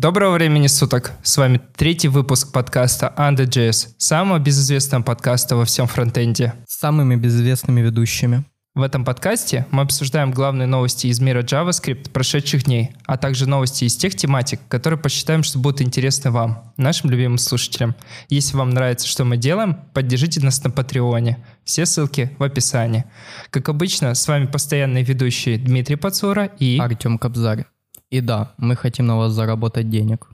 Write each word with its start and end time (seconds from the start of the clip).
Доброго 0.00 0.32
времени 0.32 0.66
суток! 0.66 1.12
С 1.22 1.36
вами 1.36 1.60
третий 1.76 2.08
выпуск 2.08 2.52
подкаста 2.52 3.12
Under.js, 3.18 3.88
самого 3.98 4.38
безызвестного 4.38 5.02
подкаста 5.02 5.56
во 5.56 5.66
всем 5.66 5.86
фронтенде. 5.86 6.54
С 6.66 6.78
самыми 6.78 7.16
безызвестными 7.16 7.82
ведущими. 7.82 8.46
В 8.74 8.80
этом 8.80 9.04
подкасте 9.04 9.66
мы 9.70 9.82
обсуждаем 9.82 10.30
главные 10.30 10.66
новости 10.66 11.08
из 11.08 11.20
мира 11.20 11.42
JavaScript 11.42 12.12
прошедших 12.12 12.64
дней, 12.64 12.92
а 13.04 13.18
также 13.18 13.46
новости 13.46 13.84
из 13.84 13.94
тех 13.94 14.14
тематик, 14.14 14.60
которые 14.68 14.98
посчитаем, 14.98 15.42
что 15.42 15.58
будут 15.58 15.82
интересны 15.82 16.30
вам, 16.30 16.72
нашим 16.78 17.10
любимым 17.10 17.36
слушателям. 17.36 17.94
Если 18.30 18.56
вам 18.56 18.70
нравится, 18.70 19.06
что 19.06 19.26
мы 19.26 19.36
делаем, 19.36 19.76
поддержите 19.92 20.40
нас 20.40 20.64
на 20.64 20.70
Патреоне. 20.70 21.44
Все 21.64 21.84
ссылки 21.84 22.34
в 22.38 22.42
описании. 22.42 23.04
Как 23.50 23.68
обычно, 23.68 24.14
с 24.14 24.26
вами 24.26 24.46
постоянные 24.46 25.04
ведущие 25.04 25.58
Дмитрий 25.58 25.96
Пацура 25.96 26.46
и... 26.46 26.78
Артем 26.78 27.18
Кобзарь. 27.18 27.66
И 28.10 28.20
да, 28.20 28.52
мы 28.58 28.76
хотим 28.76 29.06
на 29.06 29.16
вас 29.16 29.32
заработать 29.32 29.88
денег. 29.88 30.28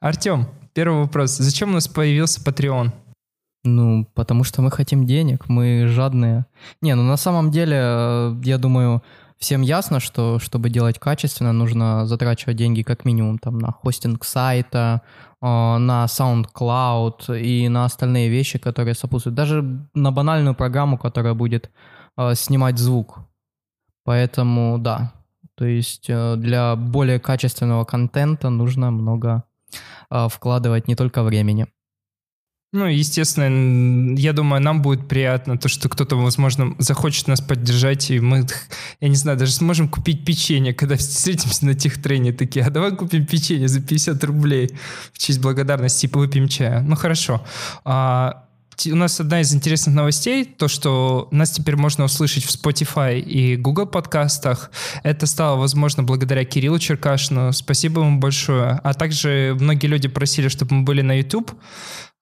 Артем, 0.00 0.46
первый 0.74 1.02
вопрос. 1.02 1.36
Зачем 1.36 1.70
у 1.70 1.72
нас 1.72 1.88
появился 1.88 2.40
Patreon? 2.40 2.92
Ну, 3.64 4.06
потому 4.14 4.44
что 4.44 4.60
мы 4.60 4.70
хотим 4.70 5.06
денег, 5.06 5.48
мы 5.48 5.86
жадные. 5.88 6.44
Не, 6.82 6.94
ну 6.94 7.02
на 7.02 7.16
самом 7.16 7.50
деле, 7.50 7.76
э, 7.80 8.36
я 8.44 8.58
думаю, 8.58 9.02
всем 9.38 9.62
ясно, 9.62 10.00
что 10.00 10.38
чтобы 10.38 10.68
делать 10.68 10.98
качественно, 10.98 11.52
нужно 11.52 12.06
затрачивать 12.06 12.56
деньги 12.56 12.82
как 12.82 13.06
минимум 13.06 13.38
там 13.38 13.58
на 13.58 13.72
хостинг 13.72 14.24
сайта, 14.24 15.00
э, 15.40 15.46
на 15.46 16.04
SoundCloud 16.04 17.40
и 17.40 17.68
на 17.68 17.86
остальные 17.86 18.28
вещи, 18.28 18.58
которые 18.58 18.94
сопутствуют. 18.94 19.34
Даже 19.34 19.62
на 19.94 20.12
банальную 20.12 20.54
программу, 20.54 20.98
которая 20.98 21.32
будет 21.32 21.70
э, 22.18 22.34
снимать 22.34 22.78
звук. 22.78 23.20
Поэтому 24.04 24.78
да, 24.78 25.14
то 25.56 25.64
есть 25.64 26.06
э, 26.08 26.36
для 26.36 26.76
более 26.76 27.18
качественного 27.18 27.84
контента 27.84 28.50
нужно 28.50 28.90
много 28.90 29.44
э, 30.10 30.28
вкладывать 30.28 30.88
не 30.88 30.96
только 30.96 31.22
времени. 31.22 31.66
Ну, 32.74 32.86
естественно, 32.86 34.18
я 34.18 34.32
думаю, 34.32 34.60
нам 34.60 34.82
будет 34.82 35.06
приятно 35.06 35.56
то, 35.56 35.68
что 35.68 35.88
кто-то, 35.88 36.16
возможно, 36.16 36.74
захочет 36.80 37.28
нас 37.28 37.40
поддержать, 37.40 38.10
и 38.10 38.18
мы, 38.18 38.44
я 39.00 39.08
не 39.08 39.14
знаю, 39.14 39.38
даже 39.38 39.52
сможем 39.52 39.88
купить 39.88 40.24
печенье, 40.24 40.74
когда 40.74 40.96
встретимся 40.98 41.66
на 41.66 41.74
тех 41.74 42.02
трейне 42.02 42.32
такие, 42.32 42.64
а 42.64 42.70
давай 42.70 42.96
купим 42.96 43.26
печенье 43.26 43.68
за 43.68 43.80
50 43.80 44.24
рублей 44.24 44.76
в 45.12 45.18
честь 45.18 45.40
благодарности 45.40 46.06
и 46.06 46.10
выпьем 46.12 46.48
чая. 46.48 46.80
Ну, 46.80 46.96
хорошо. 46.96 47.44
А, 47.84 48.48
у 48.86 48.96
нас 48.96 49.20
одна 49.20 49.40
из 49.40 49.54
интересных 49.54 49.94
новостей, 49.94 50.44
то, 50.44 50.68
что 50.68 51.28
нас 51.30 51.50
теперь 51.50 51.76
можно 51.76 52.04
услышать 52.04 52.44
в 52.44 52.50
Spotify 52.50 53.18
и 53.18 53.56
Google 53.56 53.86
подкастах. 53.86 54.70
Это 55.02 55.26
стало 55.26 55.58
возможно 55.58 56.02
благодаря 56.02 56.44
Кириллу 56.44 56.78
Черкашину. 56.78 57.52
Спасибо 57.52 58.02
ему 58.02 58.18
большое. 58.18 58.80
А 58.82 58.94
также 58.94 59.56
многие 59.60 59.86
люди 59.86 60.08
просили, 60.08 60.48
чтобы 60.48 60.74
мы 60.74 60.82
были 60.84 61.02
на 61.02 61.18
YouTube. 61.18 61.52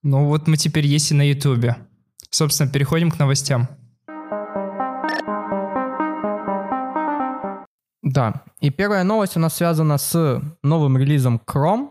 Ну 0.03 0.27
вот 0.27 0.47
мы 0.47 0.57
теперь 0.57 0.87
есть 0.87 1.11
и 1.11 1.15
на 1.15 1.29
YouTube. 1.29 1.75
Собственно, 2.31 2.71
переходим 2.71 3.11
к 3.11 3.19
новостям. 3.19 3.69
Да, 8.03 8.43
и 8.61 8.71
первая 8.71 9.05
новость 9.05 9.37
у 9.37 9.41
нас 9.41 9.57
связана 9.57 9.97
с 9.97 10.43
новым 10.63 10.99
релизом 10.99 11.41
Chrome 11.47 11.91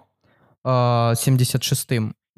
э, 0.63 1.13
76 1.17 1.89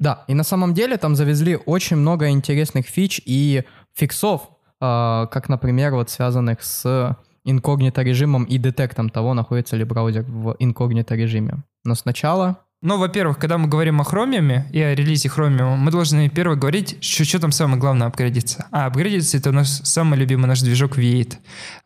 да, 0.04 0.24
и 0.28 0.34
на 0.34 0.44
самом 0.44 0.74
деле 0.74 0.98
там 0.98 1.14
завезли 1.16 1.58
очень 1.66 1.96
много 1.96 2.28
интересных 2.28 2.86
фич 2.86 3.22
и 3.24 3.64
фиксов, 3.94 4.42
э, 4.82 5.26
как, 5.30 5.48
например, 5.48 5.94
вот 5.94 6.10
связанных 6.10 6.62
с 6.62 7.16
инкогнито 7.44 8.02
режимом 8.02 8.44
и 8.44 8.58
детектом 8.58 9.08
того, 9.08 9.32
находится 9.32 9.76
ли 9.76 9.84
браузер 9.84 10.24
в 10.24 10.56
инкогнито 10.58 11.14
режиме. 11.14 11.64
Но 11.84 11.94
сначала... 11.94 12.58
Ну, 12.82 12.98
во-первых, 12.98 13.38
когда 13.38 13.56
мы 13.56 13.66
говорим 13.66 14.02
о 14.02 14.04
Chromium 14.04 14.70
и 14.70 14.78
о 14.78 14.94
релизе 14.94 15.30
Chromium, 15.30 15.76
мы 15.76 15.90
должны 15.90 16.28
первое 16.28 16.56
говорить, 16.56 17.02
что, 17.02 17.24
что 17.24 17.40
там 17.40 17.50
самое 17.50 17.78
главное 17.78 18.06
апгрейдиться. 18.08 18.66
А 18.70 18.84
апгрейдиться 18.84 19.38
это 19.38 19.48
у 19.48 19.52
нас 19.54 19.80
самый 19.84 20.18
любимый 20.18 20.48
наш 20.48 20.60
движок 20.60 20.98
V8. 20.98 21.32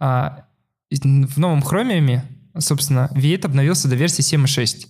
А, 0.00 0.44
в 0.90 1.38
новом 1.38 1.60
Chromium, 1.60 2.22
собственно, 2.58 3.10
V8 3.14 3.46
обновился 3.46 3.86
до 3.88 3.94
версии 3.94 4.24
7.6. 4.24 4.88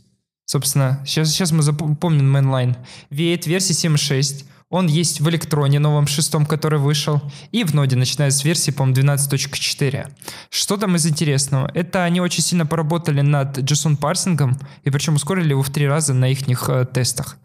Собственно, 0.50 1.02
сейчас, 1.04 1.28
сейчас 1.28 1.52
мы 1.52 1.62
запомним 1.62 2.34
mainline. 2.34 2.74
V8 3.10 3.46
версии 3.46 3.74
7.6. 3.74 4.46
Он 4.70 4.86
есть 4.86 5.20
в 5.20 5.28
электроне 5.28 5.78
новом 5.78 6.06
шестом, 6.06 6.46
который 6.46 6.78
вышел, 6.78 7.20
и 7.52 7.64
в 7.64 7.74
ноде, 7.74 7.96
начиная 7.96 8.30
с 8.30 8.44
версии, 8.44 8.70
по-моему, 8.70 9.12
12.4. 9.14 10.10
Что 10.48 10.78
там 10.78 10.96
из 10.96 11.06
интересного? 11.06 11.70
Это 11.74 12.02
они 12.04 12.22
очень 12.22 12.42
сильно 12.42 12.64
поработали 12.64 13.20
над 13.20 13.58
JSON 13.58 13.98
парсингом, 13.98 14.58
и 14.84 14.90
причем 14.90 15.16
ускорили 15.16 15.50
его 15.50 15.62
в 15.62 15.68
три 15.68 15.86
раза 15.86 16.14
на 16.14 16.30
их 16.30 16.40
э, 16.70 16.86
тестах. 16.86 17.36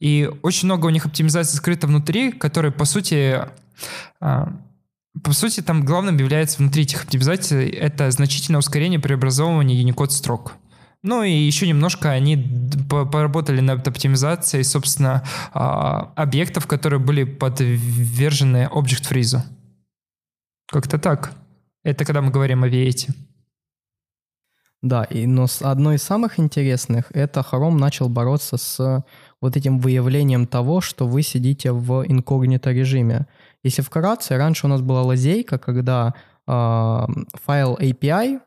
И 0.00 0.28
очень 0.42 0.66
много 0.66 0.86
у 0.86 0.90
них 0.90 1.06
оптимизации 1.06 1.56
скрыто 1.56 1.86
внутри, 1.86 2.32
которые, 2.32 2.72
по 2.72 2.84
сути, 2.84 3.44
э, 4.20 4.46
по 5.22 5.32
сути, 5.32 5.60
там 5.60 5.84
главным 5.84 6.16
является 6.16 6.58
внутри 6.58 6.82
этих 6.82 7.04
оптимизаций 7.04 7.68
это 7.68 8.10
значительное 8.10 8.58
ускорение 8.58 8.98
преобразовывания 8.98 9.80
Unicode 9.80 10.10
строк. 10.10 10.54
Ну 11.02 11.22
и 11.22 11.30
еще 11.32 11.66
немножко 11.66 12.10
они 12.10 12.36
поработали 12.88 13.60
над 13.60 13.88
оптимизацией, 13.88 14.64
собственно, 14.64 15.24
а, 15.52 16.12
объектов, 16.14 16.66
которые 16.66 17.00
были 17.00 17.24
подвержены 17.24 18.68
Object 18.70 19.10
Freeze. 19.10 19.40
Как-то 20.66 20.98
так. 20.98 21.32
Это 21.84 22.04
когда 22.04 22.20
мы 22.20 22.30
говорим 22.30 22.64
о 22.64 22.68
V8. 22.68 23.10
Да, 24.82 25.04
и, 25.04 25.26
но 25.26 25.46
одно 25.60 25.92
из 25.92 26.02
самых 26.02 26.38
интересных, 26.38 27.10
это 27.12 27.40
Chrome 27.40 27.76
начал 27.76 28.08
бороться 28.08 28.56
с 28.56 29.04
вот 29.40 29.56
этим 29.56 29.78
выявлением 29.78 30.46
того, 30.46 30.80
что 30.80 31.06
вы 31.06 31.22
сидите 31.22 31.72
в 31.72 32.04
инкогнито 32.06 32.72
режиме. 32.72 33.26
Если 33.62 33.82
вкратце, 33.82 34.36
раньше 34.36 34.66
у 34.66 34.70
нас 34.70 34.80
была 34.80 35.02
лазейка, 35.02 35.58
когда 35.58 36.14
э, 36.46 37.06
файл 37.44 37.76
API, 37.76 38.40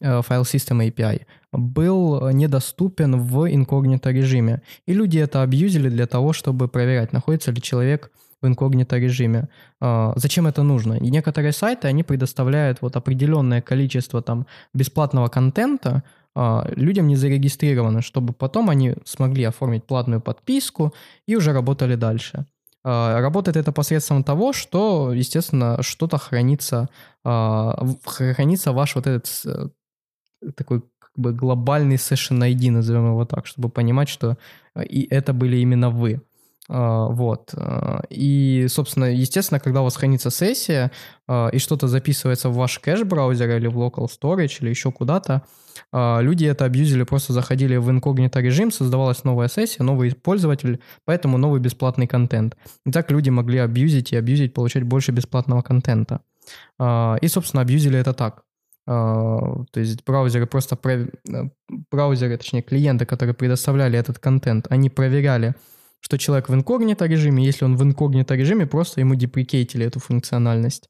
файл 0.00 0.42
System 0.42 0.88
API, 0.88 1.22
был 1.52 2.30
недоступен 2.30 3.20
в 3.20 3.52
инкогнито 3.52 4.10
режиме. 4.10 4.62
И 4.86 4.92
люди 4.92 5.18
это 5.18 5.42
абьюзили 5.42 5.88
для 5.88 6.06
того, 6.06 6.32
чтобы 6.32 6.68
проверять, 6.68 7.12
находится 7.12 7.52
ли 7.52 7.60
человек 7.60 8.10
в 8.42 8.46
инкогнито 8.46 8.98
режиме. 8.98 9.48
А, 9.80 10.12
зачем 10.16 10.46
это 10.46 10.62
нужно? 10.62 10.94
И 10.94 11.10
некоторые 11.10 11.52
сайты, 11.52 11.88
они 11.88 12.02
предоставляют 12.02 12.82
вот 12.82 12.96
определенное 12.96 13.60
количество 13.60 14.22
там 14.22 14.46
бесплатного 14.74 15.28
контента, 15.28 16.02
а, 16.34 16.66
людям 16.76 17.06
не 17.06 17.16
зарегистрировано, 17.16 18.02
чтобы 18.02 18.32
потом 18.32 18.70
они 18.70 18.94
смогли 19.04 19.44
оформить 19.44 19.84
платную 19.84 20.20
подписку 20.20 20.94
и 21.26 21.36
уже 21.36 21.52
работали 21.52 21.96
дальше. 21.96 22.46
А, 22.82 23.20
работает 23.20 23.56
это 23.56 23.72
посредством 23.72 24.24
того, 24.24 24.52
что, 24.52 25.12
естественно, 25.12 25.82
что-то 25.82 26.16
хранится, 26.18 26.88
хранится 27.22 28.72
ваш 28.72 28.94
вот 28.94 29.06
этот 29.06 29.42
э, 29.44 29.68
такой 30.54 30.82
как 30.98 31.12
бы 31.16 31.32
глобальный 31.32 31.96
session 31.96 32.38
ID, 32.38 32.70
назовем 32.70 33.06
его 33.06 33.24
так, 33.24 33.46
чтобы 33.46 33.68
понимать, 33.68 34.08
что 34.08 34.36
э, 34.74 34.84
и 34.84 35.06
это 35.12 35.32
были 35.32 35.56
именно 35.58 35.90
вы. 35.90 36.22
А, 36.72 37.08
вот. 37.08 37.52
А, 37.56 38.02
и, 38.10 38.66
собственно, 38.68 39.06
естественно, 39.06 39.58
когда 39.58 39.80
у 39.80 39.84
вас 39.84 39.96
хранится 39.96 40.30
сессия 40.30 40.92
а, 41.26 41.48
и 41.48 41.58
что-то 41.58 41.88
записывается 41.88 42.48
в 42.48 42.54
ваш 42.54 42.78
кэш 42.78 43.02
браузер 43.02 43.50
или 43.56 43.66
в 43.66 43.76
local 43.76 44.06
storage 44.06 44.58
или 44.60 44.70
еще 44.70 44.92
куда-то, 44.92 45.42
люди 45.92 46.44
это 46.44 46.64
абьюзили, 46.64 47.04
просто 47.04 47.32
заходили 47.32 47.76
в 47.76 47.90
инкогнито 47.90 48.40
режим, 48.40 48.70
создавалась 48.70 49.24
новая 49.24 49.48
сессия, 49.48 49.82
новый 49.82 50.14
пользователь, 50.14 50.80
поэтому 51.04 51.38
новый 51.38 51.60
бесплатный 51.60 52.06
контент. 52.06 52.56
И 52.84 52.90
так 52.92 53.10
люди 53.10 53.30
могли 53.30 53.58
абьюзить 53.58 54.12
и 54.12 54.16
абьюзить, 54.16 54.52
получать 54.52 54.82
больше 54.82 55.12
бесплатного 55.12 55.62
контента. 55.62 56.20
И, 56.78 57.28
собственно, 57.28 57.62
абьюзили 57.62 57.98
это 57.98 58.12
так. 58.12 58.42
А, 58.86 59.64
то 59.70 59.80
есть 59.80 60.04
браузеры 60.04 60.46
просто, 60.46 60.78
э, 60.84 61.50
браузеры, 61.90 62.36
точнее 62.36 62.62
клиенты, 62.62 63.06
которые 63.06 63.34
предоставляли 63.34 63.98
этот 63.98 64.18
контент, 64.18 64.66
они 64.70 64.90
проверяли, 64.90 65.54
что 66.00 66.18
человек 66.18 66.48
в 66.48 66.54
инкогнито 66.54 67.06
режиме, 67.06 67.44
если 67.44 67.64
он 67.64 67.76
в 67.76 67.82
инкогнито 67.82 68.34
режиме, 68.34 68.66
просто 68.66 69.00
ему 69.00 69.14
деприкейтили 69.14 69.86
эту 69.86 70.00
функциональность. 70.00 70.88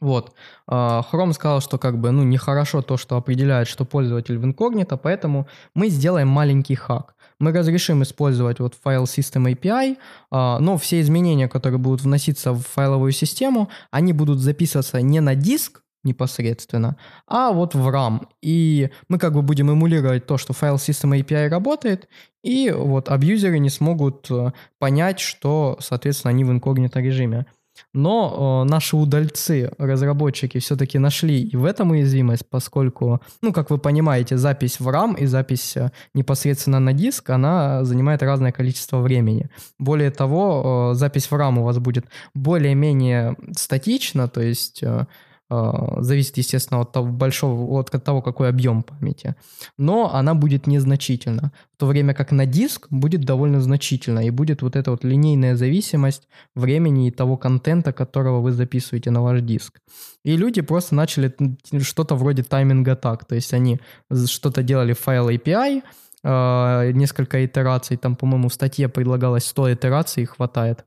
Вот. 0.00 0.32
А, 0.66 1.02
Chrome 1.10 1.32
сказал, 1.32 1.60
что 1.60 1.78
как 1.78 1.98
бы, 1.98 2.10
ну, 2.12 2.22
нехорошо 2.22 2.82
то, 2.82 2.96
что 2.96 3.16
определяет, 3.16 3.66
что 3.66 3.84
пользователь 3.84 4.38
в 4.38 4.44
инкогнито, 4.44 4.96
поэтому 4.96 5.48
мы 5.74 5.88
сделаем 5.88 6.28
маленький 6.28 6.76
хак. 6.76 7.14
Мы 7.40 7.52
разрешим 7.52 8.02
использовать 8.02 8.60
вот 8.60 8.74
файл 8.74 9.04
System 9.04 9.52
API, 9.52 9.96
а, 10.30 10.58
но 10.60 10.76
все 10.76 11.00
изменения, 11.00 11.48
которые 11.48 11.78
будут 11.78 12.02
вноситься 12.02 12.52
в 12.52 12.62
файловую 12.62 13.12
систему, 13.12 13.70
они 13.90 14.12
будут 14.12 14.38
записываться 14.38 15.00
не 15.02 15.20
на 15.20 15.34
диск, 15.34 15.82
непосредственно, 16.04 16.96
а 17.26 17.52
вот 17.52 17.74
в 17.74 17.88
RAM. 17.88 18.26
И 18.42 18.90
мы 19.08 19.18
как 19.18 19.34
бы 19.34 19.42
будем 19.42 19.70
эмулировать 19.70 20.26
то, 20.26 20.38
что 20.38 20.52
файл 20.52 20.76
System 20.76 21.18
API 21.20 21.48
работает, 21.48 22.08
и 22.42 22.70
вот 22.70 23.08
абьюзеры 23.08 23.58
не 23.58 23.70
смогут 23.70 24.30
э, 24.30 24.52
понять, 24.78 25.20
что, 25.20 25.76
соответственно, 25.80 26.30
они 26.30 26.44
в 26.44 26.50
инкогнито 26.50 27.00
режиме. 27.00 27.46
Но 27.92 28.64
э, 28.64 28.70
наши 28.70 28.96
удальцы, 28.96 29.70
разработчики, 29.78 30.58
все-таки 30.58 30.98
нашли 30.98 31.42
и 31.42 31.56
в 31.56 31.64
этом 31.64 31.90
уязвимость, 31.90 32.48
поскольку, 32.48 33.20
ну, 33.42 33.52
как 33.52 33.70
вы 33.70 33.78
понимаете, 33.78 34.36
запись 34.36 34.80
в 34.80 34.88
RAM 34.88 35.18
и 35.18 35.26
запись 35.26 35.76
э, 35.76 35.90
непосредственно 36.14 36.80
на 36.80 36.92
диск, 36.92 37.30
она 37.30 37.84
занимает 37.84 38.22
разное 38.22 38.52
количество 38.52 38.98
времени. 38.98 39.48
Более 39.78 40.10
того, 40.10 40.92
э, 40.92 40.94
запись 40.94 41.26
в 41.26 41.32
RAM 41.32 41.58
у 41.58 41.62
вас 41.62 41.78
будет 41.78 42.06
более-менее 42.34 43.36
статична, 43.56 44.28
то 44.28 44.40
есть 44.40 44.82
э, 44.82 45.06
зависит, 45.50 46.36
естественно, 46.36 46.80
от 46.80 46.92
того 46.92 47.10
большого, 47.10 47.80
от 47.80 48.04
того, 48.04 48.20
какой 48.22 48.48
объем 48.48 48.82
памяти. 48.82 49.34
Но 49.78 50.14
она 50.14 50.34
будет 50.34 50.66
незначительна. 50.66 51.52
В 51.74 51.78
то 51.78 51.86
время 51.86 52.12
как 52.12 52.32
на 52.32 52.44
диск 52.44 52.86
будет 52.90 53.22
довольно 53.22 53.60
значительно. 53.60 54.26
И 54.26 54.30
будет 54.30 54.62
вот 54.62 54.76
эта 54.76 54.90
вот 54.90 55.04
линейная 55.04 55.56
зависимость 55.56 56.28
времени 56.54 57.08
и 57.08 57.10
того 57.10 57.36
контента, 57.36 57.92
которого 57.92 58.40
вы 58.40 58.52
записываете 58.52 59.10
на 59.10 59.22
ваш 59.22 59.40
диск. 59.40 59.80
И 60.24 60.36
люди 60.36 60.60
просто 60.60 60.94
начали 60.94 61.34
что-то 61.80 62.14
вроде 62.14 62.42
тайминга 62.42 62.94
так. 62.96 63.24
То 63.24 63.34
есть 63.34 63.54
они 63.54 63.80
что-то 64.26 64.62
делали 64.62 64.92
в 64.92 64.98
файл 64.98 65.30
API, 65.30 65.82
а, 66.24 66.90
несколько 66.92 67.44
итераций, 67.44 67.96
там, 67.96 68.16
по-моему, 68.16 68.48
в 68.48 68.54
статье 68.54 68.88
предлагалось 68.88 69.46
100 69.46 69.74
итераций, 69.74 70.26
хватает. 70.26 70.84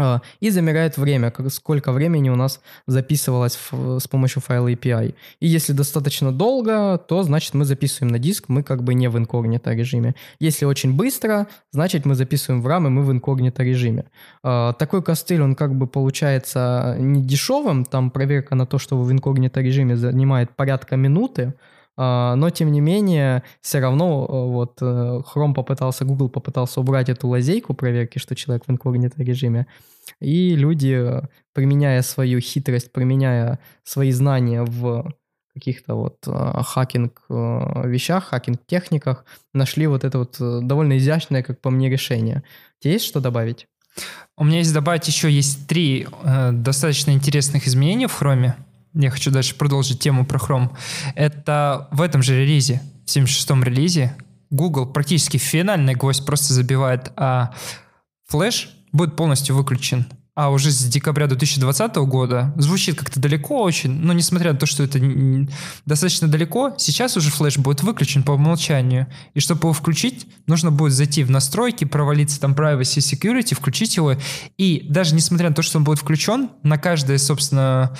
А, 0.00 0.20
и 0.38 0.50
замеряет 0.50 0.96
время, 0.96 1.32
сколько 1.48 1.90
времени 1.90 2.30
у 2.30 2.36
нас 2.36 2.60
записывалось 2.86 3.58
в, 3.70 3.98
с 3.98 4.06
помощью 4.06 4.40
файла 4.40 4.68
API. 4.68 5.14
И 5.40 5.46
если 5.48 5.72
достаточно 5.72 6.30
долго, 6.30 6.98
то 6.98 7.24
значит 7.24 7.54
мы 7.54 7.64
записываем 7.64 8.12
на 8.12 8.20
диск, 8.20 8.44
мы 8.48 8.62
как 8.62 8.84
бы 8.84 8.94
не 8.94 9.08
в 9.08 9.18
инкогнито 9.18 9.72
режиме. 9.72 10.14
Если 10.38 10.64
очень 10.66 10.94
быстро, 10.94 11.48
значит 11.72 12.06
мы 12.06 12.14
записываем 12.14 12.62
в 12.62 12.68
RAM, 12.68 12.86
и 12.86 12.90
мы 12.90 13.02
в 13.02 13.10
инкогнито 13.10 13.64
режиме. 13.64 14.04
А, 14.44 14.72
такой 14.74 15.02
костыль, 15.02 15.42
он 15.42 15.56
как 15.56 15.74
бы 15.74 15.88
получается 15.88 16.94
не 17.00 17.20
дешевым, 17.20 17.84
там 17.84 18.12
проверка 18.12 18.54
на 18.54 18.66
то, 18.66 18.78
что 18.78 18.96
вы 18.96 19.04
в 19.04 19.12
инкогнито 19.12 19.60
режиме 19.60 19.96
занимает 19.96 20.54
порядка 20.54 20.94
минуты, 20.94 21.54
но 22.36 22.50
тем 22.50 22.70
не 22.70 22.80
менее, 22.80 23.42
все 23.60 23.80
равно 23.80 24.24
э, 24.24 24.32
вот 24.32 24.78
э, 24.80 24.84
Chrome 25.34 25.54
попытался, 25.54 26.04
Google 26.04 26.28
попытался 26.28 26.80
убрать 26.80 27.08
эту 27.08 27.26
лазейку 27.28 27.74
проверки, 27.74 28.18
что 28.18 28.36
человек 28.36 28.64
в 28.66 28.70
инкогнито 28.70 29.22
режиме, 29.22 29.66
и 30.20 30.54
люди, 30.54 31.22
применяя 31.52 32.02
свою 32.02 32.40
хитрость, 32.40 32.92
применяя 32.92 33.58
свои 33.82 34.12
знания 34.12 34.62
в 34.62 35.12
каких-то 35.52 35.94
вот 35.96 36.18
э, 36.26 36.62
хакинг 36.62 37.24
вещах, 37.28 38.26
хакинг 38.26 38.60
техниках, 38.66 39.24
нашли 39.52 39.88
вот 39.88 40.04
это 40.04 40.18
вот 40.18 40.36
довольно 40.38 40.98
изящное, 40.98 41.42
как 41.42 41.60
по 41.60 41.70
мне, 41.70 41.90
решение. 41.90 42.44
Тебе 42.80 42.92
есть 42.94 43.06
что 43.06 43.20
добавить? 43.20 43.66
У 44.36 44.44
меня 44.44 44.58
есть 44.58 44.72
добавить 44.72 45.08
еще 45.08 45.30
есть 45.30 45.66
три 45.66 46.06
э, 46.22 46.52
достаточно 46.52 47.10
интересных 47.10 47.66
изменения 47.66 48.06
в 48.06 48.22
Chrome 48.22 48.52
я 49.04 49.10
хочу 49.10 49.30
дальше 49.30 49.54
продолжить 49.54 50.00
тему 50.00 50.26
про 50.26 50.38
Chrome. 50.38 50.70
Это 51.14 51.88
в 51.92 52.02
этом 52.02 52.22
же 52.22 52.38
релизе, 52.38 52.82
в 53.06 53.16
76-м 53.16 53.62
релизе, 53.62 54.16
Google 54.50 54.86
практически 54.86 55.36
финальный 55.36 55.94
гвоздь 55.94 56.24
просто 56.24 56.54
забивает, 56.54 57.12
а 57.16 57.54
флеш 58.26 58.70
будет 58.92 59.16
полностью 59.16 59.54
выключен 59.54 60.06
а 60.38 60.50
уже 60.50 60.70
с 60.70 60.84
декабря 60.84 61.26
2020 61.26 61.96
года 61.96 62.54
звучит 62.56 62.96
как-то 62.96 63.18
далеко 63.18 63.60
очень, 63.60 63.90
но 63.90 64.12
несмотря 64.12 64.52
на 64.52 64.58
то, 64.58 64.66
что 64.66 64.84
это 64.84 65.00
достаточно 65.84 66.28
далеко, 66.28 66.76
сейчас 66.78 67.16
уже 67.16 67.30
флеш 67.30 67.58
будет 67.58 67.82
выключен 67.82 68.22
по 68.22 68.30
умолчанию. 68.30 69.08
И 69.34 69.40
чтобы 69.40 69.62
его 69.62 69.72
включить, 69.72 70.28
нужно 70.46 70.70
будет 70.70 70.92
зайти 70.92 71.24
в 71.24 71.30
настройки, 71.32 71.84
провалиться 71.84 72.38
там 72.40 72.52
privacy 72.52 72.98
security, 72.98 73.56
включить 73.56 73.96
его. 73.96 74.14
И 74.58 74.86
даже 74.88 75.16
несмотря 75.16 75.48
на 75.48 75.56
то, 75.56 75.62
что 75.62 75.78
он 75.78 75.82
будет 75.82 75.98
включен, 75.98 76.50
на 76.62 76.78
каждое, 76.78 77.18
собственно, 77.18 77.96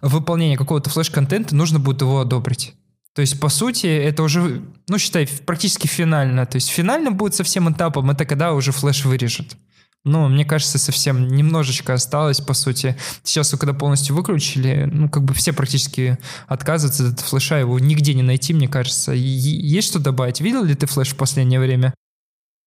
выполнение 0.00 0.56
какого-то 0.56 0.88
флеш-контента 0.88 1.54
нужно 1.54 1.78
будет 1.78 2.00
его 2.00 2.20
одобрить. 2.20 2.72
То 3.14 3.20
есть, 3.20 3.38
по 3.38 3.50
сути, 3.50 3.86
это 3.86 4.22
уже, 4.22 4.62
ну, 4.88 4.96
считай, 4.96 5.28
практически 5.44 5.86
финально. 5.86 6.46
То 6.46 6.56
есть, 6.56 6.70
финально 6.70 7.10
будет 7.10 7.34
со 7.34 7.44
всем 7.44 7.70
этапом, 7.70 8.10
это 8.10 8.24
когда 8.24 8.54
уже 8.54 8.72
флеш 8.72 9.04
вырежет. 9.04 9.58
Ну, 10.04 10.28
мне 10.28 10.44
кажется, 10.44 10.78
совсем 10.78 11.28
немножечко 11.28 11.94
осталось, 11.94 12.40
по 12.40 12.54
сути. 12.54 12.96
Сейчас, 13.22 13.50
когда 13.50 13.72
полностью 13.72 14.16
выключили, 14.16 14.88
ну, 14.90 15.08
как 15.08 15.22
бы 15.22 15.32
все 15.32 15.52
практически 15.52 16.18
отказываются 16.48 17.08
от 17.10 17.20
флеша, 17.20 17.58
его 17.58 17.78
нигде 17.78 18.14
не 18.14 18.22
найти, 18.22 18.52
мне 18.52 18.66
кажется. 18.66 19.12
есть 19.12 19.88
что 19.88 20.00
добавить? 20.00 20.40
Видел 20.40 20.64
ли 20.64 20.74
ты 20.74 20.86
флеш 20.86 21.10
в 21.10 21.16
последнее 21.16 21.60
время? 21.60 21.94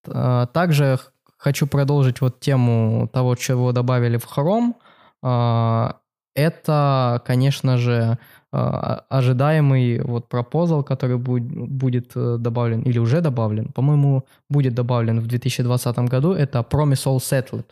А, 0.08 0.46
также 0.48 0.98
хочу 1.38 1.68
продолжить 1.68 2.22
вот 2.22 2.40
тему 2.40 3.10
того, 3.12 3.36
чего 3.36 3.74
добавили 3.74 4.18
в 4.18 4.26
Chrome. 4.26 4.74
А, 5.22 5.98
это, 6.36 7.22
конечно 7.26 7.78
же, 7.78 8.18
ожидаемый 9.10 10.00
вот 10.02 10.30
пропозал, 10.30 10.84
который 10.84 11.18
будет 11.18 12.12
э, 12.16 12.38
добавлен 12.40 12.82
или 12.82 13.00
уже 13.00 13.22
добавлен, 13.22 13.72
по-моему, 13.74 14.26
будет 14.50 14.74
добавлен 14.74 15.20
в 15.20 15.28
2020 15.28 15.98
году, 16.00 16.34
это 16.34 16.60
Promise 16.60 17.06
All 17.06 17.18
Settled. 17.18 17.66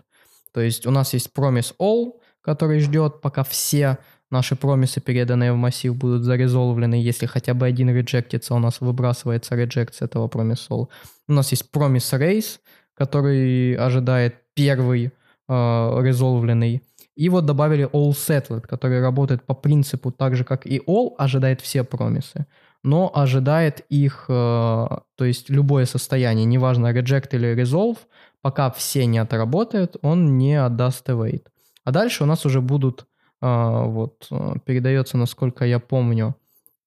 То 0.53 0.61
есть 0.61 0.85
у 0.85 0.91
нас 0.91 1.13
есть 1.13 1.31
Promise 1.35 1.75
All, 1.79 2.13
который 2.41 2.79
ждет, 2.79 3.21
пока 3.21 3.43
все 3.43 3.97
наши 4.29 4.55
промисы, 4.55 4.99
переданные 4.99 5.53
в 5.53 5.57
массив, 5.57 5.95
будут 5.95 6.23
зарезолвлены. 6.23 6.95
Если 6.95 7.27
хотя 7.27 7.53
бы 7.53 7.65
один 7.65 7.89
реджектится, 7.89 8.55
у 8.55 8.59
нас 8.59 8.81
выбрасывается 8.81 9.55
реджект 9.55 9.95
с 9.95 10.01
этого 10.01 10.27
Promise 10.27 10.69
All. 10.69 10.87
У 11.27 11.33
нас 11.33 11.51
есть 11.51 11.65
Promise 11.71 12.19
Race, 12.19 12.59
который 12.95 13.75
ожидает 13.75 14.35
первый 14.55 15.05
э, 15.05 16.01
резолвленный 16.01 16.81
и 17.15 17.29
вот 17.29 17.45
добавили 17.45 17.89
All 17.91 18.11
Settled, 18.11 18.61
который 18.61 19.01
работает 19.01 19.43
по 19.43 19.53
принципу 19.53 20.11
так 20.11 20.35
же, 20.35 20.43
как 20.43 20.65
и 20.65 20.79
All, 20.79 21.13
ожидает 21.17 21.61
все 21.61 21.83
промисы, 21.83 22.45
но 22.83 23.11
ожидает 23.13 23.85
их, 23.89 24.25
э, 24.27 24.31
то 24.31 25.25
есть 25.25 25.49
любое 25.49 25.85
состояние, 25.85 26.45
неважно, 26.45 26.91
reject 26.91 27.29
или 27.31 27.55
resolve, 27.55 27.97
пока 28.41 28.71
все 28.71 29.05
не 29.05 29.19
отработают, 29.19 29.97
он 30.01 30.37
не 30.37 30.55
отдаст 30.55 31.09
await. 31.09 31.43
А 31.83 31.91
дальше 31.91 32.23
у 32.23 32.27
нас 32.27 32.45
уже 32.45 32.61
будут, 32.61 33.05
э, 33.41 33.83
вот, 33.85 34.27
э, 34.31 34.53
передается, 34.65 35.17
насколько 35.17 35.65
я 35.65 35.79
помню, 35.79 36.35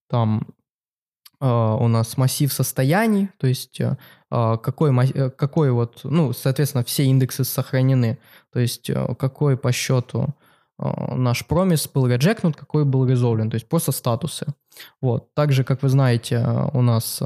там 0.08 0.46
у 1.40 1.88
нас 1.88 2.16
массив 2.16 2.52
состояний, 2.52 3.28
то 3.38 3.46
есть 3.46 3.80
какой, 4.30 5.30
какой 5.30 5.70
вот, 5.70 6.00
ну, 6.04 6.32
соответственно, 6.32 6.84
все 6.84 7.04
индексы 7.04 7.44
сохранены. 7.44 8.18
То 8.56 8.60
есть 8.60 8.88
э, 8.88 9.14
какой 9.18 9.58
по 9.58 9.70
счету 9.70 10.34
э, 10.78 11.14
наш 11.14 11.46
промис 11.46 11.86
был 11.86 12.06
реджекнут, 12.06 12.56
какой 12.56 12.86
был 12.86 13.06
резолвлен, 13.06 13.50
то 13.50 13.56
есть 13.56 13.68
просто 13.68 13.92
статусы. 13.92 14.46
Вот. 15.02 15.34
Также, 15.34 15.62
как 15.62 15.82
вы 15.82 15.90
знаете, 15.90 16.36
э, 16.36 16.70
у 16.72 16.80
нас 16.80 17.22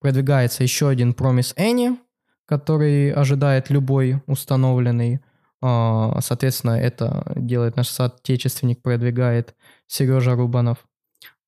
продвигается 0.00 0.62
еще 0.62 0.88
один 0.88 1.12
промис 1.12 1.54
any, 1.58 1.98
который 2.46 3.12
ожидает 3.12 3.68
любой 3.68 4.22
установленный. 4.26 5.20
Соответственно, 5.60 6.72
это 6.72 7.32
делает 7.36 7.76
наш 7.76 7.88
соотечественник, 7.88 8.82
продвигает 8.82 9.54
Сережа 9.86 10.34
Рубанов. 10.34 10.78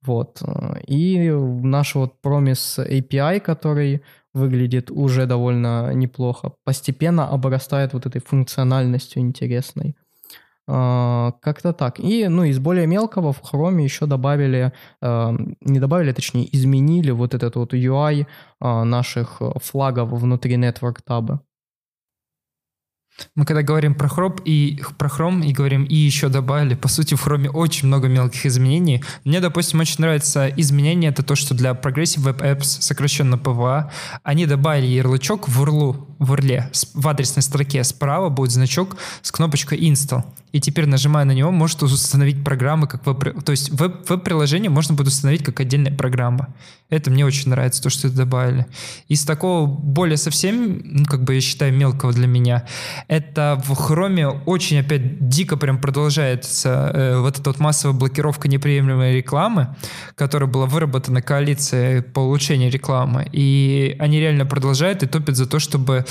Вот. 0.07 0.43
И 0.87 1.31
наш 1.31 1.95
вот 1.95 2.21
промис 2.21 2.79
API, 2.79 3.41
который 3.41 4.03
выглядит 4.35 4.91
уже 4.91 5.27
довольно 5.27 5.95
неплохо. 5.95 6.53
Постепенно 6.65 7.29
обрастает 7.29 7.95
вот 7.95 8.07
этой 8.07 8.21
функциональностью 8.21 9.23
интересной. 9.23 9.97
Uh, 10.67 11.33
как-то 11.43 11.75
так. 11.75 12.01
И, 12.01 12.27
ну, 12.29 12.45
из 12.45 12.59
более 12.59 12.87
мелкого 12.87 13.35
в 13.35 13.43
Chrome 13.43 13.83
еще 13.83 14.07
добавили, 14.07 14.73
uh, 15.03 15.57
не 15.61 15.79
добавили, 15.79 16.13
точнее, 16.13 16.49
изменили 16.57 17.11
вот 17.11 17.35
этот 17.35 17.57
вот 17.57 17.75
UI 17.75 18.27
uh, 18.63 18.85
наших 18.85 19.43
флагов 19.63 20.09
внутри 20.11 20.57
Network 20.57 21.01
таба. 21.05 21.43
Мы 23.35 23.45
когда 23.45 23.63
говорим 23.63 23.95
про 23.95 24.09
Chrome 24.09 24.43
и 24.45 24.83
про 24.99 25.09
Chrome 25.09 25.45
и 25.45 25.53
говорим 25.53 25.85
и 25.85 25.95
еще 25.95 26.29
добавили, 26.29 26.75
по 26.75 26.89
сути 26.89 27.15
в 27.15 27.27
Chrome 27.27 27.49
очень 27.49 27.89
много 27.89 28.09
мелких 28.09 28.47
изменений. 28.47 29.03
Мне, 29.25 29.41
допустим, 29.41 29.81
очень 29.81 29.97
нравится 29.99 30.49
изменение, 30.49 31.11
это 31.11 31.23
то, 31.23 31.35
что 31.35 31.55
для 31.55 31.73
Progressive 31.73 32.25
Web 32.25 32.41
Apps, 32.41 32.81
сокращенно 32.81 33.37
PWA, 33.37 33.91
они 34.23 34.47
добавили 34.47 34.87
ярлычок 34.87 35.49
в 35.49 35.63
URL, 35.63 36.07
в 36.19 36.33
URL, 36.33 36.65
в 36.95 37.09
адресной 37.09 37.43
строке 37.43 37.85
справа 37.85 38.29
будет 38.29 38.51
значок 38.51 38.97
с 39.23 39.31
кнопочкой 39.31 39.79
Install 39.79 40.25
и 40.55 40.61
теперь, 40.61 40.87
нажимая 40.87 41.25
на 41.25 41.33
него, 41.33 41.51
может 41.51 41.83
установить 41.83 42.45
программы 42.45 42.87
как 42.87 43.05
веб... 43.05 43.43
То 43.43 43.51
есть 43.51 43.71
веб- 43.71 44.09
веб-приложение 44.09 44.71
можно 44.71 44.95
будет 44.95 45.09
установить 45.09 45.43
как 45.43 45.59
отдельная 45.59 45.93
программа. 45.93 46.55
Это 46.91 47.11
мне 47.11 47.27
очень 47.27 47.51
нравится, 47.51 47.83
то, 47.83 47.91
что 47.91 48.07
это 48.07 48.19
добавили. 48.19 48.67
Из 49.09 49.25
такого 49.25 49.67
более 49.67 50.17
совсем, 50.17 50.81
ну, 50.85 51.07
как 51.07 51.25
бы 51.25 51.35
я 51.35 51.41
считаю, 51.41 51.75
мелкого 51.75 52.13
для 52.13 52.29
меня, 52.29 52.69
это 53.09 53.61
в 53.65 53.75
хроме 53.75 54.29
очень 54.29 54.81
опять 54.81 55.29
дико 55.29 55.57
прям 55.57 55.79
продолжается 55.79 56.91
э, 56.95 57.19
вот 57.19 57.39
эта 57.39 57.51
вот 57.51 57.61
массовая 57.61 57.97
блокировка 57.97 58.49
неприемлемой 58.49 59.15
рекламы, 59.15 59.77
которая 60.15 60.49
была 60.49 60.67
выработана 60.67 61.23
коалицией 61.23 62.03
по 62.03 62.21
улучшению 62.21 62.71
рекламы. 62.71 63.27
И 63.33 63.97
они 63.99 64.21
реально 64.21 64.47
продолжают 64.47 65.03
и 65.03 65.07
топят 65.07 65.37
за 65.37 65.47
то, 65.47 65.59
чтобы 65.59 66.05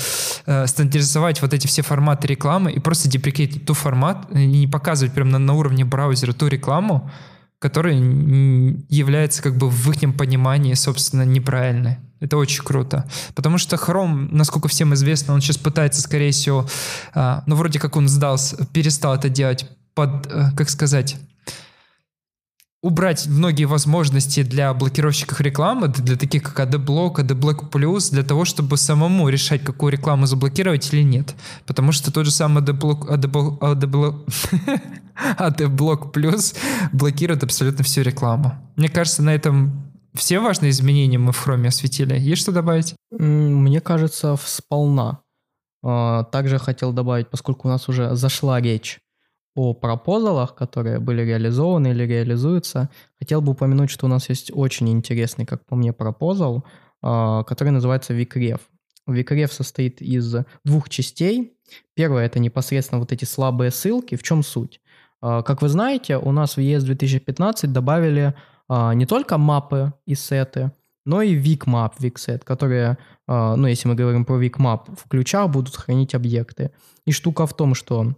э, 0.46 0.66
стандартизовать 0.66 1.42
вот 1.42 1.52
эти 1.52 1.66
все 1.66 1.82
форматы 1.82 2.28
рекламы 2.28 2.72
и 2.72 2.78
просто 2.78 3.08
деприкейтить 3.08 3.66
ту 3.66 3.74
формат, 3.74 4.26
и 4.32 4.46
не 4.46 4.66
показывать 4.66 5.14
прям 5.14 5.30
на, 5.30 5.38
на 5.38 5.54
уровне 5.54 5.84
браузера 5.84 6.32
ту 6.32 6.46
рекламу, 6.46 7.10
которая 7.58 7.94
является 7.94 9.42
как 9.42 9.56
бы 9.56 9.70
в 9.70 9.90
их 9.90 10.16
понимании, 10.16 10.74
собственно, 10.74 11.22
неправильной. 11.22 11.98
Это 12.24 12.38
очень 12.38 12.64
круто. 12.64 13.06
Потому 13.34 13.58
что 13.58 13.76
Chrome, 13.76 14.28
насколько 14.30 14.68
всем 14.68 14.94
известно, 14.94 15.34
он 15.34 15.42
сейчас 15.42 15.58
пытается, 15.58 16.00
скорее 16.00 16.30
всего, 16.30 16.66
а, 17.12 17.42
ну, 17.46 17.54
вроде 17.54 17.78
как 17.78 17.96
он 17.96 18.08
сдался, 18.08 18.66
перестал 18.72 19.14
это 19.14 19.28
делать 19.28 19.66
под, 19.92 20.26
э, 20.26 20.52
как 20.56 20.70
сказать, 20.70 21.16
убрать 22.80 23.26
многие 23.26 23.66
возможности 23.66 24.42
для 24.42 24.72
блокировщиков 24.72 25.38
рекламы, 25.42 25.88
для 25.88 26.16
таких 26.16 26.42
как 26.42 26.66
AdBlock, 26.66 27.16
AdBlock 27.16 27.70
Plus, 27.70 28.10
для 28.10 28.22
того, 28.22 28.46
чтобы 28.46 28.78
самому 28.78 29.28
решать, 29.28 29.62
какую 29.62 29.92
рекламу 29.92 30.24
заблокировать 30.24 30.94
или 30.94 31.02
нет. 31.02 31.34
Потому 31.66 31.92
что 31.92 32.10
тот 32.10 32.24
же 32.24 32.30
самый 32.30 32.62
AdBlock, 32.62 33.06
AdBlock, 33.06 33.58
AdBlock, 33.58 34.80
AdBlock 35.38 36.12
Plus 36.14 36.56
блокирует 36.92 37.44
абсолютно 37.44 37.84
всю 37.84 38.00
рекламу. 38.00 38.54
Мне 38.76 38.88
кажется, 38.88 39.22
на 39.22 39.34
этом 39.34 39.93
все 40.14 40.38
важные 40.38 40.70
изменения 40.70 41.18
мы 41.18 41.32
в 41.32 41.38
хроме 41.38 41.68
осветили. 41.68 42.18
Есть 42.18 42.42
что 42.42 42.52
добавить? 42.52 42.94
Мне 43.10 43.80
кажется, 43.80 44.36
сполна. 44.42 45.20
А, 45.82 46.24
также 46.24 46.58
хотел 46.58 46.92
добавить, 46.92 47.28
поскольку 47.28 47.68
у 47.68 47.70
нас 47.70 47.88
уже 47.88 48.14
зашла 48.14 48.60
речь 48.60 49.00
о 49.54 49.74
пропозалах, 49.74 50.54
которые 50.54 50.98
были 50.98 51.22
реализованы 51.22 51.88
или 51.88 52.04
реализуются, 52.04 52.90
хотел 53.18 53.40
бы 53.40 53.52
упомянуть, 53.52 53.90
что 53.90 54.06
у 54.06 54.08
нас 54.08 54.28
есть 54.28 54.50
очень 54.52 54.88
интересный, 54.88 55.46
как 55.46 55.64
по 55.66 55.76
мне, 55.76 55.92
пропозал, 55.92 56.64
а, 57.02 57.42
который 57.44 57.70
называется 57.70 58.14
Викрев. 58.14 58.60
Викрев 59.06 59.52
состоит 59.52 60.00
из 60.00 60.34
двух 60.64 60.88
частей. 60.88 61.52
Первое– 61.94 62.24
это 62.26 62.38
непосредственно 62.38 63.00
вот 63.00 63.12
эти 63.12 63.24
слабые 63.24 63.70
ссылки. 63.70 64.16
В 64.16 64.22
чем 64.22 64.42
суть? 64.42 64.80
А, 65.20 65.42
как 65.42 65.60
вы 65.60 65.68
знаете, 65.68 66.18
у 66.18 66.32
нас 66.32 66.56
в 66.56 66.60
ES 66.60 66.80
2015 66.80 67.72
добавили 67.72 68.34
не 68.68 69.06
только 69.06 69.38
мапы 69.38 69.92
и 70.06 70.14
сеты, 70.14 70.72
но 71.04 71.20
и 71.20 71.36
VicMap, 71.36 71.98
VicSet, 71.98 72.44
которые, 72.44 72.96
ну, 73.26 73.66
если 73.66 73.88
мы 73.88 73.94
говорим 73.94 74.24
про 74.24 74.42
VicMap, 74.42 74.96
в 74.96 75.08
ключах 75.08 75.50
будут 75.50 75.76
хранить 75.76 76.14
объекты. 76.14 76.70
И 77.04 77.12
штука 77.12 77.46
в 77.46 77.54
том, 77.54 77.74
что 77.74 78.14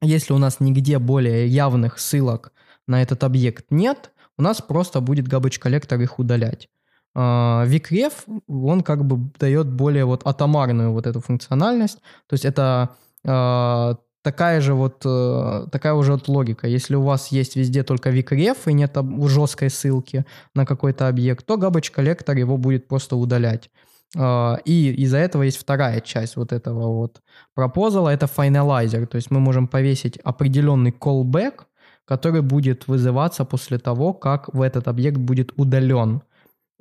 если 0.00 0.32
у 0.32 0.38
нас 0.38 0.60
нигде 0.60 0.98
более 0.98 1.46
явных 1.48 1.98
ссылок 1.98 2.52
на 2.86 3.02
этот 3.02 3.24
объект 3.24 3.66
нет, 3.70 4.12
у 4.38 4.42
нас 4.42 4.62
просто 4.62 5.00
будет 5.00 5.26
garbage 5.26 5.58
коллектор 5.58 6.00
их 6.00 6.18
удалять. 6.18 6.68
Викрев, 7.14 8.24
он 8.46 8.82
как 8.82 9.04
бы 9.04 9.32
дает 9.40 9.68
более 9.68 10.04
вот 10.04 10.24
атомарную 10.24 10.92
вот 10.92 11.08
эту 11.08 11.20
функциональность. 11.20 11.98
То 12.28 12.34
есть 12.34 12.44
это 12.44 12.90
а, 13.26 13.96
такая 14.22 14.60
же 14.60 14.74
вот, 14.74 15.02
э, 15.04 15.66
такая 15.70 15.94
уже 15.94 16.12
вот 16.12 16.28
логика. 16.28 16.66
Если 16.66 16.94
у 16.94 17.02
вас 17.02 17.28
есть 17.28 17.56
везде 17.56 17.82
только 17.82 18.10
викреф 18.10 18.68
и 18.68 18.72
нет 18.72 18.96
жесткой 19.26 19.70
ссылки 19.70 20.24
на 20.54 20.66
какой-то 20.66 21.08
объект, 21.08 21.46
то 21.46 21.56
garbage 21.56 21.90
коллектор 21.92 22.36
его 22.36 22.56
будет 22.56 22.88
просто 22.88 23.16
удалять. 23.16 23.70
А, 24.16 24.58
и 24.64 24.92
из-за 25.02 25.18
этого 25.18 25.44
есть 25.44 25.58
вторая 25.58 26.00
часть 26.00 26.36
вот 26.36 26.52
этого 26.52 26.88
вот 26.92 27.20
пропозала, 27.54 28.08
это 28.08 28.26
finalizer, 28.26 29.06
то 29.06 29.16
есть 29.16 29.30
мы 29.30 29.40
можем 29.40 29.68
повесить 29.68 30.18
определенный 30.18 30.90
callback, 30.90 31.62
который 32.04 32.42
будет 32.42 32.88
вызываться 32.88 33.44
после 33.44 33.78
того, 33.78 34.12
как 34.12 34.52
в 34.52 34.62
этот 34.62 34.88
объект 34.88 35.16
будет 35.16 35.52
удален, 35.56 36.22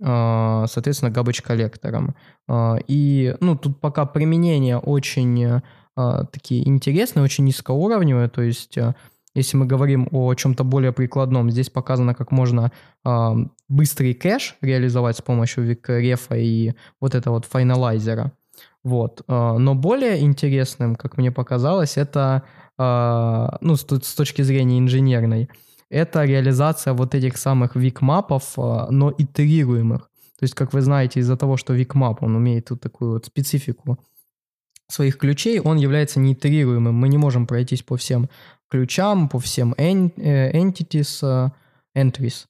а, 0.02 0.66
соответственно, 0.68 1.12
garbage 1.12 1.44
коллектором. 1.44 2.16
А, 2.48 2.78
и, 2.88 3.36
ну, 3.42 3.56
тут 3.56 3.80
пока 3.80 4.06
применение 4.06 4.80
очень 4.80 5.62
такие 6.32 6.68
интересные, 6.68 7.24
очень 7.24 7.46
низкоуровневые, 7.46 8.30
то 8.30 8.42
есть 8.42 8.78
если 9.36 9.58
мы 9.58 9.66
говорим 9.66 10.08
о 10.12 10.34
чем-то 10.34 10.64
более 10.64 10.92
прикладном, 10.92 11.52
здесь 11.52 11.70
показано, 11.70 12.16
как 12.16 12.32
можно 12.32 12.72
э, 13.06 13.36
быстрый 13.68 14.14
кэш 14.14 14.56
реализовать 14.62 15.18
с 15.18 15.22
помощью 15.22 15.64
WeakRef 15.64 16.27
а 16.27 16.36
и 16.36 16.74
вот 17.00 17.16
этого 17.16 17.36
вот 17.36 17.46
finalizer 17.46 18.16
а. 18.16 18.32
Вот. 18.84 19.24
Но 19.28 19.76
более 19.76 20.22
интересным, 20.22 20.96
как 20.96 21.18
мне 21.18 21.32
показалось, 21.32 21.98
это, 21.98 22.44
э, 22.78 23.48
ну, 23.62 23.76
с, 23.76 23.82
с 23.82 24.16
точки 24.16 24.42
зрения 24.42 24.80
инженерной, 24.80 25.50
это 25.90 26.24
реализация 26.24 26.94
вот 26.94 27.14
этих 27.14 27.38
самых 27.38 27.76
WeakMap 27.76 28.33
ов, 28.33 28.58
но 28.58 29.14
итерируемых. 29.18 30.10
То 30.40 30.44
есть, 30.44 30.56
как 30.56 30.74
вы 30.74 30.82
знаете, 30.82 31.20
из-за 31.20 31.36
того, 31.36 31.58
что 31.58 31.74
WeakMap, 31.74 32.24
он 32.24 32.36
умеет 32.36 32.70
вот 32.70 32.82
такую 32.82 33.12
вот 33.12 33.26
специфику 33.26 34.00
своих 34.90 35.18
ключей, 35.18 35.60
он 35.60 35.78
является 35.78 36.20
неитерируемым. 36.20 36.96
Мы 36.96 37.08
не 37.08 37.18
можем 37.18 37.48
пройтись 37.48 37.84
по 37.84 37.96
всем 37.96 38.30
ключам, 38.70 39.30
по 39.30 39.40
всем 39.40 39.74
э, 39.78 40.52
entities, 40.52 41.20
э, 41.24 41.50
entries 41.98 42.46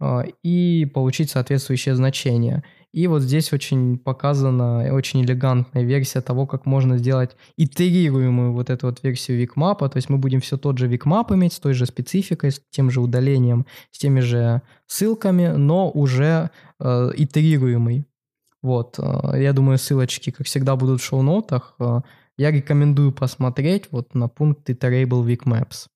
э, 0.00 0.24
и 0.42 0.86
получить 0.86 1.30
соответствующее 1.30 1.94
значение. 1.94 2.64
И 2.92 3.06
вот 3.06 3.22
здесь 3.22 3.52
очень 3.54 3.98
показана 3.98 4.92
очень 4.92 5.22
элегантная 5.22 5.82
версия 5.82 6.20
того, 6.20 6.46
как 6.46 6.66
можно 6.66 6.98
сделать 6.98 7.36
итерируемую 7.56 8.52
вот 8.52 8.68
эту 8.68 8.86
вот 8.86 9.02
версию 9.02 9.38
викмапа. 9.38 9.88
То 9.88 9.96
есть 9.96 10.10
мы 10.10 10.18
будем 10.18 10.40
все 10.40 10.58
тот 10.58 10.76
же 10.76 10.88
викмап 10.88 11.32
иметь 11.32 11.54
с 11.54 11.58
той 11.58 11.72
же 11.72 11.86
спецификой, 11.86 12.50
с 12.50 12.60
тем 12.70 12.90
же 12.90 13.00
удалением, 13.00 13.66
с 13.92 13.98
теми 13.98 14.20
же 14.20 14.60
ссылками, 14.86 15.48
но 15.48 15.90
уже 15.90 16.50
э, 16.80 17.10
итерируемый. 17.16 18.04
Вот, 18.62 18.98
я 18.98 19.52
думаю, 19.52 19.76
ссылочки, 19.78 20.30
как 20.30 20.46
всегда, 20.46 20.76
будут 20.76 21.00
в 21.00 21.04
шоу-нотах. 21.04 21.76
Я 22.38 22.50
рекомендую 22.50 23.12
посмотреть 23.12 23.88
вот 23.90 24.14
на 24.14 24.28
пункт 24.28 24.70
Iterable 24.70 25.26
Week 25.26 25.42
Maps. 25.44 25.88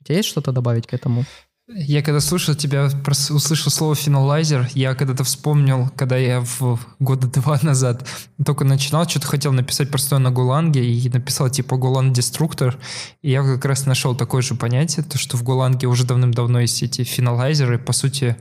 У 0.00 0.04
тебя 0.04 0.16
есть 0.16 0.28
что-то 0.28 0.52
добавить 0.52 0.86
к 0.86 0.94
этому? 0.94 1.24
Я 1.70 2.00
когда 2.02 2.20
слушал 2.20 2.54
тебя, 2.54 2.88
услышал 3.30 3.70
слово 3.70 3.94
финалайзер, 3.94 4.70
я 4.74 4.94
когда-то 4.94 5.22
вспомнил, 5.22 5.90
когда 5.96 6.16
я 6.16 6.40
в 6.40 6.80
года 6.98 7.26
два 7.40 7.58
назад 7.60 8.08
только 8.42 8.64
начинал, 8.64 9.06
что-то 9.06 9.26
хотел 9.26 9.52
написать 9.52 9.90
простое 9.90 10.18
на 10.18 10.30
Гуланге 10.30 10.82
и 10.82 11.08
написал 11.10 11.50
типа 11.50 11.76
Гулан 11.76 12.14
Деструктор, 12.14 12.78
и 13.20 13.30
я 13.30 13.42
как 13.42 13.66
раз 13.66 13.84
нашел 13.84 14.16
такое 14.16 14.40
же 14.40 14.54
понятие, 14.54 15.04
то 15.04 15.18
что 15.18 15.36
в 15.36 15.42
Гуланге 15.42 15.88
уже 15.88 16.06
давным-давно 16.06 16.60
есть 16.60 16.82
эти 16.82 17.04
финалайзеры, 17.04 17.78
по 17.78 17.92
сути, 17.92 18.36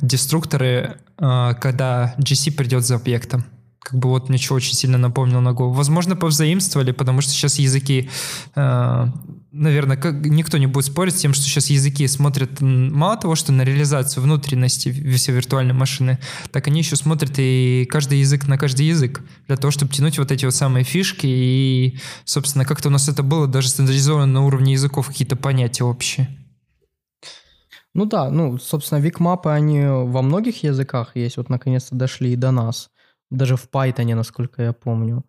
деструкторы, 0.00 0.96
а, 1.18 1.54
когда 1.54 2.16
GC 2.18 2.50
придет 2.50 2.84
за 2.84 2.96
объектом 2.96 3.44
как 3.82 3.98
бы 3.98 4.08
вот 4.10 4.28
ничего 4.28 4.56
очень 4.56 4.74
сильно 4.74 4.96
напомнил 4.96 5.40
на 5.40 5.50
Go. 5.50 5.72
Возможно, 5.72 6.14
повзаимствовали, 6.14 6.92
потому 6.92 7.20
что 7.20 7.32
сейчас 7.32 7.58
языки, 7.58 8.08
э, 8.54 9.06
наверное, 9.50 9.96
как, 9.96 10.24
никто 10.24 10.56
не 10.58 10.68
будет 10.68 10.84
спорить 10.86 11.16
с 11.16 11.20
тем, 11.20 11.34
что 11.34 11.42
сейчас 11.42 11.68
языки 11.68 12.06
смотрят 12.06 12.60
мало 12.60 13.16
того, 13.16 13.34
что 13.34 13.50
на 13.50 13.62
реализацию 13.62 14.22
внутренности 14.22 14.92
всей 15.16 15.32
виртуальной 15.32 15.74
машины, 15.74 16.20
так 16.52 16.68
они 16.68 16.80
еще 16.80 16.94
смотрят 16.94 17.32
и 17.38 17.86
каждый 17.90 18.20
язык 18.20 18.46
на 18.46 18.56
каждый 18.56 18.86
язык, 18.86 19.20
для 19.48 19.56
того, 19.56 19.72
чтобы 19.72 19.92
тянуть 19.92 20.18
вот 20.18 20.30
эти 20.30 20.44
вот 20.44 20.54
самые 20.54 20.84
фишки 20.84 21.26
и, 21.26 21.98
собственно, 22.24 22.64
как-то 22.64 22.88
у 22.88 22.92
нас 22.92 23.08
это 23.08 23.24
было 23.24 23.48
даже 23.48 23.68
стандартизовано 23.68 24.26
на 24.26 24.46
уровне 24.46 24.74
языков, 24.74 25.08
какие-то 25.08 25.34
понятия 25.34 25.82
общие. 25.82 26.28
Ну 27.94 28.06
да, 28.06 28.30
ну, 28.30 28.58
собственно, 28.58 29.00
викмапы, 29.00 29.50
они 29.50 29.82
во 29.84 30.22
многих 30.22 30.62
языках 30.62 31.16
есть, 31.16 31.36
вот 31.36 31.50
наконец-то 31.50 31.96
дошли 31.96 32.32
и 32.32 32.36
до 32.36 32.52
нас 32.52 32.88
даже 33.32 33.56
в 33.56 33.68
Python, 33.72 34.14
насколько 34.14 34.62
я 34.62 34.72
помню. 34.72 35.24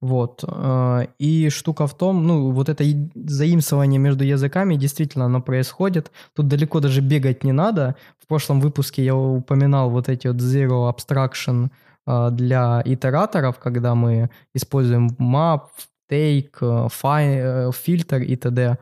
Вот. 0.00 0.44
Э, 0.46 1.06
и 1.18 1.48
штука 1.48 1.86
в 1.86 1.94
том, 1.94 2.26
ну, 2.26 2.50
вот 2.50 2.68
это 2.68 2.84
заимствование 3.14 3.98
между 3.98 4.24
языками, 4.24 4.76
действительно, 4.76 5.24
оно 5.24 5.40
происходит. 5.40 6.12
Тут 6.34 6.48
далеко 6.48 6.80
даже 6.80 7.00
бегать 7.00 7.44
не 7.44 7.52
надо. 7.52 7.94
В 8.22 8.26
прошлом 8.26 8.60
выпуске 8.60 9.04
я 9.04 9.14
упоминал 9.14 9.90
вот 9.90 10.08
эти 10.08 10.28
вот 10.28 10.36
Zero 10.36 10.92
Abstraction 10.92 11.70
э, 12.06 12.30
для 12.30 12.82
итераторов, 12.84 13.58
когда 13.58 13.94
мы 13.94 14.30
используем 14.54 15.08
map, 15.18 15.62
take, 16.10 16.50
э, 16.60 17.70
filter 17.70 18.22
и 18.22 18.36
т.д. 18.36 18.78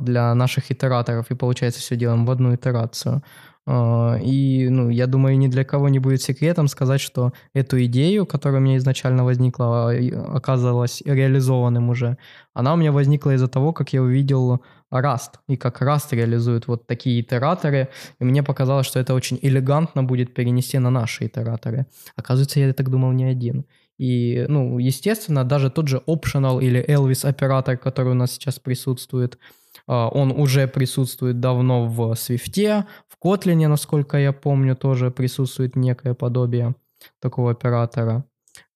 для 0.00 0.34
наших 0.34 0.70
итераторов, 0.70 1.30
и 1.30 1.34
получается 1.34 1.80
все 1.80 1.96
делаем 1.96 2.26
в 2.26 2.30
одну 2.30 2.54
итерацию. 2.54 3.22
А, 3.64 4.18
и, 4.20 4.68
ну, 4.68 4.90
я 4.90 5.06
думаю, 5.06 5.38
ни 5.38 5.46
для 5.46 5.64
кого 5.64 5.88
не 5.88 6.00
будет 6.00 6.20
секретом 6.20 6.66
сказать, 6.66 7.00
что 7.00 7.32
эту 7.54 7.82
идею, 7.84 8.26
которая 8.26 8.60
у 8.60 8.64
меня 8.64 8.76
изначально 8.78 9.24
возникла, 9.24 9.92
а, 9.92 10.36
оказалась 10.36 11.02
реализованным 11.04 11.88
уже. 11.90 12.18
Она 12.54 12.74
у 12.74 12.76
меня 12.76 12.90
возникла 12.90 13.34
из-за 13.34 13.48
того, 13.48 13.72
как 13.72 13.92
я 13.92 14.02
увидел 14.02 14.62
Rust, 14.90 15.38
и 15.48 15.56
как 15.56 15.80
Rust 15.80 16.08
реализует 16.10 16.66
вот 16.66 16.86
такие 16.86 17.20
итераторы, 17.20 17.88
и 18.18 18.24
мне 18.24 18.42
показалось, 18.42 18.86
что 18.86 18.98
это 18.98 19.14
очень 19.14 19.38
элегантно 19.40 20.02
будет 20.02 20.34
перенести 20.34 20.78
на 20.78 20.90
наши 20.90 21.26
итераторы. 21.26 21.86
Оказывается, 22.16 22.60
я 22.60 22.72
так 22.72 22.90
думал 22.90 23.12
не 23.12 23.24
один. 23.24 23.64
И, 23.96 24.44
ну, 24.48 24.78
естественно, 24.78 25.44
даже 25.44 25.70
тот 25.70 25.86
же 25.86 26.02
Optional 26.08 26.60
или 26.60 26.84
Elvis 26.84 27.24
оператор, 27.28 27.76
который 27.76 28.12
у 28.12 28.14
нас 28.16 28.32
сейчас 28.32 28.58
присутствует, 28.58 29.38
он 29.86 30.30
уже 30.32 30.68
присутствует 30.68 31.40
давно 31.40 31.86
в 31.86 32.12
Swift, 32.12 32.84
в 33.08 33.24
Kotlin, 33.24 33.66
насколько 33.68 34.16
я 34.18 34.32
помню, 34.32 34.76
тоже 34.76 35.10
присутствует 35.10 35.76
некое 35.76 36.14
подобие 36.14 36.74
такого 37.20 37.50
оператора. 37.50 38.24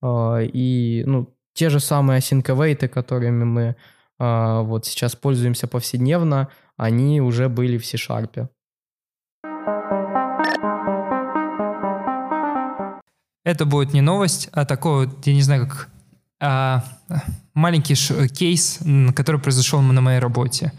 А, 0.02 0.38
и, 0.40 1.04
ну, 1.06 1.34
те 1.54 1.70
же 1.70 1.80
самые 1.80 2.20
async 2.20 2.88
которыми 2.88 3.44
мы 3.44 3.76
а, 4.18 4.62
вот 4.62 4.86
сейчас 4.86 5.16
пользуемся 5.16 5.66
повседневно, 5.66 6.48
они 6.76 7.20
уже 7.20 7.48
были 7.48 7.78
в 7.78 7.86
C-Sharp. 7.86 8.48
Это 13.44 13.64
будет 13.64 13.92
не 13.94 14.00
новость, 14.00 14.48
а 14.52 14.64
такой 14.64 15.06
вот, 15.06 15.26
я 15.26 15.34
не 15.34 15.42
знаю, 15.42 15.68
как 15.68 15.88
а, 16.40 16.84
маленький 17.54 17.94
кейс, 18.28 18.80
который 19.14 19.40
произошел 19.40 19.80
на 19.80 20.00
моей 20.00 20.18
работе 20.18 20.72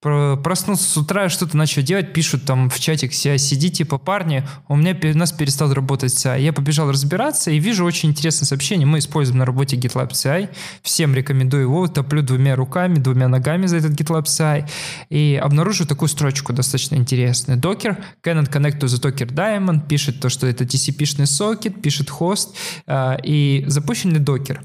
проснулся 0.00 0.84
с 0.84 0.96
утра, 0.96 1.28
что-то 1.28 1.56
начал 1.56 1.82
делать, 1.82 2.12
пишут 2.12 2.44
там 2.44 2.70
в 2.70 2.78
чатик 2.78 3.10
CI-CD, 3.10 3.68
типа, 3.68 3.98
парни, 3.98 4.46
у 4.68 4.76
меня 4.76 4.96
у 5.02 5.18
нас 5.18 5.32
перестал 5.32 5.72
работать 5.72 6.12
CI. 6.12 6.40
Я 6.40 6.52
побежал 6.52 6.90
разбираться 6.90 7.50
и 7.50 7.58
вижу 7.58 7.84
очень 7.84 8.10
интересное 8.10 8.46
сообщение. 8.46 8.86
Мы 8.86 9.00
используем 9.00 9.38
на 9.38 9.44
работе 9.44 9.76
GitLab 9.76 10.10
CI. 10.10 10.50
Всем 10.82 11.14
рекомендую 11.14 11.64
его. 11.64 11.88
Топлю 11.88 12.22
двумя 12.22 12.54
руками, 12.54 12.94
двумя 12.96 13.26
ногами 13.26 13.66
за 13.66 13.78
этот 13.78 14.00
GitLab 14.00 14.24
CI. 14.24 14.68
И 15.10 15.40
обнаружу 15.42 15.84
такую 15.84 16.08
строчку 16.08 16.52
достаточно 16.52 16.94
интересную. 16.94 17.58
Docker 17.60 17.96
cannot 18.22 18.52
connect 18.52 18.78
to 18.78 18.86
the 18.86 19.02
Docker 19.02 19.28
Diamond. 19.28 19.88
Пишет 19.88 20.20
то, 20.20 20.28
что 20.28 20.46
это 20.46 20.62
TCP-шный 20.62 21.26
сокет, 21.26 21.82
пишет 21.82 22.08
хост. 22.08 22.54
А, 22.86 23.18
и 23.24 23.64
запущен 23.66 24.12
ли 24.12 24.20
Docker? 24.20 24.60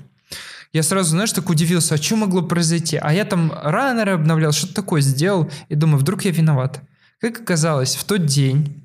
Я 0.73 0.81
сразу, 0.81 1.11
знаешь, 1.11 1.31
так 1.31 1.49
удивился, 1.49 1.95
а 1.95 1.97
что 1.97 2.15
могло 2.15 2.41
произойти? 2.41 2.97
А 2.97 3.13
я 3.13 3.25
там 3.25 3.53
раннеры 3.55 4.13
обновлял, 4.13 4.51
что-то 4.51 4.73
такое 4.73 5.01
сделал, 5.01 5.49
и 5.69 5.75
думаю, 5.75 5.99
вдруг 5.99 6.25
я 6.25 6.31
виноват. 6.31 6.81
Как 7.21 7.39
оказалось, 7.39 7.95
в 7.95 8.03
тот 8.03 8.25
день 8.25 8.83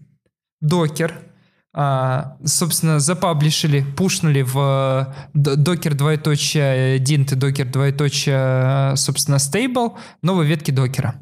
докер, 0.60 1.14
а, 1.72 2.36
собственно, 2.44 3.00
запаблишили, 3.00 3.84
пушнули 3.96 4.42
в 4.42 5.14
докер 5.32 5.94
двоеточие 5.94 6.98
dint 6.98 7.32
и 7.32 7.36
докер 7.36 7.66
двоеточие, 7.66 8.94
собственно, 8.96 9.36
stable 9.36 9.96
новые 10.22 10.48
ветки 10.48 10.70
докера. 10.70 11.14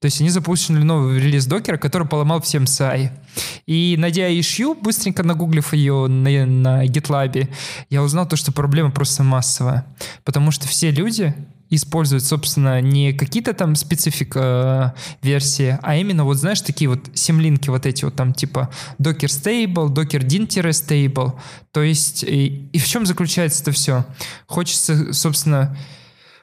То 0.00 0.06
есть 0.06 0.20
они 0.20 0.30
запустили 0.30 0.78
новый 0.78 1.20
релиз 1.20 1.44
докера, 1.44 1.76
который 1.76 2.08
поломал 2.08 2.40
всем 2.40 2.64
SAI. 2.64 3.10
И 3.66 3.96
найдя 3.98 4.30
issue, 4.30 4.74
быстренько 4.74 5.22
нагуглив 5.22 5.74
ее 5.74 6.06
на, 6.06 6.46
на 6.46 6.86
GitLab, 6.86 7.48
я 7.90 8.02
узнал 8.02 8.26
то, 8.26 8.36
что 8.36 8.50
проблема 8.50 8.90
просто 8.90 9.22
массовая. 9.22 9.84
Потому 10.24 10.52
что 10.52 10.66
все 10.66 10.90
люди 10.90 11.34
используют, 11.68 12.24
собственно, 12.24 12.80
не 12.80 13.12
какие-то 13.12 13.52
там 13.52 13.76
специфик 13.76 14.32
э, 14.34 14.92
версии, 15.22 15.78
а 15.82 15.96
именно 15.96 16.24
вот, 16.24 16.36
знаешь, 16.36 16.60
такие 16.62 16.88
вот 16.90 17.10
симлинки 17.14 17.70
вот 17.70 17.86
эти 17.86 18.04
вот 18.04 18.16
там 18.16 18.34
типа 18.34 18.70
Docker 18.98 19.28
Stable, 19.28 19.88
Docker 19.94 20.20
Din-Stable. 20.20 21.38
То 21.72 21.82
есть 21.82 22.24
и, 22.24 22.68
и 22.72 22.78
в 22.78 22.86
чем 22.88 23.06
заключается 23.06 23.62
это 23.62 23.70
все? 23.70 24.04
Хочется, 24.46 25.12
собственно, 25.12 25.76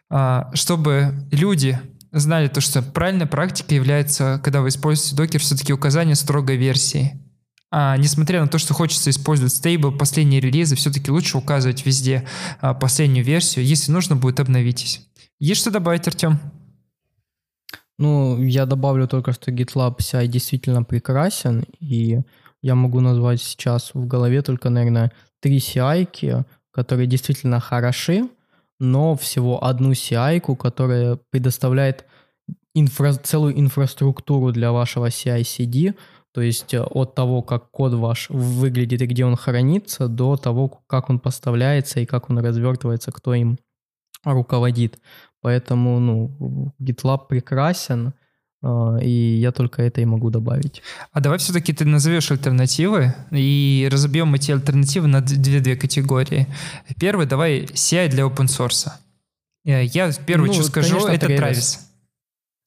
э, 0.10 0.44
чтобы 0.54 1.14
люди 1.32 1.78
знали 2.12 2.48
то, 2.48 2.62
что 2.62 2.82
правильная 2.82 3.28
практика 3.28 3.76
является, 3.76 4.40
когда 4.44 4.62
вы 4.62 4.70
используете 4.70 5.16
докер, 5.16 5.40
все-таки 5.40 5.74
указание 5.74 6.16
строгой 6.16 6.58
версии. 6.58 7.22
А 7.70 7.98
несмотря 7.98 8.42
на 8.42 8.48
то, 8.48 8.58
что 8.58 8.74
хочется 8.74 9.10
использовать 9.10 9.54
стейбл, 9.54 9.92
последние 9.92 10.40
релизы, 10.40 10.76
все-таки 10.76 11.12
лучше 11.12 11.38
указывать 11.38 11.86
везде 11.86 12.26
а, 12.62 12.74
последнюю 12.74 13.26
версию. 13.26 13.66
Если 13.66 13.92
нужно 13.92 14.16
будет, 14.16 14.40
обновитесь. 14.40 15.06
Есть 15.40 15.62
что 15.62 15.72
добавить, 15.72 16.08
Артем? 16.08 16.40
Ну, 18.00 18.42
я 18.42 18.66
добавлю 18.66 19.08
только, 19.08 19.34
что 19.34 19.52
GitLab 19.52 19.98
CI 19.98 20.28
действительно 20.28 20.84
прекрасен, 20.84 21.66
и 21.80 22.22
я 22.62 22.76
могу 22.76 23.02
назвать 23.02 23.42
сейчас 23.42 23.92
в 23.94 24.06
голове 24.06 24.42
только, 24.42 24.70
наверное, 24.70 25.12
три 25.42 25.58
CI, 25.58 26.46
которые 26.72 27.08
действительно 27.08 27.60
хороши, 27.60 28.30
но 28.80 29.16
всего 29.16 29.64
одну 29.64 29.92
CI, 29.92 30.56
которая 30.56 31.20
предоставляет 31.30 32.06
инфра 32.74 33.14
целую 33.14 33.60
инфраструктуру 33.60 34.52
для 34.52 34.72
вашего 34.72 35.08
CI-CD, 35.08 35.96
то 36.34 36.42
есть 36.42 36.74
э, 36.74 36.82
от 36.82 37.16
того, 37.16 37.42
как 37.42 37.72
код 37.72 37.94
ваш 37.94 38.30
выглядит 38.30 39.02
и 39.02 39.08
где 39.08 39.26
он 39.26 39.36
хранится, 39.36 40.08
до 40.08 40.38
того, 40.38 40.70
как 40.88 41.10
он 41.10 41.20
поставляется 41.20 42.00
и 42.00 42.06
как 42.06 42.30
он 42.30 42.40
развертывается, 42.40 43.12
кто 43.12 43.34
им 43.34 43.58
руководит. 44.24 45.00
Поэтому 45.42 46.00
ну, 46.00 46.74
GitLab 46.82 47.28
прекрасен, 47.28 48.14
и 48.64 49.38
я 49.40 49.52
только 49.52 49.84
это 49.84 50.02
и 50.02 50.06
могу 50.06 50.30
добавить. 50.30 50.82
А 51.12 51.20
давай 51.20 51.38
все-таки 51.38 51.74
ты 51.74 51.86
назовешь 51.86 52.32
альтернативы 52.32 53.14
и 53.32 53.88
разобьем 53.92 54.34
эти 54.34 54.52
альтернативы 54.52 55.08
на 55.08 55.22
две-две 55.22 55.76
категории. 55.76 56.48
Первый, 57.00 57.28
давай 57.28 57.66
CI 57.66 58.10
для 58.10 58.24
open 58.24 58.48
source. 58.48 58.90
Э, 59.66 59.86
я 59.86 60.12
первый, 60.26 60.48
ну, 60.48 60.54
что 60.54 60.64
скажу, 60.64 61.00
конечно, 61.00 61.28
это 61.28 61.28
Travis. 61.28 61.80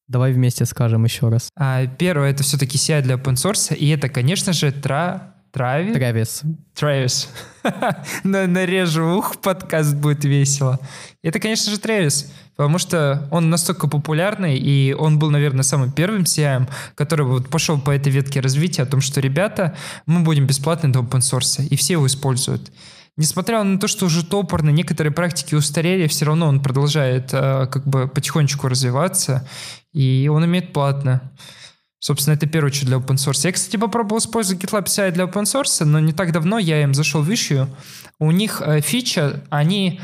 Давай 0.06 0.32
вместе 0.32 0.64
скажем 0.66 1.04
еще 1.04 1.28
раз. 1.28 1.50
А, 1.56 1.86
первое, 1.86 2.30
это 2.30 2.42
все-таки 2.42 2.78
CI 2.78 3.02
для 3.02 3.14
open 3.14 3.34
source, 3.34 3.74
и 3.74 3.88
это, 3.88 4.08
конечно 4.08 4.52
же, 4.52 4.68
Tra... 4.68 5.22
Травис? 5.52 5.94
Травис. 5.94 6.42
Травис. 6.74 7.28
Нарежу 8.24 9.18
ух, 9.18 9.40
подкаст 9.40 9.96
будет 9.96 10.24
весело. 10.24 10.78
Это, 11.22 11.40
конечно 11.40 11.72
же, 11.72 11.78
Трэвис, 11.80 12.32
потому 12.60 12.76
что 12.76 13.26
он 13.30 13.48
настолько 13.48 13.88
популярный, 13.88 14.58
и 14.58 14.92
он 14.92 15.18
был, 15.18 15.30
наверное, 15.30 15.62
самым 15.62 15.92
первым 15.92 16.24
CIM, 16.24 16.68
который 16.94 17.24
вот 17.24 17.48
пошел 17.48 17.80
по 17.80 17.90
этой 17.90 18.12
ветке 18.12 18.40
развития 18.40 18.82
о 18.82 18.86
том, 18.86 19.00
что, 19.00 19.18
ребята, 19.22 19.74
мы 20.04 20.20
будем 20.20 20.46
бесплатны 20.46 20.92
до 20.92 20.98
open 20.98 21.20
source, 21.20 21.66
и 21.66 21.74
все 21.76 21.94
его 21.94 22.06
используют. 22.06 22.70
Несмотря 23.16 23.64
на 23.64 23.78
то, 23.78 23.88
что 23.88 24.04
уже 24.04 24.26
топорно, 24.26 24.68
некоторые 24.68 25.10
практики 25.10 25.54
устарели, 25.54 26.06
все 26.06 26.26
равно 26.26 26.48
он 26.48 26.62
продолжает 26.62 27.30
э, 27.32 27.66
как 27.66 27.86
бы 27.86 28.06
потихонечку 28.08 28.68
развиваться, 28.68 29.48
и 29.94 30.28
он 30.30 30.44
имеет 30.44 30.74
платно. 30.74 31.32
Собственно, 31.98 32.34
это 32.34 32.46
первое, 32.46 32.70
что 32.72 32.84
для 32.84 32.98
open 32.98 33.16
source. 33.16 33.40
Я, 33.46 33.52
кстати, 33.52 33.78
попробовал 33.78 34.18
использовать 34.18 34.62
GitLab 34.62 34.84
CI 34.84 35.12
для 35.12 35.24
open 35.24 35.44
source, 35.44 35.82
но 35.86 35.98
не 35.98 36.12
так 36.12 36.30
давно 36.32 36.58
я 36.58 36.82
им 36.82 36.92
зашел 36.92 37.22
в 37.22 37.30
issue. 37.30 37.66
У 38.18 38.30
них 38.30 38.60
э, 38.62 38.82
фича, 38.82 39.42
они, 39.48 39.98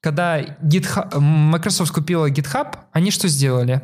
когда 0.00 0.40
GitHub, 0.40 1.18
Microsoft 1.18 1.92
купила 1.92 2.30
GitHub, 2.30 2.76
они 2.92 3.10
что 3.10 3.28
сделали? 3.28 3.82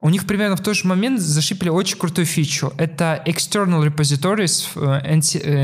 У 0.00 0.10
них 0.10 0.26
примерно 0.26 0.56
в 0.56 0.60
тот 0.60 0.76
же 0.76 0.86
момент 0.86 1.20
зашипели 1.20 1.70
очень 1.70 1.98
крутую 1.98 2.26
фичу. 2.26 2.74
Это 2.76 3.22
External 3.26 3.82
Repositories 3.86 4.68
э, 4.76 5.16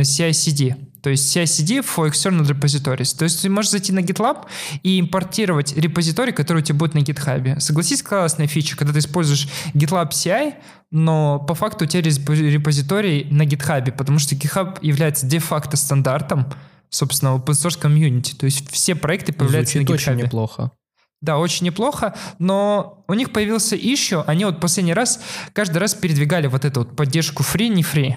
CI-CD. 0.03 0.77
То 1.03 1.11
есть 1.11 1.37
CI-CD 1.37 1.85
for 1.85 2.09
external 2.11 2.47
repositories. 2.47 3.17
То 3.17 3.25
есть 3.25 3.43
ты 3.43 3.49
можешь 3.49 3.71
зайти 3.71 3.93
на 3.93 4.01
GitLab 4.01 4.47
и 4.83 5.01
импортировать 5.01 5.77
репозиторий, 5.77 6.33
который 6.33 6.59
у 6.59 6.65
тебя 6.65 6.79
будет 6.79 6.95
на 6.95 6.99
GitHub. 6.99 7.61
Согласись, 7.61 8.03
классная 8.03 8.47
фича, 8.47 8.77
когда 8.77 8.93
ты 8.93 9.01
используешь 9.01 9.49
GitLab 9.75 10.11
CI, 10.11 10.55
но 10.91 11.39
по 11.39 11.55
факту 11.55 11.85
у 11.85 11.89
тебя 11.89 12.03
репозиторий 12.03 13.27
на 13.31 13.43
GitHub, 13.43 13.93
потому 13.93 14.19
что 14.19 14.35
GitHub 14.35 14.79
является 14.83 15.27
де-факто 15.27 15.77
стандартом, 15.77 16.47
собственно, 16.91 17.31
open 17.31 17.55
source 17.55 17.81
community. 17.81 18.37
То 18.37 18.45
есть 18.45 18.71
все 18.71 18.95
проекты 18.95 19.33
появляются 19.33 19.79
Звучит 19.79 19.89
на 19.89 19.95
GitHub. 19.95 20.13
очень 20.13 20.25
неплохо. 20.25 20.73
Да, 21.23 21.39
очень 21.39 21.67
неплохо, 21.67 22.15
но 22.39 23.05
у 23.07 23.13
них 23.13 23.31
появился 23.31 23.77
еще, 23.77 24.23
они 24.23 24.47
вот 24.47 24.59
последний 24.59 24.95
раз, 24.95 25.21
каждый 25.53 25.77
раз 25.77 25.95
передвигали 25.95 26.47
вот 26.47 26.65
эту 26.65 26.81
вот 26.81 26.97
поддержку 26.97 27.43
free, 27.43 27.69
не 27.69 27.83
free. 27.83 28.17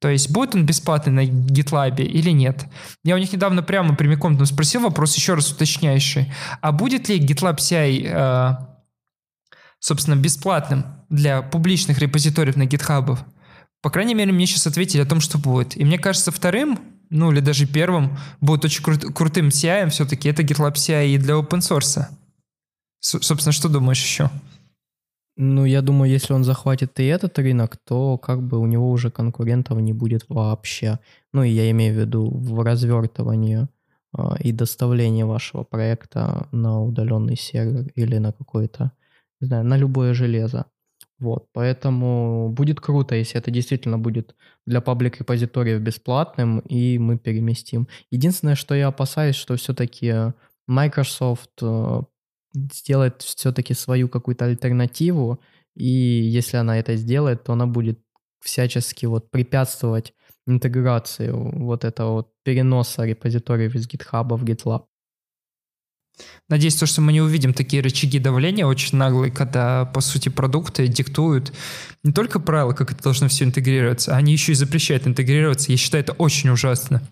То 0.00 0.08
есть 0.08 0.30
будет 0.30 0.54
он 0.54 0.66
бесплатный 0.66 1.12
на 1.12 1.24
GitLab 1.24 2.02
или 2.02 2.30
нет? 2.30 2.66
Я 3.04 3.14
у 3.14 3.18
них 3.18 3.32
недавно 3.32 3.62
прямо 3.62 3.94
прямиком 3.94 4.36
там 4.36 4.46
спросил 4.46 4.80
вопрос, 4.80 5.14
еще 5.14 5.34
раз 5.34 5.52
уточняющий. 5.52 6.32
А 6.60 6.72
будет 6.72 7.08
ли 7.08 7.20
GitLab 7.20 7.58
CI, 7.58 8.06
э, 8.06 8.56
собственно, 9.78 10.16
бесплатным 10.16 10.86
для 11.10 11.42
публичных 11.42 11.98
репозиториев 11.98 12.56
на 12.56 12.64
GitHub? 12.64 13.18
По 13.82 13.90
крайней 13.90 14.14
мере, 14.14 14.32
мне 14.32 14.46
сейчас 14.46 14.66
ответили 14.66 15.02
о 15.02 15.06
том, 15.06 15.20
что 15.20 15.38
будет. 15.38 15.76
И 15.76 15.84
мне 15.84 15.98
кажется, 15.98 16.32
вторым, 16.32 16.80
ну 17.10 17.32
или 17.32 17.40
даже 17.40 17.66
первым, 17.66 18.16
будет 18.40 18.64
очень 18.64 18.82
крут, 18.82 19.04
крутым 19.14 19.48
CI 19.48 19.88
все-таки 19.90 20.28
это 20.28 20.42
GitLab 20.42 20.74
CI 20.74 21.18
для 21.18 21.34
open 21.34 21.58
source. 21.58 22.06
С, 23.00 23.18
собственно, 23.20 23.52
что 23.52 23.68
думаешь 23.68 24.02
еще? 24.02 24.30
Ну, 25.36 25.64
я 25.64 25.80
думаю, 25.80 26.10
если 26.10 26.34
он 26.34 26.44
захватит 26.44 27.00
и 27.00 27.04
этот 27.04 27.38
рынок, 27.38 27.76
то 27.84 28.18
как 28.18 28.42
бы 28.42 28.58
у 28.58 28.66
него 28.66 28.90
уже 28.90 29.10
конкурентов 29.10 29.78
не 29.78 29.92
будет 29.92 30.26
вообще. 30.28 30.98
Ну, 31.32 31.42
и 31.42 31.50
я 31.50 31.70
имею 31.70 31.94
в 31.94 31.98
виду 31.98 32.30
в 32.30 32.60
развертывании 32.62 33.66
э, 34.16 34.22
и 34.40 34.52
доставлении 34.52 35.22
вашего 35.22 35.64
проекта 35.64 36.46
на 36.52 36.82
удаленный 36.82 37.36
сервер 37.36 37.90
или 37.94 38.18
на 38.18 38.32
какой-то, 38.32 38.92
не 39.40 39.46
знаю, 39.46 39.64
на 39.64 39.78
любое 39.78 40.12
железо. 40.12 40.66
Вот, 41.20 41.48
поэтому 41.52 42.48
будет 42.48 42.80
круто, 42.80 43.14
если 43.14 43.38
это 43.38 43.50
действительно 43.50 43.98
будет 43.98 44.34
для 44.66 44.80
паблик-репозиториев 44.80 45.80
бесплатным, 45.80 46.60
и 46.60 46.98
мы 46.98 47.18
переместим. 47.18 47.88
Единственное, 48.10 48.54
что 48.54 48.74
я 48.74 48.88
опасаюсь, 48.88 49.36
что 49.36 49.56
все-таки 49.56 50.32
Microsoft 50.66 51.50
э, 51.60 52.02
сделает 52.54 53.20
все-таки 53.20 53.74
свою 53.74 54.08
какую-то 54.08 54.46
альтернативу, 54.46 55.40
и 55.76 55.84
если 55.84 56.56
она 56.56 56.78
это 56.78 56.96
сделает, 56.96 57.44
то 57.44 57.52
она 57.52 57.66
будет 57.66 58.00
всячески 58.40 59.04
вот 59.04 59.30
препятствовать 59.30 60.14
интеграции 60.46 61.30
вот 61.32 61.84
этого 61.84 62.12
вот 62.12 62.32
переноса 62.44 63.04
репозиториев 63.04 63.74
из 63.74 63.86
GitHub 63.86 64.34
в 64.36 64.44
GitLab. 64.44 64.84
Надеюсь, 66.48 66.76
то, 66.76 66.86
что 66.86 67.00
мы 67.00 67.12
не 67.12 67.20
увидим 67.20 67.54
такие 67.54 67.82
рычаги 67.82 68.18
давления 68.18 68.66
очень 68.66 68.98
наглые, 68.98 69.30
когда, 69.30 69.84
по 69.84 70.00
сути, 70.00 70.28
продукты 70.28 70.88
диктуют 70.88 71.52
не 72.02 72.12
только 72.12 72.40
правила, 72.40 72.72
как 72.72 72.92
это 72.92 73.02
должно 73.02 73.28
все 73.28 73.44
интегрироваться, 73.44 74.16
они 74.16 74.32
еще 74.32 74.52
и 74.52 74.56
запрещают 74.56 75.06
интегрироваться. 75.06 75.70
Я 75.70 75.78
считаю, 75.78 76.02
это 76.02 76.12
очень 76.14 76.50
ужасно. 76.50 77.02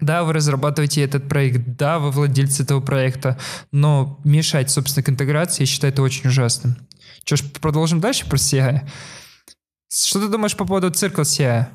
Да, 0.00 0.22
вы 0.22 0.32
разрабатываете 0.32 1.02
этот 1.02 1.28
проект, 1.28 1.76
да, 1.76 1.98
вы 1.98 2.10
владельцы 2.10 2.62
этого 2.62 2.80
проекта, 2.80 3.38
но 3.72 4.20
мешать, 4.22 4.70
собственно, 4.70 5.02
к 5.02 5.08
интеграции, 5.08 5.62
я 5.62 5.66
считаю, 5.66 5.92
это 5.92 6.02
очень 6.02 6.28
ужасно. 6.28 6.76
Что 7.24 7.36
ж, 7.36 7.42
продолжим 7.60 8.00
дальше 8.00 8.28
про 8.28 8.36
CI. 8.36 8.88
Что 9.90 10.20
ты 10.20 10.28
думаешь 10.28 10.56
по 10.56 10.64
поводу 10.64 10.90
Circle 10.90 11.22
CI? 11.22 11.66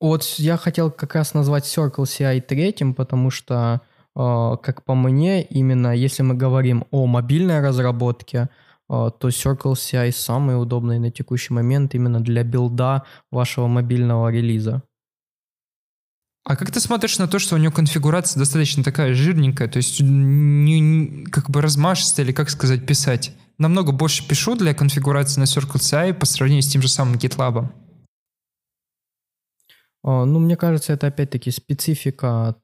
Вот 0.00 0.22
я 0.36 0.56
хотел 0.56 0.90
как 0.90 1.14
раз 1.14 1.34
назвать 1.34 1.64
Circle 1.64 2.04
CI 2.04 2.40
третьим, 2.40 2.94
потому 2.94 3.30
что 3.30 3.54
а, 3.54 3.80
как 4.14 4.84
по 4.84 4.94
мне, 4.94 5.42
именно 5.42 5.94
если 5.94 6.22
мы 6.22 6.34
говорим 6.34 6.84
о 6.90 7.06
мобильной 7.06 7.60
разработке, 7.60 8.48
а, 8.88 9.10
то 9.10 9.28
Circle 9.28 9.72
CI 9.72 10.12
самый 10.12 10.60
удобный 10.60 10.98
на 10.98 11.10
текущий 11.10 11.52
момент 11.52 11.94
именно 11.94 12.20
для 12.20 12.44
билда 12.44 13.04
вашего 13.30 13.66
мобильного 13.66 14.28
релиза. 14.28 14.82
А 16.44 16.56
как 16.56 16.70
ты 16.70 16.78
смотришь 16.78 17.18
на 17.18 17.26
то, 17.26 17.38
что 17.38 17.54
у 17.54 17.58
него 17.58 17.72
конфигурация 17.72 18.38
достаточно 18.38 18.84
такая 18.84 19.14
жирненькая, 19.14 19.66
то 19.66 19.78
есть 19.78 20.00
не, 20.00 20.78
не, 20.80 21.24
как 21.24 21.48
бы 21.48 21.62
размашистая, 21.62 22.26
или 22.26 22.32
как 22.32 22.50
сказать, 22.50 22.86
писать? 22.86 23.34
Намного 23.56 23.92
больше 23.92 24.28
пишу 24.28 24.54
для 24.54 24.74
конфигурации 24.74 25.40
на 25.40 25.44
Circle 25.44 25.80
CI 25.80 26.12
по 26.12 26.26
сравнению 26.26 26.62
с 26.62 26.68
тем 26.68 26.82
же 26.82 26.88
самым 26.88 27.14
GitLab. 27.14 27.72
А, 30.02 30.24
ну, 30.26 30.38
мне 30.38 30.56
кажется, 30.56 30.92
это 30.92 31.06
опять-таки 31.06 31.50
специфика 31.50 32.56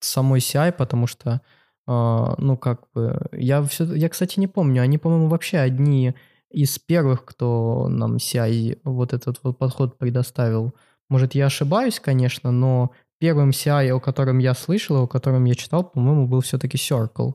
самой 0.00 0.40
CI, 0.40 0.72
потому 0.72 1.06
что, 1.06 1.40
э, 1.86 2.34
ну, 2.38 2.56
как 2.56 2.82
бы, 2.94 3.28
я 3.32 3.62
все, 3.62 3.84
я, 3.94 4.08
кстати, 4.08 4.40
не 4.40 4.46
помню, 4.46 4.82
они, 4.82 4.98
по-моему, 4.98 5.28
вообще 5.28 5.58
одни 5.58 6.14
из 6.50 6.78
первых, 6.78 7.24
кто 7.24 7.88
нам 7.88 8.16
CI 8.16 8.78
вот 8.84 9.12
этот 9.12 9.40
вот 9.42 9.58
подход 9.58 9.98
предоставил. 9.98 10.74
Может, 11.08 11.34
я 11.34 11.46
ошибаюсь, 11.46 12.00
конечно, 12.00 12.50
но 12.50 12.92
первым 13.18 13.50
CI, 13.50 13.90
о 13.90 14.00
котором 14.00 14.38
я 14.38 14.54
слышал, 14.54 15.02
о 15.02 15.08
котором 15.08 15.44
я 15.44 15.54
читал, 15.54 15.84
по-моему, 15.84 16.26
был 16.26 16.40
все-таки 16.40 16.76
Circle. 16.76 17.34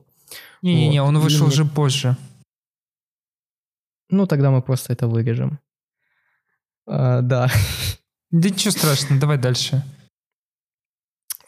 Не-не-не, 0.62 1.02
вот. 1.02 1.08
он 1.08 1.18
вышел 1.18 1.46
уже 1.46 1.64
позже. 1.64 2.16
Ну, 4.10 4.26
тогда 4.26 4.50
мы 4.50 4.62
просто 4.62 4.92
это 4.92 5.08
вырежем. 5.08 5.58
А, 6.86 7.20
да. 7.20 7.50
Да 8.30 8.48
ничего 8.48 8.72
страшного, 8.72 9.20
давай 9.20 9.38
дальше. 9.38 9.82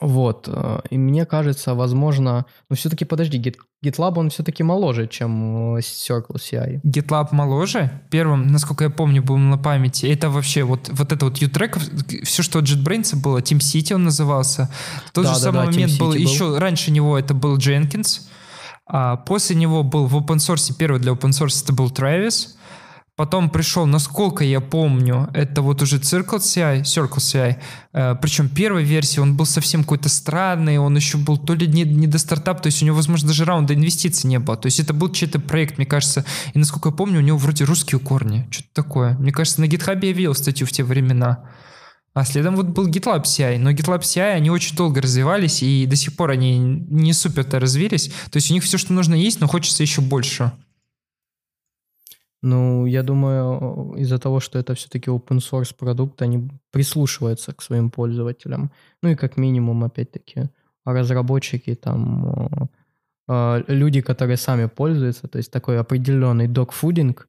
Вот. 0.00 0.48
Э, 0.48 0.80
и 0.90 0.98
мне 0.98 1.24
кажется, 1.24 1.74
возможно... 1.74 2.46
Ну, 2.68 2.76
все-таки, 2.76 3.04
подожди, 3.04 3.38
Git, 3.38 3.56
GitLab, 3.84 4.18
он 4.18 4.30
все-таки 4.30 4.62
моложе, 4.62 5.06
чем 5.06 5.76
э, 5.76 5.80
Circle 5.80 6.36
CI. 6.36 6.80
GitLab 6.84 7.28
моложе? 7.32 7.90
Первым, 8.10 8.46
насколько 8.48 8.84
я 8.84 8.90
помню, 8.90 9.22
был 9.22 9.36
на 9.38 9.58
памяти. 9.58 10.06
Это 10.06 10.28
вообще 10.28 10.64
вот, 10.64 10.90
вот 10.92 11.12
это 11.12 11.24
вот 11.26 11.38
U-Track, 11.38 12.24
все, 12.24 12.42
что 12.42 12.58
от 12.58 12.66
JetBrains 12.66 13.16
было, 13.16 13.38
Team 13.38 13.58
City 13.58 13.94
он 13.94 14.04
назывался. 14.04 14.70
В 15.06 15.12
тот 15.12 15.24
да, 15.24 15.34
же 15.34 15.40
да, 15.40 15.44
самый 15.44 15.66
да, 15.66 15.72
момент 15.72 15.98
был, 15.98 16.08
был 16.08 16.14
еще 16.14 16.58
раньше 16.58 16.90
него 16.90 17.18
это 17.18 17.34
был 17.34 17.56
Jenkins, 17.56 18.22
а 18.86 19.16
после 19.16 19.56
него 19.56 19.82
был 19.82 20.06
в 20.06 20.16
open 20.16 20.36
source, 20.36 20.72
первый 20.76 21.00
для 21.00 21.12
open 21.12 21.30
source 21.30 21.62
это 21.64 21.72
был 21.72 21.88
Travis, 21.88 22.56
Потом 23.16 23.48
пришел, 23.48 23.86
насколько 23.86 24.44
я 24.44 24.60
помню, 24.60 25.30
это 25.32 25.62
вот 25.62 25.80
уже 25.80 25.96
Circle 25.96 26.36
CI, 26.36 26.82
Circle 26.82 27.16
CI. 27.16 27.56
Э, 27.94 28.14
причем 28.20 28.50
первой 28.50 28.84
версии 28.84 29.20
он 29.20 29.38
был 29.38 29.46
совсем 29.46 29.84
какой-то 29.84 30.10
странный, 30.10 30.76
он 30.76 30.94
еще 30.96 31.16
был 31.16 31.38
то 31.38 31.54
ли 31.54 31.66
не, 31.66 31.84
не 31.84 32.06
до 32.06 32.18
стартап, 32.18 32.60
то 32.60 32.66
есть 32.66 32.82
у 32.82 32.84
него, 32.84 32.96
возможно, 32.96 33.28
даже 33.28 33.46
раунда 33.46 33.72
инвестиций 33.72 34.28
не 34.28 34.38
было. 34.38 34.58
То 34.58 34.66
есть 34.66 34.80
это 34.80 34.92
был 34.92 35.10
чей-то 35.10 35.40
проект, 35.40 35.78
мне 35.78 35.86
кажется. 35.86 36.26
И 36.52 36.58
насколько 36.58 36.90
я 36.90 36.94
помню, 36.94 37.20
у 37.20 37.22
него 37.22 37.38
вроде 37.38 37.64
русские 37.64 38.00
корни, 38.00 38.46
что-то 38.50 38.68
такое. 38.74 39.14
Мне 39.14 39.32
кажется, 39.32 39.62
на 39.62 39.64
GitHub 39.64 39.98
я 40.04 40.12
видел 40.12 40.34
статью 40.34 40.66
в 40.66 40.72
те 40.72 40.84
времена. 40.84 41.44
А 42.12 42.22
следом 42.26 42.54
вот 42.54 42.66
был 42.66 42.86
GitLab 42.86 43.22
CI. 43.22 43.56
Но 43.58 43.70
GitLab 43.70 44.00
CI, 44.00 44.32
они 44.32 44.50
очень 44.50 44.76
долго 44.76 45.00
развивались, 45.00 45.62
и 45.62 45.86
до 45.86 45.96
сих 45.96 46.16
пор 46.16 46.32
они 46.32 46.58
не 46.58 47.14
супер-то 47.14 47.60
развились. 47.60 48.10
То 48.30 48.36
есть 48.36 48.50
у 48.50 48.54
них 48.54 48.62
все, 48.62 48.76
что 48.76 48.92
нужно 48.92 49.14
есть, 49.14 49.40
но 49.40 49.46
хочется 49.46 49.82
еще 49.82 50.02
больше. 50.02 50.52
Ну, 52.46 52.86
я 52.86 53.02
думаю, 53.02 53.94
из-за 53.98 54.18
того, 54.18 54.38
что 54.38 54.58
это 54.60 54.74
все-таки 54.74 55.10
open 55.10 55.38
source 55.38 55.74
продукт, 55.76 56.22
они 56.22 56.48
прислушиваются 56.70 57.52
к 57.52 57.60
своим 57.60 57.90
пользователям. 57.90 58.70
Ну 59.02 59.08
и 59.08 59.16
как 59.16 59.36
минимум, 59.36 59.82
опять-таки, 59.82 60.48
разработчики, 60.84 61.74
там, 61.74 62.68
э, 63.28 63.64
люди, 63.66 64.00
которые 64.00 64.36
сами 64.36 64.66
пользуются, 64.66 65.26
то 65.26 65.38
есть 65.38 65.50
такой 65.50 65.80
определенный 65.80 66.46
докфудинг, 66.46 67.28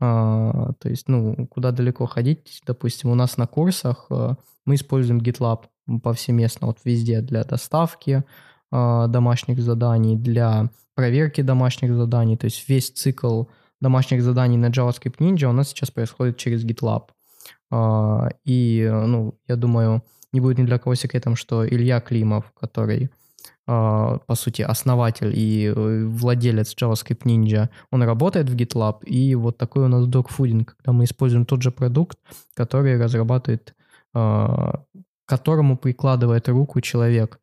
э, 0.00 0.72
то 0.78 0.88
есть, 0.88 1.08
ну, 1.08 1.46
куда 1.48 1.70
далеко 1.70 2.06
ходить, 2.06 2.62
допустим, 2.66 3.10
у 3.10 3.14
нас 3.14 3.36
на 3.36 3.46
курсах 3.46 4.06
э, 4.08 4.34
мы 4.64 4.76
используем 4.76 5.20
GitLab 5.20 5.64
повсеместно, 6.02 6.68
вот 6.68 6.78
везде 6.84 7.20
для 7.20 7.44
доставки 7.44 8.24
домашних 8.72 9.60
заданий, 9.60 10.16
для 10.16 10.70
проверки 10.94 11.42
домашних 11.42 11.94
заданий, 11.94 12.36
то 12.36 12.46
есть 12.46 12.68
весь 12.68 12.90
цикл 12.90 13.44
домашних 13.84 14.22
заданий 14.22 14.56
на 14.56 14.70
JavaScript 14.70 15.18
Ninja 15.18 15.48
у 15.48 15.52
нас 15.52 15.68
сейчас 15.68 15.90
происходит 15.90 16.36
через 16.36 16.64
GitLab. 16.64 17.02
А, 17.70 18.28
и, 18.44 18.90
ну, 18.90 19.34
я 19.48 19.56
думаю, 19.56 20.02
не 20.32 20.40
будет 20.40 20.58
ни 20.58 20.64
для 20.64 20.78
кого 20.78 20.94
секретом, 20.96 21.36
что 21.36 21.66
Илья 21.66 22.00
Климов, 22.00 22.44
который, 22.60 23.10
а, 23.66 24.18
по 24.26 24.34
сути, 24.34 24.62
основатель 24.62 25.32
и 25.34 25.66
э, 25.66 26.06
владелец 26.06 26.74
JavaScript 26.74 27.24
Ninja, 27.24 27.68
он 27.90 28.02
работает 28.02 28.48
в 28.48 28.56
GitLab, 28.56 29.04
и 29.04 29.34
вот 29.34 29.58
такой 29.58 29.84
у 29.84 29.88
нас 29.88 30.06
dogfooding, 30.06 30.64
когда 30.64 30.92
мы 30.92 31.04
используем 31.04 31.44
тот 31.44 31.62
же 31.62 31.70
продукт, 31.70 32.18
который 32.56 32.98
разрабатывает, 32.98 33.74
а, 34.14 34.82
которому 35.26 35.76
прикладывает 35.76 36.48
руку 36.48 36.80
человек, 36.80 37.38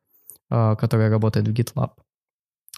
который 0.50 1.08
работает 1.08 1.48
в 1.48 1.52
GitLab. 1.52 1.90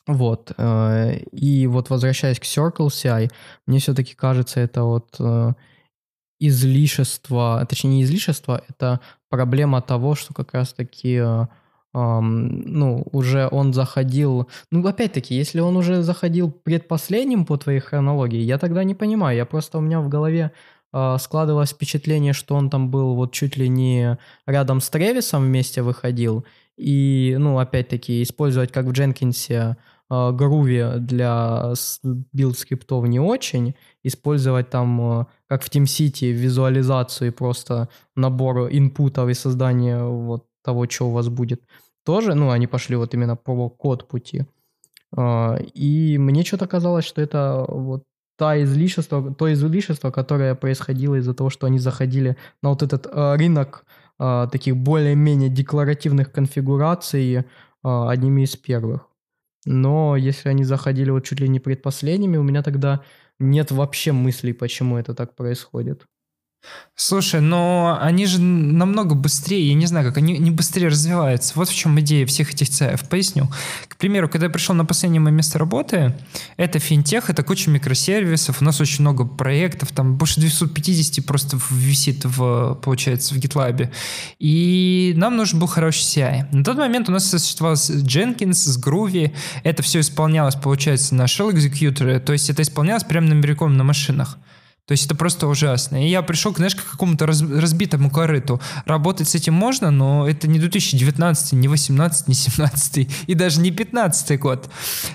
Вот. 0.07 0.53
Э, 0.57 1.17
и 1.33 1.67
вот 1.67 1.91
возвращаясь 1.91 2.39
к 2.39 2.45
Circle 2.45 2.89
CI, 2.89 3.31
мне 3.67 3.79
все-таки 3.79 4.15
кажется, 4.15 4.61
это 4.61 4.85
вот 4.85 5.17
э, 5.19 5.53
излишество, 6.41 7.65
точнее 7.69 7.91
не 7.91 8.03
излишество, 8.03 8.63
это 8.69 9.01
проблема 9.31 9.81
того, 9.81 10.15
что 10.15 10.35
как 10.35 10.55
раз-таки 10.55 11.23
эм, 11.95 12.63
ну, 12.67 13.07
уже 13.13 13.49
он 13.53 13.73
заходил... 13.73 14.49
Ну, 14.73 14.85
опять-таки, 14.85 15.37
если 15.37 15.61
он 15.61 15.77
уже 15.77 16.03
заходил 16.03 16.51
предпоследним 16.51 17.47
по 17.47 17.57
твоей 17.57 17.79
хронологии, 17.79 18.41
я 18.41 18.59
тогда 18.59 18.83
не 18.83 18.97
понимаю. 18.97 19.37
Я 19.37 19.47
просто 19.47 19.79
у 19.79 19.81
меня 19.81 20.01
в 20.01 20.09
голове 20.09 20.51
э, 20.93 21.17
складывалось 21.21 21.71
впечатление, 21.71 22.33
что 22.33 22.57
он 22.57 22.69
там 22.69 22.91
был 22.91 23.15
вот 23.15 23.33
чуть 23.33 23.57
ли 23.57 23.69
не 23.69 24.19
рядом 24.45 24.81
с 24.81 24.91
Travis 24.91 25.31
ом 25.31 25.45
вместе 25.45 25.83
выходил. 25.83 26.45
И, 26.77 27.37
ну, 27.39 27.61
опять-таки, 27.61 28.25
использовать 28.25 28.73
как 28.73 28.87
в 28.87 28.91
Jenkins 28.91 29.66
е 29.66 29.77
Groovy 30.33 30.99
для 30.99 31.73
build 32.33 32.59
скриптов 32.59 33.07
не 33.07 33.21
очень. 33.21 33.75
Использовать 34.03 34.71
там, 34.71 35.21
э, 35.21 35.27
как 35.49 35.63
в 35.63 35.71
TeamCity, 35.71 36.33
визуализацию 36.33 37.29
и 37.29 37.31
просто 37.31 37.89
набор 38.17 38.69
инпутов 38.71 39.29
и 39.29 39.35
создание 39.35 40.05
вот 40.05 40.45
того, 40.63 40.87
что 40.89 41.09
у 41.09 41.11
вас 41.11 41.29
будет. 41.29 41.63
Тоже, 42.05 42.35
ну, 42.35 42.51
они 42.51 42.67
пошли 42.67 42.97
вот 42.97 43.15
именно 43.15 43.37
по 43.37 43.71
код 43.71 44.09
пути. 44.09 44.45
А, 45.17 45.57
и 45.75 46.19
мне 46.19 46.45
что-то 46.45 46.67
казалось, 46.67 47.05
что 47.05 47.23
это 47.23 47.65
вот 47.69 48.03
та 48.37 48.63
излишество, 48.63 49.35
то 49.35 49.53
излишество, 49.53 50.11
которое 50.11 50.55
происходило 50.55 51.15
из-за 51.15 51.35
того, 51.35 51.51
что 51.51 51.67
они 51.67 51.79
заходили 51.79 52.37
на 52.63 52.71
вот 52.71 52.83
этот 52.83 53.07
э, 53.07 53.37
рынок 53.37 53.85
э, 54.19 54.49
таких 54.53 54.77
более-менее 54.77 55.49
декларативных 55.49 56.33
конфигураций 56.33 57.45
одними 57.83 58.43
из 58.43 58.57
первых. 58.57 59.14
Но 59.67 60.17
если 60.17 60.49
они 60.49 60.65
заходили 60.65 61.11
вот 61.11 61.25
чуть 61.25 61.41
ли 61.41 61.49
не 61.49 61.61
предпоследними, 61.61 62.37
у 62.37 62.43
меня 62.43 62.63
тогда 62.63 63.03
нет 63.39 63.71
вообще 63.71 64.13
мыслей, 64.13 64.53
почему 64.53 64.99
это 64.99 65.15
так 65.15 65.37
происходит. 65.37 66.07
Слушай, 66.97 67.41
но 67.41 67.99
они 68.01 68.25
же 68.25 68.41
намного 68.41 69.17
быстрее, 69.17 69.67
я 69.67 69.75
не 69.75 69.87
знаю, 69.87 70.07
как 70.07 70.19
они 70.19 70.39
не 70.39 70.53
быстрее 70.53 70.87
развиваются. 70.87 71.53
Вот 71.57 71.69
в 71.69 71.75
чем 71.75 71.99
идея 71.99 72.25
всех 72.25 72.55
этих 72.55 72.69
ЦАев. 72.69 73.09
Поясню. 73.09 73.49
К 73.89 73.97
примеру, 73.97 74.29
когда 74.29 74.47
я 74.47 74.53
пришел 74.53 74.77
на 74.77 74.85
последнее 74.85 75.21
мое 75.21 75.33
место 75.33 75.59
работы, 75.59 76.15
это 76.57 76.79
финтех, 76.79 77.31
это 77.31 77.43
куча 77.43 77.69
микросервисов, 77.69 78.63
у 78.63 78.65
нас 78.65 78.81
очень 78.81 79.01
много 79.01 79.25
проектов, 79.25 79.91
там 79.91 80.17
больше 80.17 80.39
250 80.39 81.27
просто 81.27 81.59
висит 81.71 82.25
в, 82.25 82.79
получается, 82.81 83.35
в 83.35 83.39
GitLab. 83.39 83.91
И 84.39 85.15
нам 85.17 85.37
нужен 85.37 85.59
был 85.59 85.67
хороший 85.67 86.03
CI. 86.03 86.47
На 86.53 86.63
тот 86.63 86.77
момент 86.77 87.09
у 87.09 87.13
нас 87.13 87.29
существовал 87.29 87.75
Jenkins 87.75 88.55
с 88.55 88.79
Groovy, 88.81 89.35
это 89.65 89.83
все 89.83 89.99
исполнялось, 89.99 90.55
получается, 90.55 91.17
на 91.17 91.25
Shell 91.25 91.53
Executor, 91.55 92.21
то 92.21 92.33
есть 92.33 92.51
это 92.51 92.63
исполнялось 92.63 93.03
прямо 93.03 93.27
на 93.27 93.35
на 93.35 93.85
машинах. 93.85 94.39
То 94.87 94.93
есть 94.93 95.07
это 95.07 95.15
просто 95.15 95.47
ужасно. 95.47 96.05
И 96.05 96.11
я 96.11 96.21
пришел, 96.21 96.55
знаешь, 96.55 96.75
к 96.75 96.91
какому-то 96.91 97.25
раз, 97.25 97.41
разбитому 97.41 98.11
корыту. 98.11 98.61
Работать 98.85 99.27
с 99.27 99.35
этим 99.35 99.55
можно, 99.55 99.91
но 99.91 100.29
это 100.29 100.47
не 100.47 100.59
2019, 100.59 101.53
не 101.55 101.69
18, 101.69 102.29
не 102.29 102.35
17 102.35 103.09
и 103.27 103.35
даже 103.35 103.61
не 103.61 103.71
15 103.71 104.39
год. 104.39 104.69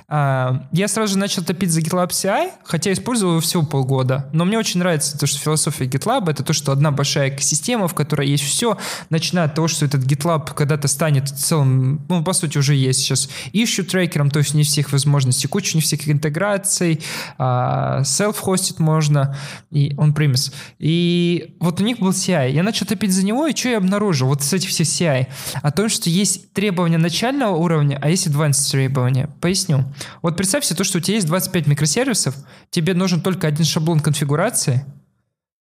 А, 0.07 0.67
я 0.71 0.87
сразу 0.87 1.13
же 1.13 1.19
начал 1.19 1.43
топить 1.43 1.71
за 1.71 1.81
GitLab 1.81 2.09
CI, 2.09 2.49
хотя 2.63 2.91
использовал 2.91 3.33
его 3.33 3.41
всего 3.41 3.63
полгода. 3.63 4.27
Но 4.33 4.43
мне 4.43 4.57
очень 4.57 4.79
нравится 4.79 5.19
то, 5.19 5.27
что 5.27 5.37
философия 5.37 5.85
GitLab 5.85 6.31
это 6.31 6.43
то, 6.43 6.53
что 6.53 6.71
одна 6.71 6.89
большая 6.89 7.29
экосистема, 7.29 7.87
в 7.87 7.93
которой 7.93 8.27
есть 8.27 8.45
все, 8.45 8.79
начиная 9.11 9.45
от 9.45 9.53
того, 9.53 9.67
что 9.67 9.85
этот 9.85 10.03
GitLab 10.03 10.51
когда-то 10.55 10.87
станет 10.87 11.29
целым, 11.29 12.03
ну, 12.09 12.23
по 12.23 12.33
сути, 12.33 12.57
уже 12.57 12.73
есть 12.73 13.01
сейчас 13.01 13.29
issue 13.53 13.83
трекером, 13.83 14.31
то 14.31 14.39
есть 14.39 14.55
не 14.55 14.63
всех 14.63 14.91
возможностей, 14.91 15.47
куча 15.47 15.77
не 15.77 15.81
всех 15.81 16.09
интеграций, 16.09 17.01
а, 17.37 18.01
self-hosted 18.01 18.81
можно, 18.81 19.37
и 19.71 19.93
он 19.97 20.13
premise. 20.13 20.53
И 20.79 21.55
вот 21.59 21.79
у 21.79 21.83
них 21.83 21.99
был 21.99 22.11
CI. 22.11 22.51
Я 22.51 22.63
начал 22.63 22.85
топить 22.85 23.11
за 23.11 23.25
него, 23.25 23.47
и 23.47 23.55
что 23.55 23.69
я 23.69 23.77
обнаружил? 23.77 24.27
Вот 24.27 24.41
с 24.41 24.53
этих 24.53 24.69
всех 24.69 24.87
CI. 24.87 25.27
О 25.61 25.71
том, 25.71 25.89
что 25.89 26.09
есть 26.09 26.51
требования 26.53 26.97
начального 26.97 27.55
уровня, 27.55 27.99
а 28.01 28.09
есть 28.09 28.27
advanced 28.27 28.71
требования. 28.71 29.29
Поясню. 29.41 29.85
Вот 30.21 30.37
представь 30.37 30.65
себе 30.65 30.77
то, 30.77 30.83
что 30.83 30.97
у 30.97 31.01
тебя 31.01 31.15
есть 31.15 31.27
25 31.27 31.67
микросервисов, 31.67 32.35
тебе 32.71 32.93
нужен 32.93 33.21
только 33.21 33.47
один 33.47 33.65
шаблон 33.65 33.99
конфигурации, 33.99 34.85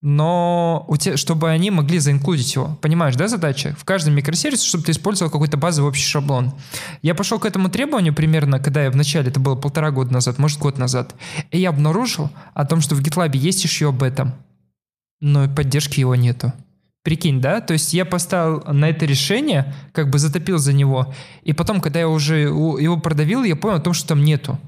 но 0.00 0.84
у 0.88 0.96
тебя, 0.96 1.16
чтобы 1.16 1.50
они 1.50 1.70
могли 1.70 1.98
заинклюдить 1.98 2.54
его. 2.54 2.78
Понимаешь, 2.80 3.16
да, 3.16 3.26
задача? 3.26 3.74
В 3.78 3.84
каждом 3.84 4.14
микросервисе, 4.14 4.66
чтобы 4.66 4.84
ты 4.84 4.92
использовал 4.92 5.30
какой-то 5.30 5.56
базовый 5.56 5.90
общий 5.90 6.06
шаблон. 6.06 6.52
Я 7.02 7.14
пошел 7.14 7.38
к 7.40 7.46
этому 7.46 7.68
требованию 7.68 8.14
примерно, 8.14 8.60
когда 8.60 8.84
я 8.84 8.90
вначале, 8.90 9.30
это 9.30 9.40
было 9.40 9.56
полтора 9.56 9.90
года 9.90 10.12
назад, 10.12 10.38
может, 10.38 10.60
год 10.60 10.78
назад, 10.78 11.14
и 11.50 11.58
я 11.58 11.70
обнаружил 11.70 12.30
о 12.54 12.64
том, 12.64 12.80
что 12.80 12.94
в 12.94 13.00
GitLab 13.00 13.36
есть 13.36 13.64
еще 13.64 13.88
об 13.88 14.02
этом, 14.02 14.34
но 15.20 15.48
поддержки 15.48 15.98
его 15.98 16.14
нету. 16.14 16.52
Прикинь, 17.02 17.40
да? 17.40 17.60
То 17.60 17.72
есть 17.72 17.94
я 17.94 18.04
поставил 18.04 18.62
на 18.72 18.90
это 18.90 19.06
решение, 19.06 19.74
как 19.92 20.10
бы 20.10 20.18
затопил 20.18 20.58
за 20.58 20.72
него, 20.72 21.12
и 21.42 21.52
потом, 21.52 21.80
когда 21.80 21.98
я 22.00 22.08
уже 22.08 22.40
его 22.40 22.98
продавил, 22.98 23.42
я 23.42 23.56
понял 23.56 23.76
о 23.76 23.80
том, 23.80 23.94
что 23.94 24.08
там 24.08 24.22
нету. 24.22 24.58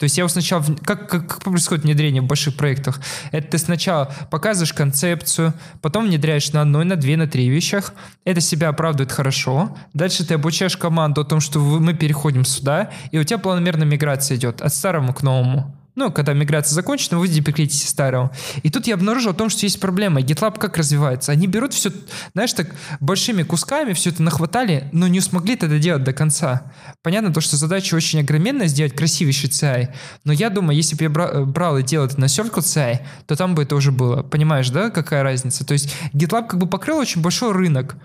То 0.00 0.04
есть 0.04 0.16
я 0.16 0.26
сначала, 0.28 0.64
как, 0.82 1.10
как, 1.10 1.28
как 1.28 1.44
происходит 1.44 1.84
внедрение 1.84 2.22
в 2.22 2.24
больших 2.24 2.56
проектах? 2.56 3.02
Это 3.32 3.48
ты 3.48 3.58
сначала 3.58 4.10
показываешь 4.30 4.72
концепцию, 4.72 5.52
потом 5.82 6.06
внедряешь 6.06 6.50
на 6.52 6.62
одной, 6.62 6.86
на 6.86 6.96
две, 6.96 7.18
на 7.18 7.26
три 7.26 7.50
вещах. 7.50 7.92
Это 8.24 8.40
себя 8.40 8.70
оправдывает 8.70 9.12
хорошо. 9.12 9.76
Дальше 9.92 10.24
ты 10.24 10.34
обучаешь 10.34 10.78
команду 10.78 11.20
о 11.20 11.24
том, 11.24 11.40
что 11.40 11.58
мы 11.60 11.92
переходим 11.92 12.46
сюда, 12.46 12.88
и 13.10 13.18
у 13.18 13.24
тебя 13.24 13.36
планомерная 13.36 13.86
миграция 13.86 14.38
идет 14.38 14.62
от 14.62 14.72
старому 14.72 15.12
к 15.12 15.22
новому 15.22 15.76
ну, 16.00 16.10
когда 16.10 16.32
миграция 16.32 16.74
закончена, 16.74 17.18
вы 17.18 17.28
депреклитите 17.28 17.86
старого. 17.86 18.32
И 18.62 18.70
тут 18.70 18.86
я 18.86 18.94
обнаружил 18.94 19.32
о 19.32 19.34
том, 19.34 19.50
что 19.50 19.66
есть 19.66 19.78
проблема. 19.80 20.20
GitLab 20.20 20.58
как 20.58 20.78
развивается? 20.78 21.30
Они 21.30 21.46
берут 21.46 21.74
все, 21.74 21.92
знаешь, 22.32 22.54
так 22.54 22.74
большими 23.00 23.42
кусками 23.42 23.92
все 23.92 24.08
это 24.08 24.22
нахватали, 24.22 24.88
но 24.92 25.08
не 25.08 25.20
смогли 25.20 25.54
это 25.54 25.68
делать 25.78 26.02
до 26.02 26.14
конца. 26.14 26.72
Понятно 27.02 27.34
то, 27.34 27.42
что 27.42 27.58
задача 27.58 27.94
очень 27.94 28.20
огроменная 28.20 28.66
сделать 28.66 28.96
красивейший 28.96 29.50
CI, 29.50 29.90
но 30.24 30.32
я 30.32 30.48
думаю, 30.48 30.74
если 30.74 30.96
бы 30.96 31.04
я 31.04 31.10
брал, 31.10 31.44
брал 31.44 31.76
и 31.76 31.82
делал 31.82 32.06
это 32.06 32.18
на 32.18 32.24
Circle 32.24 32.60
CI, 32.60 33.00
то 33.26 33.36
там 33.36 33.54
бы 33.54 33.64
это 33.64 33.76
уже 33.76 33.92
было. 33.92 34.22
Понимаешь, 34.22 34.70
да, 34.70 34.88
какая 34.88 35.22
разница? 35.22 35.66
То 35.66 35.74
есть 35.74 35.94
GitLab 36.14 36.46
как 36.46 36.58
бы 36.58 36.66
покрыл 36.66 36.96
очень 36.96 37.20
большой 37.20 37.52
рынок, 37.52 37.96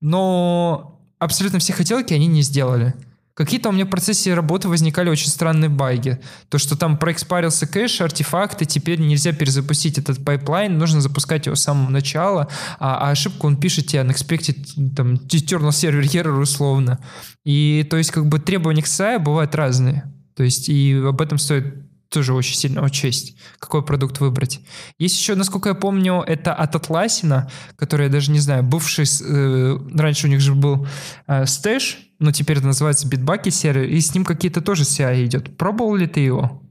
но 0.00 0.98
абсолютно 1.18 1.58
все 1.58 1.74
хотелки 1.74 2.14
они 2.14 2.28
не 2.28 2.40
сделали. 2.40 2.94
Какие-то 3.34 3.70
у 3.70 3.72
меня 3.72 3.86
в 3.86 3.88
процессе 3.88 4.34
работы 4.34 4.68
возникали 4.68 5.08
очень 5.08 5.28
странные 5.28 5.70
баги. 5.70 6.20
То, 6.50 6.58
что 6.58 6.76
там 6.76 6.98
про 6.98 7.13
expire 7.13 7.42
ился 7.42 7.66
кэш, 7.66 8.02
артефакты, 8.02 8.66
теперь 8.66 9.00
нельзя 9.00 9.32
перезапустить 9.32 9.96
этот 9.96 10.22
pipeline, 10.22 10.76
нужно 10.76 11.00
запускать 11.00 11.46
его 11.46 11.56
с 11.56 11.62
самого 11.62 11.88
начала, 11.88 12.48
а, 12.78 13.08
а 13.08 13.10
ошибку 13.10 13.46
он 13.46 13.56
пишет 13.56 13.86
тебе 13.86 14.02
unexpected, 14.02 14.94
там, 14.94 15.14
internal 15.14 15.70
server 15.70 16.02
error 16.02 16.40
условно. 16.40 16.98
И 17.44 17.86
то 17.88 17.96
есть 17.96 18.10
как 18.10 18.26
бы 18.26 18.38
требования 18.38 18.82
к 18.82 18.86
CI 18.86 19.18
бывают 19.18 19.54
разные. 19.54 20.12
То 20.36 20.42
есть 20.42 20.68
и 20.68 20.94
об 20.94 21.20
этом 21.20 21.38
стоит 21.38 21.81
тоже 22.12 22.34
очень 22.34 22.54
сильно 22.54 22.82
учесть, 22.82 23.36
какой 23.58 23.84
продукт 23.84 24.20
выбрать. 24.20 24.60
Есть 24.98 25.18
еще, 25.18 25.34
насколько 25.34 25.70
я 25.70 25.74
помню, 25.74 26.22
это 26.26 26.54
от 26.54 26.74
Atlassian, 26.74 27.50
который, 27.76 28.06
я 28.06 28.12
даже 28.12 28.30
не 28.30 28.38
знаю, 28.38 28.62
бывший, 28.62 29.04
э, 29.04 29.78
раньше 29.94 30.26
у 30.26 30.30
них 30.30 30.40
же 30.40 30.54
был 30.54 30.86
э, 31.26 31.44
Stash, 31.44 31.96
но 32.18 32.30
теперь 32.30 32.58
это 32.58 32.66
называется 32.66 33.08
Bitbucket 33.08 33.50
сервер, 33.50 33.88
и 33.88 34.00
с 34.00 34.14
ним 34.14 34.24
какие-то 34.24 34.60
тоже 34.60 34.84
CI 34.84 35.24
идет. 35.24 35.56
Пробовал 35.56 35.96
ли 35.96 36.06
ты 36.06 36.20
его? 36.20 36.62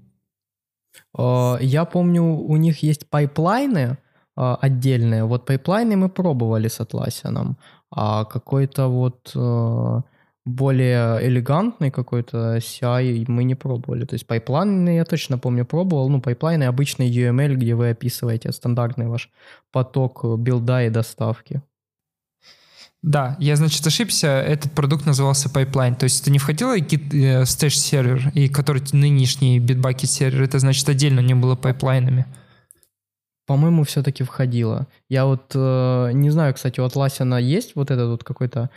Э, 1.17 1.57
я 1.61 1.85
помню, 1.85 2.23
у 2.23 2.55
них 2.57 2.83
есть 2.83 3.09
pipeline 3.09 3.88
ы 3.88 3.97
э, 4.37 4.55
отдельные. 4.61 5.25
Вот 5.25 5.45
pipeline 5.45 5.91
ы 5.91 5.97
мы 5.97 6.09
пробовали 6.09 6.67
с 6.67 6.79
Atlassian, 6.79 7.55
а 7.89 8.25
какой-то 8.25 8.87
вот 8.87 9.31
э, 9.35 10.01
более 10.45 11.27
элегантный 11.27 11.91
какой-то 11.91 12.57
CI 12.57 13.25
мы 13.27 13.43
не 13.43 13.55
пробовали. 13.55 14.05
То 14.05 14.15
есть 14.15 14.25
pipeline 14.25 14.88
ы 14.88 14.95
я 14.95 15.05
точно 15.05 15.37
помню 15.37 15.65
пробовал. 15.65 16.09
Ну, 16.09 16.21
pipeline 16.21 16.59
ы 16.59 16.63
обычный 16.63 17.11
YAML, 17.11 17.55
где 17.55 17.75
вы 17.75 17.89
описываете 17.89 18.51
стандартный 18.51 19.07
ваш 19.07 19.29
поток 19.71 20.25
build 20.39 20.76
а 20.76 20.83
и 20.85 20.89
доставки. 20.89 21.61
Да, 23.03 23.35
я, 23.39 23.55
значит, 23.55 23.85
ошибся. 23.85 24.27
Этот 24.27 24.73
продукт 24.73 25.05
назывался 25.07 25.49
Pipeline. 25.49 25.95
То 25.95 26.03
есть 26.03 26.21
это 26.21 26.29
не 26.29 26.37
входило 26.37 26.77
э, 26.77 26.81
Stash 26.81 27.69
сервер, 27.69 28.31
и 28.35 28.47
который 28.47 28.83
нынешний 28.91 29.59
Bitbucket 29.59 30.05
сервер, 30.05 30.43
это 30.43 30.59
значит 30.59 30.87
отдельно 30.87 31.19
не 31.19 31.33
было 31.33 31.55
pipeline 31.55 32.03
ами. 32.03 32.27
По-моему, 33.47 33.83
все-таки 33.85 34.23
входило. 34.23 34.87
Я 35.09 35.25
вот 35.25 35.51
э, 35.55 36.11
не 36.13 36.29
знаю, 36.29 36.53
кстати, 36.53 36.79
у 36.79 36.85
Atlassian 36.85 37.41
есть 37.41 37.75
вот 37.75 37.89
этот 37.89 38.09
вот 38.09 38.23
какой-то 38.23 38.69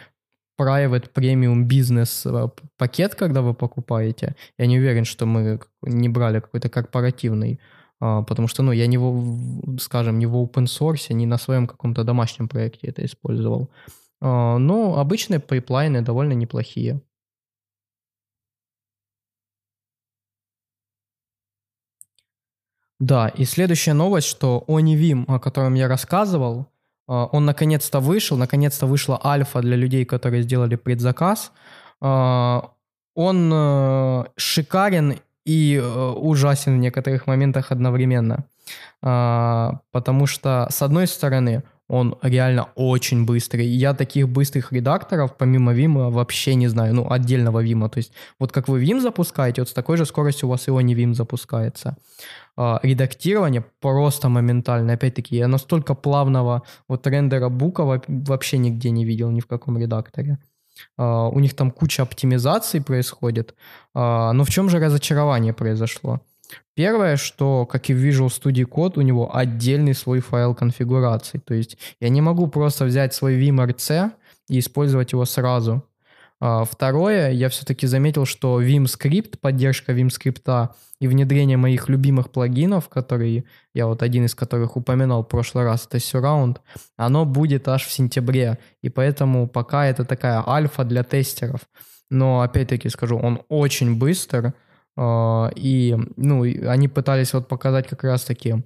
private 0.59 1.13
premium 1.13 1.65
business 1.65 2.27
э, 2.27 2.49
пакет, 2.77 3.15
когда 3.15 3.43
вы 3.43 3.55
покупаете. 3.55 4.37
Я 4.59 4.67
не 4.67 4.79
уверен, 4.79 5.05
что 5.05 5.27
мы 5.27 5.61
не 5.83 6.09
брали 6.09 6.41
какой-то 6.41 6.69
корпоративный, 6.69 7.61
а, 8.01 8.23
потому 8.23 8.49
что, 8.49 8.63
ну, 8.63 8.73
я 8.73 8.87
не, 8.87 8.99
в, 8.99 9.79
скажем, 9.79 10.19
не 10.19 10.27
в 10.27 10.37
open 10.37 10.67
source, 10.67 11.13
не 11.13 11.27
на 11.27 11.39
своем 11.39 11.67
каком-то 11.67 12.05
домашнем 12.05 12.49
проекте 12.49 12.89
это 12.89 13.05
использовал. 13.05 13.71
А, 14.21 14.59
но 14.59 14.99
обычные 14.99 15.41
pipeline 15.41 15.96
ы 15.96 16.03
довольно 16.03 16.35
неплохие. 16.35 17.01
Да, 23.01 23.29
и 23.29 23.45
следующая 23.45 23.93
новость, 23.93 24.29
что 24.29 24.65
OniVim, 24.69 25.25
о 25.29 25.39
котором 25.39 25.75
я 25.75 25.89
рассказывал, 25.89 26.69
он 27.07 27.45
наконец-то 27.45 28.01
вышел, 28.01 28.37
наконец-то 28.37 28.87
вышла 28.87 29.21
альфа 29.25 29.61
для 29.61 29.77
людей, 29.77 30.05
которые 30.05 30.43
сделали 30.43 30.77
предзаказ. 30.77 31.53
А, 32.01 32.71
он 33.15 33.51
э, 33.53 34.25
шикарен 34.37 35.21
и 35.45 35.77
э, 35.77 36.11
ужасен 36.13 36.77
в 36.77 36.81
некоторых 36.81 37.27
моментах 37.27 37.73
одновременно. 37.73 38.45
Потому 39.01 40.27
что, 40.27 40.67
с 40.71 40.81
одной 40.81 41.07
стороны, 41.07 41.63
он 41.89 42.17
реально 42.23 42.69
очень 42.77 43.27
быстрый. 43.27 43.67
Я 43.67 43.95
таких 43.95 44.29
быстрых 44.29 44.73
редакторов, 44.73 45.37
помимо 45.37 45.75
Vim, 45.75 46.11
вообще 46.11 46.55
не 46.55 46.69
знаю. 46.69 46.95
Ну, 46.95 47.11
отдельного 47.11 47.63
Vim. 47.63 47.89
То 47.91 47.99
есть, 47.99 48.13
вот 48.39 48.53
как 48.53 48.69
вы 48.69 48.83
Vim 48.83 49.01
запускаете, 49.01 49.61
вот 49.61 49.69
с 49.69 49.73
такой 49.73 49.97
же 49.97 50.07
скоростью 50.07 50.49
у 50.49 50.53
вас 50.53 50.67
и 50.67 50.71
не 50.71 50.95
Vim 50.95 51.15
запускается. 51.15 51.97
А, 52.57 52.81
редактирование 52.83 53.65
просто 53.81 54.29
моментально. 54.29 54.95
Опять-таки, 54.95 55.37
я 55.37 55.49
настолько 55.49 55.95
плавного 55.95 56.63
вот 56.89 57.07
рендера 57.07 57.49
бука 57.51 58.01
вообще 58.09 58.59
нигде 58.59 58.91
не 58.91 59.05
видел, 59.05 59.31
ни 59.31 59.41
в 59.41 59.47
каком 59.47 59.79
редакторе. 59.79 60.39
А, 60.97 61.29
у 61.29 61.39
них 61.39 61.55
там 61.55 61.71
куча 61.71 62.03
оптимизаций 62.03 62.81
происходит. 62.81 63.55
А, 63.95 64.33
но 64.33 64.45
в 64.45 64.51
чем 64.51 64.71
же 64.71 64.79
разочарование 64.79 65.53
произошло? 65.53 66.21
Первое, 66.75 67.17
что, 67.17 67.67
как 67.67 67.89
и 67.91 67.95
в 67.95 68.05
Visual 68.05 68.29
Studio 68.29 68.69
Code, 68.69 68.99
у 68.99 69.03
него 69.03 69.35
отдельный 69.35 69.95
свой 69.95 70.21
файл 70.21 70.55
конфигурации. 70.55 71.39
То 71.39 71.55
есть 71.55 71.79
я 72.01 72.09
не 72.09 72.21
могу 72.21 72.49
просто 72.49 72.85
взять 72.85 73.15
свой 73.15 73.37
VimRC 73.41 74.11
и 74.49 74.59
использовать 74.59 75.13
его 75.13 75.25
сразу. 75.25 75.85
А, 76.41 76.65
второе, 76.65 77.31
я 77.31 77.49
все-таки 77.49 77.87
заметил, 77.87 78.27
что 78.27 78.61
Vim 78.61 78.85
Script, 78.85 79.39
поддержка 79.39 79.93
Vim 79.93 80.09
Script 80.09 80.69
и 81.01 81.07
внедрение 81.07 81.57
моих 81.57 81.89
любимых 81.89 82.31
плагинов, 82.31 82.89
которые 82.89 83.45
я 83.73 83.87
вот 83.87 84.03
один 84.03 84.25
из 84.25 84.35
которых 84.35 84.77
упоминал 84.77 85.23
в 85.23 85.29
прошлый 85.29 85.65
раз, 85.65 85.87
это 85.87 85.99
Surround, 85.99 86.59
оно 86.97 87.25
будет 87.25 87.69
аж 87.69 87.87
в 87.87 87.93
сентябре. 87.93 88.59
И 88.83 88.89
поэтому 88.89 89.49
пока 89.49 89.87
это 89.87 90.05
такая 90.05 90.43
альфа 90.47 90.85
для 90.85 91.03
тестеров. 91.05 91.61
Но 92.11 92.43
опять-таки 92.43 92.89
скажу, 92.89 93.17
он 93.17 93.43
очень 93.49 93.97
быстр. 93.99 94.55
А, 94.97 95.51
и 95.57 95.97
ну, 96.17 96.43
они 96.43 96.89
пытались 96.89 97.35
вот 97.35 97.49
показать 97.49 97.89
как 97.89 98.05
раз-таки 98.05 98.65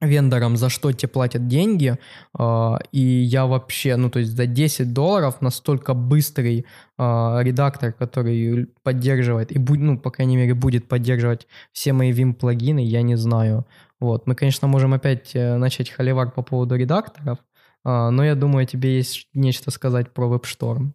вендорам, 0.00 0.56
за 0.56 0.68
что 0.68 0.92
тебе 0.92 1.08
платят 1.08 1.48
деньги, 1.48 1.98
а, 2.32 2.78
и 2.92 3.00
я 3.00 3.46
вообще, 3.46 3.96
ну, 3.96 4.10
то 4.10 4.20
есть 4.20 4.36
за 4.36 4.46
10 4.46 4.92
долларов 4.92 5.40
настолько 5.40 5.94
быстрый 5.94 6.66
а, 6.96 7.40
редактор, 7.42 7.92
который 7.92 8.66
поддерживает, 8.82 9.50
и, 9.50 9.58
будет, 9.58 9.80
ну, 9.80 9.98
по 9.98 10.10
крайней 10.10 10.36
мере, 10.36 10.54
будет 10.54 10.88
поддерживать 10.88 11.48
все 11.72 11.92
мои 11.92 12.12
Vim-плагины, 12.12 12.80
я 12.80 13.02
не 13.02 13.16
знаю. 13.16 13.66
Вот, 14.00 14.28
мы, 14.28 14.36
конечно, 14.36 14.68
можем 14.68 14.94
опять 14.94 15.34
э, 15.34 15.56
начать 15.56 15.90
холивар 15.90 16.30
по 16.30 16.42
поводу 16.42 16.76
редакторов, 16.76 17.38
но 17.84 18.24
я 18.24 18.34
думаю, 18.34 18.66
тебе 18.66 18.96
есть 18.98 19.28
нечто 19.34 19.70
сказать 19.70 20.12
про 20.12 20.28
WebStorm. 20.28 20.92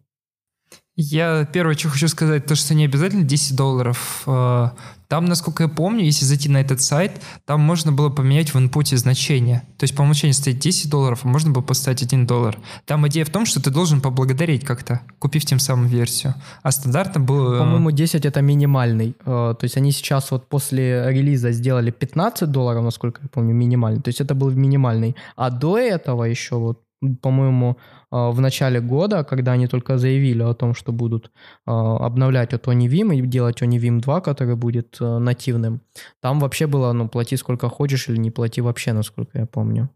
Я 0.96 1.44
первое, 1.44 1.74
что 1.74 1.88
хочу 1.88 2.06
сказать, 2.06 2.46
то, 2.46 2.54
что 2.54 2.72
не 2.72 2.84
обязательно 2.84 3.24
10 3.24 3.56
долларов. 3.56 4.22
Э, 4.26 4.68
там, 5.08 5.24
насколько 5.24 5.64
я 5.64 5.68
помню, 5.68 6.04
если 6.04 6.24
зайти 6.24 6.48
на 6.48 6.60
этот 6.60 6.80
сайт, 6.82 7.20
там 7.46 7.60
можно 7.60 7.90
было 7.90 8.10
поменять 8.10 8.54
в 8.54 8.58
инпуте 8.58 8.96
значение. 8.96 9.62
То 9.76 9.84
есть 9.84 9.96
по 9.96 10.02
умолчанию 10.02 10.34
стоит 10.34 10.60
10 10.60 10.88
долларов, 10.88 11.20
а 11.24 11.28
можно 11.28 11.50
было 11.50 11.62
поставить 11.62 12.02
1 12.02 12.28
доллар. 12.28 12.58
Там 12.84 13.08
идея 13.08 13.24
в 13.24 13.30
том, 13.30 13.44
что 13.44 13.60
ты 13.60 13.70
должен 13.70 14.00
поблагодарить 14.00 14.64
как-то, 14.64 15.00
купив 15.18 15.44
тем 15.44 15.58
самым 15.58 15.88
версию. 15.88 16.34
А 16.62 16.70
стандартно 16.70 17.20
было... 17.20 17.58
По-моему, 17.58 17.90
10 17.90 18.24
это 18.24 18.40
минимальный. 18.40 19.16
Э, 19.26 19.54
то 19.58 19.64
есть 19.64 19.76
они 19.76 19.90
сейчас 19.90 20.30
вот 20.30 20.48
после 20.48 21.10
релиза 21.10 21.50
сделали 21.50 21.90
15 21.90 22.48
долларов, 22.48 22.84
насколько 22.84 23.20
я 23.20 23.28
помню, 23.28 23.52
минимальный. 23.52 24.00
То 24.00 24.10
есть 24.10 24.20
это 24.20 24.36
был 24.36 24.52
минимальный. 24.52 25.16
А 25.34 25.50
до 25.50 25.76
этого 25.76 26.22
еще 26.22 26.54
вот 26.54 26.83
по-моему, 27.22 27.78
а, 28.10 28.30
в 28.30 28.40
начале 28.40 28.80
года, 28.80 29.24
когда 29.24 29.52
они 29.52 29.66
только 29.66 29.98
заявили 29.98 30.42
о 30.42 30.54
том, 30.54 30.74
что 30.74 30.92
будут 30.92 31.30
а, 31.66 31.96
обновлять 31.96 32.54
от 32.54 32.66
OniVim 32.66 33.14
и 33.14 33.26
делать 33.26 33.62
OniVim 33.62 34.00
2, 34.00 34.20
который 34.20 34.56
будет 34.56 34.96
а, 35.00 35.18
нативным, 35.18 35.80
там 36.20 36.40
вообще 36.40 36.66
было, 36.66 36.92
ну, 36.92 37.08
плати 37.08 37.36
сколько 37.36 37.68
хочешь 37.68 38.08
или 38.08 38.16
не 38.16 38.30
плати 38.30 38.60
вообще, 38.60 38.92
насколько 38.92 39.38
я 39.38 39.46
помню. 39.46 39.90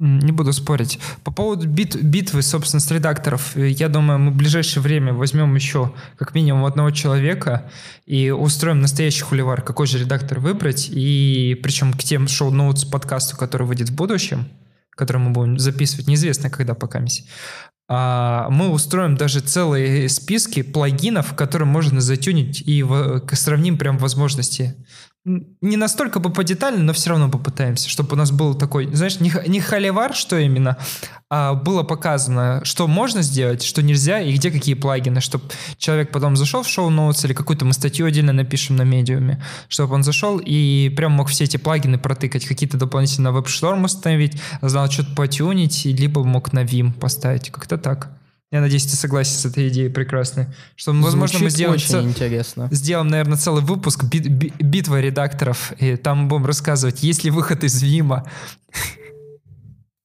Не 0.00 0.32
буду 0.32 0.54
спорить. 0.54 0.98
По 1.24 1.30
поводу 1.30 1.68
бит, 1.68 2.02
битвы, 2.02 2.40
собственно, 2.40 2.80
с 2.80 2.90
редакторов, 2.90 3.54
э, 3.54 3.68
я 3.68 3.90
думаю, 3.90 4.18
мы 4.18 4.30
в 4.30 4.34
ближайшее 4.34 4.82
время 4.82 5.12
возьмем 5.12 5.54
еще 5.54 5.92
как 6.16 6.34
минимум 6.34 6.64
одного 6.64 6.90
человека 6.90 7.70
и 8.06 8.30
устроим 8.30 8.80
настоящий 8.80 9.20
хуливар, 9.20 9.60
какой 9.60 9.86
же 9.86 9.98
редактор 9.98 10.40
выбрать, 10.40 10.88
и 10.90 11.54
причем 11.62 11.92
к 11.92 11.98
тем 11.98 12.28
шоу-ноутс 12.28 12.86
подкасту, 12.86 13.36
который 13.36 13.66
выйдет 13.66 13.90
в 13.90 13.94
будущем, 13.94 14.46
который 15.00 15.18
мы 15.18 15.30
будем 15.30 15.58
записывать, 15.58 16.06
неизвестно 16.06 16.50
когда 16.50 16.74
пока 16.74 17.00
а, 17.88 18.48
мы 18.50 18.68
устроим 18.68 19.16
даже 19.16 19.40
целые 19.40 20.08
списки 20.08 20.62
плагинов, 20.62 21.34
которые 21.34 21.66
можно 21.66 22.00
затюнить 22.00 22.60
и 22.60 22.84
сравним 23.32 23.78
прям 23.78 23.98
возможности 23.98 24.76
не 25.24 25.76
настолько 25.76 26.18
бы 26.18 26.30
по 26.30 26.44
детально, 26.44 26.82
но 26.82 26.92
все 26.94 27.10
равно 27.10 27.28
попытаемся, 27.28 27.90
чтобы 27.90 28.14
у 28.14 28.16
нас 28.16 28.30
был 28.30 28.54
такой, 28.54 28.86
знаешь, 28.94 29.20
не, 29.20 29.30
не 29.48 29.60
холивар, 29.60 30.14
что 30.14 30.38
именно, 30.38 30.78
а 31.28 31.52
было 31.52 31.82
показано, 31.82 32.62
что 32.64 32.88
можно 32.88 33.20
сделать, 33.20 33.62
что 33.62 33.82
нельзя, 33.82 34.20
и 34.20 34.32
где 34.32 34.50
какие 34.50 34.74
плагины, 34.74 35.20
чтобы 35.20 35.44
человек 35.76 36.10
потом 36.10 36.36
зашел 36.36 36.62
в 36.62 36.68
шоу-ноутс 36.68 37.26
или 37.26 37.34
какую-то 37.34 37.66
мы 37.66 37.74
статью 37.74 38.06
отдельно 38.06 38.32
напишем 38.32 38.76
на 38.76 38.82
медиуме, 38.82 39.42
чтобы 39.68 39.94
он 39.94 40.04
зашел 40.04 40.38
и 40.38 40.88
прям 40.96 41.12
мог 41.12 41.28
все 41.28 41.44
эти 41.44 41.58
плагины 41.58 41.98
протыкать, 41.98 42.46
какие-то 42.46 42.78
дополнительно 42.78 43.30
веб-шторм 43.30 43.84
установить, 43.84 44.40
знал 44.62 44.90
что-то 44.90 45.14
потюнить, 45.14 45.84
либо 45.84 46.24
мог 46.24 46.54
на 46.54 46.64
Vim 46.64 46.94
поставить, 46.94 47.50
как-то 47.50 47.76
так. 47.76 48.19
Я 48.52 48.60
надеюсь, 48.60 48.84
ты 48.84 48.96
согласен 48.96 49.32
с 49.32 49.46
этой 49.46 49.68
идеей 49.68 49.90
прекрасной. 49.90 50.46
Что, 50.74 50.90
Звучит 50.90 51.04
возможно, 51.04 51.38
мы 51.38 51.50
сделаем, 51.50 51.76
очень 51.76 51.88
ц... 51.88 52.02
интересно. 52.02 52.68
сделаем, 52.72 53.06
наверное, 53.06 53.38
целый 53.38 53.62
выпуск 53.62 54.04
бит, 54.04 54.28
бит, 54.28 54.54
битва 54.60 55.00
редакторов, 55.00 55.72
и 55.78 55.96
там 55.96 56.26
будем 56.26 56.46
рассказывать, 56.46 57.02
есть 57.04 57.22
ли 57.22 57.30
выход 57.30 57.62
из 57.62 57.80
Вима. 57.80 58.28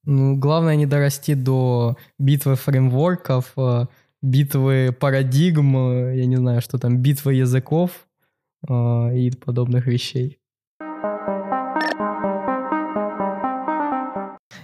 Ну, 0.04 0.36
главное 0.36 0.76
не 0.76 0.86
дорасти 0.86 1.34
до 1.34 1.98
битвы 2.20 2.56
фреймворков, 2.56 3.54
э, 3.58 3.86
битвы 4.22 4.96
парадигм, 5.00 5.76
э, 5.78 6.18
я 6.18 6.26
не 6.28 6.36
знаю, 6.36 6.62
что 6.62 6.78
там, 6.78 6.98
битвы 7.00 7.34
языков 7.34 8.06
э, 8.70 8.74
и 9.18 9.32
подобных 9.32 9.88
вещей. 9.88 10.38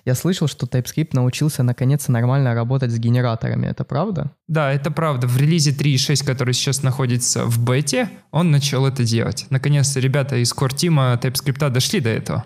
Я 0.05 0.15
слышал, 0.15 0.47
что 0.47 0.65
TypeScript 0.65 1.09
научился 1.13 1.63
наконец 1.63 2.07
нормально 2.07 2.53
работать 2.53 2.91
с 2.91 2.97
генераторами. 2.97 3.67
Это 3.67 3.83
правда? 3.83 4.31
Да, 4.47 4.71
это 4.71 4.91
правда. 4.91 5.27
В 5.27 5.37
релизе 5.37 5.71
3.6, 5.71 6.25
который 6.25 6.53
сейчас 6.53 6.83
находится 6.83 7.45
в 7.45 7.63
бете, 7.63 8.09
он 8.31 8.51
начал 8.51 8.85
это 8.85 9.03
делать. 9.03 9.45
Наконец-то 9.49 9.99
ребята 9.99 10.37
из 10.37 10.53
core 10.53 10.75
тима 10.75 11.19
TypeScript 11.21 11.69
дошли 11.69 11.99
до 11.99 12.09
этого. 12.09 12.45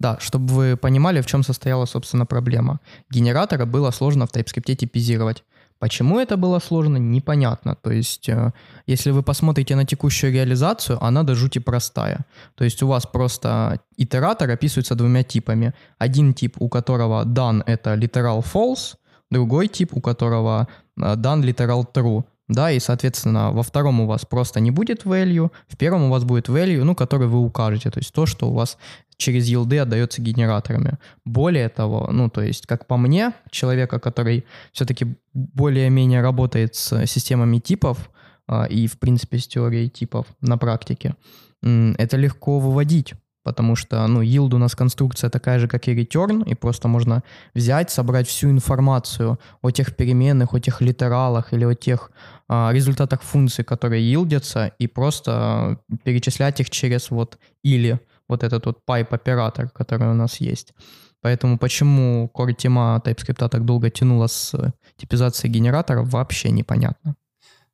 Да, 0.00 0.18
чтобы 0.18 0.46
вы 0.54 0.76
понимали, 0.78 1.20
в 1.20 1.26
чем 1.26 1.42
состояла, 1.42 1.84
собственно, 1.84 2.24
проблема. 2.24 2.80
Генератора 3.10 3.66
было 3.66 3.90
сложно 3.90 4.26
в 4.26 4.32
TypeScript 4.32 4.74
типизировать. 4.74 5.44
Почему 5.80 6.20
это 6.20 6.36
было 6.36 6.60
сложно, 6.60 6.98
непонятно. 6.98 7.74
То 7.74 7.90
есть, 7.90 8.28
э, 8.28 8.52
если 8.86 9.12
вы 9.12 9.22
посмотрите 9.22 9.76
на 9.76 9.84
текущую 9.84 10.32
реализацию, 10.32 10.98
она 11.02 11.22
до 11.22 11.34
жути 11.34 11.58
простая. 11.60 12.26
То 12.54 12.64
есть 12.64 12.82
у 12.82 12.86
вас 12.86 13.06
просто 13.06 13.80
итератор 13.96 14.50
описывается 14.50 14.94
двумя 14.94 15.22
типами. 15.22 15.72
Один 15.98 16.34
тип, 16.34 16.56
у 16.60 16.68
которого 16.68 17.24
done— 17.24 17.62
это 17.66 17.94
literal 17.94 18.44
false, 18.44 18.96
другой 19.30 19.68
тип, 19.68 19.96
у 19.96 20.00
которого 20.00 20.68
э, 20.98 21.16
done 21.16 21.42
literal 21.42 21.86
true. 21.94 22.24
Да, 22.50 22.72
и, 22.72 22.80
соответственно, 22.80 23.52
во 23.52 23.62
втором 23.62 24.00
у 24.00 24.06
вас 24.06 24.26
просто 24.26 24.58
не 24.58 24.72
будет 24.72 25.04
value, 25.04 25.52
в 25.68 25.76
первом 25.76 26.02
у 26.04 26.10
вас 26.10 26.24
будет 26.24 26.48
value, 26.48 26.82
ну, 26.82 26.96
который 26.96 27.28
вы 27.28 27.38
укажете, 27.38 27.90
то 27.90 28.00
есть 28.00 28.12
то, 28.12 28.26
что 28.26 28.48
у 28.48 28.54
вас 28.54 28.76
через 29.16 29.46
елды 29.46 29.78
отдается 29.78 30.20
генераторами. 30.20 30.98
Более 31.24 31.68
того, 31.68 32.08
ну, 32.10 32.28
то 32.28 32.40
есть, 32.40 32.66
как 32.66 32.88
по 32.88 32.96
мне, 32.96 33.34
человека, 33.52 34.00
который 34.00 34.44
все-таки 34.72 35.06
более-менее 35.32 36.22
работает 36.22 36.74
с 36.74 37.06
системами 37.06 37.60
типов 37.60 38.10
э, 38.48 38.66
и, 38.68 38.88
в 38.88 38.98
принципе, 38.98 39.38
с 39.38 39.46
теорией 39.46 39.88
типов 39.88 40.26
на 40.40 40.58
практике, 40.58 41.14
это 41.62 42.16
легко 42.16 42.58
выводить 42.58 43.14
потому 43.42 43.76
что, 43.76 44.06
ну, 44.06 44.22
yield 44.22 44.54
у 44.54 44.58
нас 44.58 44.74
конструкция 44.74 45.30
такая 45.30 45.58
же, 45.58 45.68
как 45.68 45.88
и 45.88 45.94
return, 45.94 46.48
и 46.48 46.54
просто 46.54 46.88
можно 46.88 47.22
взять, 47.54 47.90
собрать 47.90 48.28
всю 48.28 48.50
информацию 48.50 49.38
о 49.62 49.70
тех 49.70 49.96
переменных, 49.96 50.54
о 50.54 50.60
тех 50.60 50.80
литералах 50.80 51.52
или 51.52 51.64
о 51.64 51.74
тех 51.74 52.10
а, 52.48 52.70
результатах 52.72 53.22
функций, 53.22 53.64
которые 53.64 54.02
yieldятся, 54.02 54.72
и 54.78 54.86
просто 54.86 55.78
перечислять 56.04 56.60
их 56.60 56.70
через 56.70 57.10
вот 57.10 57.38
или, 57.64 58.00
вот 58.28 58.44
этот 58.44 58.66
вот 58.66 58.78
pipe 58.88 59.08
оператор, 59.10 59.70
который 59.70 60.08
у 60.08 60.14
нас 60.14 60.40
есть. 60.40 60.74
Поэтому 61.22 61.58
почему 61.58 62.30
core 62.34 62.54
тема 62.54 63.00
TypeScript 63.04 63.48
так 63.48 63.64
долго 63.64 63.90
тянула 63.90 64.26
с 64.26 64.54
типизацией 64.96 65.52
генераторов, 65.52 66.08
вообще 66.08 66.50
непонятно. 66.50 67.14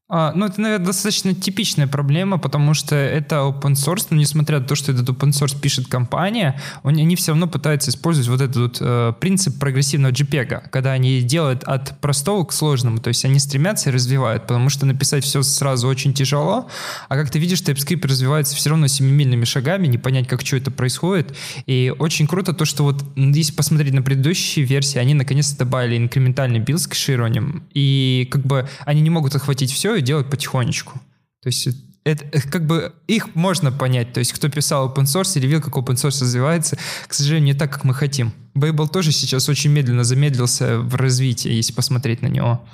А, 0.08 0.32
ну, 0.36 0.46
это, 0.46 0.60
наверное, 0.60 0.86
достаточно 0.86 1.34
типичная 1.34 1.88
проблема, 1.88 2.38
потому 2.38 2.74
что 2.74 2.94
это 2.94 3.36
open 3.36 3.72
source, 3.72 4.06
но 4.10 4.16
несмотря 4.16 4.60
на 4.60 4.64
то, 4.64 4.76
что 4.76 4.92
этот 4.92 5.08
open 5.08 5.30
source 5.30 5.60
пишет 5.60 5.88
компания, 5.88 6.60
они, 6.84 7.02
они 7.02 7.16
все 7.16 7.32
равно 7.32 7.48
пытаются 7.48 7.90
использовать 7.90 8.28
вот 8.28 8.40
этот 8.40 8.56
вот, 8.56 8.78
э, 8.80 9.14
принцип 9.18 9.58
прогрессивного 9.58 10.12
JPEG, 10.12 10.70
когда 10.70 10.92
они 10.92 11.22
делают 11.22 11.64
от 11.64 12.00
простого 12.00 12.44
к 12.44 12.52
сложному, 12.52 12.98
то 12.98 13.08
есть 13.08 13.24
они 13.24 13.40
стремятся 13.40 13.90
и 13.90 13.92
развивают, 13.92 14.42
потому 14.42 14.70
что 14.70 14.86
написать 14.86 15.24
все 15.24 15.42
сразу 15.42 15.88
очень 15.88 16.14
тяжело, 16.14 16.68
а 17.08 17.16
как 17.16 17.28
ты 17.28 17.40
видишь, 17.40 17.62
TypeScript 17.62 18.06
развивается 18.06 18.54
все 18.54 18.70
равно 18.70 18.86
семимильными 18.86 19.44
шагами, 19.44 19.88
не 19.88 19.98
понять, 19.98 20.28
как 20.28 20.46
что 20.46 20.56
это 20.56 20.70
происходит, 20.70 21.34
и 21.66 21.92
очень 21.98 22.28
круто 22.28 22.52
то, 22.52 22.64
что 22.64 22.84
вот 22.84 23.04
если 23.16 23.52
посмотреть 23.52 23.92
на 23.92 24.02
предыдущие 24.02 24.66
версии, 24.66 24.98
они 24.98 25.14
наконец-то 25.14 25.58
добавили 25.58 25.96
инкрементальный 25.96 26.60
build 26.60 26.80
с 26.80 26.86
кэшированием, 26.86 27.64
и 27.74 28.28
как 28.30 28.42
бы 28.42 28.68
они 28.84 29.00
не 29.00 29.10
могут 29.10 29.34
охватить 29.34 29.72
все, 29.72 29.95
и 29.96 30.02
делать 30.02 30.30
потихонечку. 30.30 31.00
То 31.42 31.48
есть 31.48 31.68
это 32.04 32.40
как 32.50 32.66
бы 32.66 32.94
их 33.08 33.34
можно 33.34 33.72
понять. 33.72 34.12
То 34.12 34.20
есть 34.20 34.32
кто 34.32 34.48
писал 34.48 34.88
open 34.88 35.04
source 35.04 35.36
или 35.36 35.46
видел, 35.46 35.60
как 35.60 35.74
open 35.74 35.94
source 35.94 36.22
развивается, 36.22 36.78
к 37.06 37.12
сожалению, 37.12 37.54
не 37.54 37.58
так, 37.58 37.72
как 37.72 37.84
мы 37.84 37.94
хотим. 37.94 38.32
Babel 38.54 38.88
тоже 38.88 39.12
сейчас 39.12 39.48
очень 39.48 39.72
медленно 39.72 40.04
замедлился 40.04 40.78
в 40.78 40.94
развитии, 40.94 41.50
если 41.50 41.72
посмотреть 41.72 42.22
на 42.22 42.28
него. 42.28 42.64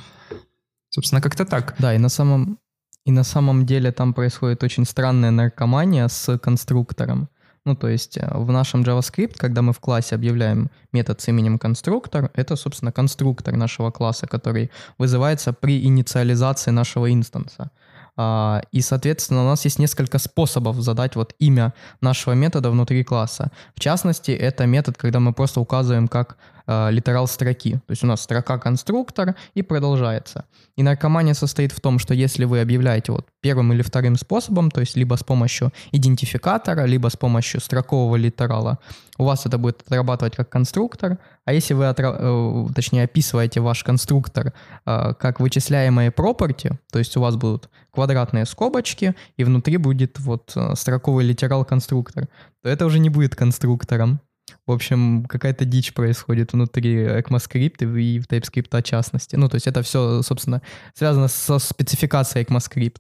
Собственно, 0.91 1.23
как-то 1.23 1.47
так. 1.47 1.75
Да, 1.79 1.95
и 1.95 1.99
на 1.99 2.11
самом, 2.11 2.59
и 3.07 3.11
на 3.11 3.25
самом 3.25 3.65
деле 3.65 3.91
там 3.91 4.13
происходит 4.13 4.63
очень 4.63 4.85
странная 4.85 5.31
наркомания 5.31 6.09
с 6.09 6.39
конструктором. 6.39 7.29
Ну, 7.65 7.77
то 7.77 7.89
есть 7.89 8.19
э, 8.19 8.29
в 8.35 8.51
нашем 8.51 8.83
JavaScript, 8.83 9.37
когда 9.37 9.63
мы 9.63 9.73
в 9.73 9.79
классе 9.79 10.17
объявляем 10.17 10.71
метод 10.93 11.21
с 11.21 11.29
именем 11.29 11.59
конструктор, 11.59 12.31
это, 12.35 12.57
собственно, 12.57 12.91
конструктор 12.91 13.57
нашего 13.57 13.91
класса, 13.91 14.27
который 14.27 14.71
вызывается 14.99 15.53
при 15.53 15.85
инициализации 15.85 16.73
нашего 16.73 17.13
инстанса. 17.13 17.71
А, 18.17 18.63
и, 18.73 18.81
соответственно, 18.81 19.45
у 19.45 19.47
нас 19.47 19.65
есть 19.65 19.79
несколько 19.79 20.19
способов 20.19 20.77
задать 20.81 21.17
вот 21.17 21.35
имя 21.39 21.73
нашего 22.01 22.35
метода 22.35 22.71
внутри 22.71 23.05
класса. 23.05 23.53
В 23.75 23.81
частности, 23.81 24.33
это 24.33 24.67
метод, 24.67 24.97
когда 24.99 25.21
мы 25.21 25.33
просто 25.33 25.61
указываем 25.61 26.09
как 26.09 26.37
э, 26.67 26.91
литерал 26.91 27.27
строки. 27.27 27.75
То 27.75 27.91
есть 27.91 28.05
у 28.05 28.07
нас 28.07 28.23
строка 28.23 28.59
конструктор 28.59 29.35
и 29.55 29.63
продолжается. 29.63 30.45
И 30.77 30.83
наркомания 30.83 31.35
состоит 31.35 31.73
в 31.73 31.81
том, 31.81 31.99
что 31.99 32.15
если 32.15 32.45
вы 32.45 32.61
объявляете 32.61 33.13
вот 33.13 33.27
первым 33.41 33.73
или 33.73 33.83
вторым 33.83 34.17
способом, 34.17 34.71
то 34.71 34.81
есть 34.81 34.97
либо 34.97 35.17
с 35.17 35.25
помощью 35.25 35.73
идентификатора, 35.93 36.85
либо 36.85 37.09
с 37.09 37.17
помощью 37.17 37.61
строкового 37.61 38.17
литерала, 38.17 38.79
у 39.19 39.25
вас 39.25 39.47
это 39.47 39.59
будет 39.59 39.83
отрабатывать 39.83 40.37
как 40.37 40.49
конструктор, 40.49 41.19
а 41.45 41.53
если 41.53 41.75
вы, 41.75 41.89
отра... 41.89 42.17
э, 42.19 42.67
точнее, 42.75 43.05
описываете 43.05 43.61
ваш 43.61 43.85
конструктор 43.85 44.53
э, 44.87 45.15
как 45.19 45.41
вычисляемые 45.41 46.11
property, 46.11 46.77
то 46.91 46.99
есть 46.99 47.17
у 47.17 47.21
вас 47.21 47.37
будут 47.37 47.69
квадратные 47.91 48.47
скобочки, 48.47 49.15
и 49.37 49.45
внутри 49.45 49.77
будет 49.77 50.19
вот 50.19 50.57
строковый 50.75 51.27
литерал 51.27 51.65
конструктор, 51.65 52.29
то 52.63 52.69
это 52.69 52.87
уже 52.87 52.99
не 52.99 53.11
будет 53.11 53.37
конструктором. 53.37 54.21
В 54.67 54.73
общем, 54.73 55.25
какая-то 55.25 55.65
дичь 55.65 55.93
происходит 55.93 56.53
внутри 56.53 56.95
ECMAScript 56.95 57.83
и 58.01 58.21
в 58.21 58.27
TypeScript 58.27 58.79
в 58.79 58.83
частности. 58.83 59.35
Ну, 59.35 59.49
то 59.49 59.57
есть 59.57 59.67
это 59.67 59.83
все, 59.83 60.23
собственно, 60.23 60.63
связано 60.95 61.29
со 61.29 61.59
спецификацией 61.59 62.45
ECMAScript. 62.45 62.99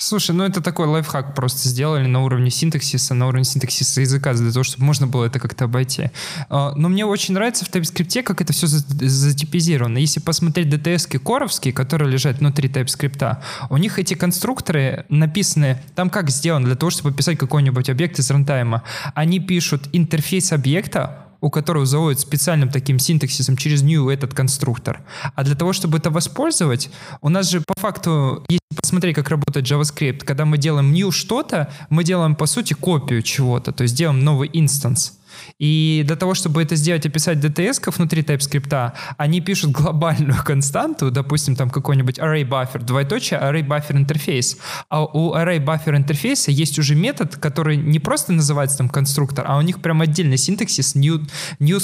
Слушай, 0.00 0.30
ну 0.30 0.44
это 0.44 0.60
такой 0.60 0.86
лайфхак 0.86 1.34
просто 1.34 1.68
сделали 1.68 2.06
на 2.06 2.22
уровне 2.22 2.50
синтаксиса, 2.50 3.14
на 3.14 3.26
уровне 3.26 3.42
синтаксиса 3.42 4.00
языка, 4.00 4.32
для 4.32 4.52
того, 4.52 4.62
чтобы 4.62 4.84
можно 4.84 5.08
было 5.08 5.24
это 5.24 5.40
как-то 5.40 5.64
обойти. 5.64 6.12
А, 6.48 6.72
но 6.76 6.88
мне 6.88 7.04
очень 7.04 7.34
нравится 7.34 7.64
в 7.64 7.68
TypeScript, 7.68 8.22
как 8.22 8.40
это 8.40 8.52
все 8.52 8.68
затипизировано. 8.68 9.98
Если 9.98 10.20
посмотреть 10.20 10.68
DTS-ки 10.68 11.18
коровские, 11.18 11.74
которые 11.74 12.12
лежат 12.12 12.38
внутри 12.38 12.68
TypeScript, 12.68 13.38
у 13.70 13.76
них 13.76 13.98
эти 13.98 14.14
конструкторы 14.14 15.04
написаны, 15.08 15.82
там 15.96 16.10
как 16.10 16.30
сделано, 16.30 16.66
для 16.66 16.76
того, 16.76 16.90
чтобы 16.90 17.12
писать 17.12 17.36
какой-нибудь 17.36 17.90
объект 17.90 18.20
из 18.20 18.30
рантайма. 18.30 18.84
Они 19.14 19.40
пишут 19.40 19.88
интерфейс 19.92 20.52
объекта, 20.52 21.27
у 21.40 21.50
которого 21.50 21.86
заводят 21.86 22.20
специальным 22.20 22.70
таким 22.70 22.98
синтаксисом 22.98 23.56
через 23.56 23.82
new 23.82 24.08
этот 24.08 24.34
конструктор. 24.34 25.02
А 25.34 25.44
для 25.44 25.54
того, 25.54 25.72
чтобы 25.72 25.98
это 25.98 26.10
воспользовать, 26.10 26.90
у 27.20 27.28
нас 27.28 27.50
же 27.50 27.60
по 27.60 27.74
факту, 27.78 28.44
если 28.48 28.60
посмотреть, 28.76 29.14
как 29.14 29.28
работает 29.28 29.66
JavaScript, 29.66 30.24
когда 30.24 30.44
мы 30.44 30.58
делаем 30.58 30.92
new 30.92 31.10
что-то, 31.10 31.72
мы 31.90 32.04
делаем, 32.04 32.34
по 32.34 32.46
сути, 32.46 32.74
копию 32.74 33.22
чего-то, 33.22 33.72
то 33.72 33.82
есть 33.82 33.94
делаем 33.94 34.24
новый 34.24 34.50
инстанс. 34.52 35.17
И 35.58 36.04
для 36.06 36.16
того, 36.16 36.34
чтобы 36.34 36.62
это 36.62 36.76
сделать, 36.76 37.04
описать 37.04 37.38
DTS 37.38 37.90
внутри 37.96 38.22
TypeScript, 38.22 38.92
они 39.16 39.40
пишут 39.40 39.72
глобальную 39.72 40.42
константу, 40.44 41.10
допустим, 41.10 41.56
там 41.56 41.70
какой-нибудь 41.70 42.18
array 42.18 42.48
buffer, 42.48 42.82
двоеточие 42.82 43.40
array 43.40 43.66
buffer 43.66 43.96
интерфейс. 43.96 44.56
А 44.88 45.04
у 45.04 45.34
array 45.34 45.64
buffer 45.64 45.96
интерфейса 45.96 46.50
есть 46.50 46.78
уже 46.78 46.94
метод, 46.94 47.36
который 47.36 47.76
не 47.76 47.98
просто 47.98 48.32
называется 48.32 48.78
там 48.78 48.88
конструктор, 48.88 49.44
а 49.48 49.58
у 49.58 49.62
них 49.62 49.80
прям 49.80 50.00
отдельный 50.00 50.36
синтаксис 50.36 50.94
new, 50.94 51.26
new 51.58 51.80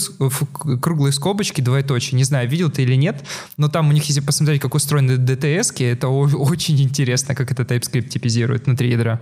круглые 0.80 1.12
скобочки, 1.12 1.60
двоеточие. 1.60 2.16
Не 2.16 2.24
знаю, 2.24 2.48
видел 2.48 2.70
ты 2.70 2.82
или 2.82 2.94
нет, 2.94 3.24
но 3.56 3.68
там 3.68 3.88
у 3.88 3.92
них, 3.92 4.04
если 4.04 4.20
посмотреть, 4.20 4.60
как 4.60 4.74
устроены 4.74 5.12
DTS, 5.12 5.84
это 5.84 6.08
очень 6.08 6.80
интересно, 6.80 7.34
как 7.34 7.50
это 7.50 7.62
TypeScript 7.62 8.08
типизирует 8.08 8.66
внутри 8.66 8.90
ядра. 8.90 9.20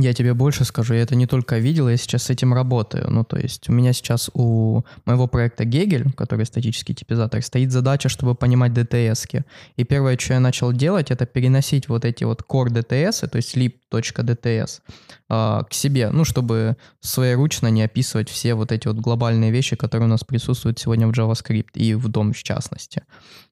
Я 0.00 0.12
тебе 0.12 0.32
больше 0.32 0.64
скажу, 0.64 0.94
я 0.94 1.02
это 1.02 1.16
не 1.16 1.26
только 1.26 1.58
видел, 1.58 1.88
я 1.88 1.96
сейчас 1.96 2.22
с 2.22 2.30
этим 2.30 2.54
работаю. 2.54 3.10
Ну, 3.10 3.24
то 3.24 3.36
есть 3.36 3.68
у 3.68 3.72
меня 3.72 3.92
сейчас 3.92 4.30
у 4.32 4.82
моего 5.04 5.26
проекта 5.26 5.64
Гегель, 5.64 6.12
который 6.12 6.46
статический 6.46 6.94
типизатор, 6.94 7.42
стоит 7.42 7.72
задача, 7.72 8.08
чтобы 8.08 8.36
понимать 8.36 8.72
DTS. 8.72 9.26
-ки. 9.26 9.44
И 9.76 9.84
первое, 9.84 10.16
что 10.16 10.34
я 10.34 10.40
начал 10.40 10.72
делать, 10.72 11.10
это 11.10 11.26
переносить 11.26 11.88
вот 11.88 12.04
эти 12.04 12.24
вот 12.24 12.42
core 12.48 12.68
DTS, 12.68 13.28
то 13.28 13.36
есть 13.36 13.56
lib.dts, 13.56 14.80
а, 15.28 15.64
к 15.64 15.74
себе, 15.74 16.10
ну, 16.10 16.24
чтобы 16.24 16.76
своеручно 17.00 17.70
не 17.70 17.82
описывать 17.82 18.28
все 18.28 18.54
вот 18.54 18.70
эти 18.70 18.86
вот 18.88 18.98
глобальные 18.98 19.50
вещи, 19.50 19.74
которые 19.76 20.06
у 20.06 20.10
нас 20.10 20.22
присутствуют 20.22 20.78
сегодня 20.78 21.08
в 21.08 21.10
JavaScript 21.10 21.74
и 21.74 21.94
в 21.94 22.06
DOM 22.06 22.32
в 22.32 22.42
частности. 22.42 23.02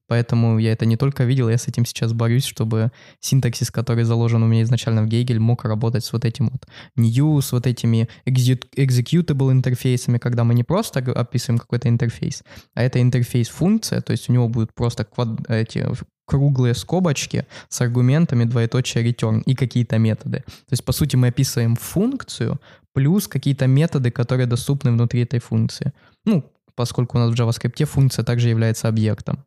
Поэтому 0.07 0.57
я 0.57 0.71
это 0.71 0.85
не 0.85 0.97
только 0.97 1.23
видел, 1.23 1.49
я 1.49 1.57
с 1.57 1.67
этим 1.67 1.85
сейчас 1.85 2.13
борюсь, 2.13 2.45
чтобы 2.45 2.91
синтаксис, 3.19 3.71
который 3.71 4.03
заложен 4.03 4.43
у 4.43 4.47
меня 4.47 4.63
изначально 4.63 5.03
в 5.03 5.07
Гейгель, 5.07 5.39
мог 5.39 5.65
работать 5.65 6.03
с 6.05 6.13
вот 6.13 6.25
этим 6.25 6.49
вот 6.49 6.65
new, 6.95 7.41
с 7.41 7.51
вот 7.51 7.67
этими 7.67 8.07
executable 8.25 9.51
интерфейсами, 9.51 10.17
когда 10.17 10.43
мы 10.43 10.53
не 10.53 10.63
просто 10.63 10.99
описываем 10.99 11.59
какой-то 11.59 11.89
интерфейс, 11.89 12.43
а 12.73 12.83
это 12.83 13.01
интерфейс-функция, 13.01 14.01
то 14.01 14.11
есть 14.11 14.29
у 14.29 14.33
него 14.33 14.47
будут 14.47 14.73
просто 14.73 15.03
квад... 15.03 15.29
эти 15.49 15.85
круглые 16.25 16.73
скобочки 16.73 17.45
с 17.69 17.81
аргументами 17.81 18.43
двоеточие 18.43 19.03
return 19.09 19.41
и 19.45 19.55
какие-то 19.55 19.97
методы. 19.97 20.39
То 20.39 20.71
есть, 20.71 20.83
по 20.83 20.91
сути, 20.91 21.15
мы 21.15 21.27
описываем 21.27 21.75
функцию 21.75 22.59
плюс 22.93 23.27
какие-то 23.27 23.65
методы, 23.67 24.11
которые 24.11 24.45
доступны 24.45 24.91
внутри 24.91 25.21
этой 25.21 25.39
функции. 25.39 25.93
Ну, 26.25 26.43
поскольку 26.75 27.17
у 27.17 27.21
нас 27.21 27.31
в 27.31 27.39
JavaScript 27.39 27.85
функция 27.85 28.25
также 28.25 28.49
является 28.49 28.89
объектом. 28.89 29.45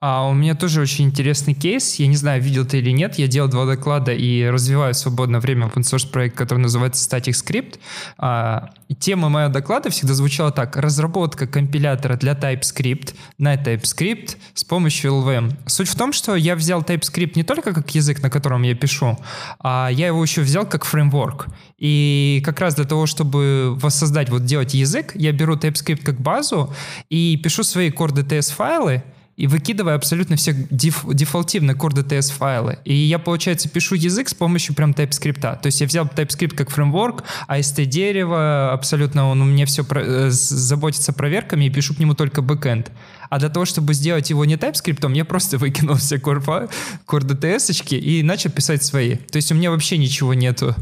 А 0.00 0.28
у 0.28 0.32
меня 0.32 0.54
тоже 0.54 0.80
очень 0.80 1.06
интересный 1.06 1.54
кейс. 1.54 1.96
Я 1.96 2.06
не 2.06 2.14
знаю, 2.14 2.40
видел 2.40 2.64
ты 2.64 2.78
или 2.78 2.90
нет. 2.90 3.18
Я 3.18 3.26
делал 3.26 3.48
два 3.48 3.66
доклада 3.66 4.12
и 4.12 4.44
развиваю 4.44 4.94
в 4.94 4.96
свободное 4.96 5.40
время 5.40 5.66
open 5.66 5.82
source 5.82 6.08
проект, 6.08 6.36
который 6.36 6.60
называется 6.60 7.04
Static 7.04 7.32
Script. 7.32 7.80
А, 8.16 8.70
тема 9.00 9.28
моего 9.28 9.52
доклада 9.52 9.90
всегда 9.90 10.14
звучала 10.14 10.52
так. 10.52 10.76
Разработка 10.76 11.48
компилятора 11.48 12.16
для 12.16 12.34
TypeScript 12.34 13.16
на 13.38 13.56
TypeScript 13.56 14.36
с 14.54 14.62
помощью 14.62 15.14
LVM. 15.14 15.56
Суть 15.66 15.88
в 15.88 15.96
том, 15.96 16.12
что 16.12 16.36
я 16.36 16.54
взял 16.54 16.80
TypeScript 16.82 17.32
не 17.34 17.42
только 17.42 17.72
как 17.72 17.92
язык, 17.92 18.22
на 18.22 18.30
котором 18.30 18.62
я 18.62 18.76
пишу, 18.76 19.18
а 19.58 19.88
я 19.90 20.06
его 20.06 20.22
еще 20.22 20.42
взял 20.42 20.64
как 20.64 20.84
фреймворк. 20.84 21.48
И 21.76 22.40
как 22.44 22.60
раз 22.60 22.76
для 22.76 22.84
того, 22.84 23.06
чтобы 23.06 23.74
воссоздать, 23.74 24.30
вот 24.30 24.44
делать 24.44 24.74
язык, 24.74 25.10
я 25.16 25.32
беру 25.32 25.56
TypeScript 25.56 26.04
как 26.04 26.20
базу 26.20 26.72
и 27.10 27.36
пишу 27.42 27.64
свои 27.64 27.90
core 27.90 28.12
DTS 28.12 28.54
файлы, 28.54 29.02
и 29.38 29.46
выкидывая 29.46 29.94
абсолютно 29.94 30.34
все 30.34 30.52
деф, 30.68 31.04
дефолтивные 31.06 31.76
core 31.76 31.92
DTS 31.92 32.32
файлы. 32.32 32.78
И 32.84 32.92
я, 32.92 33.20
получается, 33.20 33.68
пишу 33.68 33.94
язык 33.94 34.28
с 34.28 34.34
помощью 34.34 34.74
прям 34.74 34.90
TypeScript. 34.90 35.40
То 35.40 35.66
есть 35.66 35.80
я 35.80 35.86
взял 35.86 36.06
TypeScript 36.06 36.56
как 36.56 36.70
фреймворк, 36.70 37.22
AST 37.46 37.84
дерево, 37.84 38.72
абсолютно 38.72 39.28
он 39.28 39.40
у 39.40 39.44
меня 39.44 39.64
все 39.64 39.84
про, 39.84 40.02
э, 40.02 40.30
заботится 40.30 41.12
проверками 41.12 41.66
и 41.66 41.70
пишу 41.70 41.94
к 41.94 42.00
нему 42.00 42.14
только 42.14 42.42
бэкэнд. 42.42 42.90
А 43.30 43.38
для 43.38 43.48
того, 43.48 43.64
чтобы 43.64 43.94
сделать 43.94 44.28
его 44.28 44.44
не 44.44 44.56
TypeScript, 44.56 45.14
я 45.14 45.24
просто 45.24 45.56
выкинул 45.58 45.94
все 45.94 46.16
core, 46.16 46.68
core 47.06 47.22
DTS 47.22 47.96
и 47.96 48.24
начал 48.24 48.50
писать 48.50 48.82
свои. 48.82 49.14
То 49.14 49.36
есть 49.36 49.52
у 49.52 49.54
меня 49.54 49.70
вообще 49.70 49.98
ничего 49.98 50.34
нету. 50.34 50.74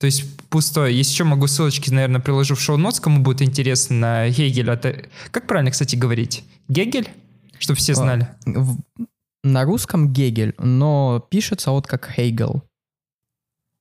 То 0.00 0.06
есть 0.06 0.24
пустое. 0.48 0.92
Если 0.94 1.12
еще 1.12 1.22
могу 1.22 1.46
ссылочки, 1.46 1.90
наверное, 1.90 2.20
приложу 2.20 2.56
в 2.56 2.60
шоу-нотс, 2.60 2.98
кому 2.98 3.20
будет 3.20 3.42
интересно 3.42 3.96
на 3.96 4.28
Гегель. 4.28 4.70
Это... 4.70 5.04
Как 5.30 5.46
правильно, 5.46 5.70
кстати, 5.70 5.94
говорить? 5.94 6.42
Гегель? 6.68 7.08
Чтобы 7.58 7.78
все 7.78 7.92
а, 7.92 7.96
знали. 7.96 8.28
На 9.44 9.64
русском 9.64 10.12
Гегель, 10.12 10.54
но 10.58 11.26
пишется 11.30 11.70
вот 11.70 11.86
как 11.86 12.10
Хейгел. 12.10 12.64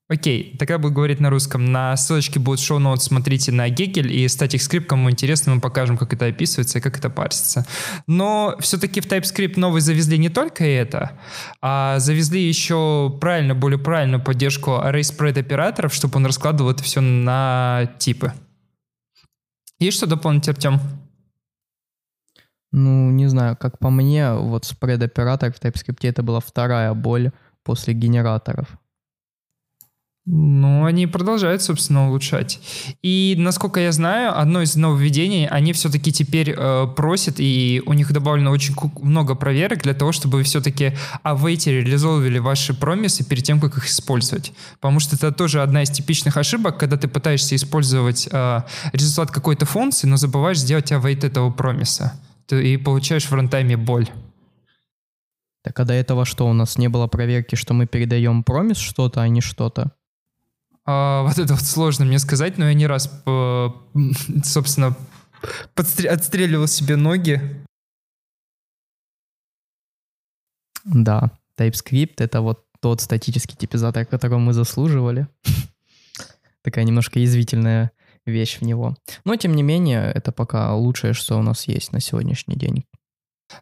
Окей, 0.07 0.55
тогда 0.59 0.78
буду 0.78 0.93
говорить 0.93 1.19
на 1.19 1.32
русском. 1.32 1.65
На 1.65 1.97
ссылочке 1.97 2.39
будет 2.39 2.59
шоу-ноут, 2.59 3.01
смотрите 3.01 3.51
на 3.51 3.67
Гегель 3.69 4.13
и 4.13 4.26
Static 4.28 4.59
Script, 4.59 4.84
кому 4.86 5.09
интересно, 5.09 5.55
мы 5.55 5.61
покажем, 5.61 5.97
как 5.97 6.13
это 6.13 6.28
описывается 6.28 6.78
и 6.78 6.82
как 6.82 6.99
это 6.99 7.09
парсится. 7.09 7.65
Но 8.05 8.55
все-таки 8.59 9.01
в 9.01 9.07
TypeScript 9.07 9.59
новый 9.59 9.82
завезли 9.82 10.19
не 10.19 10.30
только 10.30 10.63
это, 10.63 11.19
а 11.59 11.97
завезли 11.97 12.47
еще 12.47 13.17
правильно, 13.19 13.55
более 13.55 13.80
правильную 13.80 14.23
поддержку 14.23 14.73
array 14.73 14.99
spread 14.99 15.39
операторов, 15.39 15.91
чтобы 15.91 16.17
он 16.17 16.28
раскладывал 16.28 16.69
это 16.69 16.84
все 16.84 17.01
на 17.01 17.89
типы. 17.97 18.32
Есть 19.80 19.97
что 19.97 20.05
дополнить, 20.05 20.47
Артем? 20.47 20.80
Ну, 22.78 23.09
не 23.09 23.28
знаю, 23.28 23.55
как 23.55 23.80
по 23.80 23.89
мне, 23.89 24.34
вот 24.34 24.65
спред-оператор 24.65 25.53
в 25.53 25.61
TypeScript 25.61 26.09
это 26.09 26.23
была 26.23 26.41
вторая 26.41 26.93
боль 26.93 27.32
после 27.63 27.93
генераторов. 27.93 28.67
Ну, 30.26 30.84
они 30.84 31.07
продолжают, 31.07 31.61
собственно, 31.61 32.09
улучшать. 32.09 32.59
И, 33.01 33.36
насколько 33.38 33.80
я 33.80 33.93
знаю, 33.93 34.38
одно 34.38 34.61
из 34.61 34.76
нововведений, 34.76 35.47
они 35.47 35.71
все-таки 35.71 36.11
теперь 36.11 36.53
э, 36.53 36.88
просят, 36.97 37.36
и 37.38 37.82
у 37.86 37.93
них 37.93 38.11
добавлено 38.11 38.51
очень 38.51 38.76
много 39.01 39.36
проверок 39.36 39.84
для 39.84 39.93
того, 39.93 40.11
чтобы 40.11 40.39
вы 40.39 40.43
все-таки 40.43 40.97
await 41.23 41.71
реализовывали 41.71 42.39
ваши 42.39 42.73
промисы 42.73 43.23
перед 43.23 43.45
тем, 43.45 43.61
как 43.61 43.78
их 43.78 43.88
использовать. 43.88 44.51
Потому 44.82 44.99
что 44.99 45.15
это 45.15 45.32
тоже 45.32 45.61
одна 45.61 45.84
из 45.84 45.91
типичных 45.91 46.36
ошибок, 46.36 46.78
когда 46.78 46.97
ты 46.97 47.07
пытаешься 47.07 47.55
использовать 47.55 48.28
э, 48.30 48.61
результат 48.91 49.32
какой-то 49.32 49.65
функции, 49.65 50.07
но 50.07 50.17
забываешь 50.17 50.59
сделать 50.59 50.91
await 50.91 51.26
этого 51.26 51.51
промиса 51.51 52.19
ты 52.47 52.73
и 52.73 52.77
получаешь 52.77 53.25
в 53.25 53.33
рантайме 53.33 53.77
боль. 53.77 54.09
Так 55.63 55.79
а 55.79 55.85
до 55.85 55.93
этого 55.93 56.25
что, 56.25 56.47
у 56.47 56.53
нас 56.53 56.77
не 56.77 56.89
было 56.89 57.07
проверки, 57.07 57.55
что 57.55 57.73
мы 57.73 57.87
передаем 57.87 58.43
промис 58.43 58.77
что-то, 58.77 59.21
а 59.21 59.27
не 59.27 59.41
что-то? 59.41 59.93
А, 60.85 61.23
вот 61.23 61.39
это 61.39 61.55
вот 61.55 61.63
сложно 61.63 62.05
мне 62.05 62.19
сказать, 62.19 62.57
но 62.57 62.67
я 62.67 62.75
не 62.75 62.85
раз, 62.85 63.07
по, 63.07 63.83
собственно, 64.43 64.95
подстр... 65.73 66.07
отстреливал 66.07 66.67
себе 66.67 66.95
ноги. 66.95 67.65
Да, 70.83 71.31
TypeScript— 71.57 72.15
это 72.17 72.41
вот 72.41 72.65
тот 72.79 73.01
статический 73.01 73.57
типизатор, 73.57 74.05
которого 74.05 74.37
мы 74.37 74.53
заслуживали. 74.53 75.27
Такая 76.61 76.85
немножко 76.85 77.17
язвительная 77.17 77.91
вещь 78.26 78.59
в 78.59 78.63
него. 78.63 78.95
Но, 79.23 79.36
тем 79.36 79.55
не 79.55 79.63
менее, 79.63 80.11
это 80.13 80.32
пока 80.32 80.73
лучшее, 80.76 81.13
что 81.13 81.38
у 81.38 81.41
нас 81.41 81.67
есть 81.67 81.91
на 81.91 81.99
сегодняшний 81.99 82.55
день. 82.55 82.86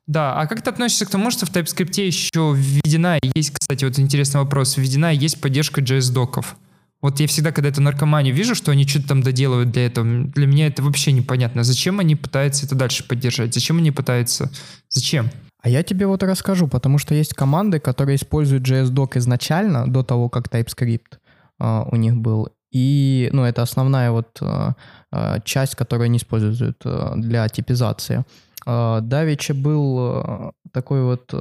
Да, 0.08 0.40
а 0.40 0.48
как 0.48 0.62
ты 0.62 0.70
относишься 0.70 1.06
к 1.06 1.10
тому, 1.10 1.30
что 1.32 1.46
в 1.46 1.52
TypeScript 1.52 2.02
еще 2.02 2.54
введена, 2.56 3.20
есть, 3.36 3.52
кстати, 3.52 3.86
вот 3.86 4.00
интересный 4.00 4.42
вопрос, 4.42 4.78
введена 4.78 5.14
есть 5.14 5.42
поддержка 5.42 5.82
JS-доков? 5.82 6.56
Вот 7.02 7.20
я 7.20 7.28
всегда, 7.28 7.52
когда 7.52 7.68
это 7.68 7.82
наркоманию 7.82 8.34
вижу, 8.34 8.56
что 8.56 8.72
они 8.72 8.88
что-то 8.88 9.10
там 9.10 9.22
доделывают 9.22 9.72
для 9.72 9.86
этого, 9.88 10.24
для 10.24 10.48
меня 10.48 10.68
это 10.68 10.82
вообще 10.82 11.12
непонятно. 11.12 11.64
Зачем 11.64 12.00
они 12.00 12.16
пытаются 12.16 12.66
это 12.66 12.76
дальше 12.76 13.06
поддержать? 13.06 13.54
Зачем 13.54 13.78
они 13.80 13.92
пытаются? 13.92 14.50
Зачем? 14.88 15.30
А 15.62 15.68
я 15.68 15.84
тебе 15.84 16.08
вот 16.08 16.24
расскажу, 16.24 16.70
потому 16.70 16.98
что 16.98 17.14
есть 17.14 17.34
команды, 17.34 17.80
которые 17.80 18.16
используют 18.16 18.66
JS-док 18.66 19.18
изначально, 19.18 19.86
до 19.86 20.04
того, 20.04 20.30
как 20.30 20.48
TypeScript 20.48 21.20
uh, 21.62 21.88
у 21.92 21.96
них 21.98 22.16
был. 22.16 22.53
И, 22.74 23.30
ну, 23.32 23.44
это 23.44 23.62
основная 23.62 24.12
вот 24.12 24.42
uh, 24.42 24.74
uh, 25.14 25.42
часть, 25.46 25.76
которую 25.76 26.06
они 26.06 26.18
используют 26.18 26.86
для 27.16 27.48
типизации. 27.48 28.26
Давича 28.66 29.54
был 29.54 30.54
такой 30.72 31.04
вот 31.04 31.34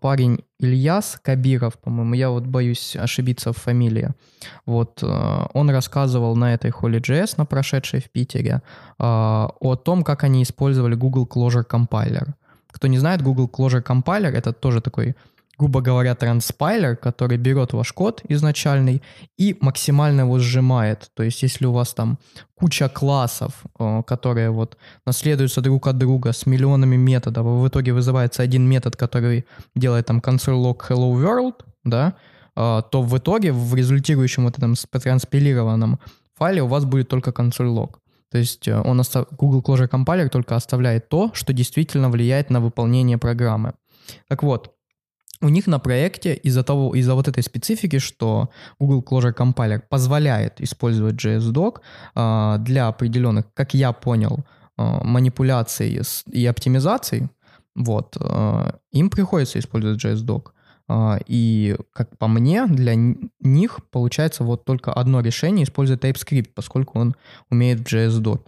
парень 0.00 0.38
Ильяс 0.58 1.20
Кабиров, 1.22 1.78
по-моему, 1.78 2.14
я 2.14 2.30
вот 2.30 2.46
боюсь 2.46 2.96
ошибиться 2.96 3.52
в 3.52 3.58
фамилии. 3.58 4.10
Вот 4.66 5.02
он 5.02 5.70
рассказывал 5.70 6.34
на 6.36 6.54
этой 6.54 6.70
Holy.js, 6.70 7.34
на 7.36 7.44
прошедшей 7.44 8.00
в 8.00 8.10
Питере, 8.10 8.62
о 8.98 9.76
том, 9.84 10.02
как 10.02 10.24
они 10.24 10.42
использовали 10.42 10.94
Google 10.94 11.26
Closure 11.26 11.66
Compiler. 11.66 12.34
Кто 12.70 12.88
не 12.88 12.98
знает, 12.98 13.22
Google 13.22 13.50
Closure 13.52 13.82
Compiler— 13.82 14.30
это 14.32 14.52
тоже 14.52 14.80
такой 14.80 15.14
грубо 15.62 15.80
говоря, 15.80 16.14
транспайлер, 16.14 16.96
который 16.96 17.38
берет 17.38 17.72
ваш 17.72 17.92
код 17.92 18.22
изначальный 18.28 19.00
и 19.38 19.56
максимально 19.60 20.22
его 20.22 20.40
сжимает. 20.40 21.10
То 21.14 21.22
есть 21.22 21.44
если 21.44 21.66
у 21.66 21.72
вас 21.72 21.94
там 21.94 22.18
куча 22.56 22.88
классов, 22.88 23.62
э, 23.78 24.02
которые 24.04 24.50
вот 24.50 24.76
наследуются 25.06 25.60
друг 25.60 25.86
от 25.86 25.98
друга 25.98 26.32
с 26.32 26.46
миллионами 26.46 26.96
методов, 26.96 27.46
в 27.46 27.68
итоге 27.68 27.92
вызывается 27.92 28.42
один 28.42 28.68
метод, 28.68 28.96
который 28.96 29.44
делает 29.76 30.06
там 30.06 30.18
console 30.18 30.62
log 30.62 30.80
hello 30.88 31.12
world, 31.14 31.54
да, 31.84 32.14
э, 32.56 32.82
то 32.90 33.02
в 33.02 33.16
итоге 33.16 33.52
в 33.52 33.74
результирующем 33.76 34.44
вот 34.44 34.58
этом 34.58 34.74
транспилированном 34.74 36.00
файле 36.34 36.62
у 36.62 36.66
вас 36.66 36.84
будет 36.84 37.08
только 37.08 37.30
console 37.30 37.72
log. 37.72 37.90
То 38.32 38.38
есть 38.38 38.66
э, 38.66 38.80
он 38.80 38.98
остав... 38.98 39.26
Google 39.38 39.60
Closure 39.60 39.88
Compiler 39.88 40.28
только 40.28 40.56
оставляет 40.56 41.08
то, 41.08 41.30
что 41.34 41.52
действительно 41.52 42.10
влияет 42.10 42.50
на 42.50 42.60
выполнение 42.60 43.16
программы. 43.16 43.74
Так 44.28 44.42
вот, 44.42 44.72
у 45.42 45.48
них 45.48 45.66
на 45.66 45.78
проекте 45.78 46.34
из-за 46.34 46.62
того, 46.62 46.94
из-за 46.94 47.14
вот 47.14 47.28
этой 47.28 47.42
специфики, 47.42 47.98
что 47.98 48.48
Google 48.78 49.02
Closure 49.02 49.34
Compiler 49.34 49.82
позволяет 49.88 50.60
использовать 50.60 51.16
JS-Doc 51.16 51.80
э, 52.14 52.56
для 52.60 52.86
определенных, 52.88 53.44
как 53.54 53.74
я 53.74 53.92
понял, 53.92 54.44
э, 54.78 55.04
манипуляций 55.04 56.00
и 56.32 56.46
оптимизаций, 56.46 57.28
вот, 57.74 58.16
э, 58.20 58.72
им 58.92 59.10
приходится 59.10 59.58
использовать 59.58 60.02
JS-Doc. 60.04 60.52
Э, 60.88 61.18
и, 61.26 61.76
как 61.92 62.16
по 62.18 62.28
мне, 62.28 62.66
для 62.66 62.94
них 63.40 63.80
получается 63.90 64.44
вот 64.44 64.64
только 64.64 64.92
одно 64.92 65.20
решение 65.20 65.64
использовать 65.64 66.04
TypeScript, 66.04 66.50
поскольку 66.54 66.98
он 66.98 67.14
умеет 67.50 67.80
в 67.80 67.92
JS-Doc. 67.92 68.40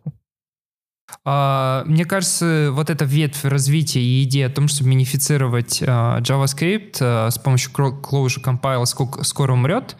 А, 1.24 1.84
мне 1.86 2.04
кажется, 2.04 2.70
вот 2.72 2.90
эта 2.90 3.04
ветвь 3.04 3.44
развития 3.44 4.00
и 4.00 4.24
идея 4.24 4.46
о 4.46 4.50
том, 4.50 4.68
чтобы 4.68 4.90
минифицировать 4.90 5.82
а, 5.86 6.20
JavaScript 6.20 6.96
а, 7.00 7.30
с 7.30 7.38
помощью 7.38 7.72
Closure 7.72 8.42
Compile 8.42 8.84
скоро 9.24 9.52
умрет. 9.52 9.96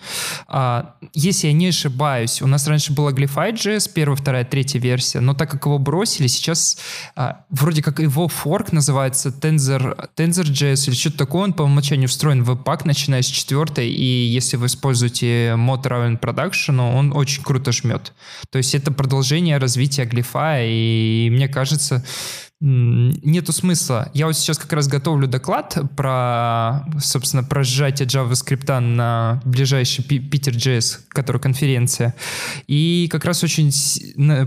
Если 1.13 1.47
я 1.49 1.53
не 1.53 1.69
ошибаюсь, 1.69 2.43
у 2.43 2.47
нас 2.47 2.67
раньше 2.67 2.93
была 2.93 3.13
Glyphide.js, 3.13 3.91
первая, 3.93 4.17
вторая, 4.17 4.45
третья 4.45 4.79
версия, 4.79 5.21
но 5.21 5.35
так 5.35 5.51
как 5.51 5.67
его 5.67 5.79
бросили, 5.79 6.27
сейчас 6.27 6.79
вроде 7.51 7.83
как 7.83 8.01
его 8.01 8.29
форк 8.29 8.73
называется 8.73 9.29
Tensor, 9.29 10.09
Tensor.js 10.17 10.89
или 10.89 10.95
что-то 10.95 11.19
такое, 11.19 11.45
он 11.45 11.53
по 11.53 11.63
умолчанию 11.63 12.09
встроен 12.09 12.43
в 12.43 12.51
Webpack, 12.51 12.83
начиная 12.85 13.23
с 13.23 13.27
четвертой, 13.27 13.91
и 13.91 14.27
если 14.27 14.57
вы 14.57 14.67
используете 14.67 15.55
мод 15.57 15.87
равен 15.87 16.17
продакшену, 16.19 16.95
он 16.97 17.17
очень 17.17 17.43
круто 17.43 17.73
жмет. 17.73 18.13
То 18.51 18.59
есть 18.59 18.75
это 18.75 18.93
продолжение 18.93 19.59
развития 19.59 20.05
Glyphi 20.05 20.69
и 20.69 20.94
и 20.95 21.31
мне 21.31 21.49
кажется, 21.49 22.05
нету 22.65 23.53
смысла. 23.53 24.11
Я 24.15 24.27
вот 24.27 24.37
сейчас 24.37 24.59
как 24.59 24.73
раз 24.73 24.89
готовлю 24.89 25.29
доклад 25.29 25.77
про, 25.97 26.85
собственно, 26.99 27.45
про 27.45 27.63
сжатие 27.63 28.09
JavaScript 28.09 28.81
на 28.81 29.43
ближайший 29.45 30.03
Питер 30.03 30.55
JS, 30.55 31.01
который 31.09 31.41
конференция. 31.41 32.15
И 32.67 33.09
как 33.11 33.27
раз 33.27 33.45
очень 33.45 33.71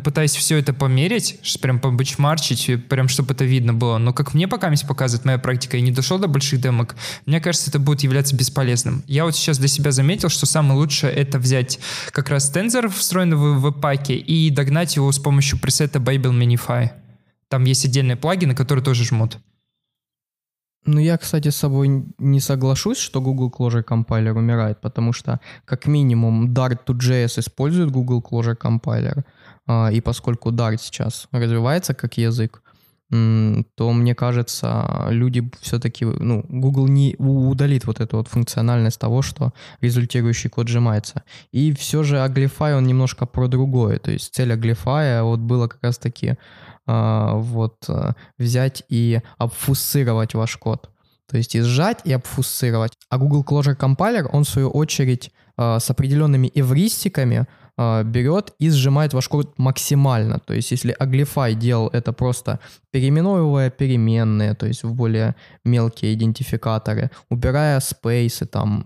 пытаюсь 0.03 0.35
все 0.35 0.57
это 0.57 0.73
померить, 0.73 1.39
прям 1.61 1.79
побычмарчить, 1.79 2.87
прям 2.89 3.07
чтобы 3.07 3.33
это 3.33 3.45
видно 3.45 3.73
было. 3.73 3.99
Но 3.99 4.13
как 4.13 4.33
мне 4.33 4.47
пока 4.47 4.71
показывает 4.87 5.25
моя 5.25 5.37
практика, 5.37 5.77
я 5.77 5.83
не 5.83 5.91
дошел 5.91 6.17
до 6.17 6.27
больших 6.27 6.59
демок, 6.59 6.95
мне 7.25 7.39
кажется, 7.39 7.69
это 7.69 7.79
будет 7.79 8.01
являться 8.01 8.35
бесполезным. 8.35 9.03
Я 9.07 9.25
вот 9.25 9.35
сейчас 9.35 9.59
для 9.59 9.67
себя 9.67 9.91
заметил, 9.91 10.29
что 10.29 10.45
самое 10.45 10.79
лучшее 10.79 11.13
это 11.13 11.39
взять 11.39 11.79
как 12.11 12.29
раз 12.29 12.49
тензор, 12.49 12.89
встроенный 12.89 13.37
в 13.37 13.59
веб-паке, 13.59 14.15
и 14.15 14.49
догнать 14.49 14.95
его 14.95 15.11
с 15.11 15.19
помощью 15.19 15.59
пресета 15.59 15.99
Babel 15.99 16.31
Minify. 16.31 16.91
Там 17.49 17.63
есть 17.63 17.85
отдельные 17.85 18.17
плагины, 18.17 18.55
которые 18.55 18.83
тоже 18.83 19.03
жмут. 19.03 19.37
Ну, 20.85 20.99
я, 20.99 21.17
кстати, 21.17 21.49
с 21.49 21.57
собой 21.57 22.05
не 22.17 22.39
соглашусь, 22.39 22.97
что 22.97 23.19
Google 23.19 23.49
Closure 23.49 23.83
Compiler 23.83 24.31
умирает, 24.31 24.79
потому 24.79 25.11
что, 25.11 25.41
как 25.65 25.85
минимум, 25.85 26.53
Dart2JS 26.53 27.39
использует 27.39 27.91
Google 27.91 28.21
Closure 28.21 28.57
Compiler, 28.57 29.25
а, 29.67 29.89
и 29.91 29.99
поскольку 29.99 30.51
Dart 30.51 30.77
сейчас 30.79 31.27
развивается 31.31 31.93
как 31.93 32.17
язык, 32.17 32.61
то, 33.09 33.93
мне 33.93 34.15
кажется, 34.15 35.07
люди 35.09 35.49
все-таки, 35.61 36.03
ну, 36.03 36.43
Google 36.49 36.87
не 36.87 37.15
удалит 37.17 37.85
вот 37.85 38.01
эту 38.01 38.17
вот 38.17 38.27
функциональность 38.27 38.99
того, 38.99 39.21
что 39.21 39.53
результирующий 39.79 40.49
код 40.49 40.67
сжимается. 40.67 41.23
И 41.53 41.73
все 41.73 42.03
же 42.03 42.17
Aglify, 42.17 42.77
он 42.77 42.85
немножко 42.85 43.25
про 43.25 43.47
другое. 43.47 43.99
То 43.99 44.11
есть 44.11 44.35
цель 44.35 44.51
Aglify 44.51 45.23
вот 45.23 45.39
было 45.39 45.67
как 45.69 45.83
раз-таки 45.83 46.35
вот, 46.87 47.85
э, 47.89 48.13
взять 48.37 48.83
и 48.89 49.21
обфусцировать 49.37 50.33
ваш 50.33 50.57
код. 50.57 50.89
То 51.29 51.37
есть 51.37 51.55
и 51.55 51.61
сжать, 51.61 51.99
и 52.05 52.13
обфусцировать. 52.13 52.93
А 53.09 53.17
Google 53.17 53.43
Closure 53.43 53.77
Compiler, 53.77 54.29
он 54.31 54.43
в 54.43 54.49
свою 54.49 54.69
очередь 54.69 55.31
а, 55.57 55.79
с 55.79 55.89
определенными 55.89 56.51
эвристиками 56.53 57.47
а, 57.77 58.03
берет 58.03 58.53
и 58.59 58.69
сжимает 58.69 59.13
ваш 59.13 59.27
код 59.27 59.57
максимально. 59.57 60.39
То 60.39 60.53
есть 60.53 60.71
если 60.71 60.95
Aglify 60.99 61.53
делал 61.53 61.89
это 61.89 62.13
просто 62.13 62.59
переименовывая 62.91 63.69
переменные, 63.71 64.53
то 64.53 64.67
есть 64.67 64.83
в 64.83 64.93
более 64.93 65.35
мелкие 65.65 66.13
идентификаторы, 66.13 67.09
убирая 67.29 67.79
спейсы, 67.79 68.45
там, 68.45 68.85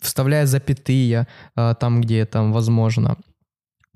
вставляя 0.00 0.46
запятые 0.46 1.26
там, 1.54 2.00
где 2.00 2.20
это 2.20 2.42
возможно, 2.42 3.16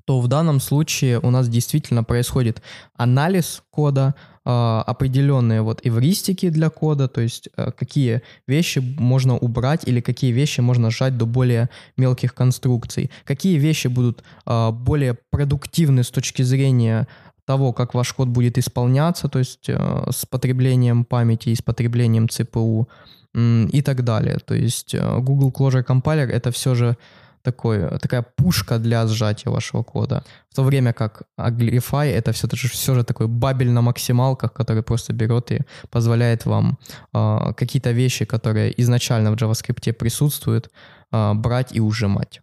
то 0.05 0.19
в 0.19 0.27
данном 0.27 0.59
случае 0.59 1.19
у 1.19 1.29
нас 1.29 1.47
действительно 1.47 2.03
происходит 2.03 2.61
анализ 2.95 3.63
кода, 3.69 4.15
а, 4.43 4.83
определенные 4.87 5.61
вот 5.61 5.81
эвристики 5.83 6.49
для 6.49 6.71
кода, 6.71 7.07
то 7.07 7.21
есть 7.21 7.49
э, 7.57 7.71
какие 7.77 8.23
вещи 8.47 8.79
можно 8.79 9.37
убрать 9.37 9.87
или 9.87 10.01
какие 10.01 10.31
вещи 10.31 10.61
можно 10.61 10.89
сжать 10.89 11.15
до 11.15 11.27
более 11.27 11.69
мелких 11.95 12.33
конструкций, 12.33 13.11
какие 13.23 13.59
вещи 13.59 13.87
будут 13.87 14.23
а, 14.47 14.71
более 14.71 15.15
продуктивны 15.29 16.03
с 16.03 16.09
точки 16.09 16.41
зрения 16.41 17.07
того, 17.45 17.71
как 17.71 17.93
ваш 17.93 18.13
код 18.13 18.29
будет 18.29 18.57
исполняться, 18.57 19.27
то 19.27 19.37
есть 19.37 19.67
с 19.67 20.25
потреблением 20.25 21.05
памяти 21.05 21.49
и 21.49 21.55
с 21.55 21.61
потреблением 21.61 22.25
CPU 22.25 22.87
и 23.35 23.81
так 23.83 24.03
далее. 24.03 24.39
То 24.45 24.53
есть 24.53 24.95
Google 24.95 25.51
Closure 25.51 25.85
Compiler 25.85 26.27
это 26.27 26.51
все 26.51 26.75
же 26.75 26.97
такой, 27.43 27.99
такая 27.99 28.21
пушка 28.21 28.79
для 28.79 29.07
сжатия 29.07 29.49
вашего 29.51 29.83
кода. 29.83 30.23
В 30.49 30.55
то 30.55 30.63
время 30.63 30.93
как 30.93 31.23
Agrify 31.39 32.11
это 32.11 32.31
все, 32.31 32.47
все 32.47 32.95
же 32.95 33.03
такой 33.03 33.27
бабель 33.27 33.71
на 33.71 33.81
максималках, 33.81 34.53
который 34.53 34.83
просто 34.83 35.13
берет 35.13 35.51
и 35.51 35.59
позволяет 35.89 36.45
вам 36.45 36.77
э, 37.13 37.53
какие-то 37.55 37.91
вещи, 37.91 38.25
которые 38.25 38.73
изначально 38.81 39.31
в 39.31 39.35
JavaScript 39.35 39.93
присутствуют, 39.93 40.69
э, 41.11 41.33
брать 41.33 41.75
и 41.75 41.79
ужимать. 41.79 42.41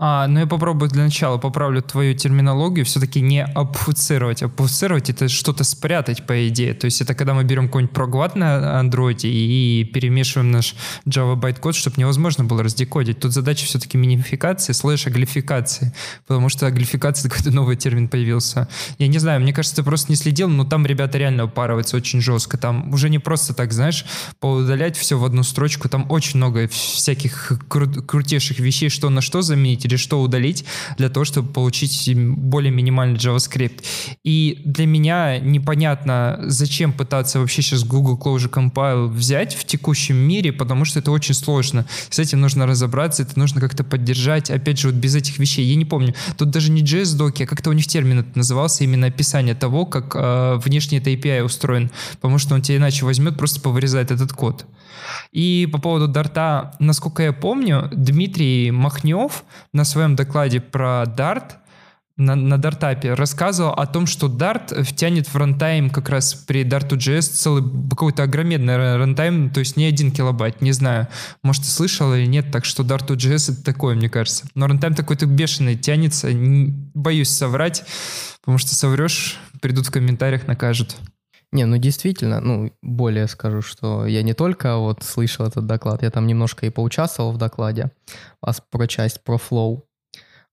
А, 0.00 0.28
ну 0.28 0.38
я 0.38 0.46
попробую 0.46 0.88
для 0.88 1.02
начала, 1.02 1.38
поправлю 1.38 1.82
твою 1.82 2.14
терминологию, 2.14 2.84
все-таки 2.84 3.20
не 3.20 3.42
обфуцировать. 3.42 4.44
Обфуцировать— 4.44 5.10
это 5.10 5.28
что-то 5.28 5.64
спрятать, 5.64 6.24
по 6.24 6.46
идее. 6.46 6.74
То 6.74 6.84
есть 6.84 7.00
это 7.00 7.14
когда 7.16 7.34
мы 7.34 7.42
берем 7.42 7.66
какой-нибудь 7.66 7.92
ProGuard 7.92 8.36
на 8.36 8.78
андроиде 8.78 9.28
и 9.28 9.82
перемешиваем 9.82 10.52
наш 10.52 10.76
Java 11.04 11.34
байт-код, 11.34 11.74
чтобы 11.74 11.96
невозможно 11.96 12.44
было 12.44 12.62
раздекодить. 12.62 13.18
Тут 13.18 13.32
задача 13.32 13.66
все-таки 13.66 13.98
минификации 13.98 14.72
слэш 14.72 15.08
углификации, 15.08 15.92
потому 16.28 16.48
что 16.48 16.68
углификация— 16.68 17.28
какой-то 17.30 17.50
новый 17.50 17.74
термин 17.74 18.06
появился. 18.06 18.68
Я 18.98 19.08
не 19.08 19.18
знаю, 19.18 19.40
мне 19.40 19.52
кажется, 19.52 19.74
ты 19.74 19.82
просто 19.82 20.12
не 20.12 20.16
следил, 20.16 20.48
но 20.48 20.64
там 20.64 20.86
ребята 20.86 21.18
реально 21.18 21.44
упарываются 21.44 21.96
очень 21.96 22.20
жестко. 22.20 22.56
Там 22.56 22.92
уже 22.92 23.10
не 23.10 23.18
просто 23.18 23.52
так, 23.52 23.72
знаешь, 23.72 24.04
поудалять 24.38 24.96
все 24.96 25.18
в 25.18 25.24
одну 25.24 25.42
строчку. 25.42 25.88
Там 25.88 26.06
очень 26.08 26.36
много 26.36 26.68
всяких 26.68 27.50
кру- 27.68 28.00
крутейших 28.00 28.60
вещей, 28.60 28.90
что 28.90 29.10
на 29.10 29.22
что 29.22 29.42
заменить, 29.42 29.87
или 29.88 29.96
что 29.96 30.20
удалить 30.20 30.64
для 30.96 31.08
того, 31.08 31.24
чтобы 31.24 31.52
получить 31.52 32.14
более 32.14 32.70
минимальный 32.70 33.18
JavaScript. 33.18 33.82
И 34.22 34.62
для 34.64 34.86
меня 34.86 35.38
непонятно, 35.38 36.38
зачем 36.44 36.92
пытаться 36.92 37.40
вообще 37.40 37.62
сейчас 37.62 37.84
Google 37.84 38.18
Closure 38.18 38.50
Compile 38.50 39.08
взять 39.08 39.54
в 39.54 39.64
текущем 39.64 40.16
мире, 40.16 40.52
потому 40.52 40.84
что 40.84 40.98
это 40.98 41.10
очень 41.10 41.34
сложно. 41.34 41.86
С 42.10 42.18
этим 42.18 42.40
нужно 42.40 42.66
разобраться, 42.66 43.22
это 43.22 43.38
нужно 43.38 43.60
как-то 43.60 43.84
поддержать. 43.84 44.50
Опять 44.50 44.78
же, 44.78 44.88
вот 44.88 44.96
без 44.96 45.14
этих 45.14 45.38
вещей, 45.38 45.64
я 45.64 45.76
не 45.76 45.84
помню, 45.84 46.14
тут 46.36 46.50
даже 46.50 46.70
не 46.70 46.82
JS-доки, 46.82 47.44
а 47.44 47.46
как-то 47.46 47.70
у 47.70 47.72
них 47.72 47.86
термин 47.86 48.20
это 48.20 48.36
назывался, 48.36 48.84
именно 48.84 49.06
описание 49.06 49.54
того, 49.54 49.86
как 49.86 50.14
э, 50.14 50.60
внешний 50.64 50.98
это 50.98 51.10
API 51.10 51.42
устроен, 51.42 51.90
потому 52.12 52.38
что 52.38 52.54
он 52.54 52.62
тебя 52.62 52.76
иначе 52.78 53.04
возьмет, 53.04 53.36
просто 53.36 53.60
повырезает 53.60 54.10
этот 54.10 54.32
код. 54.32 54.66
И 55.32 55.68
по 55.70 55.78
поводу 55.78 56.08
Дарта, 56.08 56.74
насколько 56.78 57.22
я 57.22 57.32
помню, 57.32 57.88
Дмитрий 57.92 58.70
Махнев 58.70 59.44
на 59.78 59.84
своем 59.84 60.16
докладе 60.16 60.60
про 60.60 61.04
Dart 61.04 61.52
на, 62.18 62.34
на 62.34 62.58
DartUP 62.58 63.06
е 63.06 63.14
рассказывал 63.14 63.70
о 63.70 63.86
том, 63.86 64.06
что 64.06 64.26
Dart 64.26 64.82
втянет 64.82 65.28
в 65.28 65.36
runtime 65.36 65.88
как 65.88 66.08
раз 66.08 66.34
при 66.34 66.64
Dart2JS 66.64 67.20
целый 67.20 67.88
какой-то 67.88 68.24
огроменный 68.24 68.96
runtime, 68.96 69.50
то 69.50 69.60
есть 69.60 69.76
не 69.76 69.84
один 69.84 70.10
килобайт, 70.10 70.60
не 70.60 70.72
знаю, 70.72 71.06
может 71.44 71.62
ты 71.62 71.68
слышал 71.68 72.12
или 72.12 72.26
нет, 72.26 72.50
так 72.50 72.64
что 72.64 72.82
Dart2JS 72.82 73.52
это 73.52 73.64
такое, 73.64 73.94
мне 73.94 74.10
кажется. 74.10 74.46
Но 74.56 74.66
runtime 74.66 74.94
такой-то 74.94 75.26
бешеный 75.26 75.76
тянется, 75.76 76.28
боюсь 76.32 77.30
соврать, 77.30 77.84
потому 78.40 78.58
что 78.58 78.74
соврешь, 78.74 79.38
придут 79.62 79.86
в 79.86 79.92
комментариях, 79.92 80.48
накажут. 80.48 80.96
Не, 81.52 81.64
ну 81.64 81.78
действительно, 81.78 82.40
ну 82.40 82.72
более 82.82 83.26
скажу, 83.26 83.62
что 83.62 84.06
я 84.06 84.22
не 84.22 84.34
только 84.34 84.76
вот 84.76 85.02
слышал 85.02 85.46
этот 85.46 85.66
доклад, 85.66 86.02
я 86.02 86.10
там 86.10 86.26
немножко 86.26 86.66
и 86.66 86.70
поучаствовал 86.70 87.32
в 87.32 87.38
докладе 87.38 87.90
а 88.42 88.52
про 88.70 88.86
часть 88.86 89.24
про 89.24 89.36
flow. 89.36 89.82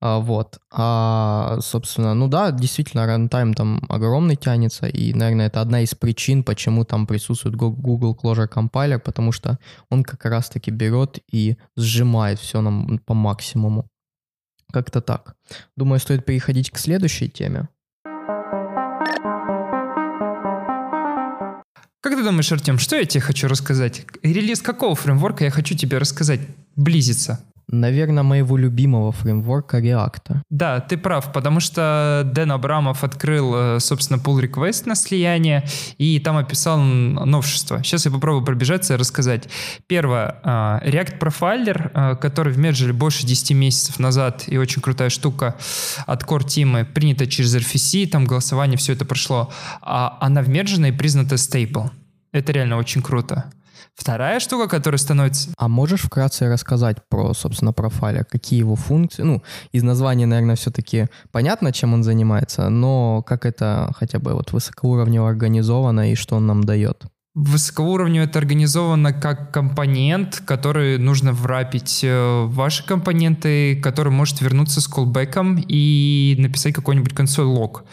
А, 0.01 0.19
вот. 0.19 0.59
А, 0.71 1.57
собственно, 1.61 2.13
ну 2.13 2.27
да, 2.27 2.51
действительно, 2.51 3.05
рантайм 3.07 3.53
там 3.53 3.81
огромный 3.89 4.35
тянется, 4.35 4.87
и, 4.87 5.13
наверное, 5.13 5.47
это 5.47 5.61
одна 5.61 5.81
из 5.81 5.95
причин, 5.95 6.43
почему 6.43 6.85
там 6.85 7.07
присутствует 7.07 7.55
Google 7.55 8.17
Closure 8.21 8.49
Compiler, 8.49 8.99
потому 8.99 9.31
что 9.31 9.57
он 9.89 10.03
как 10.03 10.25
раз-таки 10.25 10.71
берет 10.71 11.19
и 11.31 11.57
сжимает 11.75 12.39
все 12.39 12.61
нам 12.61 12.99
по 12.99 13.13
максимуму. 13.13 13.89
Как-то 14.71 15.01
так. 15.01 15.35
Думаю, 15.75 15.99
стоит 15.99 16.25
переходить 16.25 16.71
к 16.71 16.77
следующей 16.77 17.29
теме. 17.29 17.69
Как 22.05 22.13
ты 22.15 22.23
думаешь, 22.23 22.51
Артем, 22.51 22.77
что 22.77 22.97
я 22.97 23.05
тебе 23.05 23.19
хочу 23.19 23.47
рассказать? 23.47 24.05
Релиз 24.21 24.61
какого 24.61 24.93
фреймворка 24.93 25.43
я 25.43 25.49
хочу 25.49 25.75
тебе 25.75 25.97
рассказать? 25.97 26.39
Близится. 26.75 27.43
Наверное, 27.67 28.23
моего 28.23 28.57
любимого 28.57 29.11
фреймворка 29.11 29.79
React. 29.79 30.41
Да, 30.49 30.79
ты 30.79 30.97
прав, 30.97 31.31
потому 31.33 31.59
что 31.59 32.21
Дэн 32.25 32.51
Абрамов 32.51 33.03
открыл, 33.03 33.55
э, 33.55 33.79
собственно, 33.79 34.17
pull 34.17 34.41
request 34.41 34.83
на 34.85 34.95
слияние, 34.95 35.65
и 35.97 36.19
там 36.19 36.37
описал 36.37 36.77
новшество. 36.79 37.83
Сейчас 37.83 38.05
я 38.05 38.11
попробую 38.11 38.45
пробежаться 38.45 38.93
и 38.93 38.97
рассказать. 38.97 39.49
Первое. 39.87 40.35
А, 40.43 40.81
React 40.85 41.19
Profiler, 41.19 41.91
э, 41.93 42.15
который 42.17 42.53
в 42.53 42.59
Merge 42.59 42.93
больше 42.93 43.25
10 43.25 43.51
месяцев 43.53 43.99
назад, 43.99 44.43
и 44.47 44.57
очень 44.57 44.81
крутая 44.81 45.09
штука 45.09 45.55
от 46.05 46.23
Core 46.23 46.45
Team, 46.45 46.85
принята 46.85 47.27
через 47.27 47.55
RFC, 47.55 48.07
там 48.07 48.25
голосование, 48.25 48.77
все 48.77 48.93
это 48.93 49.05
прошло. 49.05 49.51
А 49.81 50.17
она 50.21 50.41
в 50.41 50.49
и 50.49 50.91
признана 50.91 51.25
stable. 51.35 51.91
Это 52.31 52.51
реально 52.51 52.77
очень 52.77 53.01
круто. 53.01 53.51
Вторая 53.95 54.39
штука, 54.39 54.67
которая 54.67 54.99
становится... 54.99 55.51
А 55.57 55.67
можешь 55.67 56.01
вкратце 56.01 56.51
рассказать 56.51 56.97
про, 57.07 57.33
собственно, 57.33 57.71
профайлер? 57.71 58.25
Какие 58.25 58.59
его 58.59 58.75
функции? 58.75 59.23
Ну, 59.23 59.41
из 59.71 59.83
названия, 59.83 60.25
наверное, 60.25 60.57
все-таки 60.57 61.07
понятно, 61.31 61.71
чем 61.71 61.93
он 61.93 62.03
занимается, 62.03 62.69
но 62.69 63.23
как 63.23 63.45
это 63.45 63.91
хотя 63.95 64.19
бы 64.19 64.33
вот 64.33 64.51
высокоуровнево 64.51 65.29
организовано 65.29 66.11
и 66.11 66.15
что 66.15 66.35
он 66.35 66.45
нам 66.45 66.65
дает? 66.65 67.05
Высокоуровнево 67.35 68.23
это 68.23 68.39
организовано 68.39 69.11
как 69.11 69.51
компонент, 69.51 70.41
который 70.45 70.97
нужно 70.97 71.33
врапить 71.33 72.01
э, 72.01 72.43
в 72.45 72.53
ваши 72.53 72.85
компоненты, 72.85 73.75
который 73.81 74.11
может 74.11 74.39
вернуться 74.39 74.79
с 74.79 74.87
колбеком 74.87 75.57
и 75.57 76.35
написать 76.39 76.73
какой-нибудь 76.73 77.13
консоль 77.13 77.45
лог. 77.45 77.83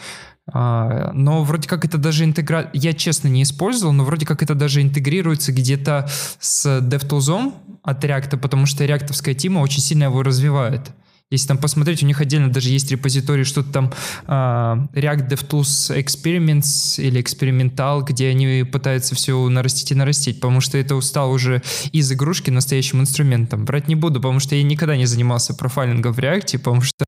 А, 0.51 1.11
но 1.13 1.43
вроде 1.43 1.67
как 1.67 1.85
это 1.85 1.97
даже 1.97 2.25
интегра... 2.25 2.69
Я 2.73 2.93
честно 2.93 3.27
не 3.27 3.43
использовал, 3.43 3.93
но 3.93 4.03
вроде 4.03 4.25
как 4.25 4.43
это 4.43 4.55
даже 4.55 4.81
интегрируется 4.81 5.51
где-то 5.51 6.09
с 6.39 6.79
DevTools 6.79 7.53
от 7.81 8.03
React, 8.03 8.37
потому 8.37 8.65
что 8.65 8.85
реактовская 8.85 9.35
тима 9.35 9.59
очень 9.59 9.81
сильно 9.81 10.05
его 10.05 10.23
развивает. 10.23 10.91
Если 11.31 11.47
там 11.47 11.57
посмотреть, 11.57 12.03
у 12.03 12.05
них 12.05 12.21
отдельно 12.21 12.51
даже 12.51 12.69
есть 12.69 12.91
репозиторий, 12.91 13.43
что-то 13.43 13.71
там 13.71 13.91
uh, 14.27 14.87
React 14.93 15.29
DevTools 15.29 15.97
Experiments 15.97 17.01
или 17.01 17.19
Experimental, 17.19 18.03
где 18.03 18.27
они 18.27 18.63
пытаются 18.63 19.15
все 19.15 19.49
нарастить 19.49 19.91
и 19.91 19.95
нарастить, 19.95 20.39
потому 20.39 20.61
что 20.61 20.77
это 20.77 20.99
стало 21.01 21.31
уже 21.31 21.63
из 21.91 22.11
игрушки 22.11 22.51
настоящим 22.51 23.01
инструментом. 23.01 23.65
Брать 23.65 23.87
не 23.87 23.95
буду, 23.95 24.19
потому 24.19 24.39
что 24.39 24.55
я 24.55 24.61
никогда 24.61 24.95
не 24.95 25.07
занимался 25.07 25.55
профайлингом 25.55 26.13
в 26.13 26.19
React, 26.19 26.59
потому 26.59 26.81
что, 26.81 27.03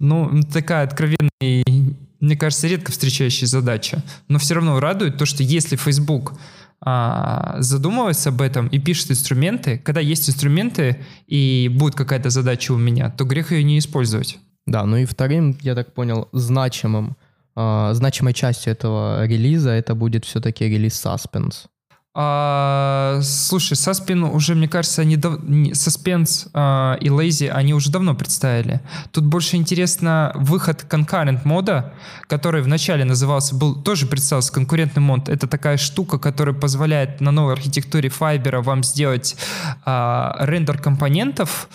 ну, 0.00 0.42
такая 0.52 0.84
откровенная 0.84 1.30
мне 2.20 2.36
кажется, 2.36 2.68
редко 2.68 2.92
встречающая 2.92 3.48
задача. 3.48 4.02
Но 4.28 4.38
все 4.38 4.54
равно 4.54 4.78
радует 4.78 5.16
то, 5.16 5.26
что 5.26 5.42
если 5.42 5.76
Facebook 5.76 6.34
а, 6.82 7.56
задумывается 7.58 8.30
об 8.30 8.40
этом 8.40 8.68
и 8.68 8.78
пишет 8.78 9.10
инструменты, 9.10 9.78
когда 9.78 10.00
есть 10.00 10.28
инструменты 10.28 11.04
и 11.26 11.70
будет 11.74 11.94
какая-то 11.94 12.30
задача 12.30 12.72
у 12.72 12.78
меня, 12.78 13.10
то 13.10 13.24
грех 13.24 13.52
ее 13.52 13.64
не 13.64 13.78
использовать. 13.78 14.38
Да, 14.66 14.84
ну 14.84 14.96
и 14.98 15.04
вторым, 15.04 15.58
я 15.62 15.74
так 15.74 15.94
понял, 15.94 16.28
значимым, 16.32 17.16
а, 17.54 17.92
значимой 17.94 18.34
частью 18.34 18.72
этого 18.72 19.26
релиза 19.26 19.70
это 19.70 19.94
будет 19.94 20.24
все-таки 20.24 20.64
релиз 20.64 20.94
Suspense. 21.04 21.66
А, 22.12 23.20
слушай, 23.22 23.76
Саспин 23.76 24.24
уже, 24.24 24.56
мне 24.56 24.66
кажется, 24.66 25.02
они 25.02 25.16
дав... 25.16 25.38
Suspense 25.40 26.48
а, 26.52 26.96
и 27.00 27.06
Lazy, 27.06 27.48
они 27.48 27.72
уже 27.72 27.92
давно 27.92 28.14
представили. 28.14 28.80
Тут 29.12 29.24
больше 29.26 29.56
интересно 29.56 30.32
выход 30.34 30.84
concurrent 30.90 31.42
мода, 31.44 31.94
который 32.26 32.62
вначале 32.62 33.04
назывался, 33.04 33.54
был 33.54 33.80
тоже 33.80 34.06
представился 34.06 34.52
конкурентный 34.52 35.02
мод. 35.02 35.28
Это 35.28 35.46
такая 35.46 35.76
штука, 35.76 36.18
которая 36.18 36.54
позволяет 36.54 37.20
на 37.20 37.30
новой 37.30 37.52
архитектуре 37.52 38.08
Fiber 38.08 38.60
вам 38.60 38.82
сделать 38.82 39.36
а, 39.84 40.36
рендер 40.40 40.78
компонентов 40.78 41.68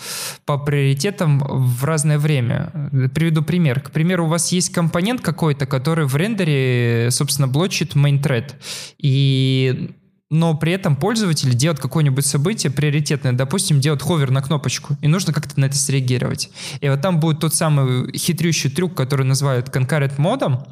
по 0.44 0.58
приоритетам 0.58 1.38
в 1.38 1.82
разное 1.84 2.18
время. 2.18 2.90
Приведу 3.14 3.42
пример. 3.42 3.80
К 3.80 3.90
примеру, 3.90 4.26
у 4.26 4.28
вас 4.28 4.52
есть 4.52 4.70
компонент 4.70 5.22
какой-то, 5.22 5.64
который 5.64 6.04
в 6.04 6.14
рендере, 6.14 7.08
собственно, 7.10 7.48
блочит 7.48 7.96
main 7.96 8.22
thread. 8.22 8.52
И 8.98 9.94
но 10.30 10.54
при 10.54 10.72
этом 10.72 10.96
пользователь 10.96 11.54
делает 11.54 11.80
какое-нибудь 11.80 12.26
событие 12.26 12.72
приоритетное, 12.72 13.32
допустим, 13.32 13.80
делает 13.80 14.02
ховер 14.02 14.30
на 14.30 14.42
кнопочку, 14.42 14.96
и 15.00 15.08
нужно 15.08 15.32
как-то 15.32 15.58
на 15.60 15.66
это 15.66 15.76
среагировать. 15.76 16.50
И 16.80 16.88
вот 16.88 17.00
там 17.00 17.20
будет 17.20 17.40
тот 17.40 17.54
самый 17.54 18.12
хитрющий 18.16 18.70
трюк, 18.70 18.94
который 18.94 19.24
называют 19.24 19.68
concurrent 19.68 20.14
модом. 20.18 20.66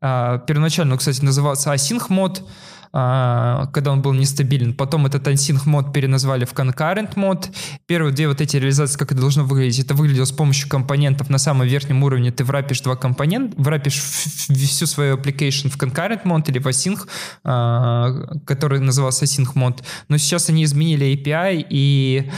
А, 0.00 0.38
первоначально, 0.38 0.98
кстати, 0.98 1.24
назывался 1.24 1.72
async 1.72 2.04
мод, 2.10 2.46
когда 2.94 3.90
он 3.90 4.02
был 4.02 4.12
нестабилен. 4.12 4.72
Потом 4.72 5.06
этот 5.06 5.26
async 5.26 5.62
мод 5.66 5.92
переназвали 5.92 6.44
в 6.44 6.52
concurrent 6.52 7.14
мод. 7.16 7.50
Первые 7.86 8.14
две 8.14 8.28
вот 8.28 8.40
эти 8.40 8.56
реализации, 8.56 8.96
как 8.96 9.10
это 9.10 9.20
должно 9.20 9.42
выглядеть, 9.42 9.80
это 9.80 9.94
выглядело 9.94 10.26
с 10.26 10.30
помощью 10.30 10.68
компонентов 10.68 11.28
на 11.28 11.38
самом 11.38 11.66
верхнем 11.66 12.04
уровне. 12.04 12.30
Ты 12.30 12.44
врапишь 12.44 12.82
два 12.82 12.94
компонента, 12.94 13.60
врапишь 13.60 13.98
всю 13.98 14.86
свою 14.86 15.16
application 15.16 15.70
в 15.70 15.76
concurrent 15.76 16.20
мод 16.22 16.48
или 16.48 16.60
в 16.60 16.68
async, 16.68 17.00
а, 17.42 18.38
который 18.46 18.78
назывался 18.78 19.24
async 19.24 19.50
мод. 19.54 19.82
Но 20.08 20.16
сейчас 20.16 20.48
они 20.48 20.62
изменили 20.62 21.06
API 21.16 21.66
и 21.68 22.30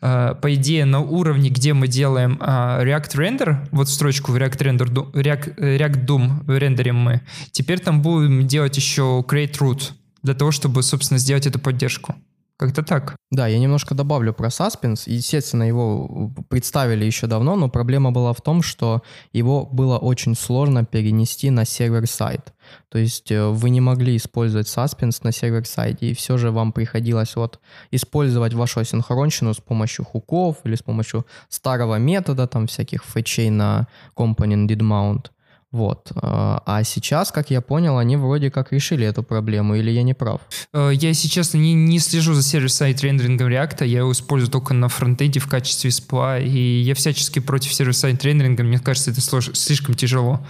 а, 0.00 0.34
по 0.34 0.52
идее 0.52 0.86
на 0.86 0.98
уровне, 0.98 1.50
где 1.50 1.72
мы 1.72 1.86
делаем 1.86 2.36
React 2.40 3.14
Render, 3.14 3.68
вот 3.70 3.88
строчку 3.88 4.32
в 4.32 4.36
React 4.36 4.58
Render, 4.58 5.12
React, 5.12 5.56
React 5.56 6.04
Doom 6.04 6.58
рендерим 6.58 6.96
мы, 6.96 7.20
теперь 7.52 7.78
там 7.78 8.02
будем 8.02 8.48
делать 8.48 8.76
еще 8.76 9.24
create 9.28 9.58
root 9.58 9.92
для 10.22 10.34
того, 10.34 10.50
чтобы, 10.50 10.82
собственно, 10.82 11.18
сделать 11.18 11.46
эту 11.46 11.58
поддержку. 11.58 12.14
Как-то 12.60 12.82
так. 12.82 13.16
Да, 13.30 13.46
я 13.46 13.58
немножко 13.58 13.94
добавлю 13.94 14.34
про 14.34 14.48
Suspense. 14.48 15.04
Естественно, 15.06 15.62
его 15.62 16.30
представили 16.50 17.06
еще 17.06 17.26
давно, 17.26 17.56
но 17.56 17.70
проблема 17.70 18.12
была 18.12 18.34
в 18.34 18.42
том, 18.42 18.60
что 18.60 19.02
его 19.32 19.64
было 19.64 19.96
очень 19.96 20.34
сложно 20.36 20.84
перенести 20.84 21.48
на 21.48 21.64
сервер-сайт. 21.64 22.52
То 22.90 22.98
есть 22.98 23.32
э, 23.32 23.48
вы 23.48 23.70
не 23.70 23.80
могли 23.80 24.14
использовать 24.14 24.66
Suspense 24.66 25.20
на 25.22 25.32
сервер-сайте, 25.32 26.10
и 26.10 26.14
все 26.14 26.36
же 26.36 26.50
вам 26.50 26.72
приходилось 26.72 27.34
вот 27.34 27.60
использовать 27.92 28.52
вашу 28.52 28.80
асинхронщину 28.80 29.54
с 29.54 29.60
помощью 29.60 30.04
хуков 30.04 30.58
или 30.64 30.74
с 30.74 30.82
помощью 30.82 31.24
старого 31.48 31.98
метода, 31.98 32.46
там 32.46 32.66
всяких 32.66 33.04
фетчей 33.04 33.48
на 33.48 33.88
component 34.14 34.66
did 34.66 34.80
mount. 34.80 35.30
Вот. 35.72 36.10
А, 36.16 36.62
а 36.66 36.82
сейчас, 36.82 37.30
как 37.30 37.50
я 37.50 37.60
понял, 37.60 37.98
они 37.98 38.16
вроде 38.16 38.50
как 38.50 38.72
решили 38.72 39.06
эту 39.06 39.22
проблему, 39.22 39.76
или 39.76 39.90
я 39.90 40.02
не 40.02 40.14
прав? 40.14 40.40
Э, 40.72 40.90
я, 40.92 41.08
если 41.08 41.28
честно, 41.28 41.58
не, 41.58 41.74
не 41.74 42.00
слежу 42.00 42.34
за 42.34 42.42
сервис-сайт 42.42 43.00
рендерингом 43.02 43.48
React, 43.48 43.86
я 43.86 43.98
его 43.98 44.10
использую 44.10 44.50
только 44.50 44.74
на 44.74 44.88
фронтенде 44.88 45.38
в 45.38 45.48
качестве 45.48 45.90
SPA, 45.90 46.42
и 46.42 46.80
я 46.80 46.94
всячески 46.94 47.38
против 47.38 47.72
сервис-сайт 47.72 48.24
рендеринга, 48.24 48.64
мне 48.64 48.80
кажется, 48.80 49.12
это 49.12 49.20
слож... 49.20 49.50
слишком 49.54 49.94
тяжело 49.94 50.44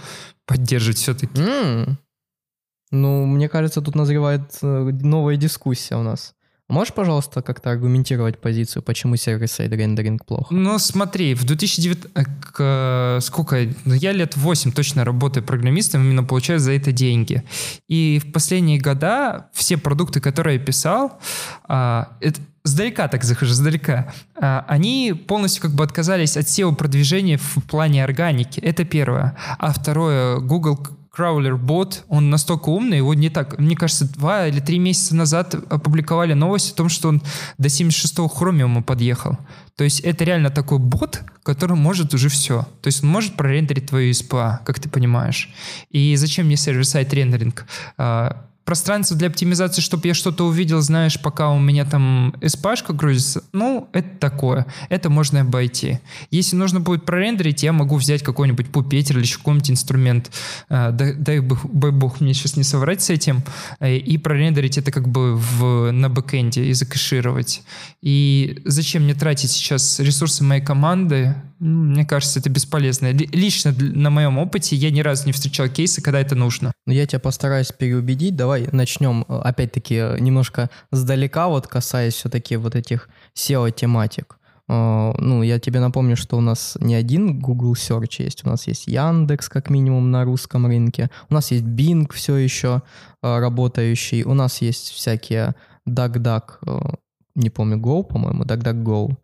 поддерживать 0.47 0.97
все-таки. 0.97 1.39
Mm. 1.39 1.95
Ну, 2.89 3.25
мне 3.25 3.47
кажется, 3.47 3.81
тут 3.81 3.95
назревает 3.95 4.57
э, 4.63 4.67
новая 5.03 5.37
дискуссия 5.37 5.95
у 5.95 6.03
нас. 6.03 6.33
Можешь, 6.71 6.93
пожалуйста, 6.93 7.41
как-то 7.41 7.71
аргументировать 7.71 8.39
позицию, 8.39 8.81
почему 8.81 9.17
сервис-сайд 9.17 9.73
рендеринг 9.73 10.25
плохо? 10.25 10.53
Ну, 10.53 10.79
смотри, 10.79 11.33
в 11.33 11.43
2009... 11.43 12.05
Э, 12.15 12.23
к, 12.53 13.19
сколько? 13.21 13.67
Ну, 13.83 13.93
я 13.93 14.13
лет 14.13 14.37
8 14.37 14.71
точно 14.71 15.03
работаю 15.03 15.43
программистом, 15.43 16.01
именно 16.01 16.23
получаю 16.23 16.59
за 16.59 16.71
это 16.71 16.93
деньги. 16.93 17.43
И 17.89 18.21
в 18.23 18.31
последние 18.31 18.79
года 18.79 19.47
все 19.53 19.75
продукты, 19.77 20.21
которые 20.21 20.59
я 20.59 20.65
писал, 20.65 21.19
а, 21.65 22.13
это, 22.21 22.39
сдалека 22.63 23.09
так 23.09 23.25
захожу, 23.25 23.53
сдалека, 23.53 24.13
а, 24.35 24.65
они 24.69 25.13
полностью 25.27 25.61
как 25.63 25.71
бы 25.71 25.83
отказались 25.83 26.37
от 26.37 26.45
SEO-продвижения 26.45 27.37
в 27.37 27.61
плане 27.67 28.01
органики. 28.01 28.61
Это 28.61 28.85
первое. 28.85 29.35
А 29.59 29.73
второе, 29.73 30.39
Google 30.39 30.79
Crawler 31.15 31.57
бот, 31.57 32.05
он 32.07 32.29
настолько 32.29 32.69
умный, 32.69 32.97
его 32.97 33.13
не 33.13 33.29
так, 33.29 33.59
мне 33.59 33.75
кажется, 33.75 34.11
два 34.11 34.47
или 34.47 34.61
три 34.61 34.79
месяца 34.79 35.13
назад 35.13 35.53
опубликовали 35.53 36.33
новость 36.33 36.71
о 36.71 36.75
том, 36.75 36.89
что 36.89 37.09
он 37.09 37.21
до 37.57 37.67
76-го 37.67 38.29
хромиума 38.29 38.81
подъехал. 38.81 39.37
То 39.75 39.83
есть 39.83 39.99
это 40.01 40.23
реально 40.23 40.51
такой 40.51 40.79
бот, 40.79 41.21
который 41.43 41.75
может 41.75 42.13
уже 42.13 42.29
все. 42.29 42.65
То 42.81 42.87
есть 42.87 43.03
он 43.03 43.09
может 43.09 43.35
прорендерить 43.35 43.87
твою 43.87 44.11
SPA, 44.11 44.59
как 44.63 44.79
ты 44.79 44.87
понимаешь. 44.87 45.53
И 45.89 46.15
зачем 46.15 46.45
мне 46.45 46.55
сервер-сайт 46.55 47.13
рендеринг? 47.13 47.65
А, 48.61 48.71
пространство 48.71 49.17
для 49.17 49.27
оптимизации, 49.27 49.81
чтобы 49.81 50.07
я 50.07 50.13
что-то 50.13 50.45
увидел, 50.45 50.81
знаешь, 50.81 51.19
пока 51.19 51.51
у 51.51 51.59
меня 51.59 51.85
там 51.85 52.33
SPA 52.41 52.71
грузится, 52.93 53.43
ну, 53.51 53.89
это 53.93 54.09
такое. 54.19 54.65
Это 54.89 55.09
можно 55.09 55.41
обойти. 55.41 55.99
Если 56.29 56.55
нужно 56.55 56.79
будет 56.79 57.05
прорендерить, 57.05 57.63
я 57.63 57.73
могу 57.73 57.97
взять 57.97 58.23
какой-нибудь 58.23 58.71
пупетер 58.71 59.17
или 59.17 59.23
еще 59.23 59.37
какой-нибудь 59.37 59.71
инструмент, 59.71 60.31
э, 60.69 60.91
дай, 60.91 61.13
дай 61.13 61.39
бог 61.39 62.21
мне 62.21 62.33
сейчас 62.33 62.55
не 62.55 62.63
соврать 62.63 63.01
с 63.01 63.09
этим, 63.09 63.43
э, 63.79 63.97
и 63.97 64.17
прорендерить 64.17 64.77
это 64.77 64.91
как 64.91 65.07
бы 65.07 65.35
в, 65.35 65.91
на 65.91 66.09
бэкэнде 66.09 66.65
и 66.65 66.73
закэшировать. 66.73 67.63
И 68.01 68.61
зачем 68.65 69.03
мне 69.03 69.13
тратить 69.13 69.51
сейчас 69.51 69.99
ресурсы 69.99 70.43
моей 70.43 70.63
команды? 70.63 71.35
Мне 71.59 72.05
кажется, 72.05 72.39
это 72.39 72.49
бесполезно. 72.49 73.11
Лично 73.11 73.71
на 73.77 74.09
моем 74.09 74.39
опыте 74.39 74.75
я 74.75 74.89
ни 74.89 75.01
разу 75.01 75.27
не 75.27 75.31
встречал 75.31 75.69
кейсы, 75.69 76.01
когда 76.01 76.19
это 76.19 76.35
нужно. 76.35 76.71
Но 76.87 76.93
я 76.93 77.05
тебя 77.05 77.19
постараюсь 77.19 77.71
переубедить. 77.71 78.35
Давай 78.35 78.60
начнем, 78.71 79.25
э, 79.27 79.39
опять-таки, 79.39 79.95
э, 79.95 80.19
немножко 80.19 80.69
сдалека, 80.91 81.47
вот 81.47 81.67
касаясь 81.67 82.13
все-таки 82.13 82.57
вот 82.57 82.75
этих 82.75 83.09
SEO-тематик. 83.35 84.37
Э, 84.67 85.13
ну, 85.17 85.43
я 85.43 85.59
тебе 85.59 85.79
напомню, 85.79 86.15
что 86.15 86.37
у 86.37 86.41
нас 86.41 86.77
не 86.79 86.95
один 86.95 87.39
Google 87.39 87.73
Search 87.73 88.23
есть, 88.23 88.45
у 88.45 88.49
нас 88.49 88.67
есть 88.67 88.87
Яндекс, 88.87 89.49
как 89.49 89.69
минимум, 89.69 90.11
на 90.11 90.23
русском 90.23 90.65
рынке, 90.65 91.09
у 91.29 91.33
нас 91.33 91.51
есть 91.51 91.63
Bing 91.63 92.11
все 92.13 92.35
еще 92.35 92.81
работающий, 93.21 94.23
у 94.23 94.33
нас 94.33 94.61
есть 94.61 94.91
всякие 94.91 95.55
DuckDuck, 95.87 96.97
не 97.35 97.49
помню, 97.49 97.77
Go, 97.77 98.03
по-моему, 98.03 98.43
DuckDuckGo, 98.43 99.15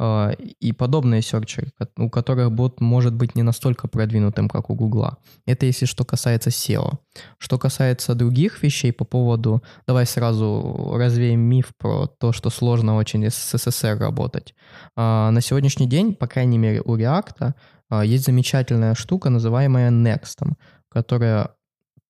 и 0.00 0.72
подобные 0.72 1.22
серчеры, 1.22 1.72
у 1.96 2.08
которых 2.08 2.52
бот 2.52 2.80
может 2.80 3.14
быть 3.14 3.34
не 3.34 3.42
настолько 3.42 3.88
продвинутым, 3.88 4.48
как 4.48 4.70
у 4.70 4.74
Гугла. 4.74 5.18
Это 5.44 5.66
если 5.66 5.86
что 5.86 6.04
касается 6.04 6.50
SEO. 6.50 6.98
Что 7.38 7.58
касается 7.58 8.14
других 8.14 8.62
вещей 8.62 8.92
по 8.92 9.04
поводу... 9.04 9.62
Давай 9.88 10.06
сразу 10.06 10.92
развеем 10.94 11.40
миф 11.40 11.72
про 11.76 12.06
то, 12.06 12.32
что 12.32 12.50
сложно 12.50 12.96
очень 12.96 13.24
с 13.28 13.54
SSR 13.54 13.98
работать. 13.98 14.54
А, 14.94 15.30
на 15.32 15.40
сегодняшний 15.40 15.88
день, 15.88 16.14
по 16.14 16.28
крайней 16.28 16.58
мере, 16.58 16.80
у 16.84 16.96
React 16.96 17.54
а, 17.90 18.04
есть 18.04 18.24
замечательная 18.24 18.94
штука, 18.94 19.30
называемая 19.30 19.90
Next, 19.90 20.46
которая 20.88 21.50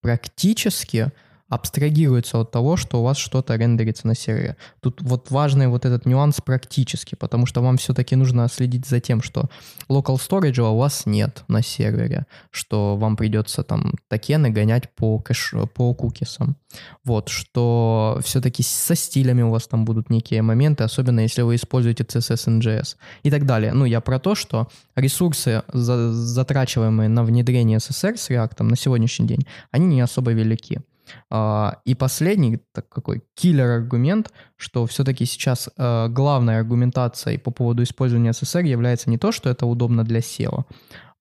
практически 0.02 1.10
абстрагируется 1.48 2.38
от 2.40 2.50
того, 2.50 2.76
что 2.76 3.00
у 3.00 3.04
вас 3.04 3.16
что-то 3.16 3.56
рендерится 3.56 4.06
на 4.06 4.14
сервере. 4.14 4.56
Тут 4.80 5.00
вот 5.02 5.30
важный 5.30 5.68
вот 5.68 5.86
этот 5.86 6.06
нюанс 6.06 6.40
практически, 6.40 7.14
потому 7.14 7.46
что 7.46 7.62
вам 7.62 7.76
все-таки 7.78 8.16
нужно 8.16 8.48
следить 8.48 8.86
за 8.86 9.00
тем, 9.00 9.22
что 9.22 9.48
local 9.88 10.16
storage 10.16 10.60
у 10.60 10.76
вас 10.76 11.06
нет 11.06 11.44
на 11.48 11.62
сервере, 11.62 12.26
что 12.50 12.96
вам 12.96 13.16
придется 13.16 13.62
там 13.62 13.94
токены 14.08 14.50
гонять 14.50 14.94
по, 14.94 15.18
кэш, 15.18 15.54
по 15.74 15.94
кукисам. 15.94 16.56
Вот, 17.02 17.30
что 17.30 18.20
все-таки 18.22 18.62
со 18.62 18.94
стилями 18.94 19.42
у 19.42 19.50
вас 19.50 19.66
там 19.66 19.86
будут 19.86 20.10
некие 20.10 20.42
моменты, 20.42 20.84
особенно 20.84 21.20
если 21.20 21.40
вы 21.40 21.54
используете 21.54 22.04
CSS 22.04 22.60
NGS 22.60 22.96
и 23.22 23.30
так 23.30 23.46
далее. 23.46 23.72
Ну, 23.72 23.86
я 23.86 24.02
про 24.02 24.18
то, 24.18 24.34
что 24.34 24.68
ресурсы, 24.94 25.62
за, 25.72 26.12
затрачиваемые 26.12 27.08
на 27.08 27.24
внедрение 27.24 27.78
SSR 27.78 28.18
с 28.18 28.30
React 28.30 28.62
на 28.62 28.76
сегодняшний 28.76 29.26
день, 29.26 29.46
они 29.70 29.86
не 29.86 30.00
особо 30.02 30.32
велики. 30.32 30.80
А, 31.30 31.80
и 31.84 31.94
последний 31.94 32.60
так 32.72 32.88
какой 32.88 33.22
киллер-аргумент, 33.34 34.32
что 34.56 34.86
все-таки 34.86 35.24
сейчас 35.24 35.68
э, 35.76 36.08
главной 36.08 36.58
аргументацией 36.58 37.38
по 37.38 37.50
поводу 37.50 37.82
использования 37.82 38.30
SSR 38.30 38.66
является 38.66 39.10
не 39.10 39.18
то, 39.18 39.32
что 39.32 39.50
это 39.50 39.66
удобно 39.66 40.04
для 40.04 40.20
SEO, 40.20 40.64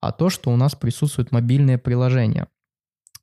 а 0.01 0.11
то, 0.11 0.29
что 0.29 0.51
у 0.51 0.55
нас 0.55 0.75
присутствуют 0.75 1.31
мобильные 1.31 1.77
приложения. 1.77 2.47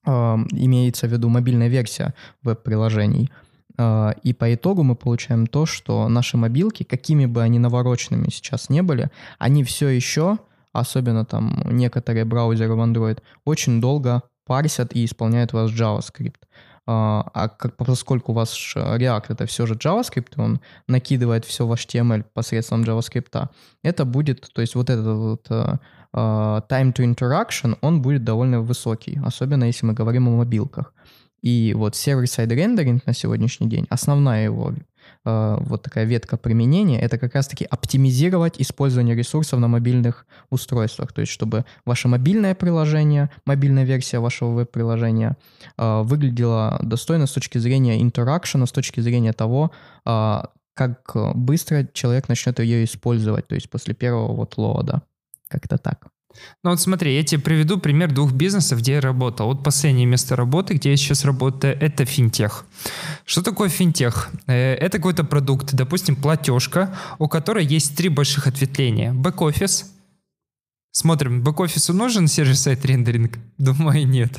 Имеется 0.06 1.08
в 1.08 1.12
виду 1.12 1.30
мобильная 1.30 1.68
версия 1.68 2.12
веб-приложений. 2.42 3.30
А, 3.76 4.14
и 4.22 4.32
по 4.32 4.54
итогу 4.54 4.82
мы 4.82 4.94
получаем 4.96 5.46
то, 5.46 5.66
что 5.66 6.08
наши 6.08 6.36
мобилки, 6.36 6.82
какими 6.82 7.26
бы 7.26 7.42
они 7.42 7.58
навороченными 7.58 8.28
сейчас 8.30 8.68
не 8.68 8.82
были, 8.82 9.10
они 9.38 9.64
все 9.64 9.88
еще, 9.88 10.38
особенно 10.72 11.24
там 11.24 11.62
некоторые 11.70 12.24
браузеры 12.24 12.74
в 12.74 12.80
Android, 12.80 13.20
очень 13.44 13.80
долго 13.80 14.22
парсят 14.46 14.94
и 14.94 15.04
исполняют 15.04 15.54
у 15.54 15.58
вас 15.58 15.70
JavaScript. 15.70 16.36
А, 16.86 17.30
а 17.32 17.48
как, 17.48 17.76
поскольку 17.76 18.32
у 18.32 18.34
вас 18.34 18.54
React 18.76 19.24
это 19.30 19.46
все 19.46 19.66
же 19.66 19.74
JavaScript, 19.74 20.34
он 20.36 20.60
накидывает 20.86 21.44
все 21.44 21.66
в 21.66 21.72
HTML 21.72 22.24
посредством 22.34 22.82
JavaScript, 22.82 23.48
это 23.82 24.04
будет, 24.04 24.48
то 24.52 24.60
есть 24.60 24.74
вот 24.74 24.90
этот 24.90 25.16
вот 25.16 25.50
uh, 25.50 25.78
time 26.68 26.92
to 26.92 27.04
interaction, 27.04 27.78
он 27.80 28.02
будет 28.02 28.24
довольно 28.24 28.60
высокий, 28.60 29.18
особенно 29.24 29.64
если 29.64 29.86
мы 29.86 29.94
говорим 29.94 30.28
о 30.28 30.36
мобилках. 30.36 30.92
И 31.42 31.74
вот 31.74 31.94
server-side 31.94 32.48
rendering 32.48 33.00
на 33.06 33.12
сегодняшний 33.12 33.68
день, 33.68 33.86
основная 33.90 34.44
его 34.44 34.72
э, 34.72 34.76
вот 35.24 35.82
такая 35.82 36.04
ветка 36.04 36.36
применения, 36.36 37.00
это 37.00 37.18
как 37.18 37.34
раз-таки 37.34 37.64
оптимизировать 37.64 38.60
использование 38.60 39.14
ресурсов 39.14 39.58
на 39.58 39.68
мобильных 39.68 40.26
устройствах. 40.50 41.12
То 41.12 41.22
есть, 41.22 41.32
чтобы 41.32 41.64
ваше 41.86 42.08
мобильное 42.08 42.54
приложение, 42.54 43.30
мобильная 43.46 43.84
версия 43.84 44.18
вашего 44.18 44.50
веб-приложения 44.50 45.36
э, 45.78 46.02
выглядела 46.02 46.78
достойно 46.82 47.26
с 47.26 47.32
точки 47.32 47.58
зрения 47.58 48.02
интеракшена, 48.02 48.66
с 48.66 48.72
точки 48.72 49.00
зрения 49.00 49.32
того, 49.32 49.70
э, 50.04 50.42
как 50.74 51.16
быстро 51.34 51.88
человек 51.92 52.28
начнет 52.28 52.58
ее 52.58 52.84
использовать, 52.84 53.46
то 53.46 53.54
есть 53.54 53.70
после 53.70 53.94
первого 53.94 54.34
вот 54.34 54.56
лода. 54.58 55.02
Как-то 55.48 55.78
так. 55.78 56.08
Ну 56.62 56.70
вот 56.70 56.80
смотри, 56.80 57.14
я 57.14 57.22
тебе 57.22 57.40
приведу 57.40 57.78
пример 57.78 58.12
двух 58.12 58.32
бизнесов, 58.32 58.78
где 58.80 58.94
я 58.94 59.00
работал. 59.00 59.46
Вот 59.48 59.62
последнее 59.62 60.06
место 60.06 60.36
работы, 60.36 60.74
где 60.74 60.90
я 60.90 60.96
сейчас 60.96 61.24
работаю, 61.24 61.76
это 61.80 62.04
финтех. 62.04 62.64
Что 63.24 63.42
такое 63.42 63.68
финтех? 63.68 64.30
Э, 64.46 64.74
это 64.74 64.98
какой-то 64.98 65.24
продукт, 65.24 65.74
допустим, 65.74 66.16
платежка, 66.16 66.96
у 67.18 67.28
которой 67.28 67.64
есть 67.64 67.96
три 67.96 68.08
больших 68.08 68.46
ответвления. 68.46 69.12
Бэк-офис. 69.12 69.92
Смотрим, 70.90 71.42
бэк-офису 71.42 71.92
нужен 71.92 72.28
сервис-сайт 72.28 72.84
рендеринг? 72.84 73.38
Думаю, 73.58 74.06
нет. 74.06 74.38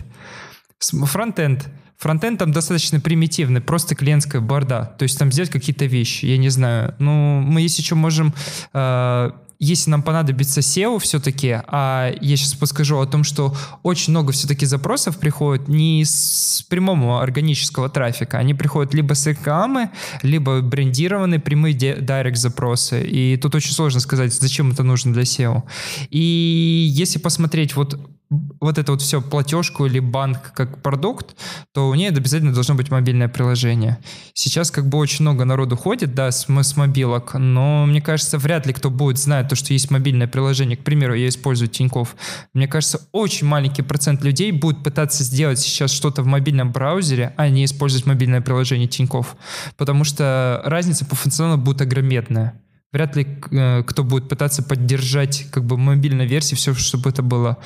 Фронтенд. 0.79 1.67
Фронтенд 1.97 2.39
там 2.39 2.51
достаточно 2.51 2.99
примитивный, 2.99 3.61
просто 3.61 3.95
клиентская 3.95 4.41
борда. 4.41 4.95
То 4.97 5.03
есть 5.03 5.17
там 5.17 5.29
взять 5.29 5.49
какие-то 5.49 5.85
вещи, 5.85 6.25
я 6.25 6.37
не 6.37 6.49
знаю. 6.49 6.93
Ну, 6.99 7.39
мы 7.39 7.61
если 7.61 7.81
что 7.81 7.95
можем 7.95 8.33
э, 8.73 9.31
если 9.59 9.89
нам 9.89 10.03
понадобится 10.03 10.59
SEO 10.61 10.99
все-таки, 10.99 11.61
а 11.67 12.13
я 12.21 12.37
сейчас 12.37 12.53
подскажу 12.53 12.99
о 12.99 13.05
том, 13.05 13.23
что 13.23 13.55
очень 13.83 14.11
много 14.11 14.31
все-таки 14.31 14.65
запросов 14.65 15.17
приходит 15.17 15.67
не 15.67 16.03
с 16.05 16.65
прямого 16.69 17.21
органического 17.21 17.89
трафика, 17.89 18.37
они 18.37 18.53
приходят 18.53 18.93
либо 18.93 19.13
с 19.13 19.25
рекламы, 19.27 19.89
либо 20.21 20.61
брендированные 20.61 21.39
прямые 21.39 21.73
директ 21.73 22.37
запросы, 22.37 23.05
и 23.05 23.37
тут 23.37 23.55
очень 23.55 23.71
сложно 23.71 23.99
сказать, 23.99 24.33
зачем 24.33 24.71
это 24.71 24.83
нужно 24.83 25.13
для 25.13 25.23
SEO. 25.23 25.63
И 26.09 26.87
если 26.89 27.19
посмотреть 27.19 27.75
вот 27.75 27.99
вот 28.29 28.77
это 28.77 28.91
вот 28.91 29.01
все 29.01 29.21
платежку 29.21 29.85
или 29.85 29.99
банк 29.99 30.51
как 30.53 30.81
продукт, 30.81 31.35
то 31.73 31.89
у 31.89 31.93
нее 31.93 32.09
обязательно 32.09 32.53
должно 32.53 32.75
быть 32.75 32.89
мобильное 32.89 33.27
приложение. 33.27 33.99
Сейчас 34.33 34.71
как 34.71 34.87
бы 34.87 34.97
очень 34.97 35.21
много 35.21 35.45
народу 35.45 35.75
ходит, 35.75 36.15
да, 36.15 36.31
с, 36.31 36.47
с 36.47 36.75
мобилок, 36.75 37.35
но 37.35 37.85
мне 37.85 38.01
кажется, 38.01 38.37
вряд 38.37 38.65
ли 38.65 38.73
кто 38.73 38.89
будет 38.89 39.17
знать 39.17 39.47
то, 39.47 39.55
что 39.55 39.73
есть 39.73 39.91
мобильное 39.91 40.27
приложение. 40.27 40.77
К 40.77 40.83
примеру, 40.83 41.13
я 41.13 41.27
использую 41.27 41.69
Тинькофф. 41.69 42.15
Мне 42.53 42.67
кажется, 42.67 43.01
очень 43.11 43.47
маленький 43.47 43.83
процент 43.83 44.23
людей 44.23 44.51
будет 44.51 44.83
пытаться 44.83 45.23
сделать 45.23 45.59
сейчас 45.59 45.91
что-то 45.91 46.23
в 46.23 46.25
мобильном 46.25 46.71
браузере, 46.71 47.33
а 47.37 47.49
не 47.49 47.65
использовать 47.65 48.05
мобильное 48.05 48.41
приложение 48.41 48.87
Тинькофф, 48.87 49.35
потому 49.77 50.03
что 50.03 50.61
разница 50.65 51.05
по 51.05 51.15
функционалу 51.15 51.61
будет 51.61 51.81
огрометная 51.81 52.59
вряд 52.91 53.15
ли 53.15 53.27
э, 53.51 53.83
кто 53.83 54.03
будет 54.03 54.29
пытаться 54.29 54.63
поддержать 54.63 55.47
как 55.51 55.65
бы 55.65 55.77
мобильной 55.77 56.25
версии 56.25 56.55
все, 56.55 56.73
чтобы 56.73 57.09
это 57.09 57.21
было. 57.21 57.57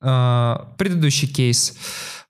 Э, 0.00 0.56
предыдущий 0.76 1.28
кейс. 1.28 1.76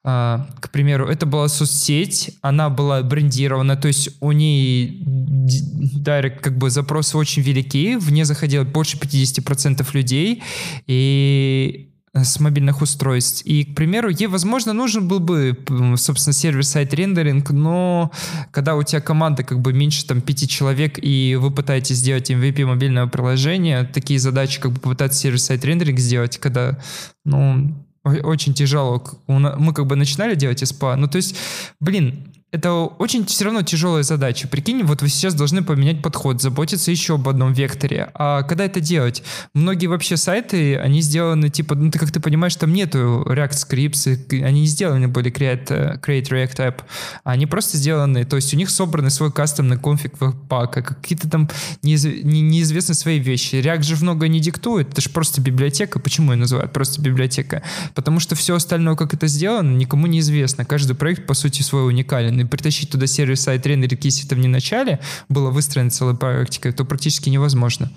Э, 0.04 0.38
к 0.60 0.70
примеру, 0.70 1.08
это 1.08 1.26
была 1.26 1.48
соцсеть, 1.48 2.38
она 2.40 2.70
была 2.70 3.02
брендирована, 3.02 3.76
то 3.76 3.88
есть 3.88 4.10
у 4.20 4.32
ней 4.32 5.02
директ 5.04 6.42
как 6.42 6.56
бы 6.56 6.70
запросы 6.70 7.18
очень 7.18 7.42
велики, 7.42 7.96
в 7.96 8.10
ней 8.12 8.24
заходило 8.24 8.64
больше 8.64 8.96
50% 8.96 9.86
людей, 9.92 10.42
и 10.86 11.92
с 12.24 12.40
мобильных 12.40 12.82
устройств. 12.82 13.42
И, 13.44 13.64
к 13.64 13.74
примеру, 13.74 14.08
ей, 14.08 14.26
возможно, 14.26 14.72
нужен 14.72 15.08
был 15.08 15.20
бы, 15.20 15.56
собственно, 15.96 16.32
сервер-сайт 16.32 16.94
рендеринг, 16.94 17.50
но 17.50 18.10
когда 18.50 18.76
у 18.76 18.82
тебя 18.82 19.00
команда 19.00 19.42
как 19.42 19.60
бы 19.60 19.72
меньше 19.72 20.06
там 20.06 20.20
пяти 20.20 20.48
человек, 20.48 20.98
и 21.02 21.36
вы 21.40 21.50
пытаетесь 21.50 21.96
сделать 21.96 22.30
MVP 22.30 22.64
мобильного 22.64 23.08
приложения, 23.08 23.84
такие 23.84 24.18
задачи 24.18 24.60
как 24.60 24.72
бы 24.72 24.80
попытаться 24.80 25.18
сервер-сайт 25.18 25.64
рендеринг 25.64 25.98
сделать, 25.98 26.38
когда, 26.38 26.78
ну, 27.24 27.74
очень 28.04 28.54
тяжело. 28.54 29.04
Мы 29.26 29.74
как 29.74 29.86
бы 29.86 29.96
начинали 29.96 30.34
делать 30.34 30.62
SPA, 30.62 30.96
ну, 30.96 31.08
то 31.08 31.16
есть, 31.16 31.36
блин, 31.80 32.32
это 32.50 32.72
очень 32.72 33.26
все 33.26 33.44
равно 33.44 33.62
тяжелая 33.62 34.02
задача. 34.02 34.48
Прикинь, 34.48 34.82
вот 34.82 35.02
вы 35.02 35.08
сейчас 35.08 35.34
должны 35.34 35.62
поменять 35.62 36.00
подход, 36.00 36.40
заботиться 36.40 36.90
еще 36.90 37.16
об 37.16 37.28
одном 37.28 37.52
векторе. 37.52 38.10
А 38.14 38.42
когда 38.42 38.64
это 38.64 38.80
делать? 38.80 39.22
Многие 39.52 39.86
вообще 39.86 40.16
сайты, 40.16 40.76
они 40.78 41.02
сделаны 41.02 41.50
типа, 41.50 41.74
ну 41.74 41.90
ты 41.90 41.98
как 41.98 42.10
ты 42.10 42.20
понимаешь, 42.20 42.56
там 42.56 42.72
нету 42.72 43.26
React 43.28 43.50
Scripts, 43.50 44.42
они 44.42 44.62
не 44.62 44.66
сделаны 44.66 45.08
были 45.08 45.30
Create, 45.30 46.00
create 46.00 46.28
React 46.30 46.56
App, 46.56 46.80
они 47.22 47.44
просто 47.44 47.76
сделаны, 47.76 48.24
то 48.24 48.36
есть 48.36 48.54
у 48.54 48.56
них 48.56 48.70
собраны 48.70 49.10
свой 49.10 49.30
кастомный 49.30 49.76
конфиг 49.76 50.12
пака, 50.48 50.80
какие-то 50.80 51.28
там 51.28 51.50
неиз, 51.82 52.04
не, 52.04 52.40
неизвестные 52.40 52.96
свои 52.96 53.18
вещи. 53.18 53.56
React 53.56 53.82
же 53.82 53.96
много 53.96 54.26
не 54.26 54.40
диктует, 54.40 54.92
это 54.92 55.02
же 55.02 55.10
просто 55.10 55.42
библиотека. 55.42 55.98
Почему 55.98 56.32
ее 56.32 56.38
называют 56.38 56.72
просто 56.72 57.02
библиотека? 57.02 57.62
Потому 57.94 58.20
что 58.20 58.34
все 58.34 58.54
остальное, 58.54 58.96
как 58.96 59.12
это 59.12 59.26
сделано, 59.26 59.76
никому 59.76 60.06
не 60.06 60.20
известно. 60.20 60.64
Каждый 60.64 60.96
проект, 60.96 61.26
по 61.26 61.34
сути, 61.34 61.60
свой 61.60 61.86
уникален 61.86 62.37
притащить 62.44 62.90
туда 62.90 63.06
server-side 63.06 63.66
rendering, 63.66 64.04
если 64.04 64.26
это 64.26 64.34
в 64.34 64.46
начале 64.46 65.00
было 65.28 65.50
выстроено 65.50 65.90
целой 65.90 66.16
практикой, 66.16 66.72
то 66.72 66.84
практически 66.84 67.28
невозможно. 67.28 67.90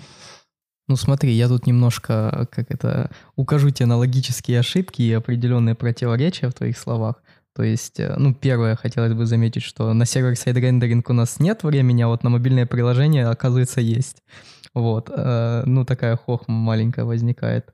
Ну 0.88 0.96
смотри, 0.96 1.32
я 1.32 1.48
тут 1.48 1.66
немножко, 1.66 2.48
как 2.50 2.70
это, 2.70 3.10
укажу 3.36 3.70
тебе 3.70 3.86
на 3.86 3.96
логические 3.96 4.60
ошибки 4.60 5.02
и 5.02 5.12
определенные 5.12 5.74
противоречия 5.74 6.48
в 6.48 6.54
твоих 6.54 6.76
словах. 6.76 7.22
То 7.54 7.62
есть, 7.62 8.00
э, 8.00 8.14
ну, 8.16 8.34
первое, 8.34 8.76
хотелось 8.76 9.12
бы 9.12 9.26
заметить, 9.26 9.62
что 9.62 9.92
на 9.92 10.06
server-side 10.06 10.56
rendering 10.56 11.10
у 11.10 11.12
нас 11.12 11.38
нет 11.38 11.62
времени, 11.62 12.02
а 12.02 12.08
вот 12.08 12.24
на 12.24 12.30
мобильное 12.30 12.66
приложение, 12.66 13.26
оказывается, 13.26 13.80
есть. 13.80 14.22
Вот, 14.74 15.10
э, 15.14 15.62
ну, 15.66 15.84
такая 15.84 16.16
хохма 16.16 16.54
маленькая 16.54 17.04
возникает. 17.04 17.72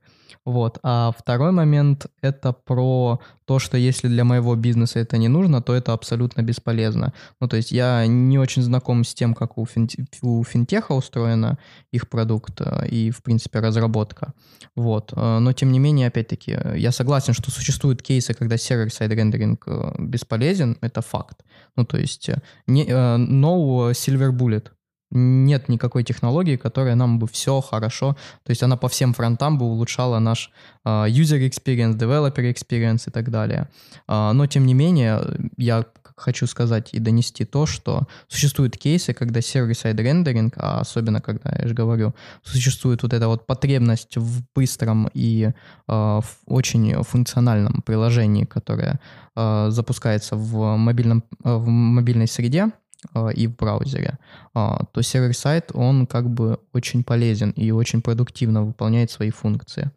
Вот. 0.49 0.79
А 0.83 1.13
второй 1.13 1.53
момент— 1.53 2.07
это 2.23 2.55
про 2.55 3.21
то, 3.45 3.59
что 3.59 3.77
если 3.77 4.09
для 4.09 4.25
моего 4.25 4.57
бизнеса 4.57 4.99
это 4.99 5.19
не 5.19 5.29
нужно, 5.29 5.61
то 5.61 5.75
это 5.75 5.93
абсолютно 5.93 6.41
бесполезно. 6.41 7.13
Ну, 7.39 7.49
то 7.49 7.57
есть 7.57 7.71
я 7.71 8.07
не 8.07 8.39
очень 8.39 8.63
знаком 8.63 9.05
с 9.05 9.13
тем, 9.13 9.35
как 9.35 9.59
у, 9.59 9.67
фин, 9.67 9.91
у 10.23 10.43
финтеха 10.45 10.93
устроена 10.93 11.59
их 11.93 12.09
продукт 12.09 12.63
э, 12.63 12.89
и, 12.89 13.11
в 13.11 13.23
принципе, 13.23 13.61
разработка. 13.61 14.33
Вот. 14.75 15.13
Э, 15.15 15.39
но, 15.39 15.53
тем 15.53 15.71
не 15.71 15.79
менее, 15.79 16.09
опять-таки, 16.09 16.59
я 16.77 16.93
согласен, 16.93 17.35
что 17.35 17.51
существуют 17.51 18.01
кейсы, 18.01 18.33
когда 18.33 18.57
server-side 18.57 19.13
rendering 19.13 19.65
э, 19.67 19.97
бесполезен, 19.99 20.79
это 20.81 21.03
факт. 21.03 21.45
Ну, 21.77 21.85
то 21.85 21.99
есть 21.99 22.31
не, 22.67 22.87
no 22.87 23.91
silver 23.93 24.33
bullet, 24.33 24.69
нет 25.11 25.69
никакой 25.69 26.05
технологии, 26.05 26.57
которая 26.57 26.95
нам 26.95 27.19
бы 27.19 27.27
все 27.27 27.61
хорошо, 27.61 28.17
то 28.45 28.51
есть 28.51 28.63
она 28.63 28.77
по 28.77 28.89
всем 28.89 29.15
фронтам 29.15 29.59
бы 29.59 29.67
улучшала 29.67 30.19
наш 30.19 30.51
э, 30.85 31.09
user 31.09 31.49
experience, 31.49 31.97
developer 31.97 32.53
experience 32.53 33.09
и 33.09 33.11
так 33.11 33.31
далее. 33.31 33.69
Э, 34.07 34.33
но 34.33 34.47
тем 34.47 34.67
не 34.67 34.75
менее, 34.75 35.23
я 35.57 35.85
хочу 36.17 36.47
сказать 36.47 36.91
и 36.93 36.99
донести 36.99 37.45
то, 37.45 37.67
что 37.67 38.07
существуют 38.29 38.77
кейсы, 38.77 39.15
когда 39.15 39.41
server-side 39.41 39.99
rendering, 40.01 40.55
а 40.57 40.81
особенно 40.81 41.21
когда, 41.21 41.57
я 41.59 41.69
же 41.69 41.75
говорю, 41.75 42.15
существует 42.43 43.03
вот 43.03 43.13
эта 43.13 43.29
вот 43.29 43.47
потребность 43.47 44.17
в 44.17 44.43
быстром 44.55 45.09
и 45.15 45.51
э, 45.89 46.21
в 46.21 46.37
очень 46.47 47.03
функциональном 47.03 47.83
приложении, 47.83 48.45
которое 48.45 49.01
э, 49.37 49.71
запускается 49.71 50.37
в, 50.37 50.77
мобильном, 50.77 51.25
в 51.43 51.67
мобильной 51.69 52.27
среде, 52.27 52.59
а, 52.65 52.73
и 53.35 53.47
в 53.47 53.57
браузере, 53.57 54.19
а, 54.55 54.85
то 54.93 55.03
сервер-сайт, 55.03 55.71
он 55.75 56.07
как 56.07 56.29
бы 56.29 56.59
очень 56.73 57.05
полезен 57.05 57.51
и 57.51 57.71
очень 57.71 58.03
продуктивно 58.03 58.65
выполняет 58.65 59.11
свои 59.11 59.31
функции. 59.31 59.91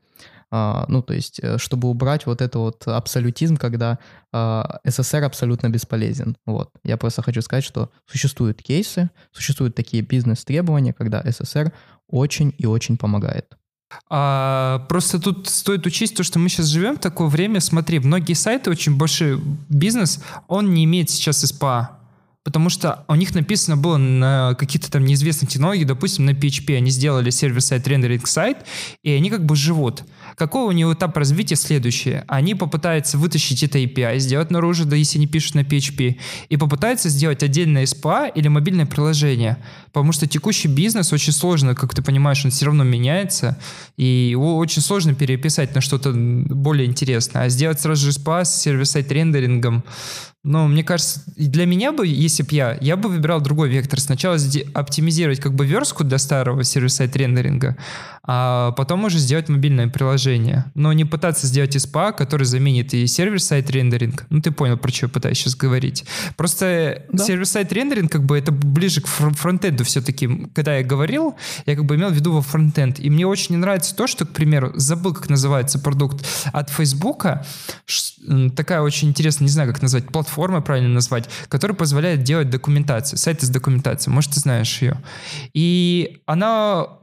А, 0.54 0.86
ну, 0.90 1.02
то 1.02 1.14
есть, 1.14 1.40
э, 1.42 1.58
чтобы 1.58 1.88
убрать 1.88 2.26
вот 2.26 2.42
это 2.42 2.60
вот 2.60 2.86
абсолютизм, 2.88 3.56
когда 3.56 4.00
SSR 4.34 5.24
абсолютно 5.24 5.70
бесполезен. 5.70 6.36
Вот. 6.46 6.70
Я 6.84 6.98
просто 6.98 7.22
хочу 7.22 7.42
сказать, 7.42 7.64
что 7.64 7.90
существуют 8.06 8.62
кейсы, 8.62 9.10
существуют 9.32 9.76
такие 9.76 10.04
бизнес-требования, 10.04 10.94
когда 10.94 11.22
SSR 11.22 11.72
очень 12.10 12.54
и 12.58 12.66
очень 12.66 12.98
помогает. 12.98 13.58
А, 14.10 14.86
просто 14.90 15.20
тут 15.20 15.48
стоит 15.48 15.86
учесть 15.86 16.16
то, 16.16 16.24
что 16.24 16.38
мы 16.38 16.50
сейчас 16.50 16.68
живем 16.68 16.98
в 16.98 17.00
такое 17.00 17.28
время. 17.28 17.62
Смотри, 17.62 18.00
многие 18.00 18.34
сайты, 18.34 18.70
очень 18.70 18.98
большой 18.98 19.42
бизнес, 19.70 20.24
он 20.48 20.74
не 20.74 20.84
имеет 20.84 21.10
сейчас 21.10 21.44
SPA 21.44 22.01
потому 22.44 22.70
что 22.70 23.06
у 23.08 23.16
них 23.16 23.36
написано 23.36 23.78
было 23.78 23.98
на 23.98 24.56
каких-то 24.56 24.92
там 24.92 25.06
неизвестных 25.06 25.52
технологиях, 25.52 25.88
допустим, 25.88 26.26
на 26.26 26.32
PHP, 26.32 26.78
они 26.78 26.90
сделали 26.90 27.30
сервер-сайт 27.30 27.88
рендеринг 27.88 28.28
сайт, 28.28 28.58
и 29.04 29.12
они 29.12 29.30
как 29.30 29.46
бы 29.46 29.56
живут. 29.56 30.04
Какой 30.36 30.64
у 30.64 30.72
него 30.72 30.94
этап 30.94 31.16
развития 31.18 31.56
следующее? 31.56 32.24
Они 32.28 32.56
попытаются 32.56 33.18
вытащить 33.18 33.64
это 33.64 33.78
API, 33.78 34.18
сделать 34.20 34.50
наружу, 34.50 34.86
да 34.86 34.96
если 34.96 35.20
не 35.20 35.28
пишут 35.28 35.56
на 35.56 35.60
PHP, 35.60 36.18
и 36.50 36.58
попытаются 36.58 37.10
сделать 37.10 37.44
отдельное 37.44 37.84
SPA 37.84 38.32
или 38.34 38.48
мобильное 38.48 38.86
приложение, 38.88 39.58
потому 39.92 40.12
что 40.12 40.26
текущий 40.28 40.68
бизнес 40.68 41.14
очень 41.14 41.34
сложно, 41.34 41.76
как 41.76 41.94
ты 41.94 42.02
понимаешь, 42.02 42.44
он 42.44 42.52
все 42.52 42.66
равно 42.66 42.84
меняется, 42.84 43.60
и 43.98 44.06
его 44.32 44.58
очень 44.58 44.82
сложно 44.82 45.14
переписать 45.14 45.76
на 45.76 45.82
что-то 45.82 46.12
более 46.14 46.88
интересное, 46.88 47.44
а 47.44 47.50
сделать 47.50 47.80
сразу 47.80 48.12
же 48.12 48.18
SPA 48.18 48.46
с 48.46 48.62
сервер-сайт 48.62 49.12
рендерингом, 49.12 49.84
но 50.44 50.68
мне 50.68 50.84
кажется, 50.84 51.22
для 51.36 51.68
меня 51.68 51.92
бы, 51.92 52.08
если 52.08 52.42
бы 52.42 52.50
я, 52.52 52.78
я 52.82 52.98
бы 52.98 53.10
выбирал 53.10 53.42
другой 53.42 53.70
вектор. 53.70 54.00
Сначала 54.00 54.38
оптимизировать 54.74 55.40
как 55.40 55.54
бы 55.54 55.68
верстку 55.68 56.04
для 56.04 56.18
старого 56.18 56.64
server-side 56.64 57.16
rendering 57.16 57.66
а, 57.66 57.78
а 58.24 58.72
потом 58.74 59.04
уже 59.06 59.18
сделать 59.18 59.50
мобильное 59.50 59.88
приложение. 59.88 60.66
Но 60.76 60.94
не 60.94 61.06
пытаться 61.06 61.48
сделать 61.48 61.76
SPA, 61.76 62.14
который 62.14 62.44
заменит 62.44 62.94
и 62.94 63.08
server-side 63.08 63.70
rendering. 63.72 64.26
Ну, 64.30 64.42
ты 64.42 64.52
понял, 64.52 64.78
про 64.78 64.92
что 64.92 65.08
я 65.08 65.10
пытаюсь 65.10 65.40
сейчас 65.40 65.56
говорить. 65.56 66.06
Просто 66.38 67.04
да. 67.12 67.24
server-side 67.24 67.74
rendering, 67.74 68.12
как 68.12 68.24
бы, 68.24 68.38
это 68.38 68.52
ближе 68.52 69.02
к 69.02 69.08
фронтенду 69.08 69.84
все-таки. 69.84 70.48
Когда 70.54 70.78
я 70.78 70.84
говорил, 70.84 71.36
я 71.66 71.76
как 71.76 71.86
бы 71.86 71.96
имел 71.96 72.10
в 72.10 72.14
виду 72.14 72.32
во 72.34 72.42
фронтенд. 72.42 73.00
И 73.00 73.10
мне 73.10 73.26
очень 73.26 73.56
не 73.56 73.58
нравится 73.58 73.96
то, 73.96 74.06
что, 74.06 74.26
к 74.26 74.34
примеру, 74.34 74.72
забыл, 74.76 75.14
как 75.14 75.30
называется 75.30 75.80
продукт 75.80 76.26
от 76.54 76.70
Фейсбука. 76.70 77.46
Такая 78.56 78.82
очень 78.82 79.10
интересная, 79.10 79.48
не 79.48 79.52
знаю, 79.52 79.74
как 79.74 79.82
назвать, 79.82 80.06
платформа 80.06 80.62
правильно 80.62 80.90
назвать, 80.90 81.28
которая 81.48 81.76
позволяет 81.76 82.22
делать 82.22 82.52
документацию, 82.52 83.18
сайты 83.18 83.48
с 83.48 83.50
документацией. 83.50 84.14
Может, 84.14 84.34
ты 84.34 84.40
знаешь 84.40 84.82
ее. 84.82 85.02
И 85.54 86.22
она 86.28 87.01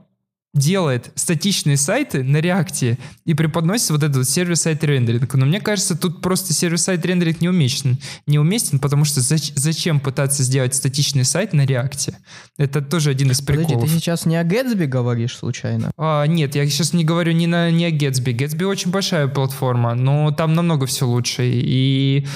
делает 0.55 1.13
статичные 1.15 1.77
сайты 1.77 2.23
на 2.23 2.39
реакте 2.39 2.99
и 3.25 3.35
преподносит 3.35 3.91
вот 3.91 4.03
этот 4.03 4.29
сервис-сайт 4.29 4.83
рендеринг. 4.83 5.35
Но 5.35 5.47
мне 5.47 5.61
кажется, 5.61 5.97
тут 5.97 6.23
просто 6.23 6.55
сервис-сайт 6.55 7.05
рендеринг 7.05 7.41
неуместен. 7.41 7.99
Неуместен, 8.27 8.79
потому 8.79 9.05
что 9.05 9.21
зач- 9.21 9.53
зачем 9.55 10.01
пытаться 10.01 10.43
сделать 10.43 10.75
статичный 10.75 11.25
сайт 11.25 11.53
на 11.53 11.67
реакте? 11.67 12.19
Это 12.57 12.81
тоже 12.81 13.11
один 13.11 13.31
из 13.31 13.41
приколов. 13.43 13.73
Подожди, 13.73 13.95
ты 13.95 14.01
сейчас 14.01 14.27
не 14.27 14.37
о 14.37 14.45
Gatsby 14.45 14.87
говоришь 14.87 15.37
случайно? 15.37 15.91
А, 15.97 16.25
нет, 16.25 16.55
я 16.55 16.67
сейчас 16.69 16.93
не 16.93 17.05
говорю 17.05 17.33
не, 17.33 17.47
на, 17.47 17.71
не 17.71 17.85
о 17.85 17.91
Gatsby. 17.91 18.35
Gatsby 18.35 18.65
очень 18.65 18.91
большая 18.91 19.29
платформа, 19.29 19.95
но 19.95 20.31
там 20.31 20.55
намного 20.55 20.87
все 20.87 21.07
лучше. 21.07 21.43
И 21.45 22.27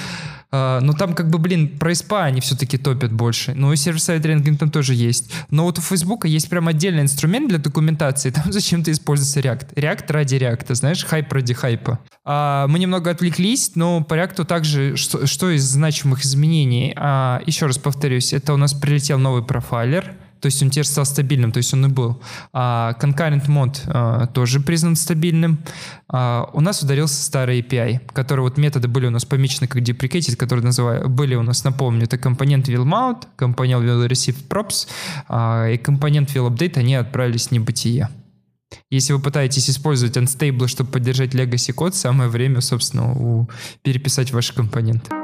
Э, 0.53 0.81
ну, 0.81 0.93
там 0.93 1.15
как 1.15 1.31
бы, 1.31 1.39
блин, 1.39 1.79
про 1.79 1.93
SPA 1.93 2.25
они 2.25 2.39
все-таки 2.39 2.77
топят 2.77 3.11
больше. 3.11 3.53
Ну, 3.55 3.73
и 3.73 3.75
сервер-сайд 3.75 4.23
рендеринг 4.23 4.59
там 4.59 4.69
тоже 4.69 4.93
есть. 4.93 5.33
Но 5.49 5.63
вот 5.63 5.79
у 5.79 5.81
Facebook 5.81 6.25
есть 6.25 6.47
прям 6.47 6.67
отдельный 6.67 7.01
инструмент 7.01 7.49
для 7.49 7.57
документации. 7.57 8.29
Там 8.43 8.53
зачем-то 8.53 8.91
используется 8.91 9.39
React. 9.39 9.73
React 9.73 10.11
ради 10.11 10.35
React, 10.35 10.75
знаешь, 10.75 11.03
хайп 11.05 11.33
ради 11.33 11.55
хайпа. 11.55 11.99
Э, 12.23 12.67
мы 12.67 12.77
немного 12.77 13.09
отвлеклись, 13.09 13.71
но 13.73 14.03
по 14.03 14.13
React 14.13 14.45
также, 14.45 14.95
что, 14.95 15.25
что 15.25 15.49
из 15.49 15.63
значимых 15.63 16.23
изменений? 16.23 16.93
Э, 16.95 17.41
еще 17.47 17.65
раз 17.65 17.79
повторюсь, 17.79 18.31
это 18.31 18.53
у 18.53 18.57
нас 18.57 18.75
прилетел 18.75 19.17
новый 19.17 19.43
profiler, 19.43 20.13
то 20.43 20.47
есть 20.47 20.61
он 20.61 20.69
теперь 20.69 20.83
стал 20.83 21.05
стабильным, 21.05 21.53
то 21.53 21.59
есть 21.59 21.73
он 21.73 21.85
и 21.85 21.87
был. 21.87 22.21
А 22.51 22.97
concurrent 22.99 23.49
mode 23.49 23.81
а, 23.87 24.27
тоже 24.27 24.59
признан 24.59 24.97
стабильным. 24.97 25.59
А, 26.09 26.49
у 26.51 26.59
нас 26.59 26.83
ударился 26.83 27.23
старый 27.23 27.61
API, 27.61 28.01
которые 28.11 28.43
вот 28.43 28.57
методы 28.57 28.89
были 28.89 29.05
у 29.05 29.09
нас 29.09 29.23
помечены 29.23 29.67
как 29.67 29.81
deprecated, 29.81 30.35
которые 30.35 30.65
называю, 30.65 31.07
были 31.07 31.35
у 31.35 31.43
нас, 31.43 31.63
напомню, 31.63 32.03
это 32.03 32.17
компонент 32.17 32.67
will 32.67 32.83
mount, 32.83 33.25
компонент 33.37 33.85
will 33.85 34.05
receive 34.05 34.35
props 34.49 34.89
а, 35.29 35.69
и 35.69 35.77
компонент 35.77 36.35
will 36.35 36.49
update, 36.49 36.77
они 36.77 36.95
отправились 36.95 37.47
в 37.47 37.51
небытие. 37.51 38.09
Если 38.89 39.13
вы 39.13 39.19
пытаетесь 39.19 39.69
использовать 39.69 40.17
unstable, 40.17 40.67
чтобы 40.67 40.91
поддержать 40.91 41.33
legacy 41.33 41.71
код, 41.71 41.95
самое 41.95 42.29
время, 42.29 42.59
собственно, 42.59 43.13
у, 43.13 43.49
переписать 43.81 44.33
ваши 44.33 44.53
компоненты. 44.53 45.22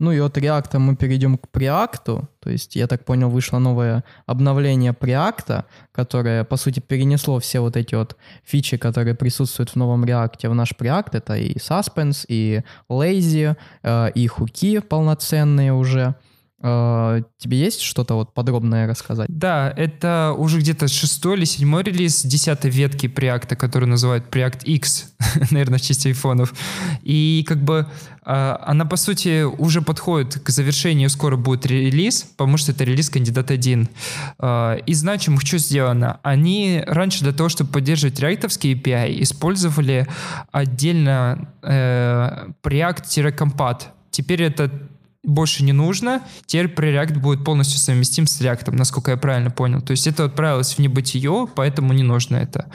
Ну 0.00 0.10
и 0.12 0.18
от 0.18 0.36
React 0.36 0.78
мы 0.78 0.96
перейдем 0.96 1.38
к 1.38 1.46
Preact. 1.52 2.26
То 2.40 2.50
есть, 2.50 2.76
я 2.76 2.86
так 2.86 3.04
понял, 3.04 3.30
вышло 3.30 3.58
новое 3.58 4.02
обновление 4.26 4.92
Preact, 4.92 5.64
которое, 5.92 6.44
по 6.44 6.56
сути, 6.56 6.80
перенесло 6.80 7.38
все 7.38 7.60
вот 7.60 7.76
эти 7.76 7.94
вот 7.94 8.16
фичи, 8.44 8.76
которые 8.76 9.14
присутствуют 9.14 9.70
в 9.70 9.76
новом 9.76 10.04
React 10.04 10.48
в 10.48 10.54
наш 10.54 10.72
Preact. 10.72 11.10
Это 11.12 11.36
и 11.36 11.56
Suspense, 11.56 12.24
и 12.28 12.62
Lazy, 12.88 13.56
э, 13.82 14.10
и 14.14 14.26
хуки 14.26 14.80
полноценные 14.80 15.72
уже. 15.72 16.16
Uh, 16.64 17.22
тебе 17.36 17.58
есть 17.58 17.82
что-то 17.82 18.14
вот 18.14 18.32
подробное 18.32 18.86
рассказать? 18.86 19.26
Да, 19.28 19.70
это 19.76 20.34
уже 20.34 20.60
где-то 20.60 20.88
шестой 20.88 21.36
или 21.36 21.44
седьмой 21.44 21.82
релиз 21.82 22.22
десятой 22.22 22.70
ветки 22.70 23.04
Preact, 23.04 23.54
который 23.56 23.84
называют 23.84 24.24
Preact 24.30 24.64
X, 24.64 25.12
наверное, 25.50 25.78
в 25.78 25.82
честь 25.82 26.06
айфонов. 26.06 26.54
И 27.02 27.44
как 27.46 27.62
бы 27.62 27.86
uh, 28.24 28.58
она, 28.62 28.86
по 28.86 28.96
сути, 28.96 29.42
уже 29.42 29.82
подходит 29.82 30.40
к 30.40 30.48
завершению, 30.48 31.10
скоро 31.10 31.36
будет 31.36 31.66
релиз, 31.66 32.22
потому 32.22 32.56
что 32.56 32.72
это 32.72 32.84
релиз 32.84 33.10
кандидат 33.10 33.50
1. 33.50 33.88
Uh, 34.38 34.82
из 34.86 35.00
значимых 35.00 35.42
что 35.42 35.58
сделано? 35.58 36.18
Они 36.22 36.82
раньше 36.86 37.24
для 37.24 37.32
того, 37.32 37.50
чтобы 37.50 37.72
поддерживать 37.72 38.18
реактовские 38.20 38.74
API, 38.74 39.20
использовали 39.20 40.06
отдельно 40.50 41.48
э, 41.62 42.48
Preact-Compat. 42.62 43.82
Теперь 44.10 44.44
это 44.44 44.70
больше 45.24 45.64
не 45.64 45.72
нужно, 45.72 46.22
теперь 46.46 46.66
React 46.66 47.18
будет 47.18 47.44
полностью 47.44 47.78
совместим 47.78 48.26
с 48.26 48.40
React, 48.40 48.72
насколько 48.72 49.10
я 49.10 49.16
правильно 49.16 49.50
понял. 49.50 49.80
То 49.80 49.92
есть 49.92 50.06
это 50.06 50.24
отправилось 50.24 50.74
в 50.74 50.78
небытие, 50.78 51.48
поэтому 51.54 51.92
не 51.92 52.02
нужно 52.02 52.36
это. 52.36 52.66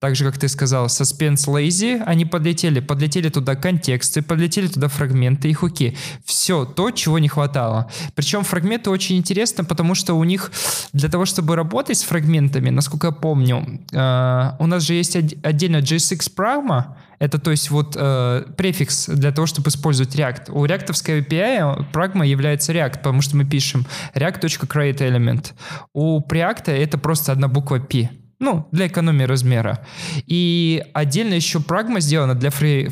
Так 0.00 0.14
же, 0.14 0.24
как 0.24 0.38
ты 0.38 0.48
сказал, 0.48 0.86
Suspense 0.86 1.48
Lazy, 1.48 2.00
они 2.04 2.24
подлетели, 2.24 2.78
подлетели 2.78 3.30
туда 3.30 3.56
контексты, 3.56 4.22
подлетели 4.22 4.68
туда 4.68 4.86
фрагменты 4.86 5.50
и 5.50 5.52
хуки. 5.52 5.96
Все 6.24 6.64
то, 6.64 6.92
чего 6.92 7.18
не 7.18 7.28
хватало. 7.28 7.90
Причем 8.14 8.44
фрагменты 8.44 8.90
очень 8.90 9.16
интересны, 9.16 9.64
потому 9.64 9.96
что 9.96 10.14
у 10.14 10.22
них 10.22 10.52
для 10.92 11.08
того, 11.08 11.24
чтобы 11.24 11.56
работать 11.56 11.98
с 11.98 12.04
фрагментами, 12.04 12.70
насколько 12.70 13.08
я 13.08 13.12
помню, 13.12 13.80
э, 13.92 14.50
у 14.60 14.66
нас 14.66 14.84
же 14.84 14.94
есть 14.94 15.16
отдельно 15.16 15.78
JSX 15.78 16.32
Pragma, 16.36 16.94
это, 17.18 17.38
то 17.38 17.50
есть, 17.50 17.70
вот 17.70 17.96
э, 17.98 18.44
префикс 18.56 19.06
для 19.06 19.32
того, 19.32 19.46
чтобы 19.46 19.68
использовать 19.70 20.14
React. 20.14 20.52
У 20.52 20.64
реактовской 20.64 21.20
API 21.20 21.90
Pragma 21.92 22.26
является 22.26 22.72
React, 22.72 22.98
потому 22.98 23.22
что 23.22 23.36
мы 23.36 23.44
пишем 23.44 23.86
react.createElement. 24.14 25.52
У 25.92 26.20
Preact 26.20 26.70
это 26.70 26.98
просто 26.98 27.32
одна 27.32 27.48
буква 27.48 27.80
P. 27.80 28.10
Ну, 28.40 28.68
для 28.70 28.86
экономии 28.86 29.24
размера. 29.24 29.84
И 30.26 30.84
отдельно 30.94 31.34
еще 31.34 31.58
Pragma 31.58 32.00
сделана 32.00 32.34
для 32.36 32.50
фри- 32.50 32.88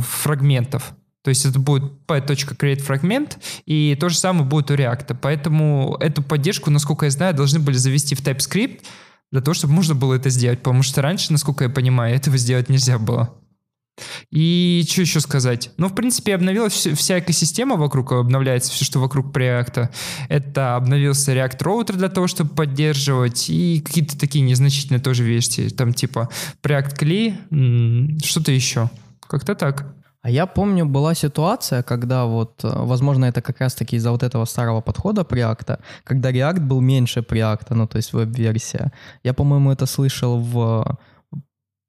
фрагментов. 0.00 0.94
То 1.24 1.30
есть 1.30 1.44
это 1.44 1.58
будет 1.58 2.06
p.createFragment, 2.06 3.38
и 3.64 3.96
то 3.98 4.08
же 4.08 4.16
самое 4.16 4.44
будет 4.44 4.70
у 4.70 4.74
React. 4.74 5.16
Поэтому 5.20 5.96
эту 5.98 6.22
поддержку, 6.22 6.70
насколько 6.70 7.06
я 7.06 7.10
знаю, 7.10 7.34
должны 7.34 7.58
были 7.58 7.76
завести 7.76 8.14
в 8.14 8.20
TypeScript, 8.20 8.82
для 9.32 9.40
того, 9.40 9.54
чтобы 9.54 9.72
можно 9.72 9.96
было 9.96 10.14
это 10.14 10.30
сделать. 10.30 10.60
Потому 10.60 10.84
что 10.84 11.02
раньше, 11.02 11.32
насколько 11.32 11.64
я 11.64 11.70
понимаю, 11.70 12.14
этого 12.14 12.36
сделать 12.38 12.68
нельзя 12.68 12.98
было. 12.98 13.34
И 14.30 14.84
что 14.88 15.00
еще 15.02 15.20
сказать? 15.20 15.70
Ну, 15.76 15.88
в 15.88 15.94
принципе, 15.94 16.34
обновилась 16.34 16.72
вся 16.72 17.18
экосистема 17.18 17.76
вокруг, 17.76 18.12
обновляется 18.12 18.72
все, 18.72 18.84
что 18.84 19.00
вокруг 19.00 19.34
Preact. 19.36 19.88
Это 20.28 20.76
обновился 20.76 21.34
React 21.34 21.58
Router 21.58 21.96
для 21.96 22.08
того, 22.08 22.26
чтобы 22.26 22.54
поддерживать, 22.54 23.48
и 23.48 23.80
какие-то 23.80 24.18
такие 24.18 24.44
незначительные 24.44 25.00
тоже 25.00 25.24
вещи, 25.24 25.68
там 25.70 25.92
типа 25.92 26.28
Preact 26.62 26.98
CLI, 26.98 28.18
что-то 28.24 28.52
еще. 28.52 28.90
Как-то 29.28 29.54
так. 29.54 29.96
А 30.26 30.30
я 30.30 30.46
помню, 30.46 30.86
была 30.86 31.14
ситуация, 31.14 31.84
когда 31.84 32.24
вот, 32.24 32.64
э, 32.64 32.68
возможно, 32.68 33.26
это 33.26 33.40
как 33.42 33.60
раз-таки 33.60 33.94
из-за 33.94 34.10
вот 34.10 34.24
этого 34.24 34.44
старого 34.44 34.80
подхода 34.80 35.22
Preact, 35.22 35.78
когда 36.02 36.32
React 36.32 36.60
был 36.60 36.80
меньше 36.80 37.20
Preact, 37.20 37.66
ну, 37.70 37.86
то 37.86 37.96
есть 37.96 38.12
веб-версия. 38.12 38.92
Я, 39.22 39.34
по-моему, 39.34 39.70
это 39.70 39.86
слышал 39.86 40.40
в 40.40 40.98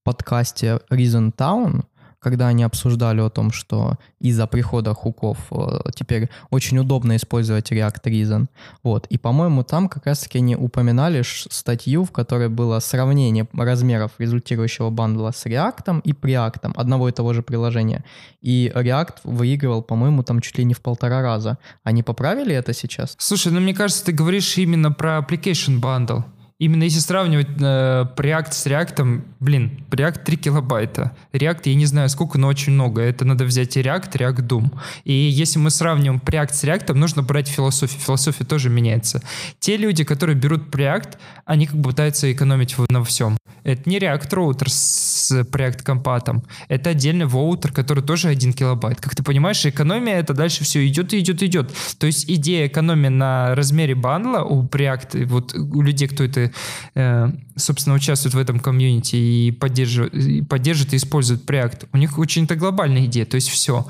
подкасте 0.04 0.80
Reason 0.92 1.34
Town, 1.36 1.84
когда 2.20 2.48
они 2.48 2.64
обсуждали 2.64 3.22
о 3.22 3.30
том, 3.30 3.52
что 3.52 3.98
из-за 4.20 4.48
прихода 4.48 4.94
хуков 4.94 5.38
э, 5.52 5.92
теперь 5.96 6.30
очень 6.50 6.80
удобно 6.80 7.16
использовать 7.16 7.72
React 7.72 8.04
Reason. 8.06 8.48
Вот. 8.84 9.06
И, 9.08 9.18
по-моему, 9.18 9.64
там 9.64 9.88
как 9.88 10.06
раз-таки 10.06 10.40
они 10.40 10.56
упоминали 10.56 11.24
статью, 11.24 12.04
в 12.04 12.12
которой 12.12 12.50
было 12.50 12.80
сравнение 12.80 13.48
размеров 13.54 14.12
результирующего 14.18 14.90
бандла 14.90 15.32
с 15.32 15.46
React 15.46 16.02
и 16.04 16.12
Preact 16.12 16.74
одного 16.76 17.10
и 17.10 17.12
того 17.12 17.34
же 17.34 17.44
приложения. 17.44 18.04
И 18.42 18.72
React 18.74 19.18
выигрывал, 19.24 19.84
по-моему, 19.84 20.24
там 20.24 20.42
чуть 20.42 20.58
ли 20.58 20.66
не 20.66 20.74
в 20.74 20.82
полтора 20.82 21.22
раза. 21.22 21.58
Они 21.84 22.04
поправили 22.04 22.56
это 22.56 22.74
сейчас? 22.74 23.16
Слушай, 23.18 23.52
ну 23.52 23.60
мне 23.60 23.74
кажется, 23.74 24.06
ты 24.06 24.12
говоришь 24.12 24.58
именно 24.58 24.92
про 24.92 25.20
application 25.20 25.80
bundle. 25.80 26.24
Именно 26.60 26.84
если 26.84 27.00
сравнивать 27.00 27.50
э, 27.60 28.06
React 28.16 28.52
с 28.52 28.66
React, 28.66 29.22
блин, 29.40 29.86
React 29.92 30.24
3 30.24 30.38
килобайта. 30.38 31.16
React, 31.32 31.62
я 31.66 31.76
не 31.76 31.86
знаю 31.86 32.10
сколько, 32.10 32.40
но 32.40 32.48
очень 32.48 32.74
много. 32.74 33.02
Это 33.02 33.26
надо 33.26 33.46
взять 33.46 33.78
и 33.78 33.82
React, 33.82 34.12
React 34.14 34.48
Doom. 34.48 34.80
И 35.04 35.14
если 35.14 35.60
мы 35.60 35.70
сравниваем 35.70 36.20
React 36.26 36.54
с 36.54 36.64
React, 36.64 36.94
нужно 36.94 37.22
брать 37.22 37.48
философию. 37.48 38.02
Философия 38.02 38.44
тоже 38.44 38.72
меняется. 38.72 39.22
Те 39.60 39.78
люди, 39.78 40.04
которые 40.04 40.36
берут 40.36 40.74
React, 40.74 41.18
они 41.46 41.68
как 41.68 41.76
бы 41.76 41.90
пытаются 41.90 42.32
экономить 42.32 42.76
на 42.90 43.04
всем. 43.04 43.38
Это 43.64 43.88
не 43.88 44.00
React 44.00 44.30
Router 44.30 44.70
с 44.70 45.17
React 45.32 45.84
компатом. 45.84 46.44
Это 46.68 46.92
отдельный 46.92 47.26
воутер, 47.26 47.72
который 47.72 48.04
тоже 48.04 48.30
1 48.30 48.54
килобайт. 48.54 49.02
Как 49.02 49.16
ты 49.16 49.24
понимаешь, 49.24 49.66
экономия 49.66 50.20
это 50.20 50.34
дальше 50.34 50.64
все 50.64 50.86
идет 50.88 51.14
и 51.14 51.20
идет 51.20 51.44
идет. 51.44 51.74
То 52.00 52.08
есть 52.08 52.30
идея 52.30 52.68
экономии 52.68 53.10
на 53.10 53.56
размере 53.56 53.96
бандла 53.96 54.44
у 54.44 54.64
React, 54.66 55.26
вот 55.26 55.54
у 55.54 55.82
людей, 55.82 56.08
кто 56.08 56.24
это 56.24 56.52
Э, 56.96 57.30
собственно, 57.56 57.96
участвуют 57.96 58.34
в 58.34 58.40
этом 58.40 58.60
комьюнити 58.60 59.16
и 59.16 59.52
поддерживают, 59.52 60.14
и 60.14 60.42
поддерживают 60.42 60.94
и 60.94 60.98
используют 60.98 61.50
Preact, 61.50 61.88
у 61.94 61.98
них 61.98 62.18
очень-то 62.18 62.56
глобальная 62.56 63.06
идея, 63.06 63.26
то 63.26 63.36
есть 63.36 63.50
все. 63.50 63.86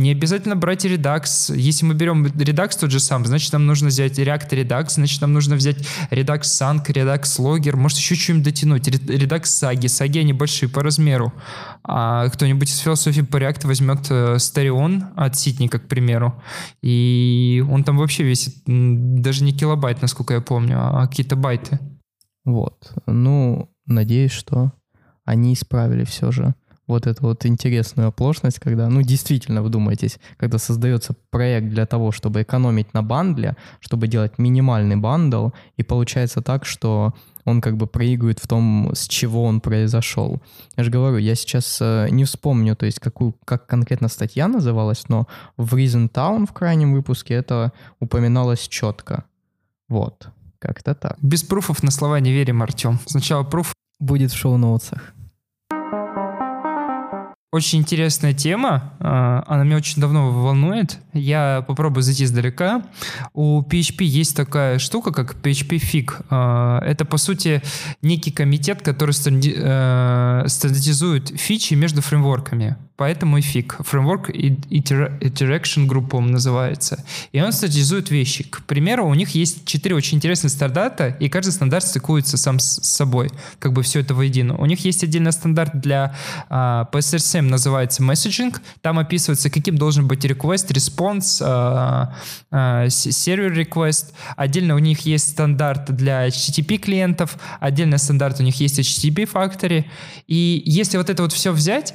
Не 0.00 0.12
обязательно 0.12 0.56
брать 0.56 0.86
Redux. 0.86 1.54
Если 1.54 1.84
мы 1.84 1.92
берем 1.92 2.24
Redux 2.24 2.80
тот 2.80 2.90
же 2.90 3.00
сам, 3.00 3.26
значит, 3.26 3.52
нам 3.52 3.66
нужно 3.66 3.88
взять 3.88 4.18
React 4.18 4.48
Redux, 4.48 4.92
значит, 4.92 5.20
нам 5.20 5.34
нужно 5.34 5.56
взять 5.56 5.76
Redux 6.10 6.40
Sync, 6.40 6.86
Redux 6.86 7.20
Logger, 7.38 7.76
может, 7.76 7.98
еще 7.98 8.14
что-нибудь 8.14 8.44
дотянуть. 8.44 8.88
Redux 8.88 9.42
Sagi. 9.42 9.88
Sagi, 9.88 10.20
они 10.20 10.32
большие 10.32 10.70
по 10.70 10.82
размеру. 10.82 11.34
А 11.84 12.30
кто-нибудь 12.30 12.70
из 12.70 12.78
философии 12.78 13.20
по 13.20 13.36
React 13.36 13.66
возьмет 13.66 14.06
э, 14.08 14.36
Starion 14.36 15.02
от 15.16 15.36
Ситника, 15.36 15.78
к 15.78 15.86
примеру, 15.86 16.42
и 16.80 17.62
он 17.70 17.84
там 17.84 17.98
вообще 17.98 18.22
весит 18.22 18.54
даже 18.64 19.44
не 19.44 19.52
килобайт, 19.52 20.00
насколько 20.00 20.32
я 20.32 20.40
помню, 20.40 20.78
а 20.78 21.06
какие-то 21.08 21.36
байты. 21.36 21.78
Вот. 22.46 22.90
Ну, 23.04 23.70
надеюсь, 23.84 24.32
что 24.32 24.72
они 25.26 25.52
исправили 25.52 26.04
все 26.04 26.30
же 26.30 26.54
вот 26.90 27.06
эту 27.06 27.22
вот 27.22 27.46
интересную 27.46 28.08
оплошность, 28.08 28.58
когда, 28.58 28.88
ну, 28.88 29.02
действительно, 29.02 29.62
вдумайтесь, 29.62 30.18
когда 30.36 30.58
создается 30.58 31.14
проект 31.30 31.68
для 31.68 31.86
того, 31.86 32.12
чтобы 32.12 32.42
экономить 32.42 32.92
на 32.94 33.02
бандле, 33.02 33.56
чтобы 33.80 34.08
делать 34.08 34.38
минимальный 34.38 34.96
бандл, 34.96 35.50
и 35.76 35.82
получается 35.82 36.42
так, 36.42 36.66
что 36.66 37.14
он 37.44 37.60
как 37.60 37.76
бы 37.76 37.86
проигрывает 37.86 38.38
в 38.38 38.46
том, 38.46 38.90
с 38.94 39.08
чего 39.08 39.44
он 39.44 39.60
произошел. 39.60 40.40
Я 40.76 40.84
же 40.84 40.90
говорю, 40.90 41.16
я 41.16 41.34
сейчас 41.34 41.78
э, 41.80 42.08
не 42.10 42.24
вспомню, 42.24 42.76
то 42.76 42.86
есть 42.86 43.00
какую, 43.00 43.34
как 43.44 43.66
конкретно 43.66 44.08
статья 44.08 44.48
называлась, 44.48 45.08
но 45.08 45.26
в 45.56 45.74
Reason 45.74 46.10
Town 46.10 46.46
в 46.46 46.52
крайнем 46.52 46.92
выпуске 46.92 47.34
это 47.34 47.72
упоминалось 47.98 48.68
четко. 48.68 49.24
Вот, 49.88 50.28
как-то 50.58 50.94
так. 50.94 51.16
Без 51.22 51.42
пруфов 51.42 51.82
на 51.82 51.90
слова 51.90 52.20
не 52.20 52.32
верим, 52.32 52.62
Артем. 52.62 52.98
Сначала 53.06 53.42
пруф. 53.42 53.72
Будет 53.98 54.32
в 54.32 54.36
шоу-ноутсах. 54.36 55.12
Очень 57.52 57.80
интересная 57.80 58.32
тема, 58.32 58.92
а, 59.00 59.42
она 59.48 59.64
меня 59.64 59.76
очень 59.76 60.00
давно 60.00 60.30
волнует. 60.30 61.00
Я 61.12 61.64
попробую 61.66 62.04
зайти 62.04 62.22
издалека. 62.22 62.84
У 63.34 63.62
PHP 63.62 64.04
есть 64.04 64.36
такая 64.36 64.78
штука, 64.78 65.10
как 65.10 65.34
PHP 65.34 65.80
FIG. 65.80 66.26
А, 66.30 66.78
это, 66.84 67.04
по 67.04 67.16
сути, 67.16 67.60
некий 68.02 68.30
комитет, 68.30 68.82
который 68.82 69.16
э, 69.16 70.44
стандартизует 70.46 71.40
фичи 71.40 71.74
между 71.74 72.02
фреймворками. 72.02 72.76
Поэтому 73.00 73.38
и 73.38 73.40
FIG. 73.40 73.82
Framework 73.82 74.28
Interaction 74.28 75.88
Group, 75.88 76.10
он 76.12 76.30
называется. 76.30 77.02
И 77.32 77.40
он 77.40 77.50
стандартизует 77.50 78.10
вещи. 78.10 78.44
К 78.44 78.62
примеру, 78.64 79.08
у 79.08 79.14
них 79.14 79.30
есть 79.30 79.64
четыре 79.64 79.96
очень 79.96 80.18
интересных 80.18 80.52
стандарта, 80.52 81.08
и 81.08 81.30
каждый 81.30 81.52
стандарт 81.52 81.84
стыкуется 81.84 82.36
сам 82.36 82.58
с 82.58 82.78
собой. 82.82 83.30
Как 83.58 83.72
бы 83.72 83.82
все 83.82 84.00
это 84.00 84.12
воедино. 84.12 84.58
У 84.58 84.66
них 84.66 84.84
есть 84.84 85.02
отдельный 85.02 85.32
стандарт 85.32 85.80
для 85.80 86.14
а, 86.50 86.90
PSR 86.92 87.39
7 87.40 87.48
называется 87.48 88.02
messaging. 88.02 88.60
Там 88.82 88.98
описывается, 88.98 89.50
каким 89.50 89.76
должен 89.78 90.06
быть 90.06 90.24
request, 90.24 90.70
response, 90.70 91.42
э, 91.44 92.06
э, 92.50 92.88
сервер 92.90 93.52
реквест. 93.52 94.12
Отдельно 94.36 94.74
у 94.74 94.78
них 94.78 95.00
есть 95.00 95.30
стандарт 95.30 95.94
для 95.96 96.28
HTTP 96.28 96.76
клиентов, 96.76 97.38
отдельно 97.60 97.98
стандарт 97.98 98.40
у 98.40 98.42
них 98.42 98.60
есть 98.60 98.78
HTTP 98.78 99.30
Factory. 99.30 99.84
И 100.26 100.62
если 100.66 100.98
вот 100.98 101.08
это 101.08 101.22
вот 101.22 101.32
все 101.32 101.52
взять, 101.52 101.94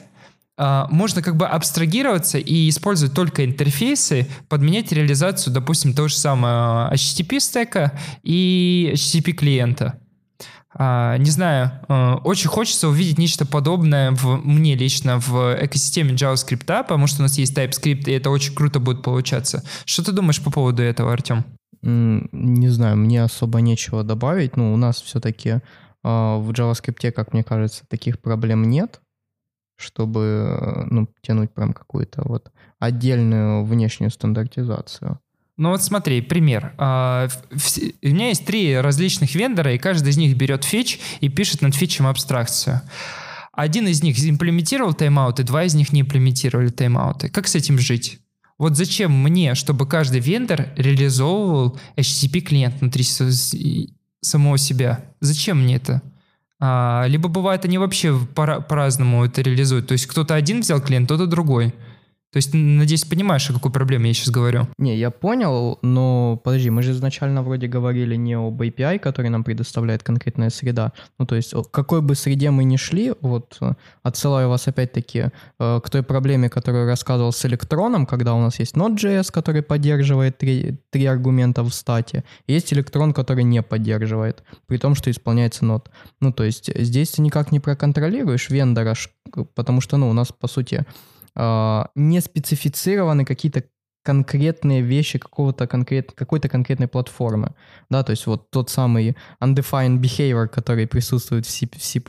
э, 0.57 0.83
можно 0.89 1.21
как 1.21 1.35
бы 1.35 1.47
абстрагироваться 1.47 2.39
и 2.39 2.69
использовать 2.69 3.13
только 3.13 3.45
интерфейсы, 3.45 4.27
подменять 4.49 4.91
реализацию, 4.91 5.53
допустим, 5.53 5.93
того 5.93 6.07
же 6.07 6.15
самого 6.15 6.91
HTTP 6.93 7.39
стека 7.39 7.91
и 8.23 8.91
HTTP 8.95 9.33
клиента. 9.33 9.99
Uh, 10.77 11.17
не 11.19 11.31
знаю, 11.31 11.71
uh, 11.87 12.19
очень 12.25 12.49
хочется 12.49 12.89
увидеть 12.89 13.17
нечто 13.17 13.45
подобное 13.45 14.11
в, 14.11 14.41
мне 14.43 14.75
лично 14.75 15.19
в 15.19 15.57
экосистеме 15.61 16.13
JavaScript, 16.13 16.65
потому 16.65 17.07
что 17.07 17.21
у 17.21 17.23
нас 17.23 17.37
есть 17.37 17.57
TypeScript, 17.57 18.03
и 18.07 18.11
это 18.11 18.29
очень 18.29 18.53
круто 18.53 18.81
будет 18.81 19.01
получаться. 19.01 19.63
Что 19.85 20.03
ты 20.03 20.11
думаешь 20.11 20.43
по 20.43 20.51
поводу 20.51 20.83
этого, 20.83 21.13
Артем? 21.13 21.45
Не 21.81 22.67
знаю, 22.67 22.97
мне 22.97 23.23
особо 23.23 23.61
нечего 23.61 24.03
добавить. 24.03 24.57
Ну, 24.57 24.73
у 24.73 24.77
нас 24.77 25.01
все-таки 25.01 25.61
в 26.03 26.49
JavaScript, 26.51 27.11
как 27.11 27.31
мне 27.31 27.43
кажется, 27.43 27.85
таких 27.87 28.19
проблем 28.19 28.63
нет 28.69 28.99
чтобы 29.77 30.85
ну, 30.89 31.07
тянуть 31.21 31.53
прям 31.53 31.73
какую-то 31.73 32.23
вот 32.25 32.51
отдельную 32.79 33.63
внешнюю 33.65 34.11
стандартизацию. 34.11 35.19
Ну 35.57 35.69
вот 35.69 35.81
смотри, 35.81 36.21
пример. 36.21 36.73
А, 36.77 37.27
у 38.01 38.07
меня 38.07 38.27
есть 38.29 38.45
три 38.45 38.77
различных 38.77 39.35
вендора, 39.35 39.73
и 39.73 39.77
каждый 39.77 40.09
из 40.09 40.17
них 40.17 40.35
берет 40.35 40.65
фич 40.65 40.99
и 41.21 41.29
пишет 41.29 41.61
над 41.61 41.73
фичем 41.75 42.07
абстракцию. 42.07 42.81
Один 43.53 43.87
из 43.87 44.03
них 44.03 44.19
имплементировал 44.19 44.93
тайм-ауты, 44.93 45.43
два 45.43 45.63
из 45.63 45.73
них 45.75 45.93
не 45.93 46.01
имплементировали 46.01 46.69
тайм-ауты. 46.69 47.29
Как 47.29 47.47
с 47.47 47.55
этим 47.55 47.79
жить? 47.79 48.19
Вот 48.57 48.75
зачем 48.75 49.11
мне, 49.11 49.55
чтобы 49.55 49.87
каждый 49.87 50.19
вендор 50.19 50.69
реализовывал 50.75 51.79
HTTP 51.95 52.41
клиент 52.41 52.81
внутри 52.81 53.05
самого 54.21 54.57
себя? 54.57 55.05
Зачем 55.21 55.63
мне 55.63 55.75
это? 55.75 56.01
А, 56.59 57.05
либо 57.07 57.29
бывает 57.29 57.63
они 57.65 57.77
вообще 57.77 58.17
по- 58.33 58.61
по-разному 58.61 59.23
это 59.25 59.41
реализуют. 59.41 59.87
То 59.87 59.93
есть 59.93 60.05
кто-то 60.07 60.35
один 60.35 60.61
взял 60.61 60.81
клиент, 60.81 61.07
кто-то 61.07 61.25
другой. 61.25 61.73
То 62.31 62.37
есть, 62.37 62.53
надеюсь, 62.53 63.05
понимаешь, 63.05 63.49
о 63.49 63.53
какой 63.53 63.71
проблеме 63.71 64.09
я 64.09 64.13
сейчас 64.13 64.29
говорю? 64.29 64.67
Не, 64.77 64.97
я 64.97 65.09
понял, 65.09 65.79
но 65.81 66.41
подожди, 66.43 66.69
мы 66.69 66.81
же 66.83 66.91
изначально 66.91 67.43
вроде 67.43 67.67
говорили 67.67 68.15
не 68.17 68.33
об 68.33 68.61
API, 68.61 68.99
который 68.99 69.29
нам 69.29 69.43
предоставляет 69.45 70.03
конкретная 70.03 70.49
среда. 70.49 70.91
Ну, 71.17 71.25
то 71.25 71.35
есть, 71.35 71.53
какой 71.71 72.01
бы 72.01 72.13
среде 72.15 72.51
мы 72.51 72.65
ни 72.65 72.75
шли, 72.75 73.13
вот 73.21 73.57
отсылаю 74.03 74.49
вас 74.49 74.67
опять-таки 74.67 75.29
э, 75.59 75.79
к 75.81 75.89
той 75.89 76.03
проблеме, 76.03 76.49
которую 76.49 76.87
рассказывал 76.87 77.31
с 77.31 77.45
электроном, 77.45 78.05
когда 78.05 78.33
у 78.33 78.41
нас 78.41 78.59
есть 78.59 78.75
Node.js, 78.75 79.31
который 79.31 79.61
поддерживает 79.61 80.37
три, 80.37 80.77
три 80.89 81.05
аргумента 81.05 81.63
в 81.63 81.69
стате, 81.69 82.25
есть 82.47 82.73
электрон, 82.73 83.13
который 83.13 83.45
не 83.45 83.61
поддерживает, 83.61 84.43
при 84.67 84.77
том, 84.77 84.95
что 84.95 85.09
исполняется 85.09 85.65
Node. 85.65 85.85
Ну, 86.19 86.33
то 86.33 86.43
есть, 86.43 86.69
здесь 86.75 87.11
ты 87.11 87.21
никак 87.21 87.53
не 87.53 87.61
проконтролируешь 87.61 88.49
вендора, 88.49 88.95
потому 89.53 89.79
что, 89.79 89.95
ну, 89.95 90.09
у 90.09 90.13
нас, 90.13 90.33
по 90.33 90.47
сути, 90.47 90.85
не 91.35 92.21
специфицированы 92.21 93.25
какие-то 93.25 93.63
конкретные 94.05 94.81
вещи 94.81 95.17
какого-то 95.17 95.65
конкрет, 95.65 96.11
какой-то 96.11 96.47
конкретной 96.47 96.87
платформы. 96.87 97.55
Да, 97.89 98.03
то 98.03 98.11
есть 98.11 98.27
вот 98.27 98.51
тот 98.51 98.69
самый 98.69 99.15
undefined 99.41 99.99
behavior, 99.99 100.47
который 100.47 100.85
присутствует 100.85 101.47
в 101.47 101.49
C, 101.49 101.67
в 101.75 101.83
C++. 101.83 101.99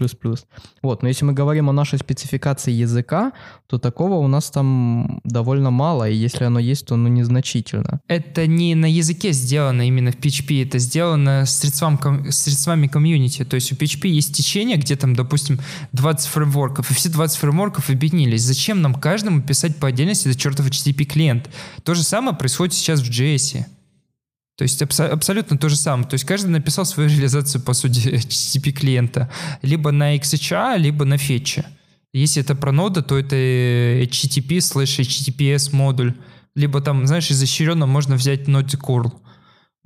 Вот, 0.82 1.02
но 1.02 1.08
если 1.08 1.24
мы 1.24 1.32
говорим 1.32 1.70
о 1.70 1.72
нашей 1.72 1.98
спецификации 1.98 2.70
языка, 2.70 3.32
то 3.66 3.78
такого 3.78 4.14
у 4.14 4.28
нас 4.28 4.50
там 4.50 5.20
довольно 5.24 5.70
мало, 5.70 6.06
и 6.08 6.14
если 6.14 6.44
оно 6.44 6.60
есть, 6.60 6.86
то 6.86 6.94
оно 6.94 7.08
незначительно. 7.08 8.00
Это 8.08 8.46
не 8.46 8.74
на 8.74 8.86
языке 8.86 9.32
сделано 9.32 9.88
именно 9.88 10.12
в 10.12 10.16
PHP, 10.16 10.66
это 10.66 10.78
сделано 10.78 11.46
средством, 11.46 11.98
средствами 12.30 12.88
комьюнити. 12.88 13.44
То 13.44 13.54
есть 13.54 13.72
у 13.72 13.74
PHP 13.74 14.08
есть 14.08 14.36
течение, 14.36 14.76
где 14.76 14.96
там, 14.96 15.16
допустим, 15.16 15.60
20 15.92 16.28
фреймворков, 16.28 16.90
и 16.90 16.94
все 16.94 17.08
20 17.08 17.38
фреймворков 17.38 17.88
объединились. 17.88 18.42
Зачем 18.42 18.82
нам 18.82 18.94
каждому 18.94 19.40
писать 19.40 19.76
по 19.76 19.88
отдельности 19.88 20.28
этот 20.28 20.40
чертов 20.40 20.66
HTTP 20.66 21.04
клиент? 21.04 21.48
То 21.86 21.94
же 21.94 22.02
самое 22.02 22.36
происходит 22.36 22.74
сейчас 22.74 23.00
в 23.00 23.08
JS. 23.08 23.64
То 24.56 24.62
есть 24.62 24.82
абс- 24.82 24.98
абсолютно 24.98 25.56
то 25.56 25.68
же 25.68 25.76
самое. 25.76 26.08
То 26.08 26.14
есть 26.14 26.24
каждый 26.24 26.48
написал 26.48 26.84
свою 26.84 27.08
реализацию, 27.14 27.62
по 27.62 27.74
сути, 27.74 28.08
HTTP 28.08 28.72
клиента. 28.72 29.30
Либо 29.62 29.92
на 29.92 30.16
XHA, 30.16 30.78
либо 30.78 31.04
на 31.04 31.16
фетче. 31.16 31.64
Если 32.12 32.42
это 32.42 32.56
про 32.56 32.72
нода, 32.72 33.02
то 33.02 33.16
это 33.16 33.36
HTTP 33.36 34.60
слэш 34.60 34.98
HTTPS 34.98 35.76
модуль. 35.76 36.14
Либо 36.56 36.80
там, 36.80 37.06
знаешь, 37.06 37.30
изощренно 37.30 37.86
можно 37.86 38.16
взять 38.16 38.48
Node 38.48 38.76
curl. 38.80 39.12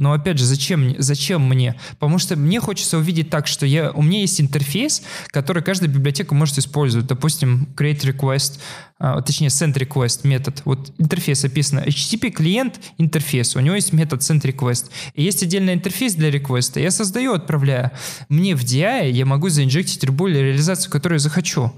Но 0.00 0.14
опять 0.14 0.38
же, 0.38 0.46
зачем, 0.46 0.94
зачем 0.96 1.46
мне? 1.46 1.78
Потому 1.98 2.18
что 2.18 2.34
мне 2.34 2.58
хочется 2.58 2.96
увидеть 2.96 3.28
так, 3.28 3.46
что 3.46 3.66
я, 3.66 3.90
у 3.92 4.00
меня 4.00 4.20
есть 4.20 4.40
интерфейс, 4.40 5.02
который 5.26 5.62
каждая 5.62 5.90
библиотека 5.90 6.34
может 6.34 6.56
использовать. 6.56 7.06
Допустим, 7.06 7.68
create 7.76 8.00
request, 8.00 8.60
а, 8.98 9.20
точнее 9.20 9.48
send 9.48 9.74
request 9.74 10.20
метод. 10.26 10.62
Вот 10.64 10.94
интерфейс 10.96 11.44
описано. 11.44 11.80
HTTP 11.80 12.30
клиент 12.30 12.80
интерфейс. 12.96 13.54
У 13.56 13.60
него 13.60 13.74
есть 13.74 13.92
метод 13.92 14.22
send 14.22 14.40
request. 14.40 14.90
И 15.12 15.22
есть 15.22 15.42
отдельный 15.42 15.74
интерфейс 15.74 16.14
для 16.14 16.30
реквеста. 16.30 16.80
Я 16.80 16.90
создаю, 16.90 17.34
отправляю. 17.34 17.90
Мне 18.30 18.56
в 18.56 18.64
DI 18.64 19.10
я 19.10 19.26
могу 19.26 19.50
заинжектить 19.50 20.02
любую 20.04 20.32
реализацию, 20.32 20.90
которую 20.90 21.16
я 21.16 21.20
захочу. 21.22 21.74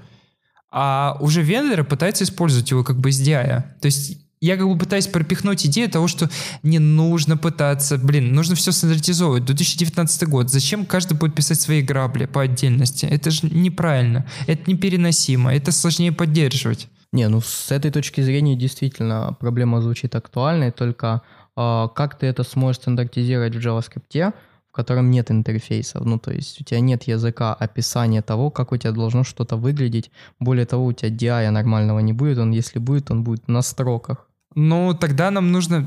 А 0.70 1.16
уже 1.18 1.43
вендоры 1.43 1.83
пытаются 1.83 2.23
использовать 2.23 2.70
его 2.70 2.85
как 2.85 3.01
бы 3.01 3.11
из 3.11 3.20
DI. 3.20 3.64
То 3.81 3.87
есть 3.87 4.22
я 4.43 4.57
как 4.57 4.66
бы 4.66 4.76
пытаюсь 4.76 5.07
пропихнуть 5.07 5.64
идею 5.66 5.88
того, 5.88 6.09
что 6.09 6.28
не 6.64 6.80
нужно 6.80 7.36
пытаться, 7.36 7.97
блин, 7.97 8.34
нужно 8.34 8.57
все 8.57 8.72
стандартизовывать. 8.72 9.45
2019 9.45 10.28
год. 10.28 10.51
Зачем 10.51 10.84
каждый 10.84 11.16
будет 11.16 11.36
писать 11.36 11.61
свои 11.61 11.80
грабли 11.80 12.26
по 12.26 12.43
отдельности? 12.43 13.07
Это 13.07 13.30
же 13.30 13.47
неправильно. 13.47 14.26
Это 14.49 14.68
непереносимо. 14.68 15.55
Это 15.55 15.70
сложнее 15.70 16.11
поддерживать. 16.11 16.88
Не, 17.12 17.28
ну 17.28 17.40
с 17.40 17.70
этой 17.70 17.93
точки 17.93 18.20
зрения 18.20 18.57
действительно 18.57 19.36
проблема 19.38 19.80
звучит 19.80 20.16
актуальной, 20.16 20.72
только 20.72 21.22
э, 21.57 21.88
как 21.95 22.18
ты 22.18 22.26
это 22.26 22.43
сможешь 22.43 22.82
стандартизировать 22.82 23.55
в 23.55 23.61
JavaScript, 23.61 24.32
в 24.72 24.74
котором 24.74 25.12
нет 25.12 25.30
интерфейсов. 25.30 26.05
Ну, 26.05 26.18
то 26.18 26.32
есть 26.32 26.61
у 26.61 26.64
тебя 26.64 26.80
нет 26.80 27.05
языка 27.05 27.55
описания 27.55 28.22
того, 28.22 28.51
как 28.51 28.72
у 28.72 28.76
тебя 28.76 28.90
должно 28.90 29.22
что-то 29.22 29.57
выглядеть. 29.57 30.11
Более 30.40 30.66
того, 30.66 30.86
у 30.86 30.93
тебя 30.93 31.11
DI 31.11 31.51
нормального 31.51 32.01
не 32.01 32.12
будет. 32.12 32.38
Он, 32.38 32.51
если 32.51 32.80
будет, 32.80 33.11
он 33.12 33.22
будет 33.22 33.47
на 33.47 33.62
строках. 33.62 34.26
Ну, 34.55 34.95
тогда 34.95 35.31
нам 35.31 35.53
нужно... 35.53 35.87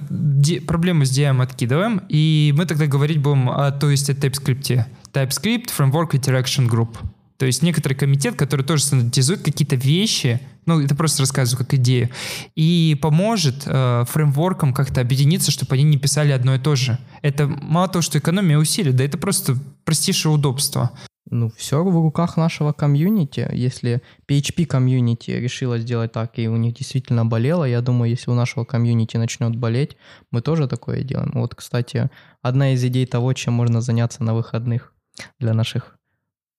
Проблему 0.67 1.05
с 1.05 1.17
DIM 1.17 1.41
откидываем, 1.41 2.01
и 2.09 2.53
мы 2.57 2.65
тогда 2.65 2.87
говорить 2.87 3.19
будем 3.19 3.49
о, 3.49 3.71
то 3.71 3.89
есть 3.89 4.09
о 4.09 4.13
TypeScript. 4.13 4.85
TypeScript 5.13 5.69
Framework 5.77 6.11
Interaction 6.11 6.67
Group. 6.67 6.97
То 7.37 7.45
есть 7.45 7.61
некоторый 7.61 7.95
комитет, 7.95 8.35
который 8.35 8.65
тоже 8.65 8.83
стандартизует 8.83 9.41
какие-то 9.41 9.75
вещи, 9.75 10.39
ну, 10.65 10.81
это 10.81 10.95
просто 10.95 11.21
рассказываю 11.21 11.65
как 11.65 11.73
идею, 11.75 12.09
и 12.55 12.97
поможет 13.01 13.63
э, 13.65 14.05
фреймворкам 14.07 14.73
как-то 14.73 15.01
объединиться, 15.01 15.51
чтобы 15.51 15.75
они 15.75 15.83
не 15.83 15.97
писали 15.97 16.31
одно 16.31 16.55
и 16.55 16.59
то 16.59 16.75
же. 16.75 16.97
Это 17.21 17.47
мало 17.47 17.89
того, 17.89 18.01
что 18.01 18.17
экономия 18.17 18.57
усилий, 18.57 18.93
да 18.93 19.03
это 19.03 19.17
просто 19.17 19.57
простейшее 19.83 20.31
удобство. 20.31 20.91
Ну, 21.31 21.49
все 21.49 21.83
в 21.83 21.89
руках 21.89 22.37
нашего 22.37 22.71
комьюнити. 22.71 23.49
Если 23.51 24.03
PHP 24.27 24.65
комьюнити 24.67 25.31
решила 25.31 25.79
сделать 25.79 26.11
так, 26.11 26.37
и 26.37 26.47
у 26.47 26.55
них 26.55 26.75
действительно 26.75 27.25
болело, 27.25 27.63
я 27.65 27.81
думаю, 27.81 28.11
если 28.11 28.29
у 28.29 28.35
нашего 28.35 28.63
комьюнити 28.63 29.17
начнет 29.17 29.55
болеть, 29.55 29.97
мы 30.29 30.41
тоже 30.41 30.67
такое 30.67 31.01
делаем. 31.03 31.31
Вот, 31.33 31.55
кстати, 31.55 32.11
одна 32.43 32.73
из 32.73 32.83
идей 32.83 33.07
того, 33.07 33.33
чем 33.33 33.53
можно 33.53 33.81
заняться 33.81 34.23
на 34.23 34.35
выходных 34.35 34.93
для 35.39 35.53
наших 35.53 35.97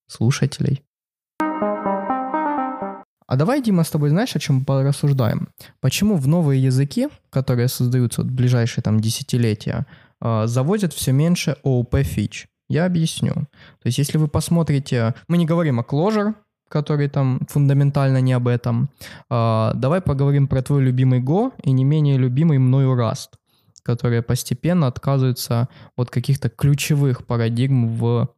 слушателей. 0.08 0.82
А 3.28 3.36
давай, 3.36 3.62
Дима, 3.62 3.84
с 3.84 3.90
тобой 3.90 4.10
знаешь, 4.10 4.34
о 4.34 4.38
чем 4.38 4.64
порассуждаем? 4.64 5.48
Почему 5.80 6.16
в 6.16 6.26
новые 6.28 6.62
языки, 6.62 7.08
которые 7.30 7.68
создаются 7.68 8.22
в 8.22 8.26
ближайшие 8.26 8.82
там 8.82 9.00
десятилетия, 9.00 9.86
а, 10.20 10.46
заводят 10.46 10.92
все 10.92 11.12
меньше 11.12 11.56
OOP 11.64 12.02
фич? 12.02 12.48
Я 12.68 12.84
объясню. 12.86 13.32
То 13.32 13.86
есть, 13.86 13.98
если 13.98 14.18
вы 14.18 14.28
посмотрите, 14.28 15.14
мы 15.28 15.38
не 15.38 15.46
говорим 15.46 15.78
о 15.78 15.82
Clojure, 15.82 16.34
который 16.68 17.08
там 17.08 17.40
фундаментально 17.48 18.20
не 18.20 18.32
об 18.32 18.48
этом. 18.48 18.88
А, 19.30 19.72
давай 19.74 20.00
поговорим 20.00 20.48
про 20.48 20.62
твой 20.62 20.82
любимый 20.82 21.20
Go 21.20 21.52
и 21.62 21.72
не 21.72 21.84
менее 21.84 22.18
любимый 22.18 22.58
мною 22.58 22.96
Rust, 22.96 23.28
которые 23.82 24.22
постепенно 24.22 24.86
отказываются 24.88 25.68
от 25.96 26.10
каких-то 26.10 26.48
ключевых 26.48 27.24
парадигм 27.24 27.96
в 27.96 28.28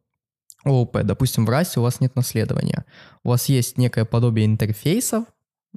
ООП. 0.63 0.99
Допустим, 1.03 1.45
в 1.45 1.49
Rust 1.49 1.79
у 1.79 1.81
вас 1.81 2.01
нет 2.01 2.15
наследования. 2.15 2.85
У 3.23 3.29
вас 3.29 3.49
есть 3.49 3.77
некое 3.77 4.05
подобие 4.05 4.45
интерфейсов, 4.45 5.23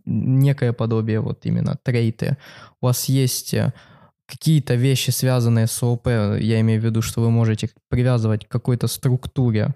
некое 0.05 0.73
подобие 0.73 1.21
вот 1.21 1.47
именно 1.47 1.77
трейты. 1.83 2.37
У 2.81 2.87
вас 2.87 3.07
есть 3.07 3.55
э, 3.55 3.73
какие-то 4.33 4.75
вещи, 4.75 5.11
связанные 5.11 5.67
с 5.67 5.83
ООП, 5.83 6.07
я 6.41 6.61
имею 6.61 6.81
в 6.81 6.85
виду, 6.85 7.03
что 7.03 7.21
вы 7.21 7.31
можете 7.31 7.69
привязывать 7.89 8.47
к 8.47 8.51
какой-то 8.51 8.87
структуре 8.87 9.75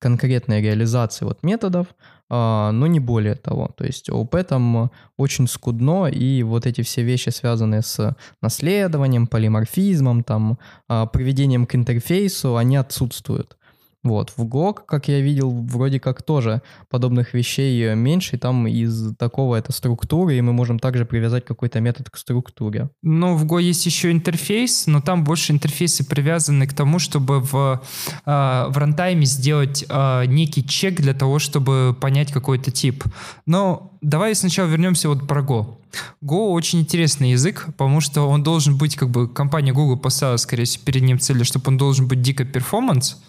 конкретной 0.00 0.60
реализации 0.60 1.24
вот 1.24 1.44
методов, 1.44 1.86
а, 2.28 2.72
но 2.72 2.88
не 2.88 2.98
более 2.98 3.36
того. 3.36 3.70
То 3.76 3.84
есть 3.84 4.10
ООП 4.10 4.36
там 4.48 4.90
очень 5.16 5.46
скудно, 5.46 6.06
и 6.06 6.42
вот 6.42 6.66
эти 6.66 6.82
все 6.82 7.02
вещи, 7.02 7.30
связанные 7.30 7.82
с 7.82 8.16
наследованием, 8.40 9.28
полиморфизмом, 9.28 10.24
там, 10.24 10.58
а, 10.88 11.06
приведением 11.06 11.66
к 11.66 11.76
интерфейсу, 11.76 12.56
они 12.56 12.76
отсутствуют. 12.76 13.56
Вот, 14.04 14.32
в 14.36 14.44
Go, 14.44 14.74
как 14.74 15.06
я 15.06 15.20
видел, 15.20 15.50
вроде 15.50 16.00
как 16.00 16.22
тоже 16.22 16.60
подобных 16.90 17.34
вещей 17.34 17.94
меньше, 17.94 18.34
и 18.34 18.38
там 18.38 18.66
из 18.66 19.14
такого 19.16 19.54
это 19.54 19.72
структуры, 19.72 20.36
и 20.36 20.40
мы 20.40 20.52
можем 20.52 20.80
также 20.80 21.04
привязать 21.04 21.44
какой-то 21.44 21.80
метод 21.80 22.10
к 22.10 22.16
структуре. 22.16 22.90
Ну, 23.02 23.36
в 23.36 23.44
Go 23.46 23.62
есть 23.62 23.86
еще 23.86 24.10
интерфейс, 24.10 24.88
но 24.88 25.00
там 25.00 25.22
больше 25.22 25.52
интерфейсы 25.52 26.04
привязаны 26.04 26.66
к 26.66 26.74
тому, 26.74 26.98
чтобы 26.98 27.40
в, 27.40 27.80
э, 28.26 28.64
в 28.68 28.76
рантайме 28.76 29.24
сделать 29.24 29.84
э, 29.88 30.24
некий 30.26 30.66
чек 30.66 30.96
для 30.96 31.14
того, 31.14 31.38
чтобы 31.38 31.96
понять 32.00 32.32
какой-то 32.32 32.72
тип. 32.72 33.04
Но 33.46 33.92
давай 34.00 34.34
сначала 34.34 34.66
вернемся 34.66 35.08
вот 35.08 35.28
про 35.28 35.42
Go. 35.42 35.76
Go 36.22 36.50
очень 36.50 36.80
интересный 36.80 37.32
язык, 37.32 37.66
потому 37.78 38.00
что 38.00 38.22
он 38.22 38.42
должен 38.42 38.76
быть, 38.76 38.96
как 38.96 39.10
бы, 39.10 39.28
компания 39.28 39.72
Google 39.72 39.96
поставила, 39.96 40.38
скорее 40.38 40.64
всего, 40.64 40.84
перед 40.84 41.02
ним 41.02 41.20
целью, 41.20 41.44
чтобы 41.44 41.64
он 41.68 41.76
должен 41.76 42.08
быть 42.08 42.20
дико 42.20 42.44
перформанс, 42.44 43.22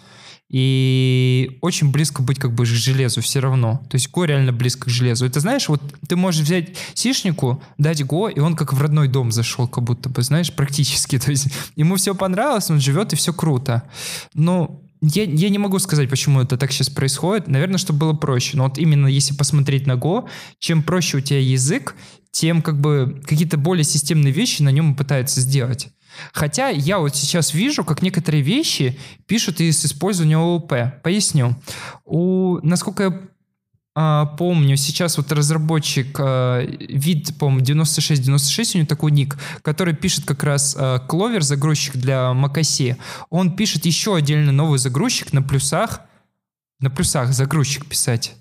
и 0.50 1.58
очень 1.62 1.90
близко 1.90 2.22
быть 2.22 2.38
как 2.38 2.54
бы 2.54 2.64
к 2.64 2.66
железу 2.66 3.20
все 3.20 3.40
равно. 3.40 3.82
То 3.90 3.96
есть 3.96 4.10
Go 4.12 4.26
реально 4.26 4.52
близко 4.52 4.86
к 4.86 4.88
железу. 4.88 5.26
Это 5.26 5.40
знаешь, 5.40 5.68
вот 5.68 5.82
ты 6.06 6.16
можешь 6.16 6.42
взять 6.42 6.76
сишнику, 6.94 7.62
дать 7.78 8.02
Go, 8.02 8.32
и 8.32 8.40
он 8.40 8.54
как 8.54 8.72
в 8.72 8.80
родной 8.80 9.08
дом 9.08 9.32
зашел, 9.32 9.66
как 9.66 9.84
будто 9.84 10.08
бы, 10.08 10.22
знаешь, 10.22 10.52
практически. 10.52 11.18
То 11.24 11.30
есть 11.30 11.48
ему 11.76 11.96
все 11.96 12.14
понравилось, 12.14 12.70
он 12.70 12.80
живет, 12.80 13.12
и 13.12 13.16
все 13.16 13.32
круто. 13.32 13.84
Но 14.34 14.82
я, 15.00 15.24
я 15.24 15.48
не 15.48 15.58
могу 15.58 15.78
сказать, 15.78 16.08
почему 16.08 16.40
это 16.40 16.56
так 16.56 16.72
сейчас 16.72 16.90
происходит. 16.90 17.48
Наверное, 17.48 17.78
чтобы 17.78 18.00
было 18.00 18.12
проще. 18.12 18.56
Но 18.56 18.64
вот 18.64 18.78
именно 18.78 19.06
если 19.06 19.34
посмотреть 19.34 19.86
на 19.86 19.92
Go, 19.92 20.28
чем 20.58 20.82
проще 20.82 21.18
у 21.18 21.20
тебя 21.20 21.40
язык, 21.40 21.94
тем 22.30 22.62
как 22.62 22.80
бы 22.80 23.22
какие-то 23.26 23.56
более 23.56 23.84
системные 23.84 24.32
вещи 24.32 24.62
на 24.62 24.70
нем 24.70 24.94
пытаются 24.94 25.40
сделать. 25.40 25.88
Хотя 26.32 26.68
я 26.68 26.98
вот 26.98 27.16
сейчас 27.16 27.54
вижу, 27.54 27.84
как 27.84 28.02
некоторые 28.02 28.42
вещи 28.42 28.98
пишут 29.26 29.60
из 29.60 29.84
использования 29.84 30.36
ООП. 30.36 30.72
Поясню. 31.02 31.56
У, 32.04 32.58
насколько 32.62 33.02
я 33.02 33.20
а, 33.96 34.26
помню, 34.26 34.76
сейчас 34.76 35.16
вот 35.18 35.30
разработчик 35.30 36.16
а, 36.18 36.60
вид, 36.62 37.38
по-моему, 37.38 37.64
9696, 37.64 38.74
у 38.74 38.78
него 38.78 38.88
такой 38.88 39.12
ник, 39.12 39.36
который 39.62 39.94
пишет 39.94 40.24
как 40.24 40.42
раз 40.42 40.76
а, 40.76 41.06
Clover, 41.06 41.40
загрузчик 41.40 41.96
для 41.96 42.32
macOS. 42.32 42.96
Он 43.30 43.54
пишет 43.54 43.86
еще 43.86 44.16
отдельно 44.16 44.50
новый 44.50 44.78
загрузчик 44.78 45.32
на 45.32 45.42
плюсах, 45.42 46.00
на 46.80 46.90
плюсах 46.90 47.32
загрузчик 47.32 47.86
писать. 47.86 48.34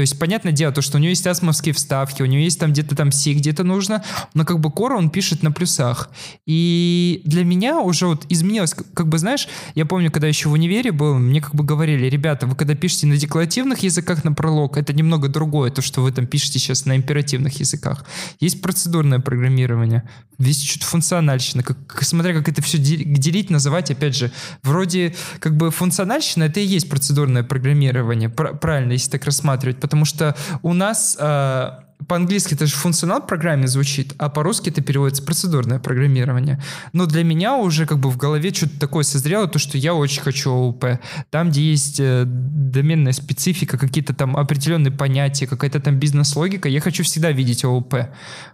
То 0.00 0.02
есть, 0.02 0.18
понятное 0.18 0.52
дело, 0.52 0.72
то, 0.72 0.80
что 0.80 0.96
у 0.96 0.98
него 0.98 1.10
есть 1.10 1.26
асмовские 1.26 1.74
вставки, 1.74 2.22
у 2.22 2.24
него 2.24 2.42
есть 2.42 2.58
там 2.58 2.72
где-то 2.72 2.96
там 2.96 3.12
си, 3.12 3.34
где-то 3.34 3.64
нужно, 3.64 4.02
но 4.32 4.46
как 4.46 4.58
бы 4.58 4.70
Кора 4.72 4.96
он 4.96 5.10
пишет 5.10 5.42
на 5.42 5.52
плюсах. 5.52 6.08
И 6.46 7.20
для 7.26 7.44
меня 7.44 7.80
уже 7.80 8.06
вот 8.06 8.24
изменилось, 8.30 8.74
как 8.94 9.08
бы, 9.08 9.18
знаешь, 9.18 9.46
я 9.74 9.84
помню, 9.84 10.10
когда 10.10 10.26
еще 10.26 10.48
в 10.48 10.52
универе 10.52 10.90
был, 10.90 11.18
мне 11.18 11.42
как 11.42 11.54
бы 11.54 11.64
говорили, 11.64 12.06
ребята, 12.06 12.46
вы 12.46 12.56
когда 12.56 12.74
пишете 12.74 13.08
на 13.08 13.18
декларативных 13.18 13.80
языках 13.80 14.24
на 14.24 14.32
пролог, 14.32 14.78
это 14.78 14.94
немного 14.94 15.28
другое, 15.28 15.70
то, 15.70 15.82
что 15.82 16.00
вы 16.00 16.12
там 16.12 16.26
пишете 16.26 16.58
сейчас 16.58 16.86
на 16.86 16.96
императивных 16.96 17.60
языках. 17.60 18.06
Есть 18.40 18.62
процедурное 18.62 19.18
программирование, 19.18 20.04
весь 20.38 20.62
что-то 20.62 20.86
функциональщина, 20.86 21.62
как, 21.62 22.02
смотря 22.02 22.32
как 22.32 22.48
это 22.48 22.62
все 22.62 22.78
делить, 22.78 23.50
называть, 23.50 23.90
опять 23.90 24.16
же, 24.16 24.32
вроде 24.62 25.14
как 25.40 25.58
бы 25.58 25.70
функциональщина, 25.70 26.44
это 26.44 26.58
и 26.58 26.64
есть 26.64 26.88
процедурное 26.88 27.42
программирование, 27.42 28.30
правильно, 28.30 28.92
если 28.92 29.10
так 29.10 29.26
рассматривать, 29.26 29.78
потому 29.90 30.04
что 30.04 30.36
у 30.62 30.72
нас 30.72 31.16
э, 31.18 31.70
по-английски 32.06 32.54
это 32.54 32.66
же 32.66 32.74
функционал 32.74 33.26
программе 33.26 33.66
звучит, 33.66 34.14
а 34.18 34.28
по-русски 34.28 34.70
это 34.70 34.82
переводится 34.82 35.24
процедурное 35.24 35.80
программирование. 35.80 36.62
Но 36.92 37.06
для 37.06 37.24
меня 37.24 37.56
уже 37.56 37.86
как 37.86 37.98
бы 37.98 38.08
в 38.08 38.16
голове 38.16 38.54
что-то 38.54 38.78
такое 38.78 39.02
созрело, 39.02 39.48
то, 39.48 39.58
что 39.58 39.76
я 39.76 39.94
очень 39.94 40.22
хочу 40.22 40.50
ООП. 40.50 40.84
Там, 41.30 41.50
где 41.50 41.62
есть 41.62 41.98
э, 41.98 42.22
доменная 42.26 43.12
специфика, 43.12 43.78
какие-то 43.78 44.14
там 44.14 44.36
определенные 44.36 44.92
понятия, 44.92 45.48
какая-то 45.48 45.80
там 45.80 45.98
бизнес-логика, 45.98 46.68
я 46.68 46.80
хочу 46.80 47.02
всегда 47.02 47.32
видеть 47.32 47.64
ООП. 47.64 47.94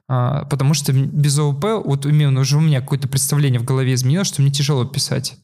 А, 0.08 0.44
потому 0.46 0.72
что 0.72 0.94
без 0.94 1.38
ООП, 1.38 1.84
вот 1.84 2.06
именно 2.06 2.40
уже 2.40 2.56
у 2.56 2.60
меня 2.60 2.80
какое-то 2.80 3.08
представление 3.08 3.60
в 3.60 3.64
голове 3.64 3.92
изменилось, 3.92 4.28
что 4.28 4.40
мне 4.40 4.50
тяжело 4.50 4.86
писать. 4.86 5.36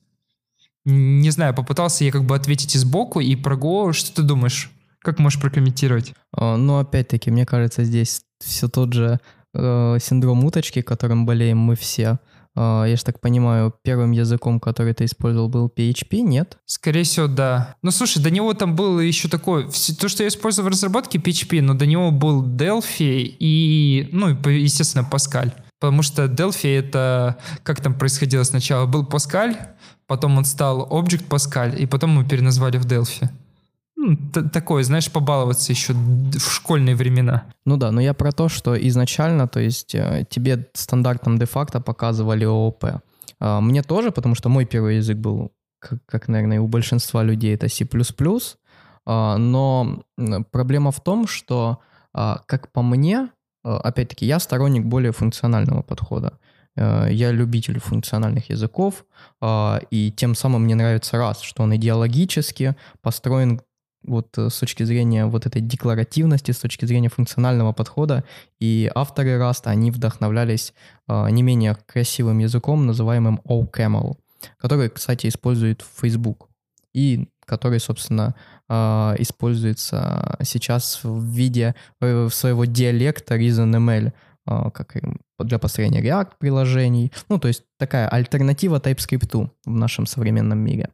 Не 0.85 1.31
знаю, 1.31 1.55
попытался 1.55 2.05
я 2.05 2.11
как 2.11 2.25
бы 2.25 2.35
ответить 2.35 2.75
и 2.75 2.79
сбоку, 2.79 3.21
и 3.21 3.37
про 3.37 3.55
Go, 3.55 3.93
что 3.93 4.17
ты 4.17 4.23
думаешь? 4.23 4.71
Как 5.03 5.19
можешь 5.19 5.41
прокомментировать? 5.41 6.15
А, 6.33 6.57
ну, 6.57 6.79
опять-таки, 6.79 7.31
мне 7.31 7.45
кажется, 7.45 7.85
здесь 7.85 8.23
все 8.39 8.69
тот 8.69 8.93
же 8.93 9.19
э, 9.55 9.99
синдром 10.01 10.45
уточки, 10.45 10.81
которым 10.81 11.27
болеем 11.27 11.59
мы 11.59 11.75
все. 11.75 12.19
Э, 12.55 12.85
я 12.87 12.97
же 12.97 13.05
так 13.05 13.21
понимаю, 13.21 13.75
первым 13.83 14.13
языком, 14.13 14.61
который 14.61 14.95
ты 14.95 15.05
использовал, 15.05 15.49
был 15.49 15.73
PHP, 15.75 16.21
нет? 16.21 16.59
Скорее 16.67 17.03
всего, 17.03 17.27
да. 17.27 17.75
Ну, 17.83 17.91
слушай, 17.91 18.23
до 18.23 18.31
него 18.31 18.55
там 18.55 18.77
было 18.77 19.01
еще 19.01 19.29
такое... 19.29 19.65
То, 19.99 20.09
что 20.09 20.23
я 20.23 20.29
использовал 20.29 20.69
в 20.69 20.73
разработке 20.73 21.19
PHP, 21.19 21.63
но 21.63 21.75
до 21.75 21.87
него 21.87 22.13
был 22.13 22.47
Delphi 22.47 23.37
и, 23.39 24.09
ну, 24.13 24.29
естественно, 24.49 25.09
Pascal. 25.11 25.53
Потому 25.81 26.03
что 26.03 26.27
Delphi 26.27 26.79
это... 26.79 27.39
Как 27.65 27.81
там 27.81 27.95
происходило 27.95 28.45
сначала? 28.45 28.87
Был 28.87 29.05
Pascal, 29.05 29.57
потом 30.07 30.39
он 30.39 30.45
стал 30.45 30.89
Object 30.91 31.27
Pascal, 31.27 31.77
и 31.77 31.87
потом 31.87 32.11
мы 32.11 32.25
переназвали 32.25 32.79
в 32.79 32.87
Delphi 32.87 33.29
ну, 34.03 34.17
такое, 34.53 34.83
знаешь, 34.83 35.11
побаловаться 35.13 35.73
еще 35.73 35.93
в 35.93 36.51
школьные 36.51 36.97
времена. 36.97 37.45
Ну 37.65 37.77
да, 37.77 37.93
но 37.93 38.01
я 38.01 38.15
про 38.15 38.33
то, 38.33 38.49
что 38.49 38.75
изначально, 38.89 39.47
то 39.47 39.61
есть 39.61 39.95
э, 39.95 40.27
тебе 40.29 40.69
стандартом 40.75 41.39
де-факто 41.39 41.81
показывали 41.81 42.45
ООП. 42.45 42.85
А, 43.39 43.61
мне 43.61 43.83
тоже, 43.83 44.11
потому 44.11 44.35
что 44.35 44.49
мой 44.49 44.65
первый 44.65 44.97
язык 44.97 45.19
был, 45.19 45.53
как, 45.79 45.99
как 46.07 46.29
наверное, 46.29 46.61
у 46.61 46.67
большинства 46.67 47.23
людей, 47.23 47.55
это 47.55 47.69
C++. 47.69 47.87
А, 49.07 49.37
но 49.37 50.03
проблема 50.51 50.91
в 50.91 51.01
том, 51.01 51.29
что, 51.29 51.79
а, 52.13 52.41
как 52.47 52.73
по 52.73 52.83
мне, 52.83 53.29
опять-таки, 53.63 54.27
я 54.27 54.41
сторонник 54.41 54.85
более 54.85 55.13
функционального 55.13 55.83
подхода. 55.83 56.41
Э, 56.77 57.07
я 57.09 57.31
любитель 57.31 57.79
функциональных 57.79 58.51
языков, 58.51 59.05
и 59.93 60.13
тем 60.17 60.35
самым 60.35 60.65
мне 60.65 60.75
нравится 60.75 61.19
раз, 61.19 61.41
что 61.41 61.63
он 61.63 61.77
идеологически 61.77 62.75
построен 63.01 63.61
вот 64.05 64.37
э, 64.39 64.51
с 64.51 64.59
точки 64.59 64.85
зрения 64.85 65.27
вот 65.27 65.47
этой 65.47 65.61
декларативности, 65.61 66.53
с 66.53 66.59
точки 66.59 66.85
зрения 66.85 67.09
функционального 67.09 67.73
подхода. 67.73 68.25
И 68.61 68.91
авторы 68.95 69.39
Rust, 69.39 69.63
они 69.65 69.91
вдохновлялись 69.91 70.75
э, 71.09 71.31
не 71.31 71.43
менее 71.43 71.77
красивым 71.87 72.39
языком, 72.39 72.87
называемым 72.87 73.41
OCaml, 73.45 74.17
который, 74.59 74.91
кстати, 74.91 75.29
использует 75.29 75.85
Facebook. 76.01 76.49
И 76.95 77.29
который, 77.47 77.81
собственно, 77.81 78.35
э, 78.69 78.75
используется 79.19 80.37
сейчас 80.43 81.01
в 81.03 81.25
виде 81.25 81.75
э, 82.01 82.29
своего 82.31 82.65
диалекта 82.65 83.37
ReasonML, 83.37 84.13
э, 84.47 84.71
как 84.73 84.97
для 85.39 85.59
построения 85.59 86.03
React-приложений. 86.03 87.13
Ну, 87.29 87.39
то 87.39 87.49
есть 87.49 87.65
такая 87.79 88.09
альтернатива 88.09 88.79
TypeScript 88.79 89.51
в 89.65 89.71
нашем 89.71 90.07
современном 90.07 90.59
мире. 90.59 90.89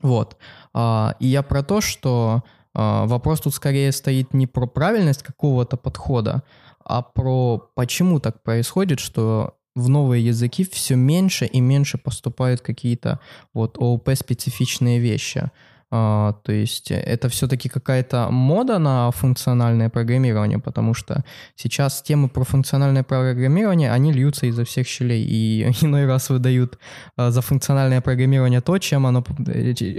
Вот. 0.00 0.36
А, 0.72 1.16
и 1.20 1.26
я 1.26 1.42
про 1.42 1.62
то, 1.62 1.80
что 1.80 2.42
а, 2.74 3.06
вопрос 3.06 3.40
тут 3.40 3.54
скорее 3.54 3.92
стоит 3.92 4.34
не 4.34 4.46
про 4.46 4.66
правильность 4.66 5.22
какого-то 5.22 5.76
подхода, 5.76 6.42
а 6.84 7.02
про 7.02 7.70
почему 7.74 8.20
так 8.20 8.42
происходит, 8.42 9.00
что 9.00 9.54
в 9.74 9.88
новые 9.88 10.24
языки 10.24 10.64
все 10.64 10.96
меньше 10.96 11.46
и 11.46 11.60
меньше 11.60 11.98
поступают 11.98 12.60
какие-то 12.60 13.20
вот 13.54 13.78
ООП-специфичные 13.78 14.98
вещи. 14.98 15.50
Uh, 15.90 16.34
то 16.42 16.52
есть 16.52 16.90
это 16.90 17.30
все-таки 17.30 17.70
какая-то 17.70 18.28
мода 18.30 18.78
на 18.78 19.10
функциональное 19.10 19.88
программирование, 19.88 20.58
потому 20.58 20.92
что 20.92 21.24
сейчас 21.56 22.02
темы 22.02 22.28
про 22.28 22.44
функциональное 22.44 23.02
программирование, 23.02 23.90
они 23.90 24.12
льются 24.12 24.46
изо 24.46 24.64
всех 24.64 24.86
щелей, 24.86 25.24
и 25.24 25.72
иной 25.80 26.06
раз 26.06 26.28
выдают 26.28 26.78
uh, 27.18 27.30
за 27.30 27.40
функциональное 27.40 28.02
программирование 28.02 28.60
то, 28.60 28.78
чем 28.78 29.06
оно, 29.06 29.24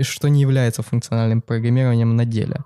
что 0.01 0.27
не 0.27 0.41
является 0.41 0.83
функциональным 0.83 1.41
программированием 1.41 2.15
на 2.15 2.25
деле. 2.25 2.57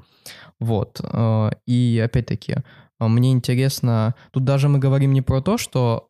Вот. 0.59 0.99
Uh, 0.99 1.55
и 1.65 2.01
опять-таки, 2.03 2.57
мне 2.99 3.31
интересно, 3.31 4.15
тут 4.31 4.43
даже 4.43 4.67
мы 4.67 4.79
говорим 4.79 5.13
не 5.13 5.21
про 5.21 5.41
то, 5.41 5.57
что 5.57 6.09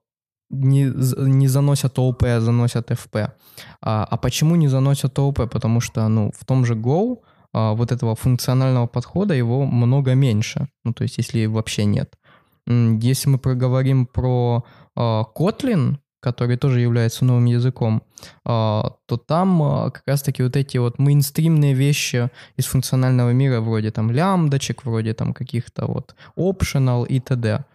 не, 0.54 0.92
не 1.18 1.48
заносят 1.48 1.98
ООП, 1.98 2.24
а 2.24 2.40
заносят 2.40 2.92
ФП. 2.92 3.16
А, 3.82 4.04
а 4.10 4.18
почему 4.18 4.56
не 4.56 4.68
заносят 4.68 5.20
ООП? 5.20 5.50
Потому 5.50 5.82
что 5.82 6.08
ну, 6.08 6.32
в 6.38 6.46
том 6.46 6.66
же 6.66 6.76
Go 6.76 7.18
а, 7.54 7.74
вот 7.74 7.92
этого 7.92 8.16
функционального 8.16 8.88
подхода 8.88 9.34
его 9.34 9.66
много 9.66 10.16
меньше. 10.16 10.68
Ну, 10.86 10.94
то 10.94 11.04
есть 11.04 11.18
если 11.18 11.46
вообще 11.46 11.86
нет. 11.86 12.14
Если 12.68 13.30
мы 13.30 13.38
проговорим 13.38 14.06
про 14.06 14.64
а, 14.96 15.24
Kotlin, 15.36 15.98
который 16.24 16.56
тоже 16.56 16.80
является 16.80 17.26
новым 17.26 17.46
языком, 17.46 18.02
а, 18.46 18.96
то 19.06 19.18
там 19.18 19.62
а, 19.62 19.90
как 19.92 20.04
раз-таки 20.08 20.42
вот 20.42 20.56
эти 20.56 20.78
вот 20.78 20.98
мейнстримные 20.98 21.74
вещи 21.74 22.30
из 22.56 22.66
функционального 22.66 23.32
мира, 23.32 23.60
вроде 23.60 23.92
там 23.92 24.10
лямбдочек, 24.10 24.86
вроде 24.86 25.14
там 25.14 25.34
каких-то 25.34 25.86
вот 25.86 26.16
optional 26.38 27.06
и 27.06 27.20
т.д. 27.20 27.66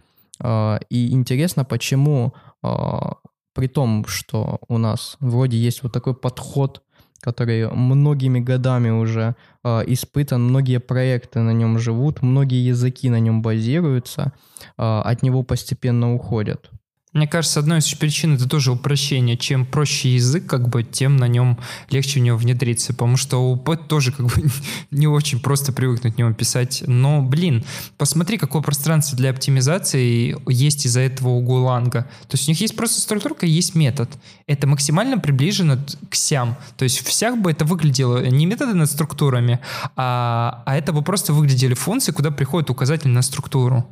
А, 0.41 0.81
и 0.89 1.13
интересно, 1.13 1.65
почему 1.65 2.33
при 2.63 3.67
том, 3.67 4.05
что 4.07 4.61
у 4.69 4.79
нас 4.79 5.17
вроде 5.21 5.57
есть 5.57 5.83
вот 5.83 5.93
такой 5.93 6.15
подход, 6.15 6.83
который 7.21 7.69
многими 7.71 8.39
годами 8.39 8.91
уже 8.91 9.35
э, 9.65 9.83
испытан, 9.89 10.45
многие 10.45 10.79
проекты 10.79 11.41
на 11.41 11.53
нем 11.53 11.79
живут, 11.79 12.23
многие 12.23 12.65
языки 12.65 13.11
на 13.11 13.19
нем 13.19 13.43
базируются, 13.43 14.33
э, 14.61 14.83
от 14.83 15.23
него 15.23 15.43
постепенно 15.43 16.15
уходят. 16.15 16.71
Мне 17.19 17.27
кажется, 17.27 17.59
одной 17.59 17.81
из 17.81 17.93
причин 17.95 18.37
это 18.37 18.49
тоже 18.49 18.71
упрощение. 18.71 19.37
Чем 19.37 19.67
проще 19.67 20.15
язык, 20.15 20.47
как 20.47 20.69
бы, 20.69 20.85
тем 20.85 21.17
на 21.17 21.27
нем 21.27 21.59
легче 21.91 22.21
в 22.21 22.23
него 22.23 22.39
внедриться. 22.39 22.93
Потому 22.93 23.17
что 23.17 23.39
у 23.39 23.55
ОП 23.55 23.89
тоже 23.89 24.13
как 24.13 24.27
бы 24.27 24.45
не 24.93 25.09
очень 25.09 25.41
просто 25.41 25.73
привыкнуть 25.73 26.15
к 26.15 26.19
нему 26.19 26.33
писать. 26.33 26.85
Но, 26.87 27.21
блин, 27.21 27.65
посмотри, 27.97 28.39
какое 28.39 28.63
пространство 28.63 29.19
для 29.19 29.31
оптимизации 29.31 30.37
есть 30.49 30.87
из-за 30.87 31.01
этого 31.01 31.31
у 31.31 31.41
Гуланга. 31.41 32.03
То 32.29 32.37
есть 32.37 32.47
у 32.47 32.53
них 32.53 32.61
есть 32.61 32.77
просто 32.77 33.01
структурка, 33.01 33.47
есть 33.47 33.75
метод. 33.75 34.09
Это 34.47 34.69
максимально 34.69 35.19
приближено 35.19 35.77
к 36.09 36.15
сям. 36.15 36.57
То 36.77 36.85
есть 36.85 37.05
в 37.05 37.43
бы 37.43 37.51
это 37.51 37.65
выглядело 37.65 38.25
не 38.27 38.47
методы 38.47 38.75
над 38.75 38.89
структурами, 38.89 39.59
а, 39.97 40.63
а 40.67 40.77
это 40.77 40.93
бы 40.93 41.03
просто 41.03 41.33
выглядели 41.33 41.75
функции, 41.75 42.13
куда 42.13 42.31
приходит 42.31 42.71
указатель 42.71 43.09
на 43.09 43.23
структуру. 43.23 43.85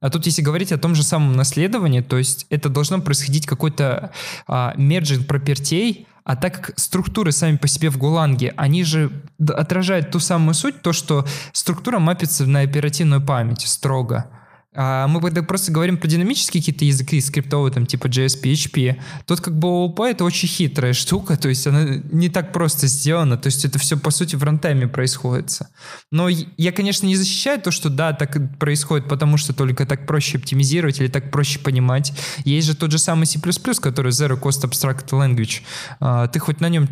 А 0.00 0.10
тут, 0.10 0.26
если 0.26 0.42
говорить 0.42 0.72
о 0.72 0.78
том 0.78 0.94
же 0.94 1.02
самом 1.02 1.32
наследовании, 1.32 2.00
то 2.00 2.18
есть 2.18 2.46
это 2.50 2.68
должно 2.68 3.00
происходить 3.00 3.46
какой-то 3.46 4.12
а, 4.46 4.74
пропертей, 5.26 6.06
а 6.22 6.36
так 6.36 6.60
как 6.60 6.78
структуры 6.78 7.32
сами 7.32 7.56
по 7.56 7.66
себе 7.66 7.90
в 7.90 7.96
Гуланге, 7.96 8.52
они 8.56 8.84
же 8.84 9.10
отражают 9.38 10.10
ту 10.10 10.20
самую 10.20 10.54
суть, 10.54 10.82
то, 10.82 10.92
что 10.92 11.26
структура 11.52 11.98
мапится 11.98 12.46
на 12.46 12.60
оперативную 12.60 13.24
память 13.24 13.62
строго. 13.62 14.26
А 14.74 15.08
мы 15.08 15.20
когда 15.20 15.42
просто 15.42 15.72
говорим 15.72 15.96
про 15.96 16.08
динамические 16.08 16.60
какие-то 16.60 16.84
языки 16.84 17.20
скриптовые, 17.20 17.72
там 17.72 17.86
типа 17.86 18.06
JS, 18.06 18.42
PHP, 18.42 19.00
тут 19.26 19.40
как 19.40 19.58
бы 19.58 19.68
OOP 19.68 20.04
это 20.04 20.24
очень 20.24 20.46
хитрая 20.46 20.92
штука, 20.92 21.38
то 21.38 21.48
есть 21.48 21.66
она 21.66 22.02
не 22.12 22.28
так 22.28 22.52
просто 22.52 22.86
сделана, 22.86 23.38
то 23.38 23.46
есть 23.46 23.64
это 23.64 23.78
все 23.78 23.96
по 23.96 24.10
сути 24.10 24.36
в 24.36 24.42
рантайме 24.42 24.86
происходит. 24.86 25.58
Но 26.12 26.28
я, 26.28 26.72
конечно, 26.72 27.06
не 27.06 27.16
защищаю 27.16 27.60
то, 27.60 27.70
что 27.70 27.88
да, 27.88 28.12
так 28.12 28.58
происходит, 28.58 29.08
потому 29.08 29.38
что 29.38 29.54
только 29.54 29.86
так 29.86 30.06
проще 30.06 30.36
оптимизировать 30.36 31.00
или 31.00 31.08
так 31.08 31.30
проще 31.30 31.58
понимать. 31.58 32.12
Есть 32.44 32.66
же 32.66 32.76
тот 32.76 32.92
же 32.92 32.98
самый 32.98 33.24
C++, 33.24 33.40
который 33.80 34.12
Zero 34.12 34.38
Cost 34.38 34.68
Abstract 34.68 35.08
Language. 35.10 35.62
А, 36.00 36.28
ты 36.28 36.38
хоть 36.38 36.60
на 36.60 36.68
нем 36.68 36.88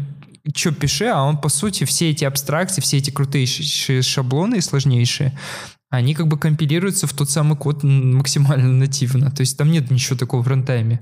что 0.55 0.71
пиши, 0.71 1.07
а 1.07 1.23
он, 1.23 1.39
по 1.39 1.49
сути, 1.49 1.85
все 1.85 2.11
эти 2.11 2.25
абстракции, 2.25 2.81
все 2.81 2.99
эти 2.99 3.11
крутые 3.11 3.47
шаблоны 3.47 4.59
и 4.59 4.61
сложнейшие, 4.61 5.37
они 5.89 6.15
как 6.15 6.27
бы 6.29 6.39
компилируются 6.39 7.07
в 7.07 7.13
тот 7.13 7.31
самый 7.31 7.57
код 7.57 7.83
максимально 7.83 8.73
нативно. 8.73 9.31
То 9.31 9.41
есть 9.43 9.57
там 9.57 9.71
нет 9.71 9.91
ничего 9.91 10.17
такого 10.17 10.43
в 10.43 10.49
рантайме. 10.49 11.01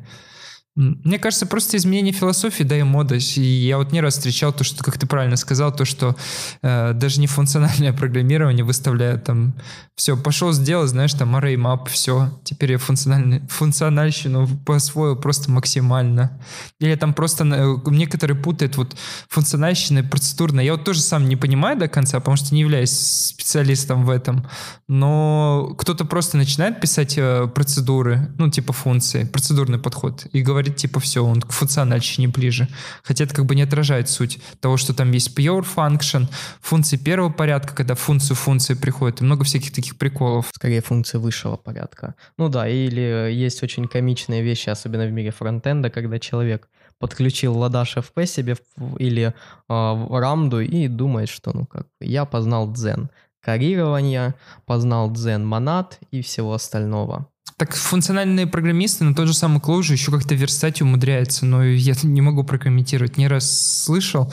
Мне 0.76 1.20
кажется, 1.20 1.46
просто 1.46 1.76
изменение 1.76 2.12
философии, 2.12 2.64
да 2.64 2.76
и 2.76 2.82
мода. 2.82 3.14
Я 3.16 3.78
вот 3.78 3.92
не 3.92 4.00
раз 4.00 4.14
встречал 4.14 4.52
то, 4.52 4.64
что, 4.64 4.82
как 4.82 4.98
ты 4.98 5.06
правильно 5.06 5.36
сказал, 5.36 5.72
то, 5.72 5.84
что 5.84 6.16
э, 6.62 6.92
даже 6.94 7.20
не 7.20 7.28
функциональное 7.28 7.92
программирование 7.92 8.64
выставляет 8.64 9.22
там 9.22 9.54
все, 9.94 10.16
пошел 10.16 10.52
сделал, 10.52 10.86
знаешь, 10.88 11.14
там 11.14 11.36
array 11.36 11.54
map, 11.54 11.88
все, 11.88 12.40
теперь 12.42 12.72
я 12.72 12.78
функциональный, 12.78 13.40
функциональщину 13.48 14.48
по-своему 14.66 15.14
просто 15.14 15.52
максимально. 15.52 16.40
Или 16.80 16.96
там 16.96 17.14
просто 17.14 17.44
э, 17.44 17.76
некоторые 17.90 18.36
путают 18.36 18.76
вот 18.76 18.96
функциональщина 19.28 20.00
и 20.00 20.02
процедурно. 20.02 20.58
Я 20.58 20.72
вот 20.72 20.82
тоже 20.82 21.00
сам 21.00 21.28
не 21.28 21.36
понимаю 21.36 21.78
до 21.78 21.86
конца, 21.86 22.18
потому 22.18 22.36
что 22.36 22.52
не 22.52 22.62
являюсь 22.62 22.90
специалистом 22.90 24.04
в 24.04 24.10
этом, 24.10 24.48
но 24.88 25.76
кто-то 25.78 26.04
просто 26.04 26.36
начинает 26.36 26.80
писать 26.80 27.14
э, 27.16 27.46
процедуры, 27.46 28.32
ну, 28.38 28.50
типа 28.50 28.72
функции, 28.72 29.22
процедурный 29.22 29.78
подход, 29.78 30.26
и 30.32 30.42
говорит, 30.42 30.63
говорит, 30.64 30.76
типа, 30.76 31.00
все, 31.00 31.24
он 31.24 31.40
к 31.40 31.52
функциональщине 31.52 32.28
ближе. 32.28 32.68
Хотя 33.02 33.24
это 33.24 33.34
как 33.34 33.46
бы 33.46 33.54
не 33.54 33.62
отражает 33.62 34.08
суть 34.08 34.38
того, 34.60 34.76
что 34.76 34.94
там 34.94 35.12
есть 35.12 35.38
pure 35.38 35.64
function, 35.64 36.26
функции 36.60 36.96
первого 36.96 37.30
порядка, 37.30 37.74
когда 37.74 37.94
функцию 37.94 38.36
функции 38.36 38.74
приходит, 38.74 39.20
и 39.20 39.24
много 39.24 39.44
всяких 39.44 39.72
таких 39.72 39.96
приколов. 39.98 40.50
Скорее, 40.54 40.80
функции 40.80 41.18
высшего 41.18 41.56
порядка. 41.56 42.14
Ну 42.38 42.48
да, 42.48 42.68
или 42.68 43.30
есть 43.32 43.62
очень 43.62 43.86
комичные 43.86 44.42
вещи, 44.42 44.70
особенно 44.70 45.06
в 45.06 45.12
мире 45.12 45.30
фронтенда, 45.30 45.90
когда 45.90 46.18
человек 46.18 46.68
подключил 46.98 47.58
ладаш 47.58 47.96
FP 47.96 48.26
себе 48.26 48.56
или 48.98 49.34
э, 49.68 50.06
рамду 50.10 50.60
и 50.60 50.88
думает, 50.88 51.28
что 51.28 51.52
ну 51.52 51.66
как 51.66 51.86
я 52.00 52.24
познал 52.24 52.72
дзен 52.72 53.10
коррирования, 53.40 54.34
познал 54.64 55.10
дзен 55.10 55.44
монад 55.44 55.98
и 56.10 56.22
всего 56.22 56.54
остального. 56.54 57.28
Так 57.56 57.74
функциональные 57.74 58.48
программисты 58.48 59.04
на 59.04 59.14
тот 59.14 59.28
же 59.28 59.34
самый 59.34 59.60
Clojure 59.60 59.92
еще 59.92 60.10
как-то 60.10 60.34
верстать 60.34 60.82
умудряются, 60.82 61.46
но 61.46 61.62
я 61.64 61.94
не 62.02 62.20
могу 62.20 62.42
прокомментировать. 62.42 63.16
Не 63.16 63.28
раз 63.28 63.84
слышал. 63.84 64.32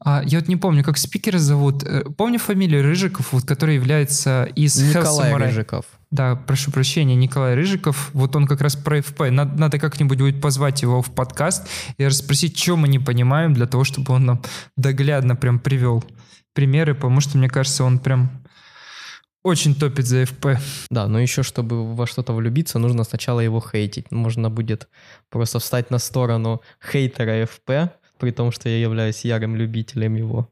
А, 0.00 0.22
я 0.24 0.38
вот 0.38 0.48
не 0.48 0.56
помню, 0.56 0.82
как 0.82 0.96
спикера 0.96 1.38
зовут. 1.38 1.82
Э, 1.82 2.04
помню 2.16 2.38
фамилию 2.38 2.82
Рыжиков, 2.82 3.32
вот, 3.32 3.44
который 3.44 3.74
является 3.74 4.44
из 4.56 4.80
Николай 4.80 5.34
Рыжиков. 5.34 5.84
Да, 6.10 6.36
прошу 6.36 6.70
прощения, 6.70 7.14
Николай 7.14 7.54
Рыжиков. 7.54 8.10
Вот 8.14 8.36
он 8.36 8.46
как 8.46 8.62
раз 8.62 8.74
про 8.74 8.98
FP. 8.98 9.30
Надо, 9.30 9.58
надо 9.58 9.78
как-нибудь 9.78 10.18
будет 10.18 10.40
позвать 10.40 10.80
его 10.80 11.02
в 11.02 11.10
подкаст 11.10 11.68
и 11.98 12.06
расспросить, 12.06 12.58
что 12.58 12.76
мы 12.76 12.88
не 12.88 12.98
понимаем, 12.98 13.52
для 13.52 13.66
того, 13.66 13.84
чтобы 13.84 14.14
он 14.14 14.24
нам 14.24 14.42
доглядно 14.76 15.36
прям 15.36 15.58
привел 15.58 16.04
примеры, 16.54 16.94
потому 16.94 17.20
что, 17.20 17.38
мне 17.38 17.48
кажется, 17.48 17.84
он 17.84 17.98
прям 17.98 18.41
очень 19.42 19.74
топит 19.74 20.06
за 20.06 20.22
FP. 20.22 20.58
Да, 20.90 21.08
но 21.08 21.20
еще, 21.20 21.42
чтобы 21.42 21.94
во 21.94 22.06
что-то 22.06 22.32
влюбиться, 22.32 22.78
нужно 22.78 23.04
сначала 23.04 23.40
его 23.40 23.60
хейтить. 23.60 24.10
Можно 24.10 24.50
будет 24.50 24.88
просто 25.30 25.58
встать 25.58 25.90
на 25.90 25.98
сторону 25.98 26.62
хейтера 26.80 27.42
FP, 27.42 27.90
при 28.18 28.30
том, 28.30 28.52
что 28.52 28.68
я 28.68 28.78
являюсь 28.78 29.24
ярым 29.24 29.56
любителем 29.56 30.14
его, 30.14 30.48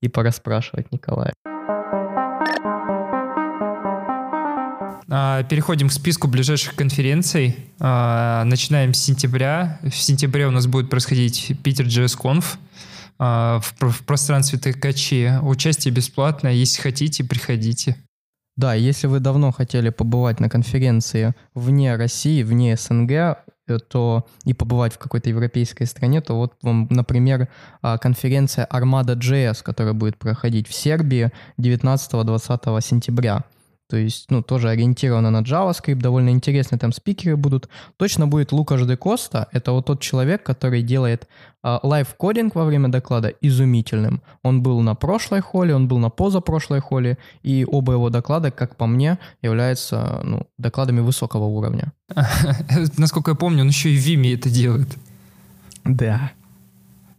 и 0.00 0.08
пораспрашивать 0.08 0.90
Николая. 0.90 1.34
А, 5.10 5.42
переходим 5.44 5.88
к 5.88 5.92
списку 5.92 6.28
ближайших 6.28 6.74
конференций. 6.74 7.56
А, 7.78 8.42
начинаем 8.44 8.94
с 8.94 9.02
сентября. 9.02 9.78
В 9.82 9.94
сентябре 9.94 10.46
у 10.46 10.50
нас 10.50 10.66
будет 10.66 10.88
происходить 10.88 11.52
Питер 11.62 11.86
JS 11.86 12.18
Conf 12.18 12.56
а, 13.18 13.60
в 13.60 14.04
пространстве 14.04 14.58
Ткачи. 14.58 15.38
Участие 15.42 15.92
бесплатное. 15.92 16.52
Если 16.52 16.80
хотите, 16.80 17.22
приходите. 17.22 17.96
Да, 18.56 18.74
если 18.74 19.08
вы 19.08 19.18
давно 19.18 19.50
хотели 19.50 19.90
побывать 19.90 20.38
на 20.38 20.48
конференции 20.48 21.34
вне 21.54 21.96
России, 21.96 22.44
вне 22.44 22.76
СНГ, 22.76 23.10
э, 23.10 23.36
то 23.88 24.26
и 24.44 24.54
побывать 24.54 24.94
в 24.94 24.98
какой-то 24.98 25.28
европейской 25.28 25.84
стране, 25.86 26.20
то 26.20 26.34
вот 26.34 26.54
вам, 26.62 26.86
например, 26.90 27.48
а, 27.82 27.98
конференция 27.98 28.68
Armada 28.70 29.16
JS, 29.16 29.62
которая 29.64 29.94
будет 29.94 30.18
проходить 30.18 30.68
в 30.68 30.74
Сербии 30.74 31.32
19-20 31.58 32.80
сентября. 32.80 33.44
То 33.88 33.96
есть, 33.96 34.30
ну, 34.30 34.42
тоже 34.42 34.70
ориентировано 34.70 35.30
на 35.30 35.42
JavaScript, 35.42 35.96
довольно 35.96 36.30
интересные 36.30 36.78
там 36.78 36.92
спикеры 36.92 37.36
будут. 37.36 37.68
Точно 37.96 38.26
будет 38.26 38.52
Лукас 38.52 38.82
да 38.86 38.96
Коста, 38.96 39.48
это 39.52 39.72
вот 39.72 39.86
тот 39.86 40.00
человек, 40.00 40.42
который 40.42 40.82
делает 40.82 41.28
live 41.62 41.99
coding 41.99 42.54
во 42.54 42.64
время 42.64 42.88
доклада 42.88 43.28
изумительным. 43.40 44.22
Он 44.42 44.62
был 44.62 44.80
на 44.80 44.94
прошлой 44.94 45.40
Holy, 45.40 45.74
он 45.74 45.88
был 45.88 45.98
на 45.98 46.10
позапрошлой 46.10 46.80
Holy, 46.80 47.18
и 47.42 47.66
оба 47.70 47.94
его 47.94 48.10
доклада, 48.10 48.50
как 48.50 48.76
по 48.76 48.86
мне, 48.86 49.18
являются 49.42 50.20
ну, 50.24 50.46
докладами 50.58 51.00
высокого 51.00 51.44
уровня. 51.44 51.92
Насколько 52.98 53.32
я 53.32 53.34
помню, 53.34 53.62
он 53.62 53.68
еще 53.68 53.90
и 53.90 53.96
в 53.96 54.06
Vim 54.06 54.27
е 54.27 54.34
это 54.34 54.50
делает. 54.50 54.96
Да. 55.84 56.32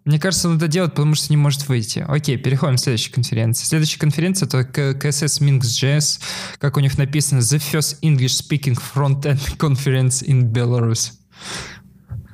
Мне 0.05 0.19
кажется, 0.19 0.47
он 0.49 0.57
это 0.57 0.67
делает, 0.67 0.91
потому 0.91 1.15
что 1.15 1.33
не 1.33 1.37
может 1.37 1.67
выйти. 1.67 2.05
Окей, 2.07 2.37
переходим 2.37 2.75
к 2.75 2.79
следующей 2.79 3.11
конференции. 3.11 3.65
Следующая 3.65 3.97
конференция— 3.97 4.45
это 4.47 4.59
KSS 4.59 5.41
Minsk.js, 5.41 6.21
как 6.59 6.77
у 6.77 6.79
них 6.79 6.99
написано, 6.99 7.39
The 7.39 7.59
First 7.59 7.99
English-Speaking 8.01 8.79
Front-End 8.93 9.39
Conference 9.57 10.23
in 10.23 10.51
Belarus. 10.51 11.13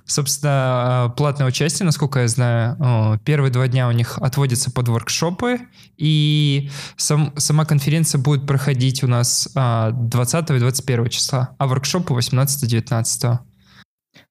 Собственно, 0.05 1.13
платное 1.15 1.47
участие, 1.47 1.85
насколько 1.85 2.19
я 2.19 2.27
знаю, 2.27 3.17
первые 3.23 3.49
два 3.49 3.69
дня 3.69 3.87
у 3.87 3.91
них 3.91 4.17
отводятся 4.17 4.69
под 4.69 4.89
воркшопы, 4.89 5.61
и 5.97 6.69
сам, 6.97 7.33
сама 7.37 7.63
конференция 7.63 8.19
будет 8.19 8.45
проходить 8.45 9.01
у 9.05 9.07
нас 9.07 9.47
20 9.53 10.49
и 10.49 10.59
21 10.59 11.07
числа, 11.07 11.55
а 11.57 11.67
воркшопы 11.67 12.13
18-19. 12.13 13.39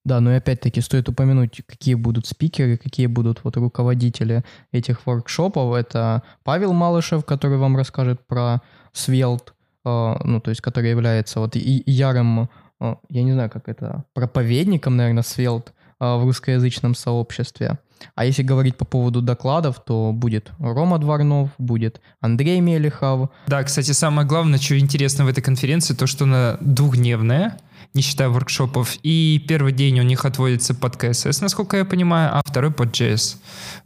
Да, 0.04 0.20
но 0.20 0.32
и 0.32 0.36
опять-таки 0.36 0.80
стоит 0.80 1.08
упомянуть, 1.08 1.62
какие 1.66 1.94
будут 1.94 2.26
спикеры, 2.26 2.76
какие 2.76 3.06
будут 3.06 3.44
вот 3.44 3.56
руководители 3.56 4.44
этих 4.72 5.06
воркшопов. 5.06 5.74
Это 5.74 6.22
Павел 6.44 6.72
Малышев, 6.72 7.24
который 7.24 7.58
вам 7.58 7.76
расскажет 7.76 8.26
про 8.26 8.60
Svelte, 8.94 9.52
э, 9.84 10.16
ну, 10.24 10.40
то 10.40 10.50
есть 10.50 10.60
который 10.60 10.90
является 10.90 11.40
вот 11.40 11.56
и 11.56 11.82
ярым, 11.86 12.48
э, 12.80 12.94
я 13.08 13.22
не 13.22 13.32
знаю, 13.32 13.50
как 13.50 13.68
это, 13.68 14.04
проповедником, 14.14 14.96
наверное, 14.96 15.22
Svelte 15.22 15.68
э, 16.00 16.16
в 16.16 16.24
русскоязычном 16.24 16.94
сообществе. 16.94 17.78
А 18.14 18.24
если 18.24 18.42
говорить 18.42 18.76
по 18.76 18.84
поводу 18.84 19.22
докладов, 19.22 19.82
то 19.84 20.12
будет 20.12 20.50
Рома 20.58 20.98
Дворнов, 20.98 21.50
будет 21.58 22.00
Андрей 22.20 22.60
Мелехов. 22.60 23.30
Да, 23.46 23.62
кстати, 23.62 23.92
самое 23.92 24.26
главное, 24.26 24.58
что 24.58 24.78
интересно 24.78 25.24
в 25.24 25.28
этой 25.28 25.42
конференции, 25.42 25.94
то, 25.94 26.06
что 26.06 26.24
она 26.24 26.56
двухдневная, 26.60 27.58
не 27.94 28.02
считая 28.02 28.28
воркшопов. 28.28 28.96
И 29.02 29.44
первый 29.48 29.72
день 29.72 29.98
у 30.00 30.02
них 30.02 30.24
отводится 30.24 30.74
под 30.74 30.96
КСС, 30.96 31.40
насколько 31.40 31.76
я 31.76 31.84
понимаю, 31.84 32.30
а 32.32 32.42
второй 32.44 32.70
под 32.70 32.90
JS. 32.90 33.36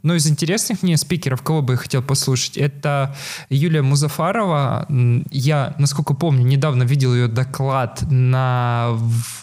Но 0.03 0.13
из 0.13 0.27
интересных 0.27 0.83
мне 0.83 0.97
спикеров, 0.97 1.41
кого 1.41 1.61
бы 1.61 1.73
я 1.73 1.77
хотел 1.77 2.03
послушать, 2.03 2.57
это 2.57 3.15
Юлия 3.49 3.81
Музафарова. 3.81 4.85
Я, 5.31 5.75
насколько 5.79 6.13
помню, 6.13 6.45
недавно 6.45 6.83
видел 6.83 7.15
ее 7.15 7.27
доклад 7.27 8.03
на 8.11 8.89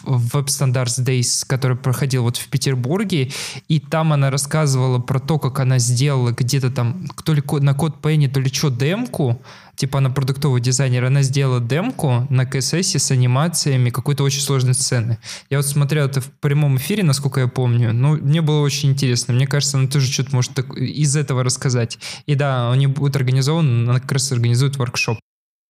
Web 0.03 0.45
Standards 0.45 1.03
Days, 1.03 1.45
который 1.45 1.75
проходил 1.75 2.23
вот 2.23 2.37
в 2.37 2.47
Петербурге, 2.47 3.31
и 3.67 3.79
там 3.79 4.13
она 4.13 4.29
рассказывала 4.31 4.99
про 4.99 5.19
то, 5.19 5.39
как 5.39 5.59
она 5.59 5.77
сделала 5.79 6.31
где-то 6.31 6.69
там, 6.71 7.05
то 7.23 7.33
ли 7.33 7.43
на 7.59 7.73
код 7.73 7.97
Penny, 8.01 8.29
то 8.29 8.39
ли 8.39 8.49
что, 8.49 8.69
демку, 8.69 9.41
типа 9.75 9.99
она 9.99 10.09
продуктовый 10.09 10.61
дизайнер, 10.61 11.05
она 11.05 11.21
сделала 11.21 11.59
демку 11.59 12.27
на 12.29 12.45
КСС 12.45 12.95
с 12.95 13.11
анимациями 13.11 13.89
какой-то 13.89 14.23
очень 14.23 14.41
сложной 14.41 14.73
сцены. 14.73 15.17
Я 15.49 15.57
вот 15.57 15.67
смотрел 15.67 16.05
это 16.05 16.21
в 16.21 16.31
прямом 16.31 16.77
эфире, 16.77 17.03
насколько 17.03 17.39
я 17.39 17.47
помню, 17.47 17.93
ну, 17.93 18.17
мне 18.17 18.41
было 18.41 18.61
очень 18.61 18.91
интересно. 18.91 19.33
Мне 19.33 19.47
кажется, 19.47 19.77
она 19.77 19.87
тоже 19.87 20.11
что-то 20.11 20.35
может 20.35 20.53
так, 20.53 20.75
из 20.75 21.15
этого 21.15 21.43
рассказать. 21.43 21.97
И 22.25 22.35
да, 22.35 22.71
они 22.71 22.87
будут 22.87 23.15
организованы, 23.15 23.89
она 23.89 23.99
как 23.99 24.11
раз 24.11 24.31
организует 24.31 24.77
воркшоп 24.77 25.19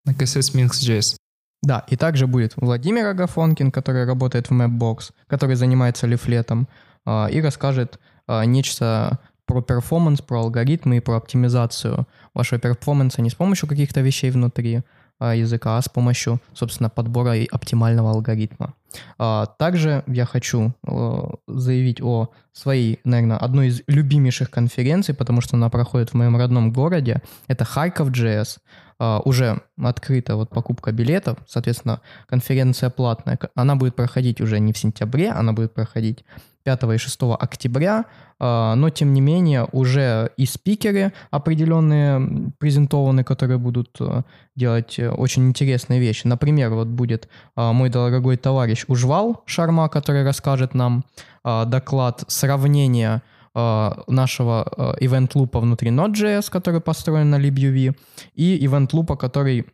на 0.05 0.13
КСС 0.13 0.53
Minsk.js. 0.53 1.15
Да, 1.61 1.85
и 1.87 1.95
также 1.95 2.27
будет 2.27 2.53
Владимир 2.57 3.07
Агафонкин, 3.07 3.71
который 3.71 4.05
работает 4.05 4.49
в 4.49 4.51
Mapbox, 4.51 5.11
который 5.27 5.55
занимается 5.55 6.07
лифлетом, 6.07 6.67
а, 7.05 7.27
и 7.27 7.39
расскажет 7.39 7.99
а, 8.27 8.43
нечто 8.43 9.19
про 9.45 9.61
перформанс, 9.61 10.21
про 10.21 10.39
алгоритмы 10.39 10.97
и 10.97 10.99
про 11.01 11.17
оптимизацию 11.17 12.07
вашего 12.33 12.59
перформанса 12.59 13.21
не 13.21 13.29
с 13.29 13.35
помощью 13.35 13.67
каких-то 13.67 14.01
вещей 14.01 14.31
внутри 14.31 14.81
а, 15.19 15.35
языка, 15.35 15.77
а 15.77 15.81
с 15.81 15.89
помощью, 15.89 16.41
собственно, 16.53 16.89
подбора 16.89 17.37
и 17.37 17.47
оптимального 17.51 18.11
алгоритма. 18.11 18.73
А, 19.17 19.45
также 19.45 20.03
я 20.07 20.25
хочу 20.25 20.73
а, 20.85 21.29
заявить 21.47 22.01
о 22.01 22.29
своей, 22.51 22.99
наверное, 23.03 23.37
одной 23.37 23.67
из 23.67 23.83
любимейших 23.87 24.49
конференций, 24.49 25.15
потому 25.15 25.41
что 25.41 25.55
она 25.55 25.69
проходит 25.69 26.09
в 26.09 26.13
моем 26.15 26.35
родном 26.37 26.71
городе. 26.73 27.21
Это 27.47 27.63
Харьков 27.63 28.09
JS. 28.09 28.57
А, 28.99 29.21
уже 29.25 29.61
открыта 29.81 30.35
вот 30.35 30.49
покупка 30.49 30.91
билетов, 30.91 31.37
соответственно, 31.47 32.01
конференция 32.27 32.89
платная. 32.89 33.39
Она 33.55 33.75
будет 33.75 33.95
проходить 33.95 34.41
уже 34.41 34.59
не 34.59 34.73
в 34.73 34.77
сентябре, 34.77 35.31
она 35.31 35.53
будет 35.53 35.73
проходить 35.73 36.23
5 36.63 36.83
и 36.95 36.97
6 36.97 37.19
октября, 37.39 38.05
а, 38.39 38.75
но 38.75 38.89
тем 38.89 39.13
не 39.13 39.21
менее 39.21 39.67
уже 39.71 40.31
и 40.37 40.45
спикеры 40.45 41.13
определенные 41.31 42.51
презентованы, 42.59 43.23
которые 43.23 43.57
будут 43.57 43.97
э, 43.99 44.21
делать 44.55 44.97
э, 44.99 45.09
очень 45.09 45.47
интересные 45.47 45.99
вещи. 45.99 46.27
Например, 46.27 46.73
вот 46.73 46.87
будет 46.87 47.27
а, 47.55 47.73
мой 47.73 47.89
дорогой 47.89 48.37
товарищ 48.37 48.85
Ужвал 48.87 49.43
Шарма, 49.45 49.89
который 49.89 50.23
расскажет 50.23 50.73
нам 50.73 51.03
доклад 51.43 52.23
сравнения 52.27 53.21
нашего 53.55 54.95
ивент-лупа 54.99 55.59
внутри 55.59 55.91
Node.js, 55.91 56.49
который 56.49 56.81
построен 56.81 57.29
на 57.29 57.39
LibUV, 57.39 57.95
и 58.33 58.65
ивент-лупа, 58.65 59.15
который 59.15 59.67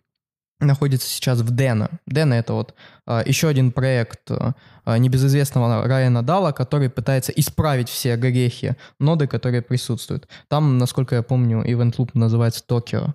находится 0.59 1.07
сейчас 1.07 1.39
в 1.39 1.53
Deno. 1.53 1.89
Deno— 2.09 2.33
это 2.35 2.53
вот 2.53 2.73
а, 3.05 3.23
еще 3.25 3.47
один 3.47 3.71
проект 3.71 4.29
а, 4.29 4.53
небезызвестного 4.97 5.87
Райана 5.87 6.23
Дала, 6.23 6.51
который 6.51 6.89
пытается 6.89 7.31
исправить 7.31 7.89
все 7.89 8.15
грехи 8.17 8.73
ноды, 8.99 9.27
которые 9.27 9.61
присутствуют. 9.61 10.27
Там, 10.47 10.77
насколько 10.77 11.15
я 11.15 11.23
помню, 11.23 11.63
Event 11.63 11.95
Loop 11.97 12.11
называется 12.13 12.63
Tokyo. 12.67 13.13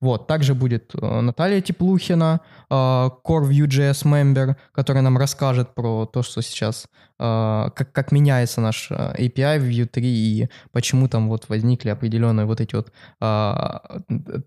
Вот, 0.00 0.26
также 0.26 0.54
будет 0.54 0.94
э, 0.94 1.20
Наталья 1.20 1.60
Теплухина, 1.60 2.40
э, 2.70 2.74
Core 2.74 3.48
Vue.js 3.48 4.04
member, 4.04 4.56
которая 4.72 5.02
нам 5.02 5.18
расскажет 5.18 5.74
про 5.74 6.06
то, 6.06 6.22
что 6.22 6.42
сейчас, 6.42 6.86
э, 7.18 7.70
как, 7.74 7.92
как 7.92 8.12
меняется 8.12 8.60
наш 8.60 8.90
API 8.90 9.58
в 9.58 9.64
Vue 9.64 9.86
3 9.86 10.08
и 10.08 10.48
почему 10.72 11.08
там 11.08 11.28
вот 11.28 11.48
возникли 11.48 11.90
определенные 11.90 12.46
вот 12.46 12.60
эти 12.60 12.74
вот 12.74 12.92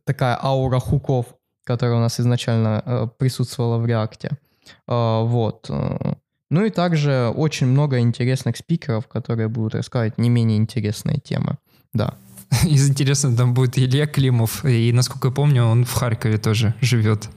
такая 0.05 0.39
аура 0.41 0.79
хуков 0.79 1.25
которая 1.69 1.97
у 1.97 1.99
нас 1.99 2.19
изначально 2.19 3.11
присутствовала 3.19 3.77
в. 3.77 3.87
Э, 4.87 5.23
вот. 5.23 5.69
Ну 6.51 6.65
и 6.65 6.69
также 6.71 7.31
очень 7.35 7.67
много 7.67 7.99
интересных 7.99 8.57
спикеров, 8.57 9.07
которые 9.07 9.49
будут 9.49 9.75
рассказывать 9.75 10.17
не 10.17 10.29
менее 10.29 10.57
интересные 10.57 11.19
темы. 11.19 11.57
Да. 11.93 12.15
Из 12.65 12.89
интересного 12.89 13.35
там 13.35 13.53
будет 13.53 13.77
Илья 13.77 14.07
Климов, 14.07 14.65
и, 14.65 14.91
насколько 14.91 15.27
я 15.27 15.33
помню, 15.33 15.65
он 15.65 15.85
в 15.85 15.93
Харькове 15.93 16.37
тоже 16.37 16.73
живет. 16.81 17.29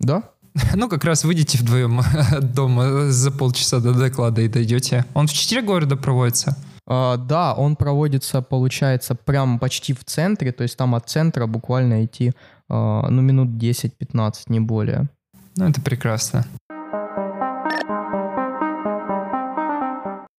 Да? 0.00 0.22
Ну, 0.74 0.88
как 0.88 1.04
раз 1.04 1.24
выйдете 1.24 1.58
вдвоем 1.58 2.00
от 2.00 2.52
дома 2.52 3.10
за 3.10 3.30
полчаса 3.30 3.80
до 3.80 3.94
доклада 3.94 4.42
и 4.42 4.48
дойдете. 4.48 5.06
Он 5.14 5.26
в 5.26 5.32
четыре 5.32 5.62
города 5.62 5.96
проводится? 5.96 6.56
Uh, 6.88 7.16
да, 7.16 7.54
он 7.54 7.76
проводится, 7.76 8.42
получается, 8.42 9.14
прям 9.14 9.58
почти 9.58 9.94
в 9.94 10.04
центре, 10.04 10.52
то 10.52 10.62
есть 10.62 10.76
там 10.76 10.94
от 10.94 11.08
центра 11.08 11.46
буквально 11.46 12.04
идти 12.04 12.32
а, 12.68 13.08
ну, 13.08 13.20
минут 13.20 13.50
10-15, 13.50 14.32
не 14.48 14.58
более. 14.60 15.08
Ну, 15.56 15.68
это 15.68 15.80
прекрасно. 15.82 16.46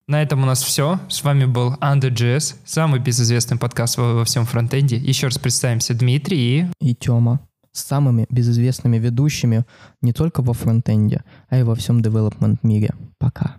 На 0.06 0.22
этом 0.22 0.44
у 0.44 0.46
нас 0.46 0.62
все. 0.62 1.00
С 1.08 1.24
вами 1.24 1.46
был 1.46 1.76
Under.js, 1.76 2.56
самый 2.66 3.00
безызвестный 3.00 3.58
подкаст 3.58 3.98
во, 3.98 4.26
всем 4.26 4.46
фронтенде. 4.46 4.98
Еще 4.98 5.28
раз 5.28 5.38
представимся, 5.38 5.94
Дмитрий 5.94 6.38
и... 6.60 6.66
И 6.82 6.94
Тёма. 6.94 7.40
С 7.72 7.86
самыми 7.86 8.26
безызвестными 8.30 8.98
ведущими 8.98 9.66
не 10.02 10.12
только 10.12 10.42
во 10.42 10.54
фронтенде, 10.54 11.24
а 11.50 11.58
и 11.58 11.64
во 11.64 11.74
всем 11.76 12.02
девелопмент 12.02 12.64
мире. 12.64 12.94
Пока. 13.18 13.56